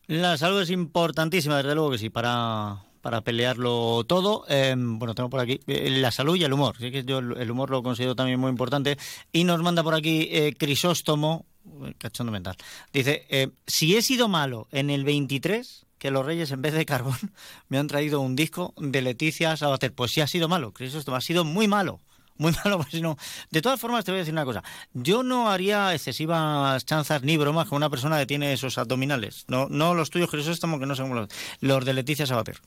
La 0.05 0.37
salud 0.37 0.61
es 0.61 0.69
importantísima, 0.69 1.57
desde 1.57 1.75
luego 1.75 1.91
que 1.91 1.97
sí, 1.97 2.09
para, 2.09 2.77
para 3.01 3.21
pelearlo 3.21 4.03
todo. 4.05 4.45
Em, 4.47 4.99
bueno, 4.99 5.15
tengo 5.15 5.29
por 5.29 5.39
aquí 5.39 5.59
eh, 5.67 5.89
la 5.89 6.11
salud 6.11 6.35
y 6.35 6.43
el 6.43 6.53
humor. 6.53 6.75
Sí 6.79 6.91
que 6.91 7.03
yo 7.03 7.19
el 7.19 7.51
humor 7.51 7.69
lo 7.69 7.83
considero 7.83 8.15
también 8.15 8.39
muy 8.39 8.49
importante. 8.49 8.97
Y 9.31 9.43
nos 9.43 9.61
manda 9.61 9.83
por 9.83 9.95
aquí 9.95 10.27
eh, 10.31 10.53
Crisóstomo, 10.57 11.45
eh, 11.83 11.93
cachondo 11.97 12.31
mental. 12.31 12.55
Dice, 12.93 13.51
si 13.65 13.95
he 13.95 14.01
sido 14.01 14.27
malo 14.27 14.67
en 14.71 14.89
el 14.89 15.03
23, 15.03 15.85
que 15.97 16.11
los 16.11 16.25
Reyes 16.25 16.51
en 16.51 16.61
vez 16.61 16.73
de 16.73 16.85
carbón 16.85 17.17
me 17.69 17.77
han 17.77 17.87
traído 17.87 18.21
un 18.21 18.35
disco 18.35 18.73
de 18.77 19.01
Leticia 19.01 19.55
Sabater. 19.57 19.93
Pues 19.93 20.11
sí 20.11 20.21
ha 20.21 20.27
sido 20.27 20.47
malo, 20.47 20.73
Crisóstomo, 20.73 21.17
ha 21.17 21.21
sido 21.21 21.43
muy 21.43 21.67
malo 21.67 21.99
muy 22.37 22.53
malo, 22.63 22.77
pues 22.79 23.01
no. 23.01 23.17
De 23.51 23.61
todas 23.61 23.79
formas, 23.79 24.05
te 24.05 24.11
voy 24.11 24.17
a 24.17 24.21
decir 24.21 24.33
una 24.33 24.45
cosa. 24.45 24.63
Yo 24.93 25.23
no 25.23 25.49
haría 25.49 25.93
excesivas 25.93 26.85
chanzas 26.85 27.23
ni 27.23 27.37
bromas 27.37 27.67
con 27.67 27.77
una 27.77 27.89
persona 27.89 28.19
que 28.19 28.25
tiene 28.25 28.53
esos 28.53 28.77
abdominales. 28.77 29.45
No, 29.47 29.67
no 29.69 29.93
los 29.93 30.09
tuyos, 30.09 30.33
estamos 30.33 30.79
que 30.79 30.85
no 30.85 30.95
son 30.95 31.13
los, 31.13 31.29
los 31.61 31.85
de 31.85 31.93
Leticia 31.93 32.25
Sabater. 32.25 32.59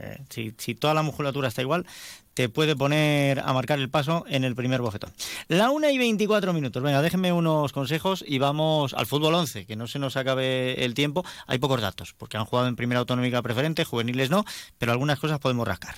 Eh, 0.00 0.18
si, 0.30 0.54
si 0.58 0.74
toda 0.74 0.94
la 0.94 1.02
musculatura 1.02 1.48
está 1.48 1.62
igual, 1.62 1.86
te 2.34 2.48
puede 2.48 2.76
poner 2.76 3.40
a 3.40 3.52
marcar 3.52 3.78
el 3.78 3.90
paso 3.90 4.24
en 4.28 4.44
el 4.44 4.54
primer 4.54 4.80
bofetón. 4.80 5.12
La 5.48 5.70
1 5.70 5.90
y 5.90 5.98
24 5.98 6.52
minutos. 6.52 6.82
Venga, 6.82 7.02
déjenme 7.02 7.32
unos 7.32 7.72
consejos 7.72 8.24
y 8.26 8.38
vamos 8.38 8.94
al 8.94 9.06
fútbol 9.06 9.34
11, 9.34 9.66
que 9.66 9.76
no 9.76 9.86
se 9.86 9.98
nos 9.98 10.16
acabe 10.16 10.84
el 10.84 10.94
tiempo. 10.94 11.24
Hay 11.46 11.58
pocos 11.58 11.80
datos, 11.80 12.14
porque 12.16 12.36
han 12.36 12.44
jugado 12.44 12.68
en 12.68 12.76
primera 12.76 13.00
autonómica 13.00 13.42
preferente, 13.42 13.84
juveniles 13.84 14.30
no, 14.30 14.44
pero 14.78 14.92
algunas 14.92 15.18
cosas 15.18 15.38
podemos 15.38 15.66
rascar. 15.66 15.96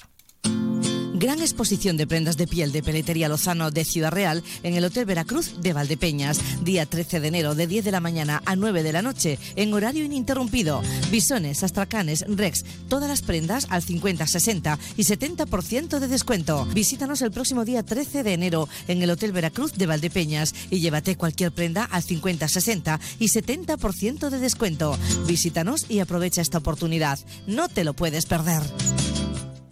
Gran 1.17 1.41
exposición 1.41 1.97
de 1.97 2.09
prendas 2.09 2.37
de 2.37 2.49
piel 2.49 2.73
de 2.73 2.83
Peletería 2.83 3.29
Lozano 3.29 3.71
de 3.71 3.85
Ciudad 3.85 4.11
Real 4.11 4.43
en 4.65 4.75
el 4.75 4.85
Hotel 4.85 5.05
Veracruz 5.05 5.55
de 5.61 5.73
Valdepeñas. 5.73 6.41
Día 6.65 6.87
13 6.87 7.21
de 7.21 7.29
enero 7.29 7.55
de 7.55 7.69
10 7.69 7.85
de 7.85 7.93
la 7.93 8.01
mañana 8.01 8.43
a 8.47 8.57
9 8.57 8.83
de 8.83 8.93
la 8.93 9.01
noche 9.01 9.39
en 9.55 9.73
horario 9.73 10.05
ininterrumpido. 10.05 10.83
Bisones, 11.13 11.63
astracanes, 11.63 12.25
rex, 12.27 12.65
todas 12.89 13.09
las 13.09 13.23
prendas 13.23 13.69
al 13.71 13.85
50, 13.85 14.27
60 14.27 14.77
y 14.97 15.05
70% 15.05 16.01
de 16.01 16.09
descuento. 16.09 16.67
Visítanos 16.75 17.23
el 17.23 17.31
próximo 17.31 17.65
día 17.65 17.85
13 17.85 18.25
de 18.25 18.33
enero 18.33 18.69
en 18.89 19.01
el 19.01 19.11
Hotel 19.11 19.31
Veracruz 19.31 19.75
de 19.75 19.87
Valdepeñas 19.87 20.53
y 20.69 20.81
llévate 20.81 21.17
cualquier 21.17 21.53
prenda 21.53 21.85
al 21.85 22.03
50, 22.03 22.49
60 22.49 22.99
y 23.21 23.29
70% 23.29 24.31
de 24.31 24.39
descuento. 24.41 24.99
Visítanos 25.29 25.87
y 25.89 26.01
aprovecha 26.01 26.43
esta 26.43 26.59
oportunidad. 26.59 27.21
No 27.47 27.69
te 27.69 27.85
lo 27.85 27.95
puedes 27.95 28.27
perder. 28.27 28.63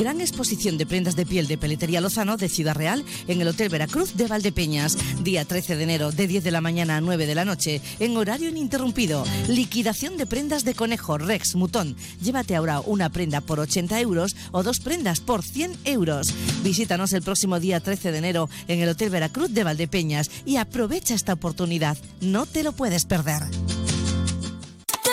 Gran 0.00 0.22
exposición 0.22 0.78
de 0.78 0.86
prendas 0.86 1.14
de 1.14 1.26
piel 1.26 1.46
de 1.46 1.58
Peletería 1.58 2.00
Lozano 2.00 2.38
de 2.38 2.48
Ciudad 2.48 2.74
Real 2.74 3.04
en 3.28 3.42
el 3.42 3.48
Hotel 3.48 3.68
Veracruz 3.68 4.16
de 4.16 4.28
Valdepeñas. 4.28 4.96
Día 5.22 5.44
13 5.44 5.76
de 5.76 5.82
enero 5.84 6.10
de 6.10 6.26
10 6.26 6.42
de 6.42 6.50
la 6.50 6.62
mañana 6.62 6.96
a 6.96 7.02
9 7.02 7.26
de 7.26 7.34
la 7.34 7.44
noche 7.44 7.82
en 7.98 8.16
horario 8.16 8.48
ininterrumpido. 8.48 9.26
Liquidación 9.46 10.16
de 10.16 10.24
prendas 10.24 10.64
de 10.64 10.74
conejo, 10.74 11.18
Rex, 11.18 11.54
Mutón. 11.54 11.96
Llévate 12.22 12.56
ahora 12.56 12.80
una 12.80 13.10
prenda 13.10 13.42
por 13.42 13.60
80 13.60 14.00
euros 14.00 14.34
o 14.52 14.62
dos 14.62 14.80
prendas 14.80 15.20
por 15.20 15.44
100 15.44 15.76
euros. 15.84 16.32
Visítanos 16.64 17.12
el 17.12 17.20
próximo 17.20 17.60
día 17.60 17.80
13 17.80 18.10
de 18.10 18.18
enero 18.18 18.48
en 18.68 18.80
el 18.80 18.88
Hotel 18.88 19.10
Veracruz 19.10 19.52
de 19.52 19.64
Valdepeñas 19.64 20.30
y 20.46 20.56
aprovecha 20.56 21.14
esta 21.14 21.34
oportunidad. 21.34 21.98
No 22.22 22.46
te 22.46 22.62
lo 22.62 22.72
puedes 22.72 23.04
perder. 23.04 23.42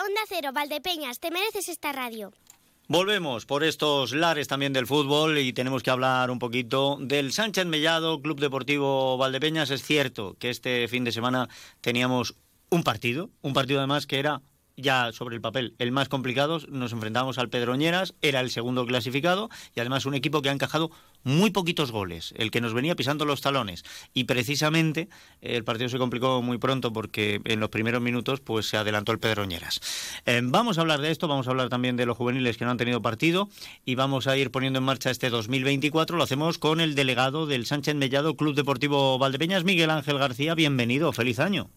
Onda 0.00 0.20
Cero, 0.28 0.50
Valdepeñas, 0.54 1.18
te 1.18 1.32
mereces 1.32 1.68
esta 1.68 1.90
radio. 1.90 2.32
Volvemos 2.86 3.46
por 3.46 3.64
estos 3.64 4.12
lares 4.12 4.46
también 4.46 4.72
del 4.72 4.86
fútbol 4.86 5.38
y 5.38 5.52
tenemos 5.52 5.82
que 5.82 5.90
hablar 5.90 6.30
un 6.30 6.38
poquito 6.38 6.98
del 7.00 7.32
Sánchez 7.32 7.66
Mellado, 7.66 8.22
Club 8.22 8.38
Deportivo 8.38 9.18
Valdepeñas. 9.18 9.70
Es 9.70 9.82
cierto 9.82 10.36
que 10.38 10.50
este 10.50 10.86
fin 10.86 11.02
de 11.02 11.10
semana 11.10 11.48
teníamos 11.80 12.36
un 12.70 12.84
partido, 12.84 13.28
un 13.42 13.54
partido 13.54 13.80
además 13.80 14.06
que 14.06 14.20
era 14.20 14.40
ya 14.76 15.10
sobre 15.12 15.34
el 15.34 15.42
papel 15.42 15.74
el 15.78 15.90
más 15.90 16.08
complicado. 16.08 16.60
Nos 16.68 16.92
enfrentamos 16.92 17.38
al 17.38 17.48
Pedroñeras, 17.48 18.14
era 18.22 18.38
el 18.40 18.50
segundo 18.50 18.86
clasificado 18.86 19.50
y 19.74 19.80
además 19.80 20.06
un 20.06 20.14
equipo 20.14 20.42
que 20.42 20.48
ha 20.48 20.52
encajado 20.52 20.90
muy 21.24 21.50
poquitos 21.50 21.92
goles, 21.92 22.32
el 22.36 22.50
que 22.50 22.60
nos 22.60 22.74
venía 22.74 22.96
pisando 22.96 23.24
los 23.24 23.40
talones. 23.40 23.84
Y 24.14 24.24
precisamente 24.24 25.08
el 25.40 25.64
partido 25.64 25.88
se 25.88 25.98
complicó 25.98 26.42
muy 26.42 26.58
pronto 26.58 26.92
porque 26.92 27.40
en 27.44 27.60
los 27.60 27.70
primeros 27.70 28.00
minutos 28.00 28.40
pues 28.40 28.68
se 28.68 28.76
adelantó 28.76 29.12
el 29.12 29.18
Pedroñeras. 29.18 29.80
Eh, 30.26 30.40
vamos 30.42 30.78
a 30.78 30.82
hablar 30.82 31.00
de 31.00 31.10
esto, 31.10 31.28
vamos 31.28 31.46
a 31.46 31.50
hablar 31.50 31.68
también 31.68 31.96
de 31.96 32.06
los 32.06 32.16
juveniles 32.16 32.56
que 32.56 32.64
no 32.64 32.70
han 32.70 32.76
tenido 32.76 33.02
partido 33.02 33.48
y 33.84 33.94
vamos 33.94 34.26
a 34.26 34.36
ir 34.36 34.50
poniendo 34.50 34.78
en 34.78 34.84
marcha 34.84 35.10
este 35.10 35.30
2024. 35.30 36.16
Lo 36.16 36.24
hacemos 36.24 36.58
con 36.58 36.80
el 36.80 36.94
delegado 36.94 37.46
del 37.46 37.66
Sánchez 37.66 37.94
Mellado 37.94 38.36
Club 38.36 38.54
Deportivo 38.54 39.18
Valdepeñas, 39.18 39.64
Miguel 39.64 39.90
Ángel 39.90 40.18
García. 40.18 40.54
Bienvenido, 40.54 41.12
feliz 41.12 41.38
año. 41.40 41.70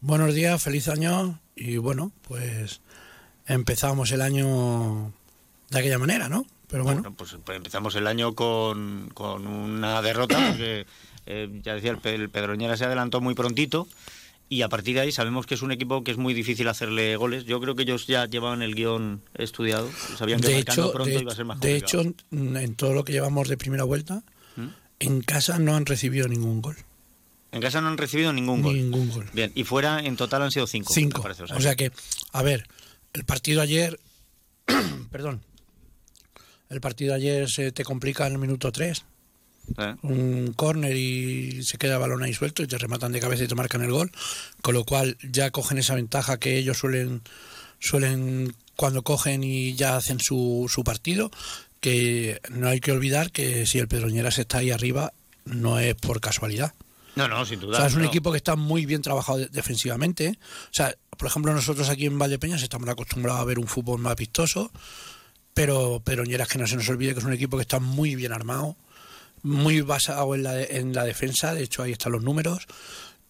Buenos 0.00 0.34
días, 0.34 0.62
feliz 0.62 0.88
año 0.88 1.40
y 1.54 1.78
bueno, 1.78 2.12
pues 2.28 2.80
empezamos 3.46 4.12
el 4.12 4.20
año 4.20 5.12
de 5.70 5.78
aquella 5.78 5.98
manera, 5.98 6.28
¿no? 6.28 6.46
Pero 6.68 6.84
bueno. 6.84 7.14
pues, 7.14 7.36
pues, 7.44 7.56
empezamos 7.56 7.94
el 7.94 8.06
año 8.06 8.34
con, 8.34 9.10
con 9.14 9.46
una 9.46 10.02
derrota, 10.02 10.36
porque 10.48 10.86
eh, 11.26 11.60
ya 11.62 11.74
decía, 11.74 11.96
el, 12.02 12.30
Pedroñera 12.30 12.76
se 12.76 12.84
adelantó 12.84 13.20
muy 13.20 13.34
prontito 13.34 13.88
y 14.48 14.62
a 14.62 14.68
partir 14.68 14.94
de 14.94 15.02
ahí 15.02 15.12
sabemos 15.12 15.46
que 15.46 15.54
es 15.54 15.62
un 15.62 15.72
equipo 15.72 16.04
que 16.04 16.12
es 16.12 16.18
muy 16.18 16.32
difícil 16.34 16.68
hacerle 16.68 17.16
goles. 17.16 17.44
Yo 17.44 17.60
creo 17.60 17.74
que 17.74 17.82
ellos 17.82 18.06
ya 18.06 18.26
llevaban 18.26 18.62
el 18.62 18.74
guion 18.74 19.22
estudiado, 19.34 19.90
sabían 20.16 20.40
que 20.40 20.48
de 20.48 20.58
hecho, 20.58 20.92
pronto 20.92 21.18
iba 21.18 21.32
a 21.32 21.34
ser 21.34 21.44
más 21.44 21.60
De 21.60 21.76
hecho, 21.76 22.02
en 22.30 22.74
todo 22.76 22.94
lo 22.94 23.04
que 23.04 23.12
llevamos 23.12 23.48
de 23.48 23.56
primera 23.56 23.84
vuelta, 23.84 24.22
¿Mm? 24.56 24.68
en 25.00 25.20
casa 25.22 25.58
no 25.58 25.74
han 25.74 25.86
recibido 25.86 26.28
ningún 26.28 26.62
gol. 26.62 26.76
En 27.52 27.60
casa 27.60 27.80
no 27.80 27.88
han 27.88 27.98
recibido 27.98 28.32
ningún 28.32 28.62
gol. 28.62 28.74
Ningún 28.74 29.10
gol. 29.10 29.26
Bien, 29.32 29.50
y 29.54 29.64
fuera 29.64 30.00
en 30.00 30.16
total 30.16 30.42
han 30.42 30.50
sido 30.50 30.66
cinco. 30.66 30.92
Cinco. 30.92 31.22
o, 31.22 31.60
sea. 31.60 31.74
que, 31.74 31.90
a 32.32 32.42
ver, 32.42 32.68
el 33.14 33.24
partido 33.24 33.62
ayer, 33.62 33.98
perdón, 35.10 35.40
El 36.70 36.80
partido 36.80 37.10
de 37.12 37.16
ayer 37.16 37.50
se 37.50 37.72
te 37.72 37.84
complica 37.84 38.26
en 38.26 38.32
el 38.34 38.38
minuto 38.38 38.72
3. 38.72 39.04
Un 40.02 40.52
córner 40.54 40.96
y 40.96 41.62
se 41.64 41.76
queda 41.76 41.98
balón 41.98 42.22
ahí 42.22 42.32
suelto 42.32 42.62
y 42.62 42.66
te 42.68 42.78
rematan 42.78 43.10
de 43.12 43.20
cabeza 43.20 43.44
y 43.44 43.48
te 43.48 43.54
marcan 43.56 43.82
el 43.82 43.90
gol. 43.90 44.12
Con 44.62 44.74
lo 44.74 44.84
cual 44.84 45.16
ya 45.28 45.50
cogen 45.50 45.78
esa 45.78 45.94
ventaja 45.94 46.38
que 46.38 46.56
ellos 46.56 46.78
suelen, 46.78 47.22
suelen 47.80 48.54
cuando 48.76 49.02
cogen 49.02 49.42
y 49.42 49.74
ya 49.74 49.96
hacen 49.96 50.20
su, 50.20 50.70
su 50.72 50.84
partido. 50.84 51.30
Que 51.80 52.40
no 52.50 52.68
hay 52.68 52.80
que 52.80 52.92
olvidar 52.92 53.30
que 53.32 53.66
si 53.66 53.78
el 53.78 53.88
Pedroñeras 53.88 54.38
está 54.38 54.58
ahí 54.58 54.70
arriba, 54.70 55.12
no 55.44 55.78
es 55.78 55.94
por 55.94 56.20
casualidad. 56.20 56.72
No, 57.16 57.28
no, 57.28 57.44
sin 57.46 57.60
duda. 57.60 57.76
O 57.76 57.80
sea, 57.80 57.86
es 57.86 57.94
un 57.94 58.02
no. 58.02 58.08
equipo 58.08 58.30
que 58.30 58.36
está 58.38 58.56
muy 58.56 58.86
bien 58.86 59.02
trabajado 59.02 59.38
de- 59.38 59.48
defensivamente. 59.48 60.38
O 60.64 60.72
sea, 60.74 60.94
por 61.16 61.28
ejemplo, 61.28 61.52
nosotros 61.52 61.88
aquí 61.88 62.06
en 62.06 62.18
Valdepeñas 62.18 62.62
estamos 62.62 62.88
acostumbrados 62.88 63.40
a 63.40 63.44
ver 63.44 63.58
un 63.58 63.66
fútbol 63.66 64.00
más 64.00 64.16
vistoso, 64.16 64.70
pero 65.56 66.02
Peroñeras 66.04 66.48
que 66.48 66.58
no 66.58 66.66
se 66.66 66.76
nos 66.76 66.86
olvide 66.90 67.14
que 67.14 67.20
es 67.20 67.24
un 67.24 67.32
equipo 67.32 67.56
que 67.56 67.62
está 67.62 67.80
muy 67.80 68.14
bien 68.14 68.30
armado, 68.34 68.76
muy 69.42 69.80
basado 69.80 70.34
en 70.34 70.42
la, 70.42 70.52
de- 70.52 70.76
en 70.76 70.92
la 70.92 71.02
defensa, 71.04 71.54
de 71.54 71.62
hecho 71.62 71.82
ahí 71.82 71.92
están 71.92 72.12
los 72.12 72.22
números, 72.22 72.66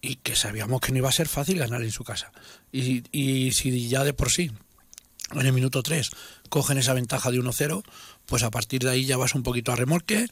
y 0.00 0.16
que 0.16 0.34
sabíamos 0.34 0.80
que 0.80 0.90
no 0.90 0.98
iba 0.98 1.08
a 1.08 1.12
ser 1.12 1.28
fácil 1.28 1.56
ganar 1.60 1.82
en 1.84 1.92
su 1.92 2.02
casa. 2.02 2.32
Y, 2.72 3.04
y 3.12 3.52
si 3.52 3.88
ya 3.88 4.02
de 4.02 4.12
por 4.12 4.32
sí, 4.32 4.50
en 5.30 5.46
el 5.46 5.52
minuto 5.52 5.84
3, 5.84 6.10
cogen 6.48 6.78
esa 6.78 6.94
ventaja 6.94 7.30
de 7.30 7.38
1-0, 7.38 7.84
pues 8.26 8.42
a 8.42 8.50
partir 8.50 8.82
de 8.82 8.90
ahí 8.90 9.04
ya 9.06 9.16
vas 9.16 9.36
un 9.36 9.44
poquito 9.44 9.70
a 9.70 9.76
remolque. 9.76 10.26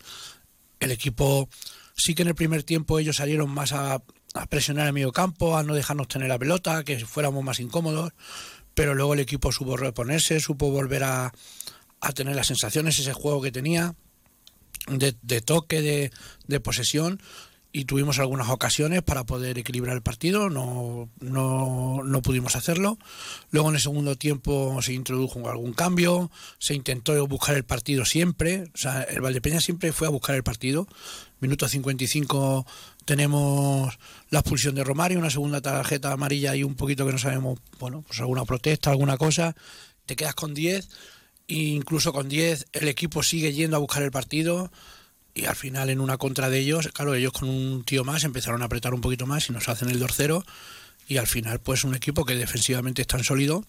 El 0.80 0.90
equipo 0.90 1.48
sí 1.96 2.16
que 2.16 2.22
en 2.22 2.28
el 2.28 2.34
primer 2.34 2.64
tiempo 2.64 2.98
ellos 2.98 3.16
salieron 3.18 3.50
más 3.50 3.70
a, 3.72 4.02
a 4.34 4.46
presionar 4.46 4.88
el 4.88 4.92
medio 4.94 5.12
campo, 5.12 5.56
a 5.56 5.62
no 5.62 5.74
dejarnos 5.74 6.08
tener 6.08 6.28
la 6.28 6.40
pelota, 6.40 6.82
que 6.82 6.98
fuéramos 7.06 7.44
más 7.44 7.60
incómodos, 7.60 8.12
pero 8.74 8.96
luego 8.96 9.14
el 9.14 9.20
equipo 9.20 9.52
supo 9.52 9.76
reponerse, 9.76 10.40
supo 10.40 10.70
volver 10.72 11.04
a, 11.04 11.32
a 12.04 12.12
tener 12.12 12.36
las 12.36 12.46
sensaciones, 12.46 12.98
ese 12.98 13.12
juego 13.12 13.40
que 13.40 13.50
tenía 13.50 13.94
de, 14.88 15.14
de 15.22 15.40
toque, 15.40 16.10
de, 16.46 16.60
posesión 16.60 17.20
y 17.72 17.86
tuvimos 17.86 18.20
algunas 18.20 18.50
ocasiones 18.50 19.02
para 19.02 19.24
poder 19.24 19.58
equilibrar 19.58 19.96
el 19.96 20.02
partido, 20.02 20.48
no, 20.48 21.08
no, 21.18 22.02
no 22.04 22.22
pudimos 22.22 22.54
hacerlo. 22.54 22.98
Luego 23.50 23.70
en 23.70 23.74
el 23.74 23.80
segundo 23.80 24.16
tiempo 24.16 24.80
se 24.80 24.92
introdujo 24.92 25.48
algún 25.48 25.72
cambio, 25.72 26.30
se 26.58 26.74
intentó 26.74 27.26
buscar 27.26 27.56
el 27.56 27.64
partido 27.64 28.04
siempre, 28.04 28.70
o 28.74 28.78
sea, 28.78 29.02
el 29.02 29.20
Valdepeña 29.20 29.60
siempre 29.60 29.92
fue 29.92 30.06
a 30.06 30.10
buscar 30.10 30.36
el 30.36 30.44
partido. 30.44 30.86
Minuto 31.40 31.66
55 31.66 32.64
tenemos 33.04 33.98
la 34.30 34.38
expulsión 34.38 34.76
de 34.76 34.84
Romario, 34.84 35.18
una 35.18 35.30
segunda 35.30 35.60
tarjeta 35.60 36.12
amarilla 36.12 36.54
y 36.54 36.62
un 36.62 36.76
poquito 36.76 37.04
que 37.06 37.12
no 37.12 37.18
sabemos, 37.18 37.58
bueno, 37.80 38.04
pues 38.06 38.20
alguna 38.20 38.44
protesta, 38.44 38.90
alguna 38.90 39.16
cosa, 39.16 39.56
te 40.06 40.14
quedas 40.14 40.34
con 40.34 40.54
10 40.54 40.84
e 40.84 41.13
incluso 41.46 42.12
con 42.12 42.28
10 42.28 42.66
el 42.72 42.88
equipo 42.88 43.22
sigue 43.22 43.52
yendo 43.52 43.76
a 43.76 43.80
buscar 43.80 44.02
el 44.02 44.10
partido 44.10 44.70
y 45.34 45.44
al 45.46 45.56
final 45.56 45.90
en 45.90 46.00
una 46.00 46.16
contra 46.16 46.48
de 46.48 46.58
ellos, 46.60 46.88
claro, 46.94 47.14
ellos 47.14 47.32
con 47.32 47.48
un 47.48 47.84
tío 47.84 48.04
más 48.04 48.24
empezaron 48.24 48.62
a 48.62 48.66
apretar 48.66 48.94
un 48.94 49.00
poquito 49.00 49.26
más 49.26 49.48
y 49.48 49.52
nos 49.52 49.68
hacen 49.68 49.88
el 49.90 50.00
2-0 50.00 50.44
y 51.08 51.16
al 51.18 51.26
final 51.26 51.60
pues 51.60 51.84
un 51.84 51.94
equipo 51.94 52.24
que 52.24 52.34
defensivamente 52.36 53.02
es 53.02 53.08
tan 53.08 53.24
sólido 53.24 53.64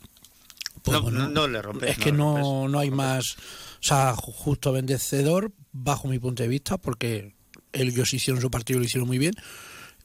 pues 0.83 0.95
no, 0.97 1.01
bueno, 1.01 1.29
no- 1.29 1.47
le 1.47 1.61
rompes. 1.61 1.91
es 1.91 1.97
que 1.97 2.11
rompes. 2.11 2.43
no, 2.43 2.67
no 2.67 2.79
hay 2.79 2.91
más, 2.91 3.35
o 3.35 3.83
sea, 3.83 4.13
ju- 4.15 4.31
justo 4.33 4.71
vencedor 4.71 5.51
bajo 5.71 6.07
mi 6.07 6.19
punto 6.19 6.43
de 6.43 6.49
vista 6.49 6.77
porque 6.77 7.33
ellos 7.73 8.13
hicieron 8.13 8.39
su 8.41 8.51
partido 8.51 8.77
y 8.77 8.81
lo 8.81 8.85
hicieron 8.85 9.07
muy 9.07 9.17
bien 9.17 9.33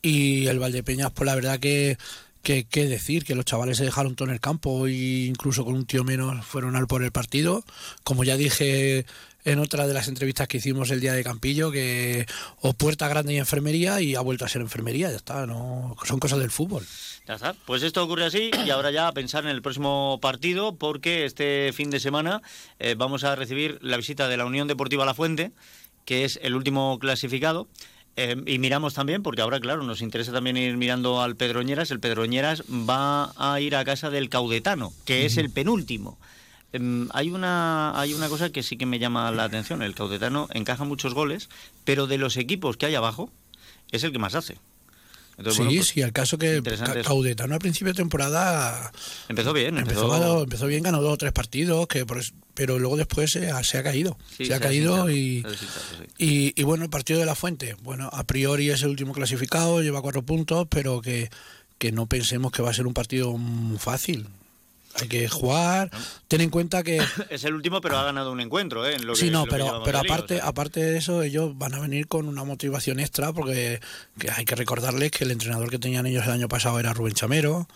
y 0.02 0.46
el 0.46 0.58
Valdepeñas 0.58 1.12
pues 1.12 1.26
la 1.26 1.34
verdad 1.34 1.60
que 1.60 1.98
que, 2.42 2.64
que 2.64 2.86
decir 2.86 3.24
que 3.24 3.34
los 3.34 3.44
chavales 3.44 3.78
se 3.78 3.84
dejaron 3.84 4.14
todo 4.14 4.28
en 4.28 4.34
el 4.34 4.40
campo 4.40 4.86
e 4.86 5.26
incluso 5.26 5.64
con 5.64 5.74
un 5.74 5.86
tío 5.86 6.04
menos 6.04 6.44
fueron 6.44 6.76
al 6.76 6.86
por 6.86 7.02
el 7.02 7.12
partido 7.12 7.64
como 8.02 8.24
ya 8.24 8.36
dije 8.36 9.04
en 9.44 9.58
otra 9.58 9.86
de 9.86 9.94
las 9.94 10.08
entrevistas 10.08 10.48
que 10.48 10.58
hicimos 10.58 10.90
el 10.90 11.00
día 11.00 11.12
de 11.12 11.24
Campillo 11.24 11.70
que 11.70 12.26
o 12.60 12.72
puerta 12.72 13.08
grande 13.08 13.34
y 13.34 13.38
enfermería 13.38 14.00
y 14.00 14.14
ha 14.14 14.20
vuelto 14.20 14.44
a 14.44 14.48
ser 14.48 14.62
enfermería 14.62 15.10
ya 15.10 15.16
está 15.16 15.46
no 15.46 15.96
son 16.04 16.18
cosas 16.18 16.38
del 16.38 16.50
fútbol 16.50 16.84
Ya 17.26 17.34
está. 17.34 17.54
Pues 17.66 17.82
esto 17.82 18.02
ocurre 18.02 18.24
así 18.24 18.50
y 18.66 18.70
ahora 18.70 18.90
ya 18.90 19.08
a 19.08 19.12
pensar 19.12 19.44
en 19.44 19.50
el 19.50 19.62
próximo 19.62 20.18
partido 20.20 20.76
porque 20.76 21.24
este 21.24 21.72
fin 21.72 21.90
de 21.90 22.00
semana 22.00 22.42
eh, 22.78 22.94
vamos 22.96 23.24
a 23.24 23.36
recibir 23.36 23.78
la 23.82 23.96
visita 23.96 24.28
de 24.28 24.36
la 24.36 24.46
Unión 24.46 24.66
Deportiva 24.68 25.04
La 25.04 25.14
Fuente, 25.14 25.52
que 26.04 26.24
es 26.24 26.38
el 26.42 26.54
último 26.54 26.98
clasificado. 26.98 27.68
Eh, 28.22 28.36
y 28.44 28.58
miramos 28.58 28.92
también, 28.92 29.22
porque 29.22 29.40
ahora, 29.40 29.60
claro, 29.60 29.82
nos 29.82 30.02
interesa 30.02 30.30
también 30.30 30.58
ir 30.58 30.76
mirando 30.76 31.22
al 31.22 31.36
Pedroñeras. 31.36 31.90
El 31.90 32.00
Pedroñeras 32.00 32.62
va 32.68 33.32
a 33.34 33.58
ir 33.62 33.74
a 33.74 33.82
casa 33.82 34.10
del 34.10 34.28
Caudetano, 34.28 34.92
que 35.06 35.24
es 35.24 35.38
el 35.38 35.48
penúltimo. 35.48 36.18
Em, 36.74 37.08
hay, 37.14 37.30
una, 37.30 37.98
hay 37.98 38.12
una 38.12 38.28
cosa 38.28 38.50
que 38.50 38.62
sí 38.62 38.76
que 38.76 38.84
me 38.84 38.98
llama 38.98 39.30
la 39.30 39.44
atención. 39.44 39.80
El 39.80 39.94
Caudetano 39.94 40.48
encaja 40.52 40.84
muchos 40.84 41.14
goles, 41.14 41.48
pero 41.84 42.06
de 42.06 42.18
los 42.18 42.36
equipos 42.36 42.76
que 42.76 42.84
hay 42.84 42.94
abajo, 42.94 43.32
es 43.90 44.04
el 44.04 44.12
que 44.12 44.18
más 44.18 44.34
hace. 44.34 44.58
Entonces, 45.40 45.56
sí, 45.56 45.62
bueno, 45.64 45.78
pues, 45.80 45.88
sí, 45.88 46.00
el 46.02 46.12
caso 46.12 46.38
que. 46.38 46.60
Caudetano 47.06 47.54
al 47.54 47.60
principio 47.60 47.92
de 47.92 47.96
temporada 47.96 48.92
Empezó 49.28 49.52
bien, 49.52 49.78
empezó, 49.78 50.02
empezó- 50.14 50.42
empezó 50.44 50.66
bien, 50.66 50.82
ganó 50.82 51.00
dos 51.02 51.14
o 51.14 51.16
tres 51.16 51.32
partidos, 51.32 51.86
que 51.88 52.04
por 52.06 52.20
pero 52.54 52.78
luego 52.78 52.96
después 52.98 53.30
se 53.30 53.50
ha, 53.50 53.64
se 53.64 53.78
ha 53.78 53.82
caído. 53.82 54.18
Sí, 54.36 54.44
se 54.44 54.52
ha 54.54 54.58
se 54.58 54.62
caído 54.62 55.08
y, 55.10 55.42
y, 56.18 56.52
y 56.60 56.62
bueno, 56.64 56.84
el 56.84 56.90
partido 56.90 57.18
de 57.18 57.24
la 57.26 57.34
Fuente, 57.34 57.74
bueno, 57.82 58.10
a 58.12 58.24
priori 58.24 58.68
es 58.70 58.82
el 58.82 58.90
último 58.90 59.12
clasificado, 59.14 59.80
lleva 59.80 60.02
cuatro 60.02 60.22
puntos, 60.22 60.66
pero 60.68 61.00
que, 61.00 61.30
que 61.78 61.90
no 61.90 62.06
pensemos 62.06 62.52
que 62.52 62.60
va 62.62 62.68
a 62.70 62.74
ser 62.74 62.86
un 62.86 62.92
partido 62.92 63.34
fácil. 63.78 64.28
Hay 64.94 65.06
que 65.08 65.28
jugar, 65.28 65.90
ten 66.26 66.40
en 66.40 66.50
cuenta 66.50 66.82
que... 66.82 67.00
Es 67.30 67.44
el 67.44 67.54
último, 67.54 67.80
pero 67.80 67.96
ha 67.98 68.04
ganado 68.04 68.32
un 68.32 68.40
encuentro, 68.40 68.86
¿eh? 68.86 68.94
En 68.96 69.06
lo 69.06 69.14
que- 69.14 69.20
sí, 69.20 69.30
no, 69.30 69.46
pero, 69.46 69.82
pero 69.84 70.02
liga, 70.02 70.14
aparte, 70.14 70.34
o 70.34 70.38
sea. 70.38 70.46
aparte 70.48 70.80
de 70.80 70.98
eso, 70.98 71.22
ellos 71.22 71.56
van 71.56 71.74
a 71.74 71.78
venir 71.80 72.08
con 72.08 72.26
una 72.28 72.44
motivación 72.44 72.98
extra 73.00 73.32
porque 73.32 73.80
que 74.18 74.30
hay 74.30 74.44
que 74.44 74.56
recordarles 74.56 75.10
que 75.12 75.24
el 75.24 75.30
entrenador 75.30 75.70
que 75.70 75.78
tenían 75.78 76.06
ellos 76.06 76.24
el 76.26 76.32
año 76.32 76.48
pasado 76.48 76.80
era 76.80 76.92
Rubén 76.92 77.14
Chamero, 77.14 77.68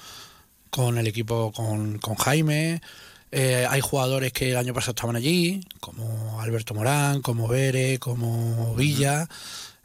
con 0.70 0.98
el 0.98 1.06
equipo 1.06 1.52
con, 1.52 1.98
con 1.98 2.16
Jaime. 2.16 2.82
Eh, 3.30 3.66
hay 3.68 3.80
jugadores 3.80 4.32
que 4.32 4.50
el 4.50 4.56
año 4.56 4.74
pasado 4.74 4.92
estaban 4.92 5.16
allí, 5.16 5.60
como 5.80 6.40
Alberto 6.40 6.74
Morán, 6.74 7.22
como 7.22 7.48
Bere, 7.48 7.98
como 7.98 8.74
Villa. 8.76 9.28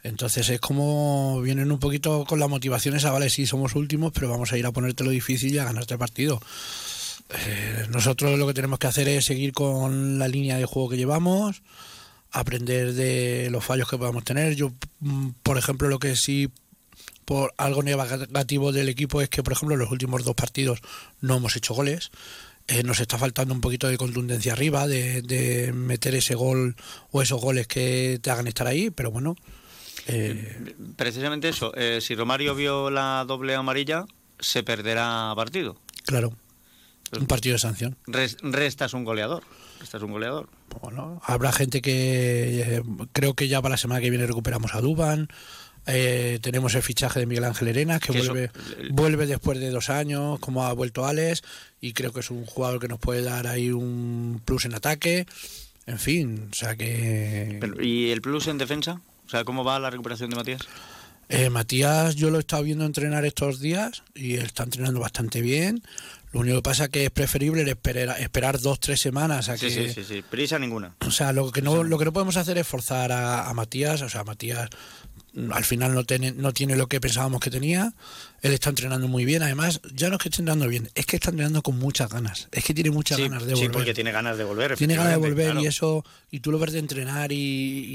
Entonces 0.02 0.48
es 0.48 0.60
como 0.60 1.40
vienen 1.42 1.70
un 1.70 1.78
poquito 1.78 2.24
con 2.24 2.40
la 2.40 2.48
motivación 2.48 2.96
esa, 2.96 3.10
vale, 3.12 3.28
sí, 3.28 3.46
somos 3.46 3.74
últimos, 3.74 4.12
pero 4.12 4.30
vamos 4.30 4.52
a 4.52 4.56
ir 4.56 4.64
a 4.66 4.72
ponerte 4.72 5.04
lo 5.04 5.10
difícil 5.10 5.54
y 5.54 5.58
a 5.58 5.64
ganarte 5.64 5.94
el 5.94 5.98
partido. 5.98 6.40
Eh, 7.32 7.86
nosotros 7.90 8.38
lo 8.38 8.46
que 8.46 8.54
tenemos 8.54 8.78
que 8.78 8.86
hacer 8.88 9.08
es 9.08 9.24
seguir 9.24 9.52
con 9.52 10.18
la 10.18 10.28
línea 10.28 10.56
de 10.56 10.64
juego 10.64 10.88
que 10.88 10.96
llevamos, 10.96 11.62
aprender 12.32 12.92
de 12.94 13.48
los 13.50 13.64
fallos 13.64 13.88
que 13.88 13.98
podamos 13.98 14.24
tener. 14.24 14.54
Yo, 14.56 14.72
mm, 15.00 15.30
por 15.42 15.58
ejemplo, 15.58 15.88
lo 15.88 15.98
que 15.98 16.16
sí 16.16 16.48
por 17.24 17.54
algo 17.58 17.82
negativo 17.84 18.72
del 18.72 18.88
equipo 18.88 19.22
es 19.22 19.28
que, 19.28 19.42
por 19.44 19.52
ejemplo, 19.52 19.74
en 19.74 19.80
los 19.80 19.92
últimos 19.92 20.24
dos 20.24 20.34
partidos 20.34 20.80
no 21.20 21.36
hemos 21.36 21.54
hecho 21.56 21.74
goles. 21.74 22.10
Eh, 22.66 22.82
nos 22.82 22.98
está 23.00 23.18
faltando 23.18 23.54
un 23.54 23.60
poquito 23.60 23.86
de 23.88 23.96
contundencia 23.98 24.52
arriba, 24.52 24.86
de, 24.88 25.22
de 25.22 25.72
meter 25.72 26.14
ese 26.14 26.34
gol 26.34 26.76
o 27.12 27.22
esos 27.22 27.40
goles 27.40 27.66
que 27.68 28.18
te 28.22 28.30
hagan 28.30 28.46
estar 28.48 28.66
ahí, 28.66 28.90
pero 28.90 29.10
bueno. 29.12 29.36
eh, 30.08 30.74
Precisamente 30.96 31.48
eso. 31.48 31.72
eh, 31.76 32.00
si 32.00 32.14
Romario 32.14 32.54
vio 32.54 32.90
la 32.90 33.24
doble 33.26 33.54
amarilla, 33.54 34.04
se 34.38 34.62
perderá 34.62 35.32
partido. 35.36 35.76
claro, 36.04 36.32
un 37.18 37.26
partido 37.26 37.54
de 37.54 37.58
sanción. 37.58 37.96
Res- 38.06 38.36
restas 38.42 38.94
un 38.94 39.04
goleador. 39.04 39.42
Restas 39.80 40.02
un 40.02 40.12
goleador. 40.12 40.48
Bueno, 40.82 41.20
habrá 41.24 41.52
gente 41.52 41.80
que 41.82 42.76
eh, 42.76 42.82
creo 43.12 43.34
que 43.34 43.48
ya 43.48 43.60
para 43.62 43.72
la 43.74 43.76
semana 43.78 44.00
que 44.00 44.10
viene 44.10 44.26
recuperamos 44.26 44.74
a 44.74 44.80
Duban. 44.80 45.28
Eh, 45.86 46.38
tenemos 46.42 46.74
el 46.74 46.82
fichaje 46.82 47.20
de 47.20 47.26
Miguel 47.26 47.44
Ángel 47.44 47.68
Arenas 47.68 48.00
que 48.00 48.12
Que 48.12 48.18
eso- 48.18 48.32
vuelve, 48.32 48.50
vuelve 48.90 49.26
después 49.26 49.58
de 49.58 49.70
dos 49.70 49.88
años, 49.88 50.38
como 50.38 50.64
ha 50.66 50.72
vuelto 50.74 51.06
Alex, 51.06 51.42
y 51.80 51.94
creo 51.94 52.12
que 52.12 52.20
es 52.20 52.30
un 52.30 52.44
jugador 52.44 52.78
que 52.80 52.86
nos 52.88 52.98
puede 52.98 53.22
dar 53.22 53.46
ahí 53.46 53.70
un 53.70 54.42
plus 54.44 54.66
en 54.66 54.74
ataque. 54.74 55.26
En 55.86 55.98
fin, 55.98 56.48
o 56.52 56.54
sea 56.54 56.76
que 56.76 57.56
Pero, 57.60 57.82
¿Y 57.82 58.10
el 58.10 58.20
plus 58.20 58.46
en 58.46 58.58
defensa? 58.58 59.00
O 59.26 59.30
sea, 59.30 59.42
¿cómo 59.44 59.64
va 59.64 59.78
la 59.80 59.88
recuperación 59.90 60.28
de 60.30 60.36
Matías? 60.36 60.60
Eh, 61.30 61.48
Matías, 61.48 62.14
yo 62.16 62.30
lo 62.30 62.36
he 62.36 62.40
estado 62.40 62.62
viendo 62.64 62.84
entrenar 62.84 63.24
estos 63.24 63.58
días 63.60 64.02
y 64.14 64.34
está 64.34 64.64
entrenando 64.64 65.00
bastante 65.00 65.40
bien. 65.40 65.82
Lo 66.32 66.40
único 66.40 66.56
que 66.56 66.62
pasa 66.62 66.84
es 66.84 66.90
que 66.90 67.04
es 67.06 67.10
preferible 67.10 67.68
esperar, 67.68 68.20
esperar 68.20 68.60
dos, 68.60 68.78
tres 68.78 69.00
semanas 69.00 69.48
a 69.48 69.56
Sí, 69.56 69.66
que, 69.66 69.70
sí, 69.70 69.92
sí, 69.92 70.04
sí. 70.04 70.22
Prisa 70.22 70.58
ninguna. 70.58 70.94
O 71.04 71.10
sea, 71.10 71.32
lo 71.32 71.50
que 71.50 71.60
no, 71.60 71.82
lo 71.82 71.98
que 71.98 72.04
no 72.04 72.12
podemos 72.12 72.36
hacer 72.36 72.56
es 72.56 72.66
forzar 72.66 73.10
a, 73.10 73.48
a 73.48 73.54
Matías. 73.54 74.02
O 74.02 74.08
sea, 74.08 74.22
Matías 74.22 74.68
mm, 75.09 75.09
al 75.52 75.64
final 75.64 75.94
no 75.94 76.04
tiene, 76.04 76.32
no 76.32 76.52
tiene 76.52 76.74
lo 76.76 76.86
que 76.88 77.00
pensábamos 77.00 77.40
que 77.40 77.50
tenía. 77.50 77.94
Él 78.42 78.52
está 78.52 78.70
entrenando 78.70 79.06
muy 79.08 79.24
bien. 79.24 79.42
Además, 79.42 79.80
ya 79.94 80.08
no 80.08 80.16
es 80.16 80.22
que 80.22 80.28
esté 80.28 80.42
entrenando 80.42 80.66
bien, 80.68 80.90
es 80.94 81.06
que 81.06 81.16
está 81.16 81.30
entrenando 81.30 81.62
con 81.62 81.78
muchas 81.78 82.10
ganas. 82.10 82.48
Es 82.50 82.64
que 82.64 82.74
tiene 82.74 82.90
muchas 82.90 83.16
Sí, 83.18 83.22
ganas 83.24 83.44
de 83.44 83.50
sí, 83.54 83.60
volver. 83.62 83.70
porque 83.72 83.94
tiene 83.94 84.12
ganas 84.12 84.38
de 84.38 84.44
volver. 84.44 84.76
Tiene 84.76 84.96
ganas 84.96 85.12
de 85.12 85.18
volver 85.18 85.46
claro. 85.46 85.60
y 85.62 85.66
eso, 85.66 86.04
y 86.30 86.40
tú 86.40 86.50
lo 86.50 86.58
ves 86.58 86.72
de 86.72 86.78
entrenar 86.80 87.32
y, 87.32 87.36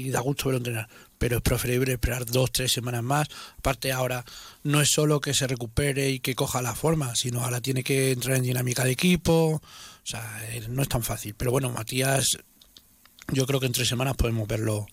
y 0.06 0.10
da 0.10 0.20
gusto 0.20 0.46
verlo 0.46 0.58
entrenar. 0.58 0.88
Pero 1.18 1.36
es 1.36 1.42
preferible 1.42 1.92
esperar 1.92 2.26
dos, 2.26 2.52
tres 2.52 2.72
semanas 2.72 3.02
más. 3.02 3.28
Aparte 3.58 3.92
ahora 3.92 4.24
no 4.62 4.80
es 4.80 4.90
solo 4.90 5.20
que 5.20 5.34
se 5.34 5.46
recupere 5.46 6.10
y 6.10 6.20
que 6.20 6.34
coja 6.34 6.62
la 6.62 6.74
forma, 6.74 7.14
sino 7.16 7.42
ahora 7.44 7.60
tiene 7.60 7.82
que 7.82 8.12
entrar 8.12 8.36
en 8.36 8.42
dinámica 8.44 8.84
de 8.84 8.92
equipo. 8.92 9.54
O 9.56 9.62
sea, 10.08 10.40
eh, 10.50 10.64
no 10.68 10.82
es 10.82 10.88
tan 10.88 11.02
fácil. 11.02 11.34
Pero 11.36 11.50
bueno, 11.50 11.70
Matías 11.70 12.38
yo 13.32 13.46
creo 13.46 13.58
que 13.58 13.66
en 13.66 13.72
tres 13.72 13.88
semanas 13.88 14.14
podemos 14.16 14.46
verlo 14.46 14.86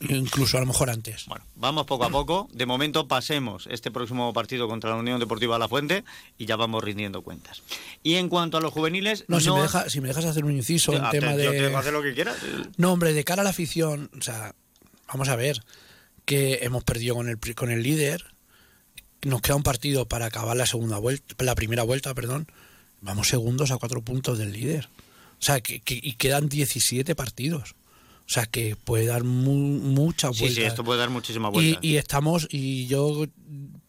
incluso 0.00 0.56
a 0.56 0.60
lo 0.60 0.66
mejor 0.66 0.90
antes. 0.90 1.24
Bueno, 1.26 1.44
vamos 1.54 1.86
poco 1.86 2.04
a 2.04 2.10
poco. 2.10 2.48
De 2.52 2.66
momento 2.66 3.08
pasemos 3.08 3.66
este 3.70 3.90
próximo 3.90 4.32
partido 4.32 4.68
contra 4.68 4.90
la 4.90 4.96
Unión 4.96 5.18
Deportiva 5.20 5.58
La 5.58 5.68
Fuente 5.68 6.04
y 6.38 6.46
ya 6.46 6.56
vamos 6.56 6.82
rindiendo 6.84 7.22
cuentas. 7.22 7.62
Y 8.02 8.14
en 8.16 8.28
cuanto 8.28 8.58
a 8.58 8.60
los 8.60 8.72
juveniles... 8.72 9.24
No, 9.28 9.40
Si, 9.40 9.50
me 9.50 9.60
deja, 9.62 9.88
si 9.88 10.00
me 10.00 10.08
dejas 10.08 10.24
hacer 10.26 10.44
un 10.44 10.52
inciso 10.52 10.92
en 10.92 11.08
tema 11.10 11.32
te- 11.32 11.38
de... 11.38 11.44
yo 11.44 11.50
te 11.52 11.62
dejo 11.62 11.78
hacer 11.78 11.92
lo 11.92 12.02
que 12.02 12.14
quieras. 12.14 12.36
No, 12.76 12.92
hombre, 12.92 13.12
de 13.12 13.24
cara 13.24 13.40
a 13.40 13.44
la 13.44 13.50
afición, 13.50 14.10
o 14.18 14.22
sea, 14.22 14.54
vamos 15.08 15.28
a 15.28 15.36
ver 15.36 15.62
que 16.24 16.60
hemos 16.62 16.82
perdido 16.84 17.14
con 17.14 17.28
el, 17.28 17.38
con 17.54 17.70
el 17.70 17.82
líder, 17.82 18.24
nos 19.22 19.40
queda 19.40 19.56
un 19.56 19.62
partido 19.62 20.06
para 20.06 20.26
acabar 20.26 20.56
la 20.56 20.66
segunda 20.66 20.98
vuelta, 20.98 21.34
la 21.44 21.54
primera 21.54 21.82
vuelta, 21.84 22.14
perdón, 22.14 22.46
vamos 23.00 23.28
segundos 23.28 23.70
a 23.70 23.76
cuatro 23.78 24.02
puntos 24.02 24.36
del 24.38 24.52
líder. 24.52 24.88
O 25.38 25.42
sea, 25.42 25.60
que, 25.60 25.80
que- 25.80 26.00
y 26.02 26.14
quedan 26.14 26.48
17 26.48 27.14
partidos. 27.14 27.74
O 28.26 28.28
sea, 28.28 28.46
que 28.46 28.74
puede 28.76 29.06
dar 29.06 29.22
mu- 29.24 29.54
muchas 29.78 30.34
Sí, 30.36 30.42
vueltas. 30.42 30.56
sí, 30.62 30.66
esto 30.66 30.82
puede 30.84 30.98
dar 30.98 31.10
muchísimas 31.10 31.52
vueltas. 31.52 31.78
Y, 31.84 31.88
y 31.92 31.96
estamos, 31.96 32.48
y 32.50 32.86
yo 32.88 33.24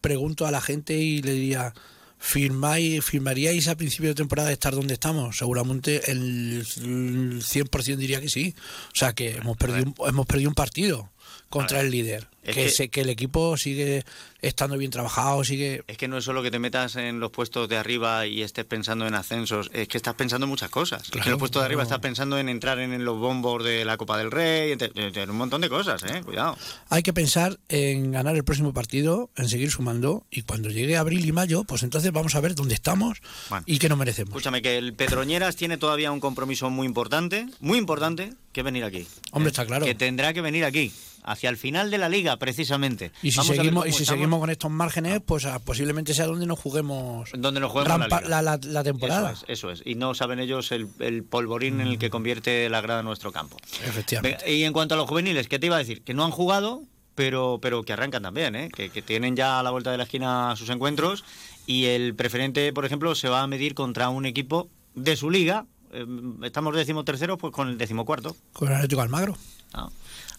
pregunto 0.00 0.46
a 0.46 0.50
la 0.52 0.60
gente 0.60 0.96
y 0.96 1.20
le 1.22 1.32
diría, 1.32 1.74
¿firmáis, 2.18 3.04
¿firmaríais 3.04 3.68
a 3.68 3.76
principio 3.76 4.10
de 4.10 4.14
temporada 4.14 4.52
estar 4.52 4.74
donde 4.74 4.94
estamos? 4.94 5.36
Seguramente 5.38 6.10
el, 6.10 6.64
el 6.82 7.42
100% 7.42 7.96
diría 7.96 8.20
que 8.20 8.28
sí. 8.28 8.54
O 8.92 8.96
sea 8.96 9.12
que 9.12 9.36
hemos 9.36 9.56
perdido, 9.56 9.92
hemos 10.06 10.26
perdido 10.26 10.50
un 10.50 10.54
partido 10.54 11.10
contra 11.48 11.80
el 11.80 11.90
líder. 11.90 12.28
es 12.42 12.54
Que, 12.54 12.64
que- 12.64 12.70
sé 12.70 12.88
que 12.88 13.00
el 13.02 13.10
equipo 13.10 13.56
sigue 13.56 14.04
estando 14.40 14.76
bien 14.78 14.90
trabajado, 14.90 15.42
sigue... 15.44 15.82
Es 15.88 15.96
que 15.98 16.06
no 16.08 16.18
es 16.18 16.24
solo 16.24 16.42
que 16.42 16.50
te 16.50 16.58
metas 16.58 16.94
en 16.96 17.18
los 17.20 17.30
puestos 17.30 17.68
de 17.68 17.76
arriba 17.76 18.26
y 18.26 18.42
estés 18.42 18.64
pensando 18.64 19.06
en 19.06 19.14
ascensos, 19.14 19.68
es 19.74 19.88
que 19.88 19.96
estás 19.96 20.14
pensando 20.14 20.44
en 20.44 20.50
muchas 20.50 20.70
cosas. 20.70 21.02
Que 21.10 21.18
en 21.18 21.22
Claro, 21.24 21.30
los 21.32 21.38
puestos 21.40 21.60
de 21.62 21.66
arriba 21.66 21.82
claro. 21.82 21.94
estás 21.96 22.00
pensando 22.02 22.38
en 22.38 22.48
entrar 22.48 22.78
en, 22.78 23.04
los 23.04 23.18
bombos 23.18 23.64
de 23.64 23.84
la 23.84 23.96
Copa 23.96 24.16
del 24.16 24.30
Rey, 24.30 24.72
en, 24.72 24.78
en 25.18 25.30
un 25.30 25.36
montón 25.36 25.60
de 25.60 25.68
cosas, 25.68 26.02
¿eh? 26.04 26.22
Cuidado. 26.24 26.56
Hay 26.88 27.02
que 27.02 27.12
pensar 27.12 27.58
en 27.68 28.12
ganar 28.12 28.36
el 28.36 28.44
próximo 28.44 28.72
partido, 28.72 29.30
en 29.36 29.48
seguir 29.48 29.70
sumando 29.70 30.24
y 30.30 30.42
cuando 30.42 30.68
llegue 30.70 30.96
abril 30.96 31.24
y 31.26 31.32
mayo, 31.32 31.64
pues 31.64 31.82
entonces 31.82 32.12
vamos 32.12 32.34
a 32.34 32.40
ver 32.40 32.54
dónde 32.54 32.74
estamos 32.74 33.18
Bueno. 33.50 33.64
y 33.66 33.78
qué 33.78 33.88
nos 33.88 33.98
merecemos. 33.98 34.30
Escúchame, 34.30 34.62
que 34.62 34.78
el 34.78 34.94
Pedroñeras 34.94 35.56
tiene 35.56 35.76
todavía 35.78 36.12
un 36.12 36.20
compromiso 36.20 36.70
muy 36.70 36.86
importante, 36.86 37.46
muy 37.60 37.78
importante, 37.78 38.32
que 38.52 38.62
venir 38.62 38.84
aquí. 38.84 39.06
Hombre, 39.32 39.50
está 39.50 39.66
claro. 39.66 39.84
Que 39.84 39.94
tendrá 39.94 40.32
que 40.32 40.40
venir 40.40 40.64
aquí, 40.64 40.92
hacia 41.30 41.50
el 41.50 41.56
final 41.56 41.90
de 41.90 41.98
la 41.98 42.08
liga, 42.08 42.36
precisamente. 42.36 43.12
Y 43.22 43.30
si 43.32 43.38
Vamos 43.38 43.56
seguimos 43.56 43.86
y 43.86 43.92
si 43.92 44.02
estamos. 44.02 44.18
seguimos 44.18 44.40
con 44.40 44.50
estos 44.50 44.70
márgenes, 44.70 45.20
pues 45.24 45.44
ah, 45.46 45.58
posiblemente 45.58 46.14
sea 46.14 46.26
donde 46.26 46.46
nos 46.46 46.58
juguemos 46.58 47.30
donde 47.36 47.60
nos 47.60 47.70
juguemos 47.70 48.08
gran 48.08 48.30
la 48.62 48.82
temporada. 48.84 49.32
Eso 49.32 49.44
es, 49.44 49.58
eso 49.58 49.70
es. 49.70 49.82
Y 49.84 49.94
no 49.94 50.14
saben 50.14 50.38
ellos 50.40 50.72
el, 50.72 50.88
el 51.00 51.24
polvorín 51.24 51.80
en 51.80 51.88
el 51.88 51.98
que 51.98 52.10
convierte 52.10 52.68
la 52.68 52.80
grada 52.80 53.02
nuestro 53.02 53.32
campo. 53.32 53.56
Efectivamente. 53.84 54.52
Y 54.52 54.64
en 54.64 54.72
cuanto 54.72 54.94
a 54.94 54.96
los 54.98 55.08
juveniles, 55.08 55.48
¿qué 55.48 55.58
te 55.58 55.66
iba 55.66 55.76
a 55.76 55.78
decir? 55.78 56.02
Que 56.02 56.14
no 56.14 56.24
han 56.24 56.30
jugado, 56.30 56.82
pero, 57.14 57.58
pero 57.60 57.82
que 57.82 57.92
arrancan 57.92 58.22
también, 58.22 58.54
¿eh? 58.56 58.68
que, 58.74 58.90
que 58.90 59.02
tienen 59.02 59.36
ya 59.36 59.58
a 59.58 59.62
la 59.62 59.70
vuelta 59.70 59.90
de 59.90 59.96
la 59.98 60.04
esquina 60.04 60.54
sus 60.56 60.68
encuentros. 60.70 61.24
Y 61.66 61.84
el 61.86 62.14
preferente, 62.14 62.72
por 62.72 62.84
ejemplo, 62.84 63.14
se 63.14 63.28
va 63.28 63.42
a 63.42 63.46
medir 63.46 63.74
contra 63.74 64.08
un 64.08 64.24
equipo 64.24 64.68
de 64.94 65.16
su 65.16 65.28
liga. 65.30 65.66
Eh, 65.92 66.06
Estamos 66.42 66.74
decimoterceros, 66.74 67.38
pues 67.38 67.52
con 67.52 67.68
el 67.68 67.76
decimocuarto. 67.78 68.36
Con 68.52 68.68
el 68.68 68.74
Atlético 68.74 69.02
Almagro. 69.02 69.36
Ah. 69.74 69.88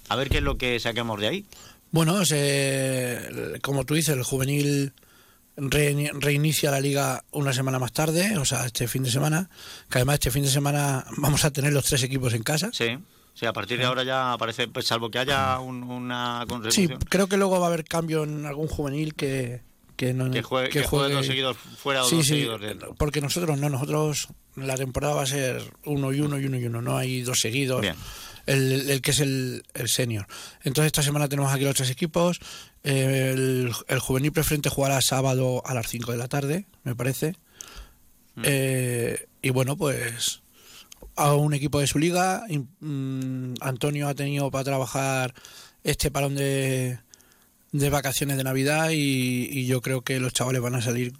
A 0.09 0.15
ver 0.15 0.29
qué 0.29 0.37
es 0.37 0.43
lo 0.43 0.57
que 0.57 0.79
saquemos 0.79 1.19
de 1.19 1.27
ahí. 1.27 1.45
Bueno, 1.91 2.23
se- 2.25 3.59
como 3.61 3.85
tú 3.85 3.95
dices, 3.95 4.15
el 4.15 4.23
juvenil 4.23 4.93
reini- 5.57 6.11
reinicia 6.19 6.71
la 6.71 6.79
liga 6.79 7.23
una 7.31 7.53
semana 7.53 7.79
más 7.79 7.91
tarde, 7.93 8.37
o 8.37 8.45
sea, 8.45 8.65
este 8.65 8.87
fin 8.87 9.03
de 9.03 9.11
semana, 9.11 9.49
que 9.89 9.97
además 9.97 10.15
este 10.15 10.31
fin 10.31 10.43
de 10.43 10.49
semana 10.49 11.05
vamos 11.17 11.45
a 11.45 11.51
tener 11.51 11.73
los 11.73 11.85
tres 11.85 12.03
equipos 12.03 12.33
en 12.33 12.43
casa. 12.43 12.69
Sí. 12.73 12.97
Sí, 13.33 13.45
a 13.45 13.53
partir 13.53 13.77
de 13.79 13.85
ahora 13.85 14.03
ya 14.03 14.33
aparece, 14.33 14.67
pues 14.67 14.85
salvo 14.85 15.09
que 15.09 15.17
haya 15.19 15.59
un- 15.59 15.83
una 15.83 16.45
Sí, 16.69 16.89
creo 17.09 17.27
que 17.27 17.37
luego 17.37 17.57
va 17.59 17.67
a 17.67 17.69
haber 17.69 17.85
cambio 17.85 18.23
en 18.25 18.45
algún 18.45 18.67
juvenil 18.67 19.13
que, 19.15 19.61
que 19.95 20.13
no 20.13 20.29
Que 20.29 20.41
juegue, 20.41 20.69
que 20.69 20.83
juegue 20.83 21.13
dos 21.13 21.25
seguidos 21.25 21.55
fuera 21.55 22.03
o 22.03 22.09
Sí, 22.09 22.17
dos 22.17 22.25
sí, 22.25 22.31
seguidos 22.33 22.59
dentro. 22.59 22.95
porque 22.95 23.21
nosotros 23.21 23.57
no, 23.57 23.69
nosotros 23.69 24.27
la 24.57 24.75
temporada 24.75 25.13
va 25.13 25.21
a 25.21 25.25
ser 25.25 25.61
uno 25.85 26.11
y 26.11 26.19
uno 26.19 26.37
y 26.37 26.45
uno 26.47 26.57
y 26.57 26.65
uno, 26.65 26.81
no 26.81 26.97
hay 26.97 27.21
dos 27.21 27.39
seguidos. 27.39 27.79
Bien. 27.79 27.95
El, 28.49 28.89
el 28.89 29.01
que 29.01 29.11
es 29.11 29.19
el, 29.19 29.63
el 29.75 29.87
senior. 29.89 30.25
Entonces 30.63 30.87
esta 30.87 31.03
semana 31.03 31.29
tenemos 31.29 31.53
aquí 31.53 31.63
los 31.63 31.75
tres 31.75 31.89
equipos. 31.91 32.39
El, 32.83 33.71
el 33.87 33.99
juvenil 33.99 34.31
preferente 34.31 34.69
jugará 34.69 35.01
sábado 35.01 35.61
a 35.65 35.73
las 35.73 35.87
5 35.87 36.11
de 36.11 36.17
la 36.17 36.27
tarde, 36.27 36.65
me 36.83 36.95
parece. 36.95 37.35
Mm. 38.35 38.41
Eh, 38.45 39.27
y 39.41 39.49
bueno, 39.51 39.77
pues 39.77 40.41
a 41.15 41.35
un 41.35 41.53
equipo 41.53 41.79
de 41.79 41.87
su 41.87 41.99
liga. 41.99 42.43
mm, 42.79 43.55
Antonio 43.61 44.07
ha 44.07 44.15
tenido 44.15 44.49
para 44.49 44.63
trabajar 44.63 45.33
este 45.83 46.09
parón 46.09 46.35
de, 46.35 46.99
de 47.71 47.89
vacaciones 47.89 48.37
de 48.37 48.43
Navidad 48.43 48.89
y, 48.91 49.47
y 49.51 49.67
yo 49.67 49.81
creo 49.81 50.01
que 50.01 50.19
los 50.19 50.33
chavales 50.33 50.61
van 50.61 50.75
a 50.75 50.81
salir 50.81 51.13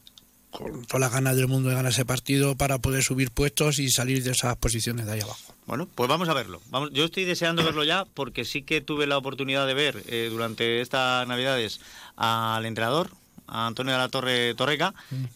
con 0.51 0.85
todas 0.85 0.99
las 0.99 1.11
ganas 1.11 1.35
del 1.35 1.47
mundo 1.47 1.69
de 1.69 1.75
ganar 1.75 1.91
ese 1.91 2.05
partido 2.05 2.55
para 2.55 2.79
poder 2.79 3.03
subir 3.03 3.31
puestos 3.31 3.79
y 3.79 3.89
salir 3.89 4.23
de 4.23 4.31
esas 4.31 4.55
posiciones 4.57 5.05
de 5.05 5.13
ahí 5.13 5.21
abajo. 5.21 5.53
Bueno, 5.65 5.87
pues 5.93 6.09
vamos 6.09 6.27
a 6.29 6.33
verlo. 6.33 6.61
Yo 6.91 7.05
estoy 7.05 7.25
deseando 7.25 7.63
verlo 7.63 7.83
ya 7.83 8.05
porque 8.05 8.43
sí 8.45 8.63
que 8.63 8.81
tuve 8.81 9.05
la 9.05 9.17
oportunidad 9.17 9.67
de 9.67 9.73
ver 9.75 10.03
eh, 10.07 10.29
durante 10.31 10.81
estas 10.81 11.27
Navidades 11.27 11.79
al 12.15 12.65
entrenador, 12.65 13.11
a 13.49 13.67
Antonio 13.67 13.93
de 13.93 13.99
la 13.99 14.09
Torre 14.09 14.53
Torreca, 14.55 14.93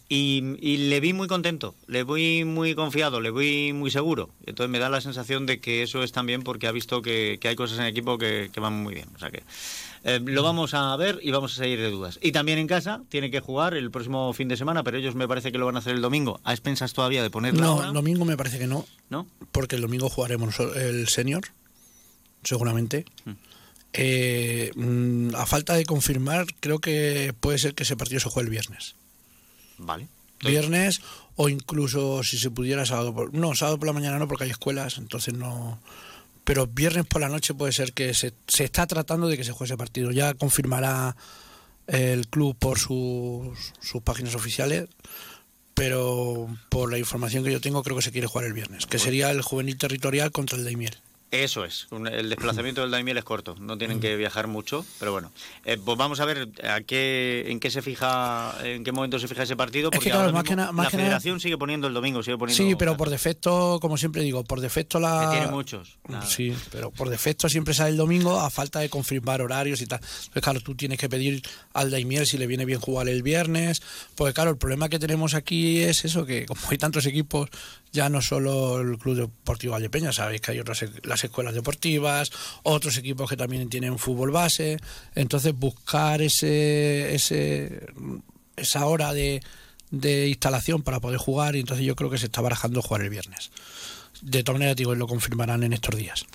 y, 0.08 0.42
y 0.60 0.76
le 0.88 1.00
vi 1.00 1.12
muy 1.12 1.28
contento, 1.28 1.74
le 1.86 2.04
vi 2.04 2.44
muy 2.44 2.74
confiado, 2.74 3.20
le 3.20 3.30
vi 3.30 3.72
muy 3.72 3.90
seguro. 3.90 4.30
Entonces 4.46 4.70
me 4.70 4.78
da 4.78 4.88
la 4.88 5.00
sensación 5.00 5.46
de 5.46 5.60
que 5.60 5.82
eso 5.82 6.02
es 6.02 6.12
también 6.12 6.42
porque 6.42 6.66
ha 6.66 6.72
visto 6.72 7.02
que, 7.02 7.38
que 7.40 7.48
hay 7.48 7.56
cosas 7.56 7.78
en 7.78 7.84
el 7.84 7.90
equipo 7.90 8.18
que, 8.18 8.50
que 8.52 8.60
van 8.60 8.74
muy 8.82 8.94
bien. 8.94 9.08
O 9.14 9.18
sea 9.18 9.30
que 9.30 9.42
eh, 10.04 10.20
lo 10.22 10.42
vamos 10.42 10.74
a 10.74 10.94
ver 10.96 11.18
y 11.22 11.30
vamos 11.30 11.52
a 11.52 11.56
seguir 11.56 11.80
de 11.80 11.90
dudas. 11.90 12.18
Y 12.22 12.32
también 12.32 12.58
en 12.58 12.66
casa 12.66 13.02
tiene 13.08 13.30
que 13.30 13.40
jugar 13.40 13.74
el 13.74 13.90
próximo 13.90 14.32
fin 14.34 14.48
de 14.48 14.56
semana, 14.56 14.82
pero 14.82 14.98
ellos 14.98 15.14
me 15.14 15.26
parece 15.26 15.50
que 15.50 15.58
lo 15.58 15.66
van 15.66 15.76
a 15.76 15.78
hacer 15.78 15.94
el 15.94 16.02
domingo. 16.02 16.40
¿A 16.44 16.52
expensas 16.52 16.92
todavía 16.92 17.22
de 17.22 17.30
poner 17.30 17.54
No, 17.54 17.82
el 17.84 17.92
domingo 17.92 18.24
me 18.24 18.36
parece 18.36 18.58
que 18.58 18.66
no, 18.66 18.86
¿No? 19.08 19.26
porque 19.52 19.76
el 19.76 19.82
domingo 19.82 20.10
jugaremos 20.10 20.58
el 20.60 21.08
senior, 21.08 21.44
seguramente. 22.42 23.04
Eh, 23.96 24.72
mm, 24.74 25.34
a 25.36 25.46
falta 25.46 25.74
de 25.74 25.86
confirmar, 25.86 26.46
creo 26.60 26.80
que 26.80 27.32
puede 27.38 27.58
ser 27.58 27.74
que 27.74 27.84
ese 27.84 27.96
partido 27.96 28.20
se 28.20 28.28
juegue 28.28 28.46
el 28.46 28.50
viernes. 28.50 28.96
Vale. 29.78 30.08
Viernes 30.42 31.00
o 31.36 31.48
incluso 31.48 32.22
si 32.22 32.38
se 32.38 32.50
pudiera 32.50 32.84
sábado 32.84 33.14
por... 33.14 33.32
No, 33.32 33.54
sábado 33.54 33.78
por 33.78 33.86
la 33.86 33.92
mañana 33.92 34.18
no 34.18 34.28
porque 34.28 34.44
hay 34.44 34.50
escuelas, 34.50 34.98
entonces 34.98 35.34
no... 35.34 35.80
Pero 36.42 36.66
viernes 36.66 37.06
por 37.06 37.20
la 37.22 37.28
noche 37.28 37.54
puede 37.54 37.72
ser 37.72 37.92
que 37.92 38.12
se, 38.12 38.34
se 38.46 38.64
está 38.64 38.86
tratando 38.86 39.28
de 39.28 39.36
que 39.36 39.44
se 39.44 39.52
juegue 39.52 39.72
ese 39.72 39.78
partido. 39.78 40.10
Ya 40.10 40.34
confirmará 40.34 41.16
el 41.86 42.28
club 42.28 42.56
por 42.58 42.78
sus, 42.78 43.72
sus 43.80 44.02
páginas 44.02 44.34
oficiales, 44.34 44.88
pero 45.72 46.48
por 46.68 46.90
la 46.90 46.98
información 46.98 47.44
que 47.44 47.52
yo 47.52 47.60
tengo 47.60 47.82
creo 47.82 47.96
que 47.96 48.02
se 48.02 48.12
quiere 48.12 48.26
jugar 48.26 48.46
el 48.46 48.52
viernes, 48.52 48.86
que 48.86 48.98
sería 48.98 49.30
el 49.30 49.42
juvenil 49.42 49.78
territorial 49.78 50.32
contra 50.32 50.58
el 50.58 50.64
Daimiel. 50.64 50.96
Eso 51.42 51.64
es, 51.64 51.86
un- 51.90 52.06
el 52.06 52.28
desplazamiento 52.30 52.80
del 52.82 52.90
Daimiel 52.90 53.16
es 53.18 53.24
corto, 53.24 53.56
no 53.58 53.76
tienen 53.76 53.98
que 54.00 54.14
viajar 54.16 54.46
mucho, 54.46 54.84
pero 55.00 55.12
bueno. 55.12 55.32
Eh, 55.64 55.78
pues 55.84 55.98
vamos 55.98 56.20
a 56.20 56.24
ver 56.24 56.48
a 56.68 56.80
qué, 56.82 57.46
en 57.48 57.58
qué 57.60 57.70
se 57.70 57.82
fija, 57.82 58.54
en 58.62 58.84
qué 58.84 58.92
momento 58.92 59.18
se 59.18 59.26
fija 59.26 59.42
ese 59.42 59.56
partido, 59.56 59.90
que 59.90 59.96
porque 59.96 60.10
claro, 60.10 60.26
ahora 60.26 60.32
más 60.32 60.44
mismo 60.44 60.56
que 60.66 60.72
más 60.72 60.84
la 60.84 60.90
que 60.90 60.96
federación 60.96 61.40
sigue 61.40 61.58
poniendo 61.58 61.88
el 61.88 61.94
domingo, 61.94 62.22
sigue 62.22 62.38
poniendo... 62.38 62.62
Sí, 62.62 62.76
pero 62.76 62.96
por 62.96 63.10
defecto, 63.10 63.78
como 63.80 63.96
siempre 63.96 64.22
digo, 64.22 64.44
por 64.44 64.60
defecto 64.60 65.00
la... 65.00 65.28
Que 65.30 65.36
tiene 65.38 65.50
muchos. 65.52 65.98
Nada. 66.08 66.24
Sí, 66.26 66.54
pero 66.70 66.90
por 66.90 67.08
defecto 67.10 67.48
siempre 67.48 67.74
sale 67.74 67.90
el 67.90 67.96
domingo 67.96 68.40
a 68.40 68.50
falta 68.50 68.78
de 68.80 68.88
confirmar 68.88 69.42
horarios 69.42 69.80
y 69.82 69.86
tal. 69.86 69.98
Entonces, 70.00 70.42
claro, 70.42 70.60
tú 70.60 70.74
tienes 70.74 70.98
que 70.98 71.08
pedir 71.08 71.42
al 71.72 71.90
Daimiel 71.90 72.26
si 72.26 72.38
le 72.38 72.46
viene 72.46 72.64
bien 72.64 72.80
jugar 72.80 73.08
el 73.08 73.22
viernes. 73.22 73.82
Porque, 74.14 74.32
claro, 74.34 74.50
el 74.50 74.56
problema 74.56 74.88
que 74.88 74.98
tenemos 74.98 75.34
aquí 75.34 75.80
es 75.80 76.04
eso, 76.04 76.26
que 76.26 76.46
como 76.46 76.60
hay 76.70 76.78
tantos 76.78 77.06
equipos, 77.06 77.48
ya 77.92 78.08
no 78.08 78.20
solo 78.22 78.80
el 78.80 78.98
Club 78.98 79.16
Deportivo 79.16 79.72
Vallepeña, 79.74 80.12
sabéis 80.12 80.40
que 80.40 80.50
hay 80.52 80.60
otras 80.60 80.84
las 81.02 81.23
escuelas 81.26 81.54
deportivas, 81.54 82.30
otros 82.62 82.96
equipos 82.96 83.28
que 83.28 83.36
también 83.36 83.68
tienen 83.68 83.98
fútbol 83.98 84.30
base. 84.30 84.78
Entonces, 85.14 85.58
buscar 85.58 86.22
ese, 86.22 87.14
ese 87.14 87.86
esa 88.56 88.86
hora 88.86 89.12
de, 89.12 89.42
de 89.90 90.28
instalación 90.28 90.82
para 90.82 91.00
poder 91.00 91.18
jugar, 91.18 91.56
y 91.56 91.60
entonces 91.60 91.84
yo 91.84 91.96
creo 91.96 92.10
que 92.10 92.18
se 92.18 92.26
está 92.26 92.40
barajando 92.40 92.82
jugar 92.82 93.02
el 93.02 93.10
viernes. 93.10 93.50
De 94.22 94.42
todas 94.42 94.58
maneras, 94.58 94.76
digo, 94.76 94.94
lo 94.94 95.06
confirmarán 95.06 95.62
en 95.64 95.72
estos 95.72 95.96
días. 95.96 96.26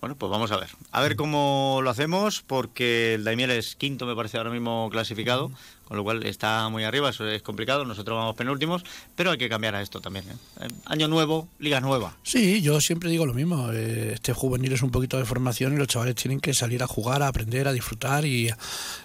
Bueno, 0.00 0.16
pues 0.16 0.30
vamos 0.30 0.50
a 0.52 0.58
ver. 0.58 0.68
A 0.92 1.00
ver 1.00 1.16
cómo 1.16 1.80
lo 1.82 1.88
hacemos, 1.88 2.42
porque 2.46 3.14
el 3.14 3.24
Daimiel 3.24 3.50
es 3.52 3.74
quinto, 3.74 4.04
me 4.04 4.14
parece, 4.14 4.36
ahora 4.36 4.50
mismo 4.50 4.90
clasificado, 4.90 5.50
con 5.86 5.96
lo 5.96 6.04
cual 6.04 6.26
está 6.26 6.68
muy 6.68 6.84
arriba, 6.84 7.08
eso 7.08 7.26
es 7.26 7.40
complicado, 7.40 7.86
nosotros 7.86 8.16
vamos 8.18 8.36
penúltimos, 8.36 8.84
pero 9.16 9.30
hay 9.30 9.38
que 9.38 9.48
cambiar 9.48 9.74
a 9.74 9.80
esto 9.80 10.02
también. 10.02 10.26
¿eh? 10.28 10.34
Eh, 10.60 10.68
Año 10.84 11.08
nuevo, 11.08 11.48
liga 11.58 11.80
nueva. 11.80 12.16
Sí, 12.22 12.60
yo 12.60 12.80
siempre 12.82 13.08
digo 13.08 13.24
lo 13.24 13.32
mismo. 13.32 13.70
eh, 13.72 14.12
Este 14.14 14.34
juvenil 14.34 14.72
es 14.74 14.82
un 14.82 14.90
poquito 14.90 15.16
de 15.16 15.24
formación 15.24 15.72
y 15.72 15.76
los 15.78 15.88
chavales 15.88 16.16
tienen 16.16 16.38
que 16.40 16.52
salir 16.52 16.82
a 16.82 16.86
jugar, 16.86 17.22
a 17.22 17.28
aprender, 17.28 17.66
a 17.66 17.72
disfrutar 17.72 18.26
y, 18.26 18.50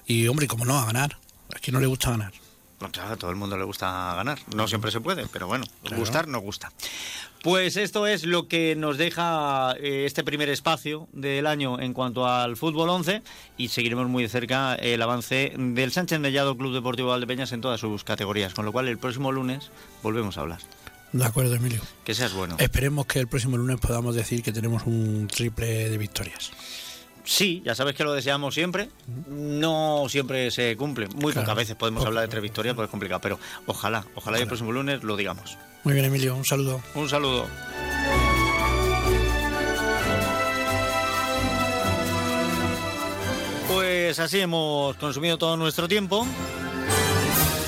y 0.05 0.27
hombre, 0.27 0.47
como 0.47 0.65
no, 0.65 0.77
a 0.77 0.85
ganar. 0.85 1.17
A 1.55 1.59
quien 1.59 1.73
no 1.75 1.79
le 1.79 1.87
gusta 1.87 2.11
ganar. 2.11 2.33
Claro, 2.79 3.13
a 3.13 3.17
todo 3.17 3.29
el 3.29 3.35
mundo 3.35 3.57
le 3.57 3.65
gusta 3.65 4.13
ganar. 4.15 4.39
No 4.55 4.67
siempre 4.67 4.89
se 4.91 5.01
puede, 5.01 5.27
pero 5.27 5.47
bueno, 5.47 5.65
gustar 5.97 6.27
no 6.27 6.39
gusta. 6.39 6.71
Pues 7.43 7.77
esto 7.77 8.07
es 8.07 8.25
lo 8.25 8.47
que 8.47 8.75
nos 8.75 8.97
deja 8.97 9.73
eh, 9.79 10.05
este 10.05 10.23
primer 10.23 10.49
espacio 10.49 11.07
del 11.13 11.47
año 11.47 11.79
en 11.79 11.93
cuanto 11.93 12.27
al 12.27 12.57
fútbol 12.57 12.89
11 12.89 13.21
y 13.57 13.69
seguiremos 13.69 14.07
muy 14.07 14.23
de 14.23 14.29
cerca 14.29 14.75
el 14.75 15.01
avance 15.01 15.53
del 15.57 15.91
Sánchez 15.91 16.19
Mellado 16.19 16.57
Club 16.57 16.73
Deportivo 16.73 17.09
Valdepeñas 17.09 17.51
en 17.51 17.61
todas 17.61 17.79
sus 17.79 18.03
categorías, 18.03 18.53
con 18.53 18.65
lo 18.65 18.71
cual 18.71 18.87
el 18.87 18.97
próximo 18.97 19.31
lunes 19.31 19.71
volvemos 20.03 20.37
a 20.37 20.41
hablar. 20.41 20.59
De 21.11 21.25
acuerdo, 21.25 21.55
Emilio. 21.55 21.81
Que 22.03 22.13
seas 22.13 22.33
bueno. 22.33 22.55
Esperemos 22.59 23.05
que 23.07 23.19
el 23.19 23.27
próximo 23.27 23.57
lunes 23.57 23.79
podamos 23.79 24.15
decir 24.15 24.43
que 24.43 24.51
tenemos 24.51 24.83
un 24.85 25.27
triple 25.27 25.89
de 25.89 25.97
victorias. 25.97 26.51
Sí, 27.29 27.61
ya 27.63 27.75
sabes 27.75 27.93
que 27.93 28.03
lo 28.03 28.13
deseamos 28.13 28.55
siempre. 28.55 28.89
No 29.27 30.05
siempre 30.09 30.49
se 30.49 30.75
cumple. 30.75 31.07
Muy 31.09 31.31
pocas 31.31 31.55
veces 31.55 31.75
podemos 31.75 32.03
hablar 32.03 32.23
de 32.23 32.27
tres 32.27 32.41
victorias, 32.41 32.73
pues 32.73 32.87
es 32.87 32.89
complicado. 32.89 33.21
Pero 33.21 33.37
ojalá, 33.67 34.03
ojalá, 34.15 34.39
y 34.39 34.41
el 34.41 34.47
próximo 34.47 34.71
lunes 34.71 35.03
lo 35.03 35.15
digamos. 35.15 35.55
Muy 35.83 35.93
bien, 35.93 36.05
Emilio. 36.07 36.35
Un 36.35 36.43
saludo. 36.43 36.81
Un 36.95 37.07
saludo. 37.07 37.45
Pues 43.67 44.17
así 44.17 44.39
hemos 44.39 44.95
consumido 44.95 45.37
todo 45.37 45.55
nuestro 45.55 45.87
tiempo. 45.87 46.25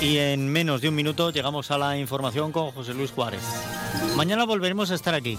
Y 0.02 0.18
en 0.18 0.48
menos 0.48 0.82
de 0.82 0.90
un 0.90 0.96
minuto 0.96 1.30
llegamos 1.30 1.70
a 1.70 1.78
la 1.78 2.00
información 2.00 2.52
con 2.52 2.72
José 2.72 2.96
Luis 2.96 3.12
Juárez. 3.12 3.44
Mañana 4.16 4.44
volveremos 4.46 4.90
a 4.90 4.96
estar 4.96 5.14
aquí. 5.14 5.38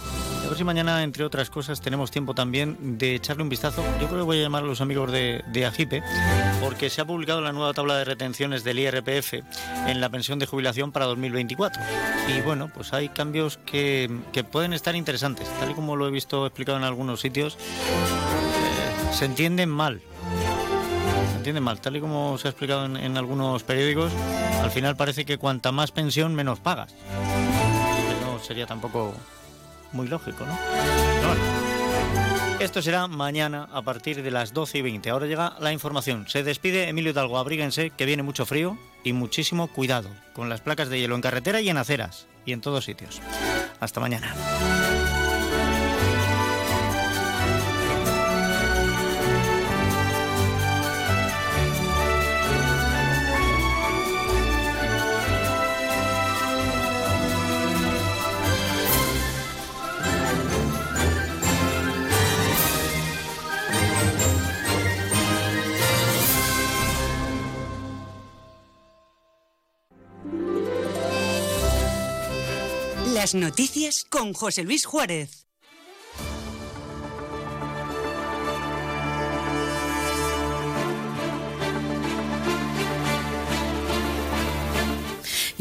Ver 0.53 0.59
si 0.59 0.65
mañana, 0.65 1.03
entre 1.03 1.25
otras 1.25 1.49
cosas, 1.49 1.81
tenemos 1.81 2.11
tiempo 2.11 2.35
también 2.35 2.99
de 2.99 3.15
echarle 3.15 3.43
un 3.43 3.49
vistazo. 3.49 3.83
Yo 3.99 4.07
creo 4.07 4.19
que 4.19 4.25
voy 4.25 4.39
a 4.39 4.43
llamar 4.43 4.65
a 4.65 4.67
los 4.67 4.83
amigos 4.83 5.11
de, 5.11 5.43
de 5.51 5.65
Agipe, 5.65 6.03
porque 6.61 6.91
se 6.91 7.01
ha 7.01 7.07
publicado 7.07 7.41
la 7.41 7.53
nueva 7.53 7.73
tabla 7.73 7.97
de 7.97 8.05
retenciones 8.05 8.63
del 8.63 8.79
IRPF 8.81 9.33
en 9.87 10.03
la 10.03 10.11
pensión 10.11 10.39
de 10.39 10.45
jubilación 10.45 10.93
para 10.93 11.07
2024. 11.07 11.83
Y 12.37 12.43
bueno, 12.43 12.71
pues 12.75 12.93
hay 12.93 13.09
cambios 13.09 13.57
que, 13.65 14.15
que 14.35 14.45
pueden 14.45 14.75
estar 14.75 14.95
interesantes. 14.95 15.49
Tal 15.59 15.71
y 15.71 15.75
como 15.75 15.97
lo 15.97 16.07
he 16.07 16.11
visto 16.11 16.45
explicado 16.45 16.77
en 16.77 16.85
algunos 16.85 17.23
sitios, 17.23 17.55
eh, 17.55 19.15
se 19.15 19.25
entienden 19.25 19.71
mal 19.71 20.03
se 21.31 21.37
entiende 21.39 21.63
mal. 21.63 21.81
Tal 21.81 21.97
y 21.97 22.01
como 22.03 22.37
se 22.37 22.49
ha 22.49 22.51
explicado 22.51 22.85
en, 22.85 22.99
en, 22.99 23.17
algunos 23.17 23.63
periódicos, 23.63 24.13
al 24.63 24.71
final 24.71 24.97
parece 24.97 25.25
que 25.25 25.39
cuanta 25.39 25.73
más 25.73 25.93
pensión, 25.93 26.35
menos 26.35 26.61
pagas. 26.61 26.95
No 28.27 28.39
sería 28.39 28.67
tampoco 28.67 29.15
muy 29.93 30.09
lógico, 30.09 30.45
¿no? 30.45 30.59
Esto 32.61 32.81
será 32.81 33.09
mañana 33.09 33.69
a 33.73 33.83
partir 33.83 34.23
de 34.23 34.31
las 34.31 34.53
12 34.53 34.79
y 34.79 34.83
20. 34.83 35.11
Ahora 35.11 35.27
llega 35.27 35.57
la 35.59 35.73
información. 35.73 36.27
Se 36.29 36.45
despide 36.45 36.89
Emilio 36.89 37.11
Hidalgo. 37.11 37.39
Abríguense, 37.39 37.91
que 37.91 38.07
viene 38.07 38.23
mucho 38.23 38.47
frío 38.47 38.79
y 39.03 39.13
muchísimo 39.13 39.67
cuidado 39.67 40.09
con 40.33 40.49
las 40.49 40.61
placas 40.61 40.89
de 40.89 41.01
hielo 41.01 41.17
en 41.17 41.23
carretera 41.23 41.61
y 41.61 41.69
en 41.69 41.77
aceras 41.77 42.29
y 42.47 42.53
en 42.53 42.61
todos 42.61 42.85
sitios. 42.85 43.21
Hasta 43.81 43.99
mañana. 43.99 44.33
Las 73.23 73.37
noticias 73.37 74.05
con 74.11 74.33
José 74.33 74.65
Luis 74.65 74.85
Juárez. 74.85 75.42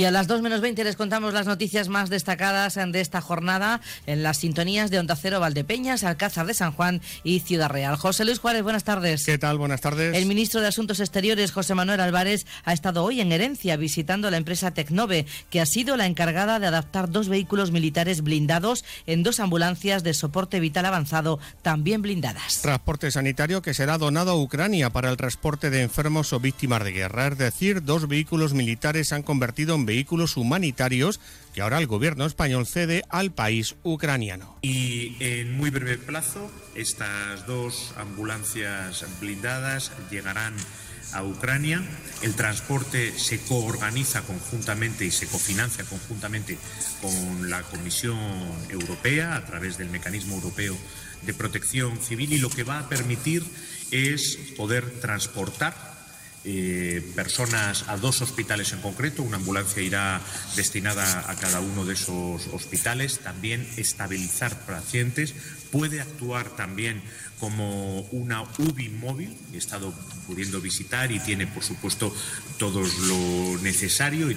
Y 0.02 0.06
a 0.06 0.10
las 0.10 0.26
2 0.26 0.41
menos 0.41 0.61
20 0.61 0.84
les 0.84 0.95
contamos 0.95 1.32
las 1.32 1.45
noticias 1.45 1.88
más 1.88 2.10
destacadas 2.10 2.73
de 2.73 3.02
esta 3.02 3.22
jornada 3.22 3.82
en 4.07 4.23
las 4.23 4.38
sintonías 4.38 4.90
de 4.90 4.98
Onda 4.98 5.15
Cero 5.15 5.40
Valdepeñas, 5.40 6.03
Alcázar 6.03 6.48
de 6.48 6.56
San 6.56 6.72
Juan 6.72 7.02
y 7.23 7.41
Ciudad 7.41 7.69
Real. 7.69 7.98
José 7.98 8.26
Luis 8.26 8.40
Juárez, 8.40 8.64
buenas 8.64 8.84
tardes. 8.84 9.23
¿Qué 9.23 9.38
tal? 9.38 9.60
Buenas 9.60 9.80
tardes. 9.80 10.18
El 10.18 10.26
ministro 10.26 10.60
de 10.60 10.65
Asuntos 10.65 11.02
Exteriores, 11.02 11.52
José 11.52 11.76
Manuel 11.76 11.99
Álvarez, 11.99 12.48
ha 12.64 12.73
estado 12.73 13.03
hoy 13.03 13.22
en 13.22 13.32
Herencia 13.32 13.78
visitando 13.78 14.32
la 14.32 14.38
empresa 14.38 14.72
Tecnove, 14.72 15.28
que 15.52 15.61
ha 15.61 15.68
sido 15.68 15.95
la 15.98 16.07
encargada 16.07 16.57
de 16.57 16.65
adaptar 16.65 17.11
dos 17.11 17.30
vehículos 17.30 17.69
militares 17.69 18.23
blindados 18.23 18.84
en 19.06 19.22
dos 19.22 19.40
ambulancias 19.40 20.02
de 20.02 20.15
soporte 20.15 20.60
vital 20.60 20.88
avanzado, 20.88 21.38
también 21.61 22.02
blindadas. 22.02 22.64
Transporte 22.64 23.11
sanitario 23.11 23.61
que 23.61 23.76
será 23.76 23.99
donado 23.99 24.32
a 24.32 24.41
Ucrania 24.41 24.90
para 24.90 25.11
el 25.11 25.18
transporte 25.18 25.69
de 25.69 25.84
enfermos 25.84 26.34
o 26.34 26.40
víctimas 26.40 26.84
de 26.84 26.91
guerra. 26.91 27.28
Es 27.28 27.38
decir, 27.38 27.84
dos 27.84 28.07
vehículos 28.07 28.56
militares 28.56 29.10
se 29.10 29.14
han 29.14 29.22
convertido 29.22 29.76
en 29.76 29.90
vehículos 29.91 30.38
humanitarios 30.38 31.19
que 31.53 31.61
ahora 31.61 31.77
el 31.77 31.85
gobierno 31.85 32.26
español 32.26 32.65
cede 32.65 33.03
al 33.09 33.34
país 33.34 33.76
ucraniano. 33.84 34.57
Y 34.61 35.18
en 35.19 35.51
muy 35.57 35.69
breve 35.69 35.97
plazo, 35.97 36.49
estas 36.76 37.45
dos 37.45 37.93
ambulancias 37.97 39.03
blindadas 39.19 39.91
llegarán 40.09 40.55
a 41.11 41.23
Ucrania. 41.23 41.84
El 42.22 42.35
transporte 42.35 43.11
se 43.19 43.41
coorganiza 43.41 44.22
conjuntamente 44.22 45.03
y 45.03 45.11
se 45.11 45.27
cofinancia 45.27 45.84
conjuntamente 45.84 46.57
con 47.01 47.49
la 47.49 47.61
Comisión 47.63 48.18
Europea 48.69 49.35
a 49.35 49.45
través 49.45 49.77
del 49.77 49.89
Mecanismo 49.89 50.35
Europeo 50.35 50.77
de 51.23 51.34
Protección 51.34 51.99
Civil 51.99 52.31
y 52.31 52.39
lo 52.39 52.49
que 52.49 52.63
va 52.63 52.80
a 52.80 52.88
permitir 52.88 53.43
es 53.91 54.38
poder 54.55 54.89
transportar 55.01 55.90
eh, 56.43 57.03
personas 57.15 57.85
a 57.88 57.97
dos 57.97 58.22
hospitales 58.22 58.73
en 58.73 58.81
concreto. 58.81 59.22
Una 59.22 59.38
ambulancia 59.38 59.81
irá 59.81 60.22
destinada 60.55 61.30
a 61.30 61.35
cada 61.35 61.59
uno 61.59 61.85
de 61.85 61.93
esos 61.93 62.47
hospitales. 62.47 63.19
También 63.19 63.68
estabilizar 63.77 64.65
pacientes. 64.65 65.35
Puede 65.72 66.01
actuar 66.01 66.49
también 66.55 67.01
como 67.39 68.01
una 68.11 68.41
UBI 68.41 68.89
móvil. 68.89 69.38
He 69.53 69.57
estado 69.57 69.93
pudiendo 70.27 70.61
visitar 70.61 71.11
y 71.11 71.19
tiene, 71.19 71.47
por 71.47 71.63
supuesto, 71.63 72.13
todo 72.57 72.81
lo 72.81 73.61
necesario. 73.61 74.30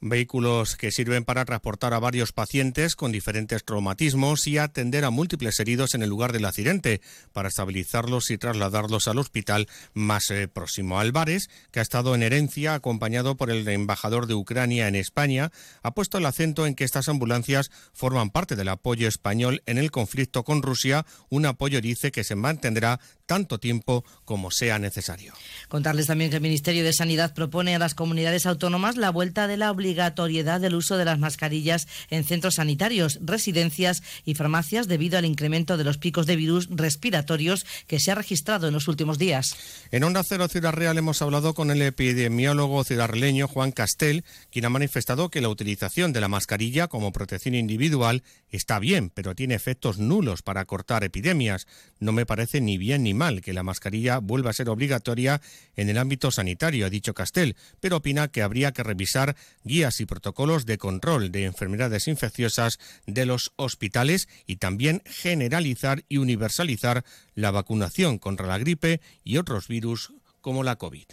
Vehículos 0.00 0.76
que 0.76 0.92
sirven 0.92 1.24
para 1.24 1.44
transportar 1.44 1.92
a 1.92 1.98
varios 1.98 2.32
pacientes 2.32 2.94
con 2.94 3.10
diferentes 3.10 3.64
traumatismos 3.64 4.46
y 4.46 4.56
atender 4.56 5.04
a 5.04 5.10
múltiples 5.10 5.58
heridos 5.58 5.94
en 5.94 6.02
el 6.04 6.08
lugar 6.08 6.32
del 6.32 6.44
accidente, 6.44 7.00
para 7.32 7.48
estabilizarlos 7.48 8.30
y 8.30 8.38
trasladarlos 8.38 9.08
al 9.08 9.18
hospital 9.18 9.66
más 9.94 10.30
eh, 10.30 10.46
próximo. 10.46 11.00
Álvarez, 11.00 11.50
que 11.72 11.80
ha 11.80 11.82
estado 11.82 12.14
en 12.14 12.22
herencia 12.22 12.74
acompañado 12.74 13.36
por 13.36 13.50
el 13.50 13.66
embajador 13.66 14.26
de 14.28 14.34
Ucrania 14.34 14.86
en 14.86 14.94
España, 14.94 15.50
ha 15.82 15.94
puesto 15.94 16.18
el 16.18 16.26
acento 16.26 16.66
en 16.66 16.76
que 16.76 16.84
estas 16.84 17.08
ambulancias 17.08 17.72
forman 17.92 18.30
parte 18.30 18.54
del 18.54 18.68
apoyo 18.68 19.08
español 19.08 19.62
en 19.66 19.78
el 19.78 19.90
conflicto 19.90 20.44
con 20.44 20.62
Rusia, 20.62 21.06
un 21.28 21.44
apoyo, 21.44 21.80
dice, 21.80 22.12
que 22.12 22.22
se 22.22 22.36
mantendrá 22.36 23.00
tanto 23.28 23.60
tiempo 23.60 24.04
como 24.24 24.50
sea 24.50 24.78
necesario. 24.78 25.34
Contarles 25.68 26.06
también 26.06 26.30
que 26.30 26.36
el 26.36 26.42
Ministerio 26.42 26.82
de 26.82 26.94
Sanidad 26.94 27.34
propone 27.34 27.76
a 27.76 27.78
las 27.78 27.94
comunidades 27.94 28.46
autónomas 28.46 28.96
la 28.96 29.10
vuelta 29.10 29.46
de 29.46 29.58
la 29.58 29.70
obligatoriedad 29.70 30.60
del 30.60 30.74
uso 30.74 30.96
de 30.96 31.04
las 31.04 31.18
mascarillas 31.18 31.86
en 32.08 32.24
centros 32.24 32.54
sanitarios, 32.54 33.18
residencias 33.22 34.02
y 34.24 34.34
farmacias 34.34 34.88
debido 34.88 35.18
al 35.18 35.26
incremento 35.26 35.76
de 35.76 35.84
los 35.84 35.98
picos 35.98 36.26
de 36.26 36.36
virus 36.36 36.68
respiratorios 36.70 37.66
que 37.86 38.00
se 38.00 38.10
ha 38.10 38.14
registrado 38.14 38.66
en 38.66 38.72
los 38.72 38.88
últimos 38.88 39.18
días. 39.18 39.54
En 39.90 40.04
Onda 40.04 40.24
Cero 40.24 40.48
Ciudad 40.48 40.72
Real 40.72 40.96
hemos 40.96 41.20
hablado 41.20 41.52
con 41.52 41.70
el 41.70 41.82
epidemiólogo 41.82 42.82
ciudadraleño 42.82 43.46
Juan 43.46 43.72
Castel, 43.72 44.24
quien 44.50 44.64
ha 44.64 44.70
manifestado 44.70 45.28
que 45.28 45.42
la 45.42 45.50
utilización 45.50 46.14
de 46.14 46.22
la 46.22 46.28
mascarilla 46.28 46.88
como 46.88 47.12
protección 47.12 47.54
individual 47.54 48.22
está 48.50 48.78
bien, 48.78 49.10
pero 49.10 49.34
tiene 49.34 49.54
efectos 49.54 49.98
nulos 49.98 50.40
para 50.40 50.64
cortar 50.64 51.04
epidemias. 51.04 51.66
No 52.00 52.12
me 52.12 52.24
parece 52.24 52.62
ni 52.62 52.78
bien 52.78 53.02
ni 53.02 53.17
que 53.42 53.52
la 53.52 53.64
mascarilla 53.64 54.18
vuelva 54.18 54.50
a 54.50 54.52
ser 54.52 54.68
obligatoria 54.68 55.40
en 55.76 55.88
el 55.88 55.98
ámbito 55.98 56.30
sanitario, 56.30 56.86
ha 56.86 56.90
dicho 56.90 57.14
Castel, 57.14 57.56
pero 57.80 57.96
opina 57.96 58.28
que 58.28 58.42
habría 58.42 58.72
que 58.72 58.84
revisar 58.84 59.34
guías 59.64 60.00
y 60.00 60.06
protocolos 60.06 60.66
de 60.66 60.78
control 60.78 61.32
de 61.32 61.44
enfermedades 61.44 62.06
infecciosas 62.06 62.78
de 63.06 63.26
los 63.26 63.52
hospitales 63.56 64.28
y 64.46 64.56
también 64.56 65.02
generalizar 65.04 66.04
y 66.08 66.18
universalizar 66.18 67.02
la 67.34 67.50
vacunación 67.50 68.18
contra 68.18 68.46
la 68.46 68.58
gripe 68.58 69.00
y 69.24 69.38
otros 69.38 69.66
virus 69.66 70.12
como 70.40 70.62
la 70.62 70.76
COVID. 70.76 71.06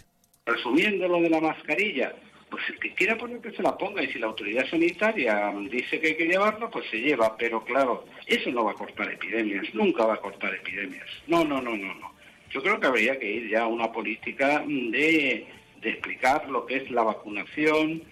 Resumiendo 0.46 1.08
lo 1.08 1.20
de 1.20 1.30
la 1.30 1.40
mascarilla, 1.40 2.14
pues 2.56 2.70
el 2.70 2.78
que 2.78 2.94
quiera 2.94 3.18
poner 3.18 3.38
que 3.42 3.50
se 3.50 3.62
la 3.62 3.76
ponga 3.76 4.02
y 4.02 4.10
si 4.10 4.18
la 4.18 4.28
autoridad 4.28 4.66
sanitaria 4.70 5.52
dice 5.70 6.00
que 6.00 6.06
hay 6.06 6.16
que 6.16 6.24
llevarla, 6.24 6.70
pues 6.70 6.86
se 6.90 6.96
lleva, 6.96 7.36
pero 7.36 7.62
claro, 7.62 8.06
eso 8.26 8.50
no 8.50 8.64
va 8.64 8.70
a 8.70 8.74
cortar 8.74 9.12
epidemias, 9.12 9.66
nunca 9.74 10.06
va 10.06 10.14
a 10.14 10.20
cortar 10.22 10.54
epidemias. 10.54 11.04
No, 11.26 11.44
no, 11.44 11.60
no, 11.60 11.76
no, 11.76 11.94
no. 11.94 12.12
Yo 12.48 12.62
creo 12.62 12.80
que 12.80 12.86
habría 12.86 13.18
que 13.18 13.30
ir 13.30 13.50
ya 13.50 13.64
a 13.64 13.66
una 13.66 13.92
política 13.92 14.64
de, 14.66 15.46
de 15.82 15.90
explicar 15.90 16.48
lo 16.48 16.64
que 16.64 16.76
es 16.76 16.90
la 16.90 17.02
vacunación 17.02 18.02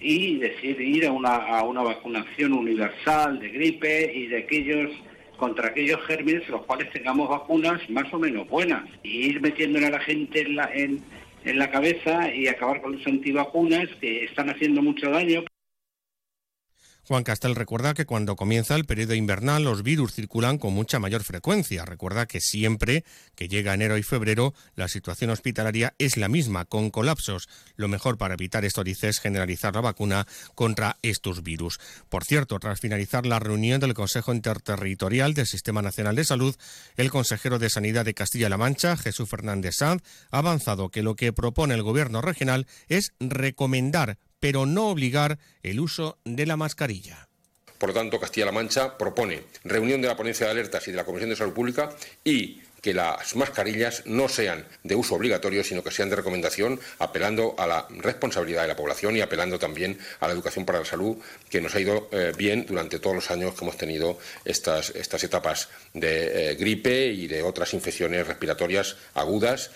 y 0.00 0.38
decir 0.38 0.80
ir 0.80 1.06
a 1.06 1.12
una, 1.12 1.36
a 1.36 1.62
una 1.62 1.82
vacunación 1.82 2.54
universal 2.54 3.38
de 3.38 3.50
gripe 3.50 4.12
y 4.12 4.26
de 4.26 4.38
aquellos 4.38 4.90
contra 5.36 5.68
aquellos 5.68 6.04
gérmenes 6.06 6.48
los 6.48 6.64
cuales 6.66 6.90
tengamos 6.90 7.28
vacunas 7.28 7.88
más 7.88 8.12
o 8.12 8.18
menos 8.18 8.48
buenas 8.48 8.82
y 9.04 9.28
ir 9.28 9.40
metiéndole 9.40 9.86
a 9.86 9.90
la 9.90 10.00
gente 10.00 10.40
en 10.40 10.56
la, 10.56 10.68
en, 10.74 11.04
en 11.44 11.58
la 11.58 11.70
cabeza 11.70 12.34
y 12.34 12.48
acabar 12.48 12.80
con 12.80 12.92
los 12.92 13.06
antivacunas 13.06 13.88
que 14.00 14.24
están 14.24 14.50
haciendo 14.50 14.82
mucho 14.82 15.10
daño. 15.10 15.44
Juan 17.08 17.24
Castel 17.24 17.56
recuerda 17.56 17.94
que 17.94 18.06
cuando 18.06 18.36
comienza 18.36 18.76
el 18.76 18.84
periodo 18.84 19.14
invernal 19.14 19.64
los 19.64 19.82
virus 19.82 20.12
circulan 20.12 20.58
con 20.58 20.72
mucha 20.72 21.00
mayor 21.00 21.24
frecuencia. 21.24 21.84
Recuerda 21.84 22.26
que 22.26 22.40
siempre 22.40 23.04
que 23.34 23.48
llega 23.48 23.74
enero 23.74 23.98
y 23.98 24.04
febrero 24.04 24.54
la 24.76 24.86
situación 24.86 25.30
hospitalaria 25.30 25.94
es 25.98 26.16
la 26.16 26.28
misma, 26.28 26.64
con 26.64 26.90
colapsos. 26.90 27.48
Lo 27.74 27.88
mejor 27.88 28.18
para 28.18 28.34
evitar 28.34 28.64
esto, 28.64 28.84
dice, 28.84 29.08
es 29.08 29.18
generalizar 29.18 29.74
la 29.74 29.80
vacuna 29.80 30.28
contra 30.54 30.96
estos 31.02 31.42
virus. 31.42 31.80
Por 32.08 32.24
cierto, 32.24 32.60
tras 32.60 32.78
finalizar 32.78 33.26
la 33.26 33.40
reunión 33.40 33.80
del 33.80 33.94
Consejo 33.94 34.32
Interterritorial 34.32 35.34
del 35.34 35.46
Sistema 35.46 35.82
Nacional 35.82 36.14
de 36.14 36.24
Salud, 36.24 36.54
el 36.96 37.10
consejero 37.10 37.58
de 37.58 37.68
Sanidad 37.68 38.04
de 38.04 38.14
Castilla-La 38.14 38.58
Mancha, 38.58 38.96
Jesús 38.96 39.28
Fernández 39.28 39.74
Sanz, 39.74 40.02
ha 40.30 40.38
avanzado 40.38 40.90
que 40.90 41.02
lo 41.02 41.16
que 41.16 41.32
propone 41.32 41.74
el 41.74 41.82
Gobierno 41.82 42.22
regional 42.22 42.68
es 42.86 43.12
recomendar 43.18 44.18
pero 44.42 44.66
no 44.66 44.88
obligar 44.88 45.38
el 45.62 45.78
uso 45.78 46.18
de 46.24 46.46
la 46.46 46.56
mascarilla. 46.56 47.28
Por 47.78 47.90
lo 47.90 47.94
tanto, 47.94 48.18
Castilla-La 48.18 48.50
Mancha 48.50 48.98
propone 48.98 49.44
reunión 49.62 50.02
de 50.02 50.08
la 50.08 50.16
ponencia 50.16 50.46
de 50.46 50.52
alertas 50.52 50.88
y 50.88 50.90
de 50.90 50.96
la 50.96 51.04
Comisión 51.04 51.30
de 51.30 51.36
Salud 51.36 51.52
Pública 51.52 51.90
y 52.24 52.60
que 52.80 52.92
las 52.92 53.36
mascarillas 53.36 54.02
no 54.04 54.28
sean 54.28 54.66
de 54.82 54.96
uso 54.96 55.14
obligatorio, 55.14 55.62
sino 55.62 55.84
que 55.84 55.92
sean 55.92 56.10
de 56.10 56.16
recomendación, 56.16 56.80
apelando 56.98 57.54
a 57.56 57.68
la 57.68 57.86
responsabilidad 57.90 58.62
de 58.62 58.68
la 58.68 58.76
población 58.76 59.16
y 59.16 59.20
apelando 59.20 59.60
también 59.60 59.96
a 60.18 60.26
la 60.26 60.32
educación 60.32 60.64
para 60.64 60.80
la 60.80 60.84
salud, 60.84 61.18
que 61.48 61.60
nos 61.60 61.76
ha 61.76 61.80
ido 61.80 62.08
eh, 62.10 62.32
bien 62.36 62.66
durante 62.66 62.98
todos 62.98 63.14
los 63.14 63.30
años 63.30 63.54
que 63.54 63.64
hemos 63.64 63.76
tenido 63.76 64.18
estas, 64.44 64.90
estas 64.90 65.22
etapas 65.22 65.68
de 65.94 66.50
eh, 66.50 66.54
gripe 66.56 67.06
y 67.06 67.28
de 67.28 67.44
otras 67.44 67.74
infecciones 67.74 68.26
respiratorias 68.26 68.96
agudas. 69.14 69.70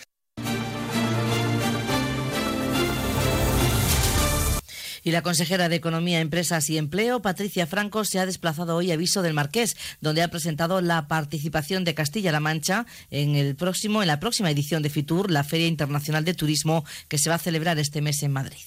Y 5.06 5.12
la 5.12 5.22
consejera 5.22 5.68
de 5.68 5.76
Economía, 5.76 6.20
Empresas 6.20 6.68
y 6.68 6.78
Empleo, 6.78 7.22
Patricia 7.22 7.68
Franco, 7.68 8.04
se 8.04 8.18
ha 8.18 8.26
desplazado 8.26 8.74
hoy 8.74 8.90
a 8.90 8.96
Viso 8.96 9.22
del 9.22 9.34
Marqués, 9.34 9.76
donde 10.00 10.20
ha 10.20 10.32
presentado 10.32 10.80
la 10.80 11.06
participación 11.06 11.84
de 11.84 11.94
Castilla-La 11.94 12.40
Mancha 12.40 12.86
en 13.12 13.36
el 13.36 13.54
próximo, 13.54 14.02
en 14.02 14.08
la 14.08 14.18
próxima 14.18 14.50
edición 14.50 14.82
de 14.82 14.90
Fitur, 14.90 15.30
la 15.30 15.44
Feria 15.44 15.68
Internacional 15.68 16.24
de 16.24 16.34
Turismo, 16.34 16.84
que 17.06 17.18
se 17.18 17.28
va 17.30 17.36
a 17.36 17.38
celebrar 17.38 17.78
este 17.78 18.02
mes 18.02 18.20
en 18.24 18.32
Madrid. 18.32 18.58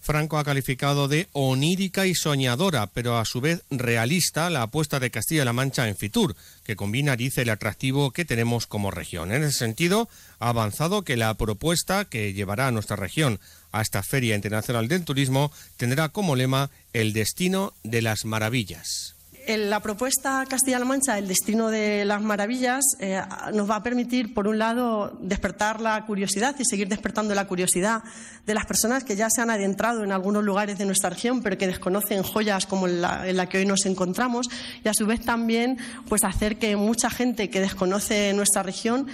Franco 0.00 0.38
ha 0.38 0.44
calificado 0.44 1.08
de 1.08 1.28
onírica 1.32 2.06
y 2.06 2.14
soñadora, 2.14 2.86
pero 2.86 3.18
a 3.18 3.24
su 3.24 3.40
vez 3.40 3.64
realista 3.70 4.48
la 4.50 4.62
apuesta 4.62 5.00
de 5.00 5.10
Castilla-La 5.10 5.52
Mancha 5.52 5.88
en 5.88 5.96
Fitur, 5.96 6.36
que 6.64 6.76
combina, 6.76 7.16
dice, 7.16 7.42
el 7.42 7.50
atractivo 7.50 8.12
que 8.12 8.24
tenemos 8.24 8.68
como 8.68 8.92
región. 8.92 9.32
En 9.32 9.42
ese 9.42 9.58
sentido, 9.58 10.08
ha 10.38 10.50
avanzado 10.50 11.02
que 11.02 11.16
la 11.16 11.34
propuesta 11.34 12.04
que 12.04 12.32
llevará 12.32 12.68
a 12.68 12.70
nuestra 12.70 12.94
región 12.96 13.40
esta 13.80 14.02
Feria 14.02 14.34
Internacional 14.34 14.88
del 14.88 15.04
Turismo 15.04 15.50
tendrá 15.76 16.08
como 16.08 16.36
lema 16.36 16.70
el 16.92 17.12
destino 17.12 17.72
de 17.82 18.02
las 18.02 18.24
maravillas. 18.24 19.16
La 19.46 19.78
propuesta 19.78 20.44
Castilla-La 20.48 20.84
Mancha, 20.84 21.18
el 21.18 21.28
destino 21.28 21.70
de 21.70 22.04
las 22.04 22.20
maravillas, 22.20 22.84
eh, 22.98 23.22
nos 23.54 23.70
va 23.70 23.76
a 23.76 23.82
permitir, 23.84 24.34
por 24.34 24.48
un 24.48 24.58
lado, 24.58 25.16
despertar 25.20 25.80
la 25.80 26.04
curiosidad 26.04 26.56
y 26.58 26.64
seguir 26.64 26.88
despertando 26.88 27.32
la 27.32 27.46
curiosidad 27.46 28.02
de 28.44 28.54
las 28.54 28.66
personas 28.66 29.04
que 29.04 29.14
ya 29.14 29.30
se 29.30 29.42
han 29.42 29.50
adentrado 29.50 30.02
en 30.02 30.10
algunos 30.10 30.42
lugares 30.42 30.78
de 30.78 30.84
nuestra 30.84 31.10
región, 31.10 31.42
pero 31.42 31.56
que 31.56 31.68
desconocen 31.68 32.24
joyas 32.24 32.66
como 32.66 32.88
la, 32.88 33.28
en 33.28 33.36
la 33.36 33.48
que 33.48 33.58
hoy 33.58 33.66
nos 33.66 33.86
encontramos, 33.86 34.48
y 34.82 34.88
a 34.88 34.94
su 34.94 35.06
vez 35.06 35.20
también 35.20 35.78
pues, 36.08 36.24
hacer 36.24 36.58
que 36.58 36.74
mucha 36.74 37.08
gente 37.08 37.48
que 37.48 37.60
desconoce 37.60 38.32
nuestra 38.32 38.64
región 38.64 39.06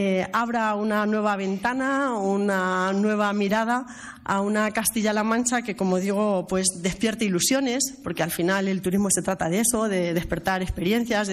eh, 0.00 0.28
abra 0.32 0.76
una 0.76 1.06
nueva 1.06 1.34
ventana, 1.34 2.12
una 2.12 2.92
nueva 2.92 3.32
mirada 3.32 3.84
a 4.22 4.40
una 4.42 4.70
Castilla-La 4.70 5.24
Mancha 5.24 5.62
que, 5.62 5.74
como 5.74 5.98
digo, 5.98 6.46
pues 6.46 6.68
despierte 6.82 7.24
ilusiones, 7.24 7.94
porque 8.04 8.22
al 8.22 8.30
final 8.30 8.68
el 8.68 8.80
turismo 8.80 9.08
se 9.10 9.22
trata 9.22 9.48
de 9.48 9.58
eso, 9.58 9.88
de 9.88 10.14
despertar 10.14 10.62
experiencias. 10.62 11.32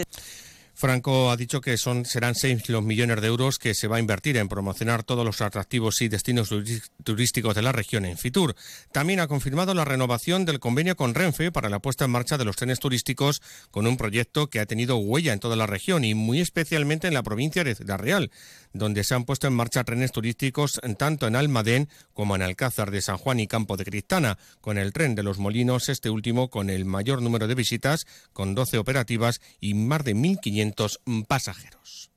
Franco 0.76 1.32
ha 1.32 1.38
dicho 1.38 1.62
que 1.62 1.78
son, 1.78 2.04
serán 2.06 2.36
6 2.36 2.70
los 2.70 2.84
millones 2.84 3.22
de 3.22 3.28
euros 3.28 3.58
que 3.58 3.74
se 3.74 3.88
va 3.88 3.96
a 3.96 4.00
invertir 4.00 4.36
en 4.36 4.50
promocionar 4.50 5.04
todos 5.04 5.26
los 5.26 5.40
atractivos 5.42 6.02
y 6.02 6.10
destinos 6.10 6.54
turísticos 7.04 7.56
de 7.56 7.62
la 7.62 7.72
región 7.72 8.04
en 8.04 8.18
Fitur. 8.18 8.56
También 8.92 9.22
ha 9.22 9.28
confirmado 9.28 9.74
la 9.74 9.86
renovación 9.86 10.44
del 10.44 10.60
convenio 10.60 10.98
con 10.98 11.16
Renfe 11.16 11.52
para 11.52 11.70
la 11.70 11.80
puesta 11.80 12.04
en 12.04 12.12
marcha 12.12 12.38
de 12.38 12.44
los 12.44 12.58
trenes 12.58 12.80
turísticos 12.80 13.42
con 13.72 13.88
un 13.88 13.96
proyecto 13.96 14.50
que 14.50 14.60
ha 14.60 14.66
tenido 14.66 14.98
huella 14.98 15.32
en 15.32 15.40
toda 15.40 15.56
la 15.56 15.66
región 15.66 16.04
y 16.04 16.14
muy 16.14 16.42
especialmente 16.42 17.08
en 17.08 17.14
la 17.14 17.24
provincia 17.24 17.64
de 17.64 17.76
Ciudad 17.76 17.98
Real 17.98 18.30
donde 18.76 19.06
se 19.06 19.16
han 19.16 19.24
puesto 19.24 19.48
en 19.48 19.54
marcha 19.54 19.84
trenes 19.84 20.12
turísticos 20.12 20.82
tanto 20.98 21.28
en 21.28 21.36
Almadén 21.36 21.90
como 22.14 22.36
en 22.36 22.42
Alcázar 22.42 22.92
de 22.92 23.02
San 23.02 23.18
Juan 23.18 23.40
y 23.40 23.48
Campo 23.48 23.78
de 23.78 23.86
Cristana, 23.86 24.38
con 24.62 24.78
el 24.78 24.92
tren 24.92 25.16
de 25.16 25.24
los 25.24 25.40
Molinos, 25.40 25.90
este 25.90 26.10
último 26.10 26.50
con 26.50 26.70
el 26.70 26.84
mayor 26.86 27.22
número 27.22 27.48
de 27.48 27.56
visitas, 27.56 28.06
con 28.34 28.54
12 28.54 28.78
operativas 28.78 29.40
y 29.62 29.74
más 29.74 30.04
de 30.04 30.16
1.500 30.16 31.26
pasajeros. 31.26 32.15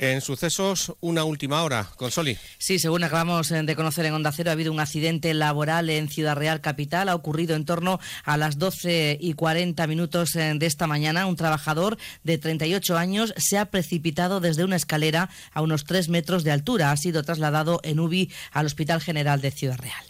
En 0.00 0.20
sucesos, 0.20 0.94
una 1.00 1.24
última 1.24 1.64
hora, 1.64 1.88
con 1.96 2.12
Soli. 2.12 2.38
Sí, 2.58 2.78
según 2.78 3.02
acabamos 3.02 3.48
de 3.48 3.74
conocer 3.74 4.06
en 4.06 4.14
Onda 4.14 4.30
Cero, 4.30 4.50
ha 4.50 4.52
habido 4.52 4.72
un 4.72 4.78
accidente 4.78 5.34
laboral 5.34 5.90
en 5.90 6.08
Ciudad 6.08 6.36
Real 6.36 6.60
Capital. 6.60 7.08
Ha 7.08 7.16
ocurrido 7.16 7.56
en 7.56 7.64
torno 7.64 7.98
a 8.22 8.36
las 8.36 8.58
12 8.58 9.18
y 9.20 9.32
40 9.32 9.84
minutos 9.88 10.36
eh, 10.36 10.52
de 10.54 10.66
esta 10.66 10.86
mañana. 10.86 11.26
Un 11.26 11.34
trabajador 11.34 11.98
de 12.22 12.38
38 12.38 12.96
años 12.96 13.34
se 13.38 13.58
ha 13.58 13.72
precipitado 13.72 14.38
desde 14.38 14.62
una 14.62 14.76
escalera 14.76 15.30
a 15.52 15.62
unos 15.62 15.84
3 15.84 16.10
metros 16.10 16.44
de 16.44 16.52
altura. 16.52 16.92
Ha 16.92 16.96
sido 16.96 17.24
trasladado 17.24 17.80
en 17.82 17.98
UBI 17.98 18.30
al 18.52 18.66
Hospital 18.66 19.00
General 19.00 19.40
de 19.40 19.50
Ciudad 19.50 19.78
Real. 19.78 20.04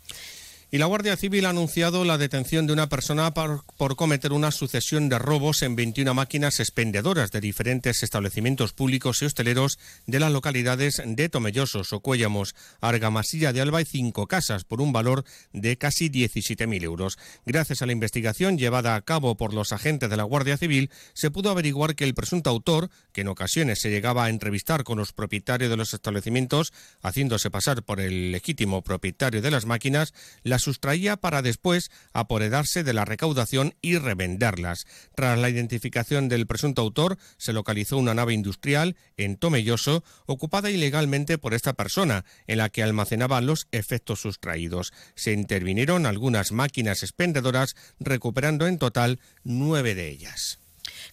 Y 0.70 0.76
la 0.76 0.84
Guardia 0.84 1.16
Civil 1.16 1.46
ha 1.46 1.50
anunciado 1.50 2.04
la 2.04 2.18
detención 2.18 2.66
de 2.66 2.74
una 2.74 2.90
persona 2.90 3.32
por, 3.32 3.96
cometer 3.96 4.34
una 4.34 4.50
sucesión 4.50 5.08
de 5.08 5.18
robos 5.18 5.62
en 5.62 5.76
21 5.76 6.12
máquinas 6.12 6.60
expendedoras 6.60 7.30
de 7.30 7.40
diferentes 7.40 8.02
establecimientos 8.02 8.74
públicos 8.74 9.22
y 9.22 9.24
hosteleros 9.24 9.78
de 10.06 10.20
las 10.20 10.30
localidades 10.30 11.00
de 11.02 11.30
Tomelloso, 11.30 11.84
Socuéllamos, 11.84 12.54
Argamasilla 12.82 13.54
de 13.54 13.62
Alba 13.62 13.80
y 13.80 13.86
Cinco 13.86 14.26
Casas 14.26 14.64
por 14.64 14.82
un 14.82 14.92
valor 14.92 15.24
de 15.54 15.78
casi 15.78 16.10
17.000 16.10 16.82
euros. 16.82 17.18
Gracias 17.46 17.80
a 17.80 17.86
la 17.86 17.92
investigación 17.92 18.58
llevada 18.58 18.94
a 18.94 19.00
cabo 19.00 19.38
por 19.38 19.54
los 19.54 19.72
agentes 19.72 20.10
de 20.10 20.18
la 20.18 20.24
Guardia 20.24 20.58
Civil, 20.58 20.90
se 21.14 21.30
pudo 21.30 21.48
averiguar 21.48 21.94
que 21.94 22.04
el 22.04 22.12
presunto 22.12 22.50
autor, 22.50 22.90
que 23.14 23.22
en 23.22 23.28
ocasiones 23.28 23.80
se 23.80 23.88
llegaba 23.88 24.26
a 24.26 24.28
entrevistar 24.28 24.84
con 24.84 24.98
los 24.98 25.14
propietarios 25.14 25.70
de 25.70 25.78
los 25.78 25.94
establecimientos, 25.94 26.74
haciéndose 27.00 27.50
pasar 27.50 27.82
por 27.82 28.00
el 28.00 28.32
legítimo 28.32 28.82
propietario 28.82 29.40
de 29.40 29.50
las 29.50 29.64
máquinas, 29.64 30.12
la 30.42 30.57
sustraía 30.58 31.16
para 31.16 31.42
después 31.42 31.90
apoderarse 32.12 32.84
de 32.84 32.92
la 32.92 33.04
recaudación 33.04 33.74
y 33.80 33.98
revenderlas. 33.98 34.86
Tras 35.14 35.38
la 35.38 35.48
identificación 35.48 36.28
del 36.28 36.46
presunto 36.46 36.82
autor, 36.82 37.18
se 37.36 37.52
localizó 37.52 37.96
una 37.98 38.14
nave 38.14 38.34
industrial 38.34 38.96
en 39.16 39.36
Tomelloso 39.36 40.04
ocupada 40.26 40.70
ilegalmente 40.70 41.38
por 41.38 41.54
esta 41.54 41.72
persona, 41.72 42.24
en 42.46 42.58
la 42.58 42.68
que 42.68 42.82
almacenaba 42.82 43.40
los 43.40 43.68
efectos 43.72 44.20
sustraídos. 44.20 44.92
Se 45.14 45.32
intervinieron 45.32 46.06
algunas 46.06 46.52
máquinas 46.52 47.02
expendedoras, 47.02 47.76
recuperando 47.98 48.66
en 48.66 48.78
total 48.78 49.20
nueve 49.44 49.94
de 49.94 50.08
ellas. 50.08 50.58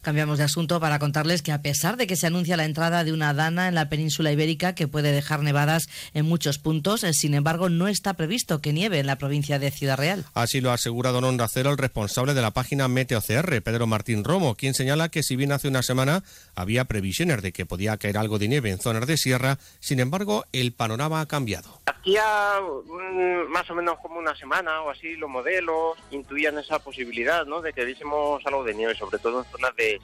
Cambiamos 0.05 0.37
de 0.37 0.43
asunto 0.43 0.79
para 0.79 0.99
contarles 0.99 1.41
que 1.41 1.51
a 1.51 1.63
pesar 1.63 1.97
de 1.97 2.05
que 2.05 2.15
se 2.15 2.27
anuncia 2.27 2.57
la 2.57 2.65
entrada 2.65 3.03
de 3.03 3.11
una 3.11 3.33
dana 3.33 3.67
en 3.67 3.73
la 3.73 3.89
península 3.89 4.31
ibérica 4.31 4.75
que 4.75 4.87
puede 4.87 5.11
dejar 5.11 5.41
nevadas 5.41 5.89
en 6.13 6.27
muchos 6.27 6.59
puntos, 6.59 7.03
eh, 7.03 7.11
sin 7.11 7.33
embargo 7.33 7.69
no 7.69 7.87
está 7.87 8.13
previsto 8.13 8.61
que 8.61 8.71
nieve 8.71 8.99
en 8.99 9.07
la 9.07 9.17
provincia 9.17 9.57
de 9.57 9.71
Ciudad 9.71 9.97
Real. 9.97 10.23
Así 10.35 10.61
lo 10.61 10.69
ha 10.69 10.75
asegurado 10.75 11.17
en 11.17 11.23
Onda 11.23 11.47
Cero 11.47 11.71
el 11.71 11.79
responsable 11.79 12.35
de 12.35 12.43
la 12.43 12.51
página 12.51 12.87
MeteoCR, 12.87 13.63
Pedro 13.63 13.87
Martín 13.87 14.23
Romo, 14.23 14.53
quien 14.53 14.75
señala 14.75 15.09
que 15.09 15.23
si 15.23 15.35
bien 15.35 15.51
hace 15.51 15.69
una 15.69 15.81
semana 15.81 16.23
había 16.53 16.85
previsiones 16.85 17.41
de 17.41 17.51
que 17.51 17.65
podía 17.65 17.97
caer 17.97 18.19
algo 18.19 18.37
de 18.37 18.47
nieve 18.47 18.69
en 18.69 18.77
zonas 18.77 19.07
de 19.07 19.17
sierra, 19.17 19.57
sin 19.79 19.99
embargo 19.99 20.45
el 20.51 20.71
panorama 20.71 21.21
ha 21.21 21.25
cambiado. 21.25 21.81
Hacía 21.87 22.61
mm, 22.61 23.51
más 23.51 23.67
o 23.71 23.73
menos 23.73 23.97
como 24.03 24.19
una 24.19 24.35
semana 24.35 24.83
o 24.83 24.91
así 24.91 25.15
los 25.15 25.31
modelos 25.31 25.97
intuían 26.11 26.59
esa 26.59 26.77
posibilidad 26.77 27.43
¿no? 27.47 27.61
de 27.61 27.73
que 27.73 27.85
viésemos 27.85 28.45
algo 28.45 28.63
de 28.63 28.75
nieve, 28.75 28.93
sobre 28.93 29.17
todo 29.17 29.39
en 29.39 29.51
zonas 29.51 29.75
de 29.75 29.94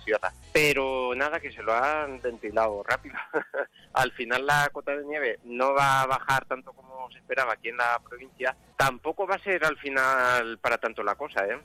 pero 0.51 1.13
nada, 1.15 1.39
que 1.39 1.51
se 1.51 1.63
lo 1.63 1.73
han 1.73 2.21
ventilado 2.21 2.83
rápido. 2.83 3.15
al 3.93 4.11
final 4.11 4.45
la 4.45 4.69
cota 4.71 4.95
de 4.95 5.05
nieve 5.05 5.39
no 5.43 5.73
va 5.73 6.01
a 6.01 6.07
bajar 6.07 6.45
tanto 6.45 6.73
como 6.73 7.09
se 7.11 7.17
esperaba 7.17 7.53
aquí 7.53 7.69
en 7.69 7.77
la 7.77 7.99
provincia. 8.07 8.55
Tampoco 8.75 9.27
va 9.27 9.35
a 9.35 9.43
ser 9.43 9.63
al 9.65 9.77
final 9.77 10.57
para 10.59 10.77
tanto 10.77 11.03
la 11.03 11.15
cosa, 11.15 11.45
¿eh? 11.45 11.59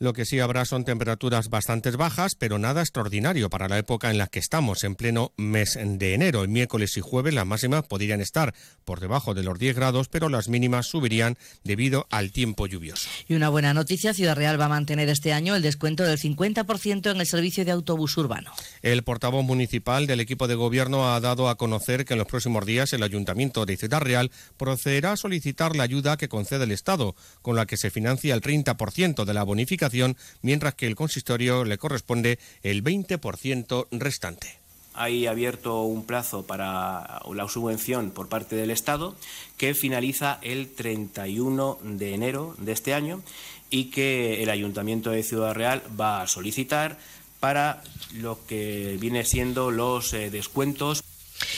Lo 0.00 0.12
que 0.12 0.24
sí 0.24 0.38
habrá 0.38 0.64
son 0.64 0.84
temperaturas 0.84 1.50
bastante 1.50 1.90
bajas, 1.90 2.36
pero 2.36 2.60
nada 2.60 2.82
extraordinario 2.82 3.50
para 3.50 3.68
la 3.68 3.78
época 3.78 4.12
en 4.12 4.18
la 4.18 4.28
que 4.28 4.38
estamos, 4.38 4.84
en 4.84 4.94
pleno 4.94 5.32
mes 5.36 5.76
de 5.76 6.14
enero. 6.14 6.44
El 6.44 6.50
miércoles 6.50 6.96
y 6.96 7.00
jueves 7.00 7.34
las 7.34 7.46
máximas 7.46 7.82
podrían 7.82 8.20
estar 8.20 8.54
por 8.84 9.00
debajo 9.00 9.34
de 9.34 9.42
los 9.42 9.58
10 9.58 9.74
grados, 9.74 10.06
pero 10.06 10.28
las 10.28 10.48
mínimas 10.48 10.86
subirían 10.86 11.36
debido 11.64 12.06
al 12.10 12.30
tiempo 12.30 12.68
lluvioso. 12.68 13.08
Y 13.26 13.34
una 13.34 13.48
buena 13.48 13.74
noticia, 13.74 14.14
Ciudad 14.14 14.36
Real 14.36 14.60
va 14.60 14.66
a 14.66 14.68
mantener 14.68 15.08
este 15.08 15.32
año 15.32 15.56
el 15.56 15.62
descuento 15.62 16.04
del 16.04 16.16
50% 16.16 17.10
en 17.10 17.20
el 17.20 17.26
servicio 17.26 17.64
de 17.64 17.72
autobús 17.72 18.16
urbano. 18.16 18.52
El 18.82 19.02
portavoz 19.02 19.44
municipal 19.44 20.06
del 20.06 20.20
equipo 20.20 20.46
de 20.46 20.54
gobierno 20.54 21.12
ha 21.12 21.18
dado 21.18 21.48
a 21.48 21.56
conocer 21.56 22.04
que 22.04 22.14
en 22.14 22.18
los 22.18 22.28
próximos 22.28 22.64
días 22.64 22.92
el 22.92 23.02
Ayuntamiento 23.02 23.66
de 23.66 23.76
Ciudad 23.76 24.00
Real 24.00 24.30
procederá 24.56 25.12
a 25.12 25.16
solicitar 25.16 25.74
la 25.74 25.82
ayuda 25.82 26.16
que 26.16 26.28
concede 26.28 26.62
el 26.64 26.70
Estado, 26.70 27.16
con 27.42 27.56
la 27.56 27.66
que 27.66 27.76
se 27.76 27.90
financia 27.90 28.32
el 28.32 28.42
30% 28.42 29.24
de 29.24 29.34
la 29.34 29.42
bonificación 29.42 29.87
mientras 30.42 30.74
que 30.74 30.86
el 30.86 30.96
consistorio 30.96 31.64
le 31.64 31.78
corresponde 31.78 32.38
el 32.62 32.82
20% 32.82 33.86
restante. 33.92 34.58
Hay 34.94 35.26
abierto 35.26 35.82
un 35.82 36.04
plazo 36.04 36.44
para 36.44 37.20
la 37.32 37.48
subvención 37.48 38.10
por 38.10 38.28
parte 38.28 38.56
del 38.56 38.72
Estado 38.72 39.14
que 39.56 39.74
finaliza 39.74 40.38
el 40.42 40.74
31 40.74 41.78
de 41.84 42.14
enero 42.14 42.56
de 42.58 42.72
este 42.72 42.94
año 42.94 43.22
y 43.70 43.90
que 43.90 44.42
el 44.42 44.50
Ayuntamiento 44.50 45.10
de 45.10 45.22
Ciudad 45.22 45.54
Real 45.54 45.82
va 45.98 46.22
a 46.22 46.26
solicitar 46.26 46.98
para 47.38 47.82
lo 48.14 48.44
que 48.46 48.96
viene 49.00 49.24
siendo 49.24 49.70
los 49.70 50.12
eh, 50.14 50.30
descuentos. 50.30 51.04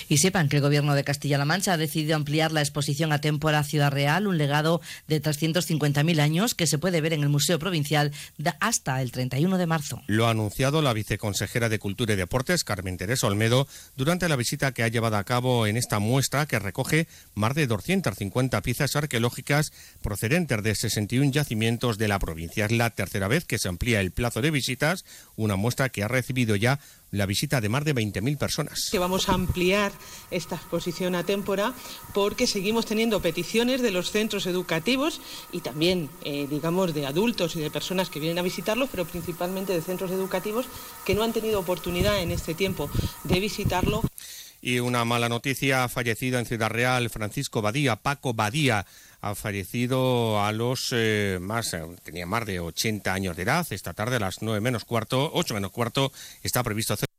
Y 0.09 0.19
sepan 0.19 0.49
que 0.49 0.57
el 0.57 0.63
Gobierno 0.63 0.95
de 0.95 1.05
Castilla-La 1.05 1.45
Mancha 1.45 1.75
ha 1.75 1.77
decidido 1.77 2.17
ampliar 2.17 2.53
la 2.53 2.61
exposición 2.61 3.13
a 3.13 3.21
Témpora 3.21 3.63
Ciudad 3.65 3.91
Real, 3.91 4.27
un 4.27 4.39
legado 4.39 4.81
de 5.09 5.23
350.000 5.23 6.21
años 6.21 6.55
que 6.55 6.67
se 6.67 6.79
puede 6.79 7.01
ver 7.01 7.13
en 7.13 7.23
el 7.23 7.29
Museo 7.29 7.59
Provincial 7.59 8.13
hasta 8.61 9.03
el 9.03 9.13
31 9.13 9.59
de 9.59 9.67
marzo. 9.67 10.03
Lo 10.07 10.27
ha 10.27 10.31
anunciado 10.31 10.83
la 10.83 10.93
viceconsejera 10.93 11.69
de 11.69 11.79
Cultura 11.79 12.15
y 12.15 12.17
Deportes, 12.17 12.65
Carmen 12.65 12.97
Teresa 12.97 13.27
Olmedo, 13.27 13.67
durante 13.97 14.29
la 14.29 14.37
visita 14.37 14.73
que 14.73 14.83
ha 14.83 14.89
llevado 14.89 15.17
a 15.17 15.25
cabo 15.25 15.67
en 15.67 15.77
esta 15.77 15.99
muestra 15.99 16.47
que 16.47 16.59
recoge 16.59 17.09
más 17.35 17.55
de 17.55 17.67
250 17.67 18.63
piezas 18.63 18.97
arqueológicas 18.97 19.73
procedentes 20.03 20.63
de 20.63 20.75
61 20.75 21.31
yacimientos 21.31 21.99
de 21.99 22.09
la 22.09 22.19
provincia. 22.19 22.67
Es 22.67 22.73
la 22.73 22.91
tercera 22.91 23.29
vez 23.29 23.45
que 23.45 23.59
se 23.59 23.69
amplía 23.69 24.01
el 24.01 24.13
plazo 24.13 24.43
de 24.43 24.51
visitas, 24.51 25.05
una 25.37 25.57
muestra 25.57 25.89
que 25.89 26.03
ha 26.03 26.09
recibido 26.09 26.57
ya 26.57 26.81
la 27.11 27.27
visita 27.27 27.61
de 27.61 27.69
más 27.69 27.85
de 27.85 27.95
20.000 27.95 28.39
personas. 28.39 28.89
Que 28.91 28.99
vamos 28.99 29.29
a 29.29 29.35
ampliar 29.35 29.93
esta 30.31 30.57
exposición 30.57 31.15
a 31.15 31.25
témpora 31.25 31.75
porque 32.15 32.47
seguimos 32.47 32.87
teniendo 32.87 33.21
peticiones 33.21 33.83
de 33.83 33.91
los 33.91 34.11
centros 34.11 34.47
educativos 34.47 35.21
y 35.53 35.61
también, 35.61 36.11
eh, 36.25 36.47
digamos, 36.49 36.95
de 36.95 37.07
adultos 37.07 37.57
y 37.57 37.61
de 37.61 37.71
personas 37.71 38.11
que 38.11 38.21
vienen 38.21 38.39
a 38.39 38.43
visitarlos, 38.43 38.89
pero 38.91 39.05
principalmente 39.05 39.73
de 39.73 39.83
centros 39.83 40.11
educativos 40.11 40.67
que 41.05 41.15
no 41.15 41.23
han 41.23 41.33
tenido 41.33 41.61
oportunidad 41.61 42.21
en 42.21 42.31
este 42.31 42.55
tiempo 42.55 42.91
de 43.25 43.41
visitarlo. 43.41 44.03
Y 44.63 44.79
una 44.81 45.07
mala 45.07 45.31
noticia, 45.31 45.85
ha 45.85 45.89
fallecido 45.89 46.39
en 46.39 46.45
Ciudad 46.45 46.69
Real 46.69 47.09
Francisco 47.09 47.63
Badía, 47.63 47.97
Paco 47.97 48.35
Badía, 48.35 48.87
ha 49.21 49.35
fallecido 49.35 50.43
a 50.43 50.53
los 50.53 50.91
eh, 50.93 51.39
más, 51.41 51.75
eh, 51.75 51.85
tenía 52.03 52.27
más 52.27 52.47
de 52.47 52.61
80 52.61 53.13
años 53.13 53.37
de 53.37 53.43
edad. 53.43 53.67
Esta 53.71 53.93
tarde 53.93 54.17
a 54.17 54.21
las 54.21 54.43
9 54.43 54.61
menos 54.61 54.85
cuarto, 54.85 55.31
8 55.35 55.55
menos 55.55 55.71
cuarto, 55.71 56.13
está 56.43 56.63
previsto 56.63 56.95
hacer 56.95 57.10